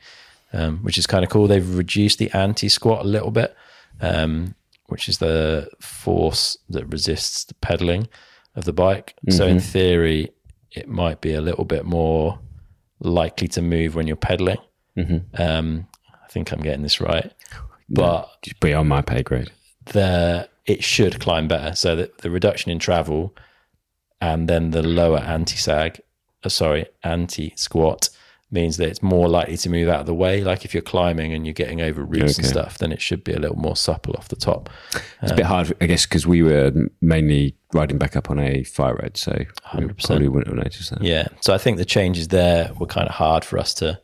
um, 0.52 0.78
which 0.78 0.98
is 0.98 1.06
kind 1.06 1.24
of 1.24 1.30
cool. 1.30 1.46
They've 1.48 1.76
reduced 1.76 2.18
the 2.18 2.30
anti 2.32 2.68
squat 2.68 3.04
a 3.04 3.08
little 3.08 3.30
bit, 3.32 3.56
um, 4.00 4.54
which 4.86 5.08
is 5.08 5.18
the 5.18 5.68
force 5.80 6.56
that 6.68 6.86
resists 6.86 7.44
the 7.44 7.54
pedaling 7.54 8.08
of 8.54 8.64
the 8.64 8.72
bike. 8.72 9.14
So 9.30 9.46
in 9.46 9.60
theory, 9.60 10.30
it 10.70 10.88
might 10.88 11.20
be 11.20 11.34
a 11.34 11.40
little 11.40 11.64
bit 11.64 11.84
more 11.84 12.38
likely 13.00 13.48
to 13.48 13.62
move 13.62 13.94
when 13.94 14.06
you're 14.06 14.16
pedaling. 14.16 14.58
Um, 15.34 15.86
I 16.24 16.28
think 16.28 16.52
I'm 16.52 16.60
getting 16.60 16.82
this 16.82 17.00
right, 17.00 17.32
but 17.88 18.28
beyond 18.60 18.88
my 18.88 19.02
pay 19.02 19.22
grade. 19.22 19.50
the 19.86 20.48
it 20.66 20.84
should 20.84 21.18
climb 21.18 21.48
better. 21.48 21.74
So 21.74 21.96
that 21.96 22.18
the 22.18 22.30
reduction 22.30 22.70
in 22.70 22.78
travel 22.78 23.34
and 24.20 24.48
then 24.48 24.70
the 24.70 24.82
lower 24.82 25.18
anti 25.18 25.56
sag, 25.56 26.00
uh, 26.44 26.48
sorry, 26.48 26.86
anti 27.02 27.52
squat 27.56 28.08
means 28.52 28.76
that 28.76 28.88
it's 28.88 29.02
more 29.02 29.28
likely 29.28 29.56
to 29.56 29.70
move 29.70 29.88
out 29.88 30.00
of 30.00 30.06
the 30.06 30.14
way. 30.14 30.44
Like 30.44 30.64
if 30.64 30.74
you're 30.74 30.82
climbing 30.82 31.32
and 31.32 31.46
you're 31.46 31.54
getting 31.54 31.80
over 31.80 32.04
roots 32.04 32.38
and 32.38 32.46
stuff, 32.46 32.78
then 32.78 32.92
it 32.92 33.00
should 33.00 33.24
be 33.24 33.32
a 33.32 33.38
little 33.38 33.56
more 33.56 33.76
supple 33.76 34.14
off 34.16 34.28
the 34.28 34.36
top. 34.36 34.68
It's 35.22 35.32
a 35.32 35.34
bit 35.34 35.46
hard, 35.46 35.74
I 35.80 35.86
guess, 35.86 36.06
because 36.06 36.26
we 36.26 36.42
were 36.42 36.72
mainly 37.00 37.56
riding 37.72 37.98
back 37.98 38.16
up 38.16 38.30
on 38.30 38.38
a 38.38 38.62
fire 38.64 38.94
road, 38.94 39.16
so 39.16 39.32
100%. 39.32 40.06
probably 40.06 40.28
wouldn't 40.28 40.48
have 40.48 40.64
noticed 40.64 40.90
that. 40.90 41.02
Yeah. 41.02 41.28
So 41.40 41.54
I 41.54 41.58
think 41.58 41.78
the 41.78 41.84
changes 41.84 42.28
there 42.28 42.70
were 42.78 42.86
kind 42.86 43.08
of 43.08 43.14
hard 43.14 43.44
for 43.44 43.58
us 43.58 43.72
to 43.74 44.00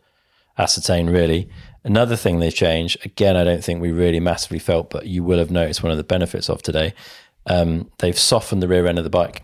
ascertain, 0.56 1.10
really. 1.10 1.48
Another 1.84 2.16
thing 2.16 2.40
they 2.40 2.50
changed, 2.50 3.04
again, 3.04 3.36
I 3.36 3.44
don't 3.44 3.62
think 3.62 3.80
we 3.80 3.92
really 3.92 4.20
massively 4.20 4.58
felt, 4.58 4.90
but 4.90 5.06
you 5.06 5.22
will 5.22 5.38
have 5.38 5.50
noticed 5.50 5.82
one 5.82 5.92
of 5.92 5.98
the 5.98 6.04
benefits 6.04 6.48
of 6.48 6.62
today. 6.62 6.94
Um, 7.46 7.90
they've 7.98 8.18
softened 8.18 8.62
the 8.62 8.68
rear 8.68 8.86
end 8.86 8.98
of 8.98 9.04
the 9.04 9.10
bike. 9.10 9.42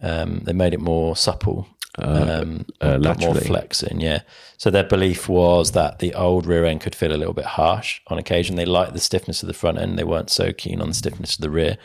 Um, 0.00 0.40
they 0.44 0.52
made 0.52 0.74
it 0.74 0.80
more 0.80 1.16
supple, 1.16 1.68
um, 1.98 2.66
uh, 2.80 2.98
got 2.98 3.20
more 3.20 3.30
laterally. 3.30 3.46
flexing. 3.46 4.00
Yeah. 4.00 4.20
So 4.58 4.70
their 4.70 4.84
belief 4.84 5.28
was 5.28 5.72
that 5.72 5.98
the 5.98 6.14
old 6.14 6.46
rear 6.46 6.64
end 6.64 6.80
could 6.80 6.94
feel 6.94 7.12
a 7.12 7.16
little 7.16 7.34
bit 7.34 7.44
harsh 7.44 8.00
on 8.08 8.18
occasion. 8.18 8.56
They 8.56 8.66
liked 8.66 8.92
the 8.92 9.00
stiffness 9.00 9.42
of 9.42 9.46
the 9.46 9.54
front 9.54 9.78
end. 9.78 9.98
They 9.98 10.04
weren't 10.04 10.30
so 10.30 10.52
keen 10.52 10.80
on 10.80 10.88
the 10.88 10.94
stiffness 10.94 11.36
of 11.36 11.40
the 11.40 11.50
rear. 11.50 11.78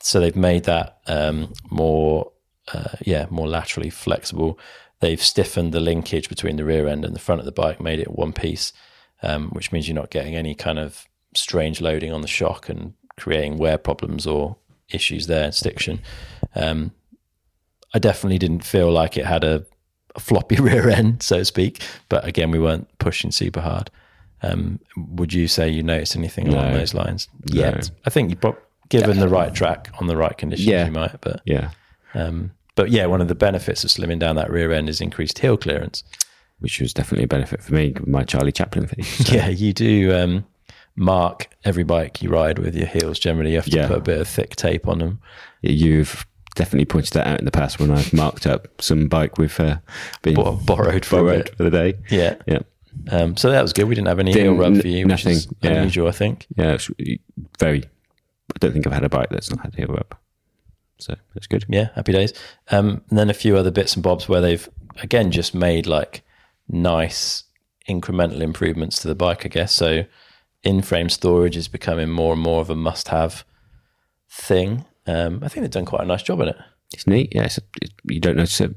So 0.00 0.20
they've 0.20 0.36
made 0.36 0.64
that 0.64 0.98
um, 1.06 1.52
more, 1.70 2.32
uh, 2.72 2.96
yeah, 3.04 3.26
more 3.30 3.48
laterally 3.48 3.90
flexible. 3.90 4.58
They've 5.00 5.22
stiffened 5.22 5.72
the 5.72 5.80
linkage 5.80 6.28
between 6.28 6.56
the 6.56 6.64
rear 6.64 6.88
end 6.88 7.04
and 7.04 7.14
the 7.14 7.20
front 7.20 7.40
of 7.40 7.44
the 7.44 7.52
bike, 7.52 7.80
made 7.80 8.00
it 8.00 8.12
one 8.12 8.32
piece, 8.32 8.72
um, 9.22 9.50
which 9.50 9.72
means 9.72 9.88
you're 9.88 9.94
not 9.94 10.10
getting 10.10 10.34
any 10.34 10.54
kind 10.54 10.78
of 10.78 11.06
strange 11.34 11.80
loading 11.80 12.12
on 12.12 12.22
the 12.22 12.28
shock 12.28 12.68
and 12.68 12.94
creating 13.16 13.58
wear 13.58 13.78
problems 13.78 14.26
or 14.26 14.56
issues 14.90 15.26
there, 15.26 15.52
stiction. 15.52 16.00
Um, 16.54 16.92
I 17.94 17.98
definitely 17.98 18.38
didn't 18.38 18.64
feel 18.64 18.90
like 18.90 19.16
it 19.16 19.24
had 19.24 19.44
a, 19.44 19.64
a 20.16 20.20
floppy 20.20 20.56
rear 20.60 20.88
end, 20.90 21.22
so 21.22 21.38
to 21.38 21.44
speak. 21.44 21.82
But 22.08 22.26
again, 22.26 22.50
we 22.50 22.58
weren't 22.58 22.88
pushing 22.98 23.30
super 23.30 23.60
hard. 23.60 23.90
Um, 24.42 24.78
would 24.96 25.32
you 25.32 25.48
say 25.48 25.70
you 25.70 25.82
noticed 25.82 26.16
anything 26.16 26.48
along 26.48 26.72
those 26.74 26.92
lines 26.92 27.28
No. 27.50 27.80
I 28.04 28.10
think 28.10 28.28
you 28.28 28.36
prob- 28.36 28.58
given 28.90 29.18
the 29.18 29.28
right 29.28 29.54
track 29.54 29.88
on 30.00 30.06
the 30.06 30.16
right 30.18 30.36
conditions, 30.36 30.66
Yeah. 30.68 30.84
you 30.84 30.92
might. 30.92 31.18
But 31.22 31.40
Yeah, 31.46 31.70
um, 32.12 32.50
but 32.74 32.90
yeah, 32.90 33.06
one 33.06 33.22
of 33.22 33.28
the 33.28 33.34
benefits 33.34 33.84
of 33.84 33.90
slimming 33.90 34.18
down 34.18 34.36
that 34.36 34.50
rear 34.50 34.70
end 34.72 34.90
is 34.90 35.00
increased 35.00 35.38
heel 35.38 35.56
clearance. 35.56 36.02
which 36.60 36.80
was 36.80 36.92
definitely 36.94 37.24
a 37.24 37.28
benefit 37.28 37.62
for 37.62 37.74
me 37.74 37.92
with 37.92 38.06
my 38.06 38.22
Charlie 38.24 38.52
Chaplin 38.52 38.86
thing. 38.86 39.04
So, 39.04 39.34
Yeah, 39.34 39.48
you 39.48 39.72
do 39.72 40.14
um, 40.14 40.44
mark 40.96 41.48
every 41.64 41.82
bike 41.84 42.22
you 42.22 42.28
ride 42.30 42.58
with 42.58 42.74
your 42.74 42.86
heels. 42.86 43.18
Generally, 43.18 43.50
you 43.50 43.56
have 43.56 43.64
to 43.66 43.76
Yeah. 43.76 43.88
put 43.88 43.98
a 43.98 44.02
bit 44.02 44.20
of 44.20 44.28
thick 44.28 44.56
tape 44.56 44.86
on 44.88 44.98
them. 44.98 45.20
You've 45.62 46.26
definitely 46.54 46.84
pointed 46.86 47.12
that 47.14 47.26
out 47.26 47.38
in 47.38 47.44
the 47.44 47.50
past 47.50 47.78
when 47.80 47.90
I've 47.90 48.12
marked 48.12 48.46
up 48.46 48.80
some 48.80 49.08
bike 49.08 49.38
with 49.38 49.58
uh, 49.60 49.78
being 50.22 50.36
Bor- 50.36 50.58
borrowed 50.64 51.04
for 51.04 51.16
borrowed 51.22 51.48
for 51.56 51.64
the 51.64 51.70
day. 51.70 51.94
Yeah. 52.10 52.36
Yeah, 52.46 52.60
Um, 53.10 53.36
so 53.36 53.50
that 53.50 53.62
was 53.62 53.72
good. 53.72 53.84
We 53.88 53.94
didn't 53.94 54.08
have 54.08 54.18
any 54.20 54.32
heel 54.32 54.52
Didn't- 54.52 54.58
rub 54.74 54.80
for 54.82 54.88
you, 54.88 55.06
which 55.06 55.26
is 55.26 55.48
yeah. 55.62 55.72
unusual, 55.72 56.08
I 56.08 56.12
think. 56.12 56.46
yeah, 56.56 56.72
it's 56.74 56.90
very. 57.58 57.84
I 58.54 58.58
don't 58.60 58.72
think 58.72 58.86
I've 58.86 58.92
had 58.92 59.04
a 59.04 59.08
bike 59.08 59.30
that's 59.30 59.50
not 59.50 59.60
had 59.64 59.74
heel 59.74 59.88
rub, 59.88 60.14
so 60.98 61.14
that's 61.34 61.46
good. 61.46 61.64
Yeah, 61.68 61.88
happy 61.94 62.12
days. 62.12 62.32
Um, 62.70 63.02
and 63.10 63.18
then 63.18 63.30
a 63.30 63.34
few 63.34 63.56
other 63.56 63.70
bits 63.70 63.94
and 63.94 64.02
bobs 64.02 64.28
where 64.28 64.40
they've 64.40 64.68
again 65.02 65.30
just 65.32 65.54
made 65.54 65.86
like 65.86 66.22
nice 66.68 67.44
incremental 67.88 68.40
improvements 68.40 69.00
to 69.02 69.08
the 69.08 69.14
bike, 69.14 69.44
I 69.44 69.48
guess. 69.48 69.72
So 69.72 70.04
in-frame 70.62 71.08
storage 71.08 71.56
is 71.56 71.68
becoming 71.68 72.10
more 72.10 72.32
and 72.34 72.42
more 72.42 72.60
of 72.60 72.70
a 72.70 72.74
must-have 72.76 73.44
thing. 74.30 74.84
Um, 75.06 75.40
I 75.42 75.48
think 75.48 75.62
they've 75.62 75.70
done 75.70 75.84
quite 75.84 76.02
a 76.02 76.06
nice 76.06 76.22
job 76.22 76.40
in 76.40 76.48
it. 76.48 76.56
It's 76.92 77.06
neat. 77.06 77.32
Yeah, 77.34 77.44
it's, 77.44 77.58
it, 77.58 77.92
you 78.04 78.20
don't 78.20 78.36
notice 78.36 78.60
it. 78.60 78.74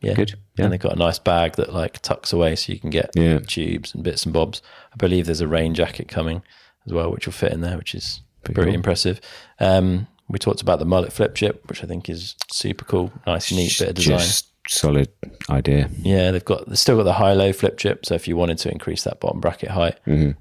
Yeah, 0.00 0.14
Good. 0.14 0.34
Yeah. 0.56 0.64
And 0.64 0.72
they've 0.72 0.80
got 0.80 0.92
a 0.92 0.98
nice 0.98 1.18
bag 1.18 1.54
that 1.56 1.72
like 1.72 2.00
tucks 2.02 2.32
away, 2.32 2.54
so 2.56 2.72
you 2.72 2.78
can 2.78 2.90
get 2.90 3.10
Yeah. 3.14 3.38
tubes 3.38 3.94
and 3.94 4.04
bits 4.04 4.24
and 4.24 4.32
bobs. 4.32 4.60
I 4.92 4.96
believe 4.96 5.26
there's 5.26 5.40
a 5.40 5.48
rain 5.48 5.74
jacket 5.74 6.08
coming 6.08 6.42
as 6.86 6.92
well, 6.92 7.10
which 7.10 7.26
will 7.26 7.32
fit 7.32 7.52
in 7.52 7.60
there, 7.62 7.76
which 7.76 7.94
is 7.94 8.20
pretty, 8.44 8.62
cool. 8.62 8.74
impressive. 8.74 9.20
Um, 9.58 10.06
we 10.28 10.38
talked 10.38 10.60
about 10.60 10.78
the 10.80 10.84
mullet 10.84 11.12
flip 11.12 11.34
chip, 11.34 11.66
which 11.68 11.82
I 11.82 11.86
think 11.86 12.08
is 12.10 12.34
super 12.50 12.84
cool, 12.84 13.12
nice, 13.26 13.50
neat 13.52 13.76
bit 13.78 13.88
of 13.90 13.94
design. 13.94 14.18
Just 14.18 14.48
solid 14.68 15.08
idea. 15.50 15.88
Yeah, 16.02 16.30
they've 16.30 16.44
got 16.44 16.66
they've 16.68 16.78
still 16.78 16.96
got 16.96 17.04
the 17.04 17.12
high 17.14 17.32
low 17.34 17.52
flip 17.52 17.78
chip. 17.78 18.04
So 18.06 18.14
if 18.14 18.26
you 18.28 18.36
wanted 18.36 18.58
to 18.58 18.70
increase 18.70 19.04
that 19.04 19.20
bottom 19.20 19.40
bracket 19.40 19.70
height 19.70 19.98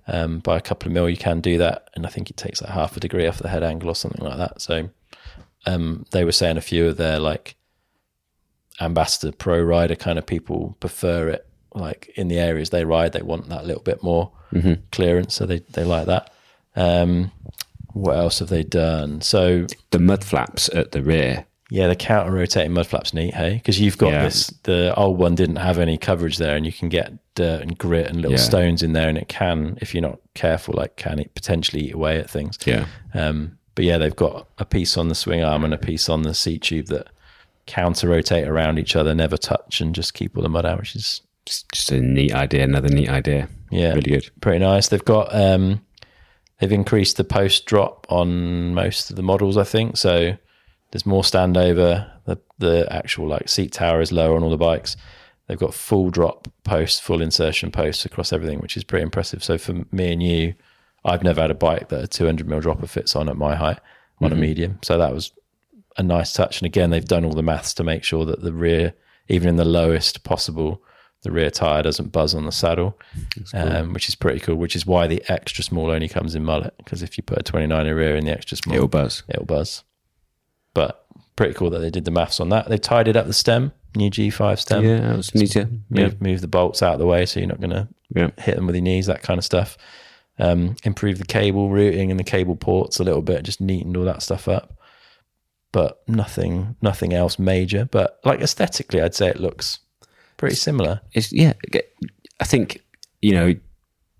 um, 0.08 0.40
by 0.40 0.58
a 0.58 0.62
couple 0.62 0.88
of 0.88 0.94
mil, 0.94 1.10
you 1.10 1.18
can 1.18 1.42
do 1.42 1.58
that. 1.60 1.90
And 1.96 2.06
I 2.06 2.10
think 2.10 2.30
it 2.30 2.38
takes 2.38 2.62
like 2.62 2.72
half 2.72 2.96
a 2.98 3.00
degree 3.00 3.28
off 3.28 3.38
the 3.40 3.50
head 3.50 3.64
angle 3.64 3.90
or 3.90 3.96
something 3.96 4.24
like 4.24 4.38
that. 4.38 4.62
So 4.62 4.90
um, 5.66 6.06
they 6.12 6.24
were 6.26 6.32
saying 6.32 6.58
a 6.58 6.62
few 6.62 6.88
of 6.88 6.98
their 6.98 7.20
like 7.20 7.56
ambassador 8.82 9.32
pro 9.36 9.62
rider 9.62 9.96
kind 9.96 10.18
of 10.20 10.26
people 10.26 10.76
prefer 10.80 11.30
it. 11.30 11.48
Like 11.74 12.12
in 12.16 12.28
the 12.30 12.40
areas 12.40 12.70
they 12.70 12.86
ride, 12.86 13.12
they 13.12 13.22
want 13.22 13.50
that 13.50 13.66
little 13.66 13.84
bit 13.84 14.02
more 14.02 14.32
clearance, 14.92 15.36
so 15.36 15.46
they 15.46 15.60
they 15.72 15.84
like 15.84 16.06
that. 16.08 16.32
Um, 16.78 17.32
what 17.94 18.18
else 18.18 18.40
have 18.40 18.50
they 18.50 18.64
done? 18.64 19.22
So 19.22 19.68
The 19.92 20.00
mud 20.00 20.24
flaps 20.24 20.70
at 20.70 20.92
the 20.94 21.02
rear. 21.02 21.46
Yeah, 21.70 21.88
the 21.88 21.96
counter 21.96 22.32
rotating 22.32 22.74
mud 22.74 22.88
flaps 22.88 23.14
neat, 23.14 23.34
hey? 23.34 23.56
Because 23.56 23.80
you've 23.80 23.98
got 23.98 24.12
Yeah. 24.12 24.24
this. 24.26 24.48
The 24.64 24.94
old 24.96 25.18
one 25.18 25.36
didn't 25.36 25.56
have 25.58 25.80
any 25.80 25.98
coverage 25.98 26.38
there, 26.38 26.56
and 26.56 26.66
you 26.66 26.72
can 26.72 26.90
get 26.90 27.14
dirt 27.36 27.62
and 27.62 27.78
grit 27.78 28.08
and 28.08 28.18
little 28.18 28.32
Yeah. 28.34 28.38
stones 28.44 28.84
in 28.84 28.94
there, 28.94 29.10
and 29.10 29.18
it 29.18 29.28
can, 29.28 29.78
if 29.82 29.94
you're 29.94 30.02
not 30.04 30.20
careful, 30.36 30.76
like 30.78 30.96
can 30.96 31.20
it 31.20 31.34
potentially 31.36 31.86
eat 31.88 31.94
away 31.96 32.18
at 32.20 32.30
things. 32.30 32.58
Yeah, 32.66 32.86
Um, 33.14 33.58
but 33.74 33.84
yeah, 33.86 33.98
they've 33.98 34.16
got 34.16 34.48
a 34.58 34.66
piece 34.66 34.96
on 34.98 35.10
the 35.10 35.16
swing 35.16 35.44
arm 35.44 35.64
and 35.66 35.74
a 35.74 35.78
piece 35.78 36.08
on 36.08 36.22
the 36.22 36.34
seat 36.34 36.62
tube 36.62 36.88
that 36.88 37.08
counter 37.66 38.08
rotate 38.10 38.48
around 38.48 38.78
each 38.78 38.96
other, 38.96 39.16
never 39.16 39.36
touch, 39.38 39.82
and 39.82 39.96
just 39.96 40.14
keep 40.14 40.38
all 40.38 40.44
the 40.44 40.50
mud 40.50 40.66
out, 40.66 40.80
which 40.80 40.96
is 40.96 41.22
just 41.72 41.92
a 41.92 42.00
neat 42.00 42.34
idea. 42.34 42.64
Another 42.64 42.90
neat 42.90 43.10
idea. 43.10 43.50
yeah, 43.72 43.90
really 43.90 44.12
good. 44.12 44.30
pretty 44.40 44.60
nice. 44.60 44.88
They've 44.90 45.04
got 45.04 45.34
um, 45.36 45.82
they've 46.60 46.72
increased 46.72 47.18
the 47.18 47.24
post 47.24 47.66
drop 47.66 48.06
on 48.10 48.74
most 48.76 49.10
of 49.10 49.16
the 49.16 49.24
models, 49.24 49.58
I 49.58 49.64
think. 49.64 49.98
So 49.98 50.38
there's 50.96 51.06
more 51.06 51.24
standover. 51.24 52.10
The 52.24 52.38
the 52.58 52.88
actual 52.90 53.28
like 53.28 53.50
seat 53.50 53.74
tower 53.74 54.00
is 54.00 54.14
lower 54.14 54.38
on 54.38 54.44
all 54.44 54.50
the 54.50 54.56
bikes. 54.56 54.96
They've 55.48 55.60
got 55.60 55.74
full 55.74 56.10
drop 56.10 56.48
posts, 56.64 57.02
full 57.02 57.22
insertion 57.22 57.70
posts 57.70 58.06
across 58.06 58.32
everything, 58.32 58.60
which 58.62 58.78
is 58.78 58.86
pretty 58.86 59.04
impressive. 59.04 59.44
So 59.44 59.58
for 59.58 59.74
me 59.92 60.14
and 60.14 60.24
you, 60.24 60.54
I've 61.04 61.22
never 61.22 61.42
had 61.42 61.52
a 61.52 61.56
bike 61.56 61.90
that 61.90 62.02
a 62.02 62.08
200 62.08 62.48
mil 62.48 62.62
dropper 62.62 62.88
fits 62.88 63.14
on 63.14 63.28
at 63.28 63.36
my 63.36 63.56
height 63.56 63.80
on 64.22 64.32
a 64.32 64.36
medium. 64.36 64.80
So 64.84 64.98
that 64.98 65.14
was 65.14 65.34
a 65.98 66.04
nice 66.04 66.32
touch. 66.32 66.60
And 66.62 66.66
again, 66.66 66.92
they've 66.92 67.04
done 67.04 67.26
all 67.26 67.34
the 67.34 67.44
maths 67.44 67.74
to 67.74 67.84
make 67.84 68.06
sure 68.06 68.24
that 68.26 68.42
the 68.42 68.54
rear, 68.54 68.94
even 69.28 69.50
in 69.50 69.56
the 69.58 69.66
lowest 69.66 70.24
possible, 70.24 70.82
the 71.24 71.32
rear 71.32 71.50
tire 71.52 71.84
doesn't 71.84 72.14
buzz 72.14 72.34
on 72.34 72.46
the 72.46 72.52
saddle, 72.54 72.98
um, 73.54 73.92
which 73.94 74.08
is 74.08 74.16
pretty 74.16 74.40
cool. 74.40 74.56
Which 74.56 74.76
is 74.78 74.86
why 74.86 75.08
the 75.08 75.22
extra 75.28 75.64
small 75.64 75.92
only 75.92 76.08
comes 76.08 76.36
in 76.36 76.46
mullet 76.46 76.74
because 76.78 77.04
if 77.04 77.18
you 77.18 77.24
put 77.24 77.40
a 77.40 77.44
29 77.44 77.86
in 77.86 77.96
rear 77.96 78.16
in 78.16 78.24
the 78.26 78.32
extra 78.32 78.56
small, 78.58 78.76
It'll 78.76 78.88
buzz. 78.88 79.24
it'll 79.28 79.46
buzz. 79.46 79.84
But 80.76 81.04
pretty 81.36 81.56
cool 81.56 81.72
that 81.72 81.80
they 81.80 81.90
did 81.90 82.06
the 82.06 82.12
maths 82.12 82.40
on 82.40 82.50
that. 82.50 82.70
They 82.70 82.78
tidied 82.78 83.18
up 83.18 83.26
the 83.26 83.34
stem, 83.34 83.72
new 83.96 84.12
G5 84.12 84.60
stem. 84.60 84.84
yeah, 84.84 85.00
that 85.00 85.18
was 85.18 85.34
neater. 85.34 85.68
Yeah, 85.90 86.04
Move, 86.04 86.22
move 86.22 86.42
the 86.42 86.48
bolts 86.48 86.84
out 86.84 86.94
of 86.94 87.00
the 87.00 87.08
way 87.08 87.26
so 87.26 87.40
you're 87.40 87.50
not 87.50 87.60
going 87.60 87.72
to 87.72 87.88
yeah. 88.14 88.30
hit 88.38 88.56
them 88.56 88.68
with 88.68 88.76
your 88.76 88.84
knees, 88.84 89.08
that 89.08 89.24
kind 89.24 89.40
of 89.40 89.44
stuff. 89.44 89.78
Um, 90.38 90.76
improve 90.84 91.18
the 91.18 91.26
cable 91.26 91.70
routing 91.72 92.12
and 92.12 92.20
the 92.20 92.24
cable 92.24 92.56
ports 92.56 93.00
a 93.00 93.04
little 93.04 93.24
bit, 93.24 93.44
just 93.44 93.62
neatened 93.62 93.98
all 93.98 94.06
that 94.06 94.22
stuff 94.22 94.48
up. 94.48 94.78
But 95.72 96.04
nothing, 96.08 96.76
nothing 96.82 97.14
else 97.14 97.40
major. 97.40 97.86
But 97.86 98.20
like 98.24 98.42
aesthetically, 98.42 99.02
I'd 99.02 99.16
say 99.16 99.28
it 99.28 99.40
looks 99.40 99.80
pretty 100.38 100.56
similar. 100.56 101.02
It's 101.14 101.34
yeah. 101.34 101.54
I 102.40 102.44
think 102.44 102.86
you 103.26 103.32
know, 103.32 103.56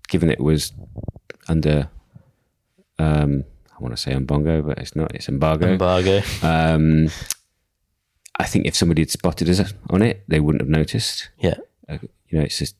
given 0.08 0.30
it 0.30 0.40
was 0.40 0.72
under, 1.48 1.88
um, 2.98 3.44
I 3.76 3.82
want 3.82 3.94
to 3.94 4.00
say 4.00 4.16
Bongo, 4.18 4.62
but 4.62 4.78
it's 4.78 4.96
not. 4.96 5.14
It's 5.14 5.28
embargo. 5.28 5.66
Embargo. 5.68 6.22
um, 6.42 7.08
I 8.38 8.44
think 8.44 8.66
if 8.66 8.74
somebody 8.74 9.02
had 9.02 9.10
spotted 9.10 9.48
us 9.48 9.72
on 9.90 10.02
it, 10.02 10.24
they 10.28 10.40
wouldn't 10.40 10.62
have 10.62 10.68
noticed. 10.68 11.30
Yeah. 11.38 11.56
Uh, 11.88 11.98
you 12.28 12.38
know, 12.38 12.44
it's 12.44 12.58
just 12.58 12.76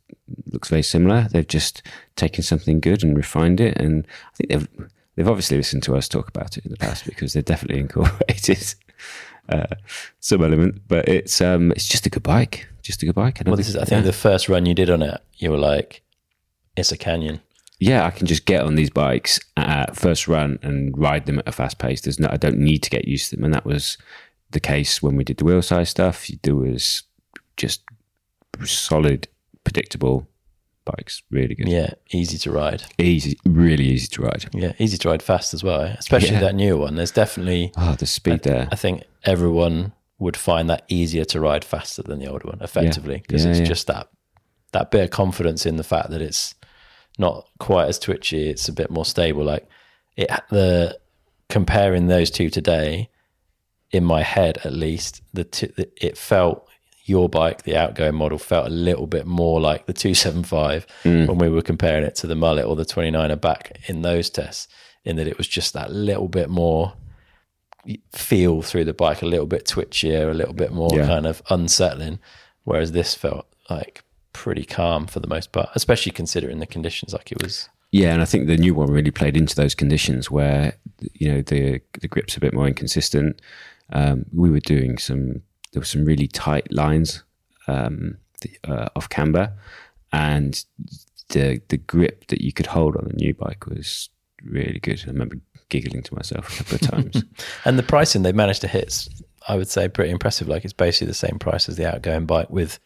looks 0.51 0.68
very 0.68 0.82
similar. 0.82 1.28
They've 1.31 1.47
just 1.47 1.82
taken 2.16 2.43
something 2.43 2.81
good 2.81 3.05
and 3.05 3.16
refined 3.16 3.60
it, 3.60 3.77
and 3.78 4.06
I 4.32 4.36
think 4.36 4.51
they've 4.51 4.90
they've 5.14 5.28
obviously 5.28 5.56
listened 5.56 5.82
to 5.85 5.97
us 5.97 6.09
talk 6.09 6.28
about 6.28 6.56
it 6.56 6.64
in 6.64 6.70
the 6.70 6.78
past 6.78 7.05
because 7.05 7.32
they've 7.32 7.44
definitely 7.44 7.81
incorporated 7.86 8.74
uh, 9.48 9.66
some 10.20 10.43
element. 10.43 10.82
But 10.89 11.09
it's 11.09 11.40
um, 11.40 11.73
it's 11.73 11.86
just 11.86 12.06
a 12.06 12.10
good 12.10 12.23
bike, 12.23 12.68
just 12.82 13.02
a 13.02 13.06
good 13.06 13.14
bike. 13.14 13.40
I 13.40 13.48
Well, 13.48 13.56
this 13.56 13.68
is, 13.68 13.77
I 13.77 13.85
think 13.85 14.05
the 14.05 14.12
first 14.12 14.48
run 14.48 14.66
you 14.66 14.74
did 14.74 14.90
on 14.90 15.02
it, 15.02 15.20
you 15.36 15.51
were 15.51 15.59
like, 15.59 16.02
it's 16.77 16.93
a 16.93 16.97
canyon. 16.97 17.40
Yeah, 17.78 18.05
I 18.07 18.11
can 18.11 18.27
just 18.27 18.47
get 18.47 18.62
on 18.62 18.74
these 18.74 18.90
bikes 18.90 19.39
at 19.57 19.97
first 19.97 20.27
run 20.28 20.59
and 20.62 20.97
ride 20.97 21.27
them 21.27 21.39
at 21.39 21.48
a 21.48 21.53
fast 21.53 21.78
pace. 21.78 22.01
There's 22.01 22.19
no, 22.20 22.28
I 22.31 22.36
don't 22.36 22.59
need 22.59 22.82
to 22.85 22.90
get 22.90 23.07
used 23.07 23.31
to 23.31 23.36
them, 23.36 23.44
and 23.44 23.55
that 23.55 23.65
was 23.66 23.98
the 24.51 24.61
case 24.61 25.03
when 25.03 25.16
we 25.16 25.24
did 25.24 25.36
the 25.39 25.44
wheel 25.44 25.62
size 25.62 25.90
stuff. 25.90 26.27
There 26.43 26.55
was 26.55 27.03
just 27.57 27.82
solid, 28.65 29.28
predictable 29.65 30.27
bikes, 30.85 31.23
really 31.31 31.55
good, 31.55 31.69
Yeah. 31.69 31.90
Easy 32.12 32.39
to 32.39 32.51
ride. 32.53 32.85
easy, 32.98 33.36
really 33.44 33.85
easy 33.85 34.07
to 34.09 34.23
ride. 34.23 34.47
Yeah. 34.55 34.73
Easy 34.78 34.97
to 34.98 35.09
ride 35.09 35.23
fast 35.23 35.53
as 35.53 35.65
well, 35.65 35.82
eh? 35.82 35.97
especially 35.98 36.31
Yeah. 36.35 36.40
that 36.40 36.55
newer 36.55 36.78
one. 36.78 36.94
There's 36.94 37.11
definitely, 37.11 37.73
Oh, 37.77 37.97
the 37.98 38.07
speed 38.07 38.44
there. 38.44 38.69
I 38.70 38.77
think 38.77 39.03
everyone 39.24 39.93
would 40.19 40.36
find 40.36 40.70
that 40.70 40.85
easier 40.89 41.24
to 41.27 41.40
ride 41.40 41.65
faster 41.65 42.03
than 42.03 42.20
the 42.20 42.28
older 42.28 42.47
one, 42.48 42.59
effectively, 42.62 43.19
because 43.27 43.44
Yeah, 43.44 43.51
it's 43.51 43.61
yeah. 43.61 43.66
just 43.66 43.86
that 43.89 44.09
that 44.73 44.90
bit 44.90 45.05
of 45.05 45.11
confidence 45.11 45.65
in 45.66 45.77
the 45.77 45.85
fact 45.85 46.11
that 46.11 46.20
it's 46.20 46.55
not 47.18 47.48
quite 47.59 47.88
as 47.88 47.98
twitchy. 47.98 48.48
It's 48.51 48.68
a 48.68 48.72
bit 48.72 48.90
more 48.90 49.05
stable. 49.05 49.44
Like 49.44 49.68
it, 50.16 50.30
the 50.51 50.98
comparing 51.48 52.06
those 52.06 52.30
two 52.30 52.51
today, 52.51 53.09
in 53.90 54.05
my 54.05 54.22
head 54.22 54.59
at 54.64 54.72
least, 54.72 55.22
the, 55.32 55.44
t- 55.44 55.72
the 55.76 55.88
it 55.97 56.18
felt 56.18 56.68
your 57.05 57.28
bike, 57.28 57.62
the 57.62 57.76
outgoing 57.76 58.16
model, 58.16 58.36
felt 58.38 58.66
a 58.66 58.70
little 58.70 59.06
bit 59.06 59.26
more 59.26 59.60
like 59.60 59.86
the 59.86 59.93
275 59.93 60.86
Mm. 61.05 61.28
when 61.28 61.38
we 61.38 61.48
were 61.48 61.62
comparing 61.62 62.02
it 62.05 62.16
to 62.16 62.26
the 62.26 62.34
mullet 62.34 62.64
or 62.66 62.74
the 62.74 62.84
29er 62.84 63.40
back 63.40 63.78
in 63.88 64.02
those 64.02 64.28
tests. 64.28 64.66
In 65.05 65.14
that 65.16 65.28
it 65.28 65.38
was 65.38 65.47
just 65.47 65.72
that 65.74 65.93
little 65.93 66.26
bit 66.28 66.51
more 66.51 66.94
feel 68.12 68.62
through 68.62 68.84
the 68.84 68.93
bike, 68.93 69.22
a 69.22 69.26
little 69.26 69.47
bit 69.47 69.64
twitchier, 69.66 70.28
a 70.28 70.34
little 70.34 70.52
bit 70.55 70.72
more 70.72 70.90
Yeah. 70.93 71.06
kind 71.06 71.26
of 71.26 71.43
unsettling. 71.48 72.18
Whereas 72.64 72.90
this 72.90 73.14
felt 73.14 73.47
like 73.70 74.02
pretty 74.36 74.64
calm 74.64 75.06
for 75.06 75.20
the 75.20 75.26
most 75.28 75.52
part, 75.52 75.68
especially 75.74 76.12
considering 76.12 76.58
the 76.58 76.66
conditions. 76.66 77.12
Like 77.12 77.32
it 77.32 77.42
was, 77.42 77.68
Yeah, 77.90 78.12
and 78.12 78.22
I 78.22 78.26
think 78.26 78.46
the 78.46 78.56
new 78.56 78.74
one 78.74 78.90
really 78.90 79.10
played 79.10 79.36
into 79.36 79.56
those 79.56 79.74
conditions 79.74 80.30
where 80.30 80.74
you 81.14 81.32
know 81.32 81.42
the 81.42 81.80
the 82.00 82.08
grip's 82.08 82.36
a 82.36 82.40
bit 82.40 82.52
more 82.54 82.66
inconsistent. 82.68 83.40
Um, 83.92 84.26
we 84.32 84.50
were 84.50 84.60
doing 84.60 84.98
some 84.98 85.42
there 85.72 85.80
were 85.80 85.84
some 85.94 86.04
really 86.04 86.28
tight 86.28 86.70
lines 86.72 87.22
um, 87.68 88.16
the- 88.42 88.58
uh, 88.72 88.88
off 88.96 89.08
camber, 89.08 89.52
and 90.12 90.64
the 91.30 91.60
the 91.68 91.78
grip 91.78 92.26
that 92.28 92.40
you 92.42 92.52
could 92.52 92.66
hold 92.66 92.96
on 92.96 93.04
the 93.08 93.14
new 93.24 93.34
bike 93.34 93.66
was 93.66 94.10
really 94.44 94.78
good. 94.80 95.02
I 95.06 95.10
remember 95.10 95.36
giggling 95.68 96.02
to 96.02 96.14
myself 96.14 96.48
a 96.52 96.56
couple 96.62 96.74
of 96.76 96.80
times. 96.82 97.24
and 97.64 97.76
the 97.78 97.82
pricing 97.82 98.22
they 98.22 98.32
managed 98.32 98.60
to 98.60 98.68
hit, 98.68 99.08
I 99.48 99.56
would 99.56 99.68
say, 99.68 99.88
pretty 99.88 100.12
impressive. 100.12 100.46
Like 100.48 100.64
it's 100.64 100.72
basically 100.72 101.08
the 101.08 101.14
same 101.14 101.38
price 101.40 101.68
as 101.68 101.76
the 101.76 101.92
outgoing 101.92 102.24
bike 102.26 102.50
with 102.50 102.78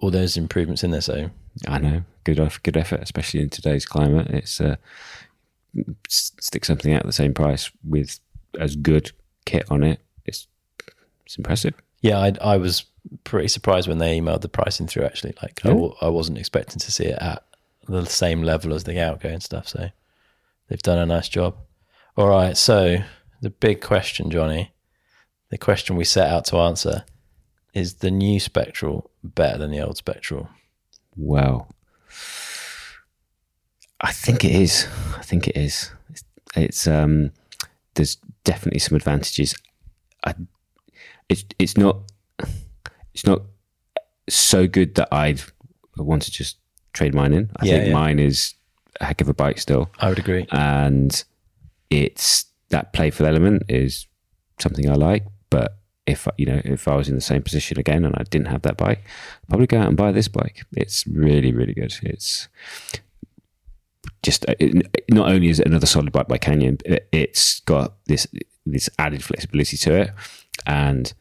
all 0.00 0.10
those 0.10 0.36
improvements 0.36 0.84
in 0.84 0.90
there. 0.90 1.00
So 1.00 1.30
I 1.66 1.78
know, 1.78 2.02
good 2.24 2.38
eff- 2.40 2.62
good 2.62 2.76
effort, 2.76 3.00
especially 3.02 3.40
in 3.40 3.50
today's 3.50 3.86
climate. 3.86 4.28
It's 4.28 4.60
uh, 4.60 4.76
stick 6.08 6.64
something 6.64 6.92
out 6.92 7.00
at 7.00 7.06
the 7.06 7.12
same 7.12 7.34
price 7.34 7.70
with 7.84 8.18
as 8.58 8.76
good 8.76 9.12
kit 9.44 9.64
on 9.70 9.82
it. 9.82 10.00
It's 10.24 10.46
it's 11.24 11.36
impressive. 11.36 11.74
yeah, 12.00 12.18
I, 12.18 12.32
I 12.40 12.56
was 12.56 12.84
pretty 13.24 13.48
surprised 13.48 13.88
when 13.88 13.98
they 13.98 14.18
emailed 14.18 14.40
the 14.42 14.48
pricing 14.48 14.86
through. 14.86 15.04
Actually, 15.04 15.34
like 15.42 15.60
I 15.64 15.68
Yeah. 15.68 15.74
w- 15.74 15.94
I 16.00 16.08
wasn't 16.08 16.38
expecting 16.38 16.78
to 16.78 16.92
see 16.92 17.06
it 17.06 17.18
at 17.20 17.42
the 17.88 18.04
same 18.06 18.42
level 18.42 18.74
as 18.74 18.84
the 18.84 19.00
outgoing 19.00 19.40
stuff. 19.40 19.68
So 19.68 19.90
they've 20.68 20.82
done 20.82 20.98
a 20.98 21.06
nice 21.06 21.28
job. 21.28 21.56
All 22.16 22.28
right, 22.28 22.56
so 22.56 22.98
the 23.42 23.50
big 23.50 23.80
question, 23.82 24.30
Jonny, 24.30 24.72
the 25.50 25.58
question 25.58 25.96
we 25.96 26.04
set 26.04 26.28
out 26.30 26.44
to 26.46 26.56
answer 26.56 27.04
is: 27.74 27.94
the 27.94 28.10
new 28.10 28.40
Spectral 28.40 29.10
better 29.26 29.58
than 29.58 29.70
the 29.70 29.80
old 29.80 29.96
Spectral? 29.96 30.48
Well, 31.16 31.68
I 34.00 34.12
think 34.12 34.44
it 34.44 34.52
is. 34.52 34.86
I 35.16 35.22
think 35.22 35.48
it 35.48 35.56
is. 35.56 35.90
It's, 36.10 36.24
it's 36.54 36.86
um, 36.86 37.32
there's 37.94 38.16
definitely 38.44 38.80
some 38.80 38.96
advantages. 38.96 39.54
I, 40.24 40.34
it's 41.28 41.44
it's 41.58 41.76
not 41.76 41.98
it's 43.14 43.26
not 43.26 43.42
so 44.28 44.66
good 44.66 44.94
that 44.96 45.08
I'd 45.12 45.40
want 45.96 46.22
to 46.22 46.30
just 46.30 46.58
trade 46.92 47.14
mine 47.14 47.32
in. 47.32 47.50
I 47.58 47.64
Yeah, 47.66 47.72
think 47.76 47.86
yeah. 47.88 47.92
mine 47.94 48.18
is 48.18 48.54
a 49.00 49.04
heck 49.06 49.20
of 49.20 49.28
a 49.28 49.34
bike 49.34 49.58
still. 49.58 49.90
I 49.98 50.08
would 50.08 50.18
agree. 50.18 50.46
and 50.52 51.24
it's 51.90 52.46
that 52.70 52.92
playful 52.92 53.26
element 53.26 53.62
is 53.68 54.06
something 54.60 54.90
I 54.90 54.94
like. 54.94 55.24
But 55.50 55.78
if 56.06 56.28
you 56.38 56.46
know, 56.46 56.60
if 56.64 56.88
I 56.88 56.94
was 56.94 57.08
in 57.08 57.14
the 57.14 57.20
same 57.20 57.42
position 57.42 57.78
again 57.78 58.04
and 58.04 58.14
I 58.16 58.22
didn't 58.24 58.48
have 58.48 58.62
that 58.62 58.76
bike, 58.76 59.04
I'd 59.04 59.48
probably 59.48 59.66
go 59.66 59.78
out 59.78 59.88
and 59.88 59.96
buy 59.96 60.12
this 60.12 60.28
bike. 60.28 60.64
It's 60.72 61.06
really, 61.06 61.52
really 61.52 61.74
good. 61.74 61.94
It's 62.02 62.48
just 64.22 64.44
it, 64.48 64.86
not 65.10 65.30
only 65.30 65.48
is 65.48 65.60
it 65.60 65.66
another 65.66 65.86
solid 65.86 66.12
bike 66.12 66.28
by 66.28 66.38
Canyon, 66.38 66.78
it, 66.84 67.08
it's 67.12 67.60
got 67.60 67.94
this 68.06 68.26
this 68.64 68.90
added 68.98 69.22
flexibility 69.22 69.76
to 69.76 69.94
it, 69.94 70.10
and 70.66 71.12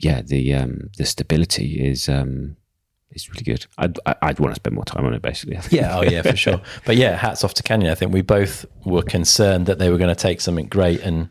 yeah, 0.00 0.22
the 0.22 0.54
um, 0.54 0.90
the 0.96 1.04
stability 1.04 1.84
is 1.84 2.08
um, 2.08 2.56
is 3.12 3.28
really 3.28 3.44
good. 3.44 3.66
I'd 3.78 3.98
I'd 4.06 4.38
want 4.40 4.52
to 4.52 4.56
spend 4.56 4.74
more 4.74 4.84
time 4.84 5.04
on 5.04 5.14
it, 5.14 5.22
basically. 5.22 5.58
Yeah, 5.70 5.98
oh 5.98 6.02
yeah, 6.02 6.22
for 6.22 6.36
sure. 6.36 6.60
But 6.84 6.96
yeah, 6.96 7.16
hats 7.16 7.44
off 7.44 7.54
to 7.54 7.62
Canyon. 7.62 7.90
I 7.90 7.94
think 7.94 8.12
we 8.12 8.22
both 8.22 8.66
were 8.84 9.02
concerned 9.02 9.66
that 9.66 9.78
they 9.78 9.90
were 9.90 9.98
going 9.98 10.14
to 10.14 10.20
take 10.20 10.40
something 10.40 10.66
great 10.66 11.00
and 11.00 11.28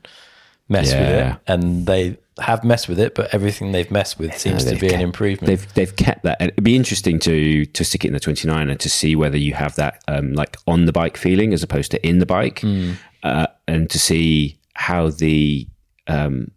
mess 0.68 0.94
with 0.94 1.10
it, 1.10 1.38
and 1.48 1.86
they 1.86 2.18
have 2.42 2.64
messed 2.64 2.88
with 2.88 3.00
it. 3.00 3.16
But 3.16 3.34
everything 3.34 3.72
they've 3.72 3.90
messed 3.92 4.20
with 4.20 4.38
seems 4.38 4.64
to 4.66 4.72
they've 4.72 4.80
be 4.82 4.94
an 4.94 5.02
improvement. 5.02 5.48
They've 5.48 5.74
they've 5.74 5.96
kept 5.96 6.24
that. 6.24 6.42
It'd 6.42 6.64
be 6.64 6.76
interesting 6.76 7.20
to 7.20 7.66
to 7.66 7.84
stick 7.84 8.06
it 8.06 8.08
in 8.10 8.14
the 8.14 8.20
29 8.20 8.70
and 8.70 8.80
to 8.80 8.90
see 8.90 9.16
whether 9.16 9.38
you 9.38 9.54
have 9.54 9.76
that 9.76 10.04
um, 10.08 10.34
like 10.34 10.58
on 10.68 10.86
the 10.86 10.92
bike 10.92 11.18
feeling 11.18 11.54
as 11.54 11.64
opposed 11.64 11.92
to 11.92 12.08
in 12.08 12.20
the 12.20 12.26
bike, 12.26 12.60
Hmm. 12.62 12.92
uh, 13.24 13.48
and 13.68 13.90
to 13.90 14.00
see 14.00 14.60
how 14.74 15.10
the 15.10 15.68
um, 16.08 16.52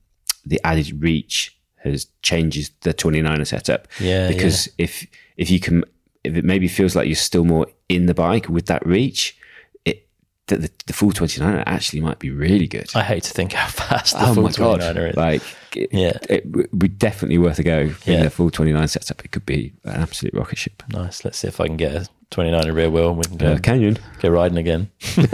the 0.46 0.60
added 0.64 1.02
reach 1.02 1.56
has 1.84 2.06
changes 2.22 2.70
the 2.82 2.94
29er 2.94 3.46
setup. 3.46 3.88
Yeah, 4.00 4.28
because 4.28 4.68
if 4.78 5.06
if 5.36 5.50
you 5.50 5.58
can, 5.60 5.84
if 6.24 6.36
it 6.36 6.44
maybe 6.44 6.68
feels 6.68 6.94
like 6.94 7.06
you're 7.06 7.16
still 7.16 7.44
more 7.44 7.66
in 7.88 8.06
the 8.06 8.14
bike 8.14 8.48
with 8.48 8.66
that 8.66 8.86
reach, 8.86 9.36
it 10.50 10.60
the, 10.60 10.70
the, 10.86 10.92
full 10.92 11.12
29er 11.12 11.62
actually 11.66 12.00
might 12.00 12.18
be 12.18 12.30
really 12.30 12.66
good. 12.66 12.90
I 12.94 13.02
hate 13.02 13.22
to 13.24 13.32
think 13.32 13.52
how 13.52 13.68
fast 13.68 14.14
the 14.14 14.28
oh 14.28 14.34
full 14.34 14.42
my 14.44 14.52
god! 14.52 14.80
29er 14.80 15.10
is. 15.10 15.16
Like, 15.16 15.42
it, 15.76 15.88
Yeah. 15.92 16.18
it 16.28 16.46
would 16.50 16.78
be 16.78 16.88
definitely 16.88 17.38
worth 17.38 17.58
a 17.58 17.62
go 17.62 17.80
in 17.80 17.94
Yeah. 18.04 18.22
the 18.24 18.30
full 18.30 18.50
29 18.50 18.86
setup. 18.88 19.24
It 19.24 19.30
could 19.32 19.46
be 19.46 19.72
an 19.84 20.02
absolute 20.02 20.34
rocket 20.34 20.58
ship. 20.58 20.82
nice. 20.92 21.24
Let's 21.24 21.38
see 21.38 21.48
if 21.48 21.60
I 21.60 21.66
can 21.66 21.76
get 21.76 21.94
a 21.94 22.08
29er 22.30 22.74
rear 22.74 22.90
wheel 22.90 23.10
and 23.10 23.18
we 23.18 23.24
can 23.24 23.36
go 23.36 23.52
Uh, 23.52 23.58
Canyon. 23.58 23.98
go 24.20 24.28
riding 24.30 24.58
again. 24.58 24.90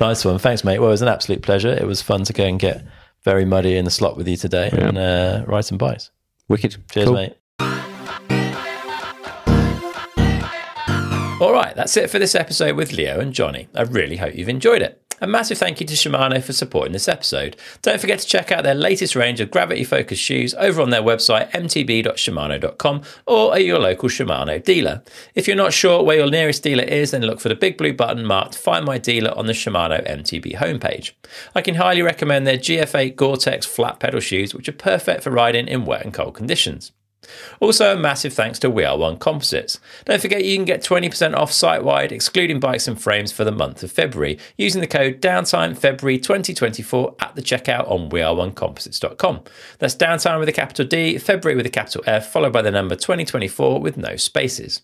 nice 0.00 0.24
one. 0.24 0.38
Thanks, 0.38 0.64
mate. 0.64 0.78
Well, 0.78 0.88
it 0.88 0.92
was 0.92 1.02
an 1.02 1.08
absolute 1.08 1.42
pleasure. 1.42 1.70
It 1.72 1.86
was 1.86 2.02
fun 2.02 2.24
to 2.24 2.32
go 2.32 2.44
and 2.44 2.58
get 2.58 2.84
very 3.24 3.44
muddy 3.44 3.76
in 3.76 3.84
the 3.84 3.90
slot 3.90 4.16
with 4.16 4.26
you 4.28 4.36
today 4.36 4.70
Yeah. 4.72 4.88
and 4.88 4.98
uh, 4.98 5.44
ride 5.46 5.64
some 5.64 5.78
bikes. 5.78 6.10
Wicked. 6.48 6.76
Cheers, 6.90 7.06
Cool. 7.06 7.14
mate. 7.14 7.36
All 11.42 11.52
right, 11.52 11.74
that's 11.74 11.96
it 11.96 12.08
for 12.08 12.20
this 12.20 12.36
episode 12.36 12.76
with 12.76 12.92
Leo 12.92 13.18
and 13.18 13.32
Jonny. 13.32 13.66
I 13.74 13.82
really 13.82 14.18
hope 14.18 14.36
you've 14.36 14.48
enjoyed 14.48 14.80
it. 14.80 15.02
A 15.20 15.26
massive 15.26 15.58
thank 15.58 15.80
you 15.80 15.86
to 15.88 15.94
Shimano 15.94 16.40
for 16.40 16.52
supporting 16.52 16.92
this 16.92 17.08
episode. 17.08 17.56
Don't 17.82 18.00
forget 18.00 18.20
to 18.20 18.26
check 18.28 18.52
out 18.52 18.62
their 18.62 18.76
latest 18.76 19.16
range 19.16 19.40
of 19.40 19.50
gravity 19.50 19.82
focused 19.82 20.22
shoes 20.22 20.54
over 20.54 20.80
on 20.80 20.90
their 20.90 21.02
website 21.02 21.50
mtb.shimano.com 21.50 23.02
or 23.26 23.56
at 23.56 23.64
your 23.64 23.80
local 23.80 24.08
Shimano 24.08 24.62
dealer. 24.62 25.02
If 25.34 25.48
you're 25.48 25.56
not 25.56 25.72
sure 25.72 26.04
where 26.04 26.18
your 26.18 26.30
nearest 26.30 26.62
dealer 26.62 26.84
is, 26.84 27.10
then 27.10 27.22
look 27.22 27.40
for 27.40 27.48
the 27.48 27.56
big 27.56 27.76
blue 27.76 27.92
button 27.92 28.24
marked 28.24 28.56
Find 28.56 28.84
My 28.84 28.98
Dealer 28.98 29.36
on 29.36 29.46
the 29.46 29.52
Shimano 29.52 30.08
MTB 30.08 30.58
homepage. 30.58 31.10
I 31.56 31.60
can 31.60 31.74
highly 31.74 32.02
recommend 32.02 32.46
their 32.46 32.56
GF8 32.56 33.16
Gore-Tex 33.16 33.66
flat 33.66 33.98
pedal 33.98 34.20
shoes, 34.20 34.54
which 34.54 34.68
are 34.68 34.72
perfect 34.72 35.24
for 35.24 35.30
riding 35.30 35.66
in 35.66 35.86
wet 35.86 36.04
and 36.04 36.14
cold 36.14 36.34
conditions. 36.34 36.92
Also, 37.60 37.96
a 37.96 37.98
massive 37.98 38.32
thanks 38.32 38.58
to 38.58 38.70
We 38.70 38.84
Are 38.84 38.96
One 38.96 39.16
Composites. 39.16 39.78
Don't 40.04 40.20
forget 40.20 40.44
you 40.44 40.56
can 40.56 40.64
get 40.64 40.82
20% 40.82 41.34
off 41.34 41.52
site 41.52 41.84
wide, 41.84 42.12
excluding 42.12 42.60
bikes 42.60 42.88
and 42.88 43.00
frames, 43.00 43.32
for 43.32 43.44
the 43.44 43.52
month 43.52 43.82
of 43.82 43.92
February 43.92 44.38
using 44.56 44.80
the 44.80 44.86
code 44.86 45.20
Downtime 45.20 45.76
February 45.76 46.18
2024 46.18 47.16
at 47.20 47.34
the 47.34 47.42
checkout 47.42 47.90
on 47.90 48.10
weareonecomposites.com. 48.10 49.42
That's 49.78 49.96
Downtime 49.96 50.38
with 50.38 50.48
a 50.48 50.52
capital 50.52 50.86
D, 50.86 51.18
February 51.18 51.56
with 51.56 51.66
a 51.66 51.70
capital 51.70 52.02
F, 52.06 52.30
followed 52.30 52.52
by 52.52 52.62
the 52.62 52.70
number 52.70 52.96
2024 52.96 53.80
with 53.80 53.96
no 53.96 54.16
spaces. 54.16 54.82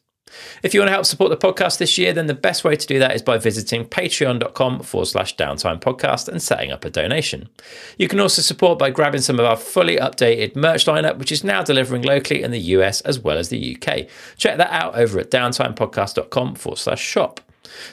If 0.62 0.74
you 0.74 0.80
want 0.80 0.88
to 0.88 0.92
help 0.92 1.06
support 1.06 1.30
the 1.30 1.36
podcast 1.36 1.78
this 1.78 1.98
year, 1.98 2.12
then 2.12 2.26
the 2.26 2.34
best 2.34 2.64
way 2.64 2.76
to 2.76 2.86
do 2.86 2.98
that 2.98 3.14
is 3.14 3.22
by 3.22 3.38
visiting 3.38 3.84
patreon.com 3.84 4.80
forward 4.80 5.06
slash 5.06 5.36
downtime 5.36 5.80
podcast 5.80 6.28
and 6.28 6.42
setting 6.42 6.70
up 6.70 6.84
a 6.84 6.90
donation. 6.90 7.48
You 7.96 8.08
can 8.08 8.20
also 8.20 8.42
support 8.42 8.78
by 8.78 8.90
grabbing 8.90 9.20
some 9.20 9.38
of 9.38 9.46
our 9.46 9.56
fully 9.56 9.96
updated 9.96 10.56
merch 10.56 10.86
lineup, 10.86 11.18
which 11.18 11.32
is 11.32 11.44
now 11.44 11.62
delivering 11.62 12.02
locally 12.02 12.42
in 12.42 12.50
the 12.50 12.60
US 12.60 13.00
as 13.02 13.18
well 13.18 13.38
as 13.38 13.48
the 13.48 13.76
UK. 13.76 14.06
Check 14.36 14.56
that 14.58 14.70
out 14.70 14.96
over 14.96 15.18
at 15.18 15.30
downtimepodcast.com 15.30 16.54
forward 16.54 16.78
slash 16.78 17.00
shop. 17.00 17.40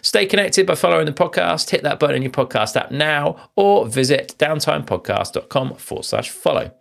Stay 0.02 0.26
connected 0.26 0.66
by 0.66 0.76
following 0.76 1.06
the 1.06 1.12
podcast. 1.12 1.70
Hit 1.70 1.84
that 1.84 2.00
button 2.00 2.18
in 2.18 2.22
your 2.22 2.32
podcast 2.32 2.76
app 2.76 2.92
now 2.92 3.50
or 3.56 3.88
visit 3.88 4.36
downtimepodcast.com 4.38 5.76
forward 5.76 6.04
slash 6.04 6.30
follow. 6.30 6.72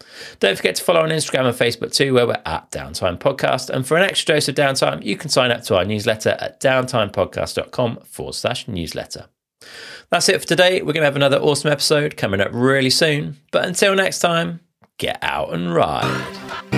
Don't 0.40 0.56
forget 0.56 0.76
to 0.76 0.84
follow 0.84 1.00
on 1.00 1.10
Instagram 1.10 1.46
and 1.46 1.56
Facebook 1.56 1.94
too, 1.94 2.14
where 2.14 2.26
we're 2.26 2.42
at 2.46 2.70
Downtime 2.70 3.18
Podcast. 3.18 3.70
And 3.70 3.86
for 3.86 3.96
an 3.96 4.04
extra 4.04 4.34
dose 4.34 4.48
of 4.48 4.54
downtime, 4.54 5.04
you 5.04 5.16
can 5.16 5.30
sign 5.30 5.50
up 5.50 5.62
to 5.64 5.76
our 5.76 5.84
newsletter 5.84 6.36
at 6.40 6.60
downtimepodcast.com 6.60 7.98
forward 8.04 8.34
slash 8.34 8.68
newsletter. 8.68 9.26
That's 10.10 10.28
it 10.28 10.40
for 10.40 10.46
today. 10.46 10.80
We're 10.82 10.92
going 10.92 11.02
to 11.02 11.06
have 11.06 11.16
another 11.16 11.38
awesome 11.38 11.70
episode 11.70 12.16
coming 12.16 12.40
up 12.40 12.50
really 12.52 12.90
soon. 12.90 13.38
But 13.50 13.64
until 13.64 13.94
next 13.94 14.20
time, 14.20 14.60
get 14.98 15.18
out 15.22 15.52
and 15.52 15.74
ride. 15.74 16.73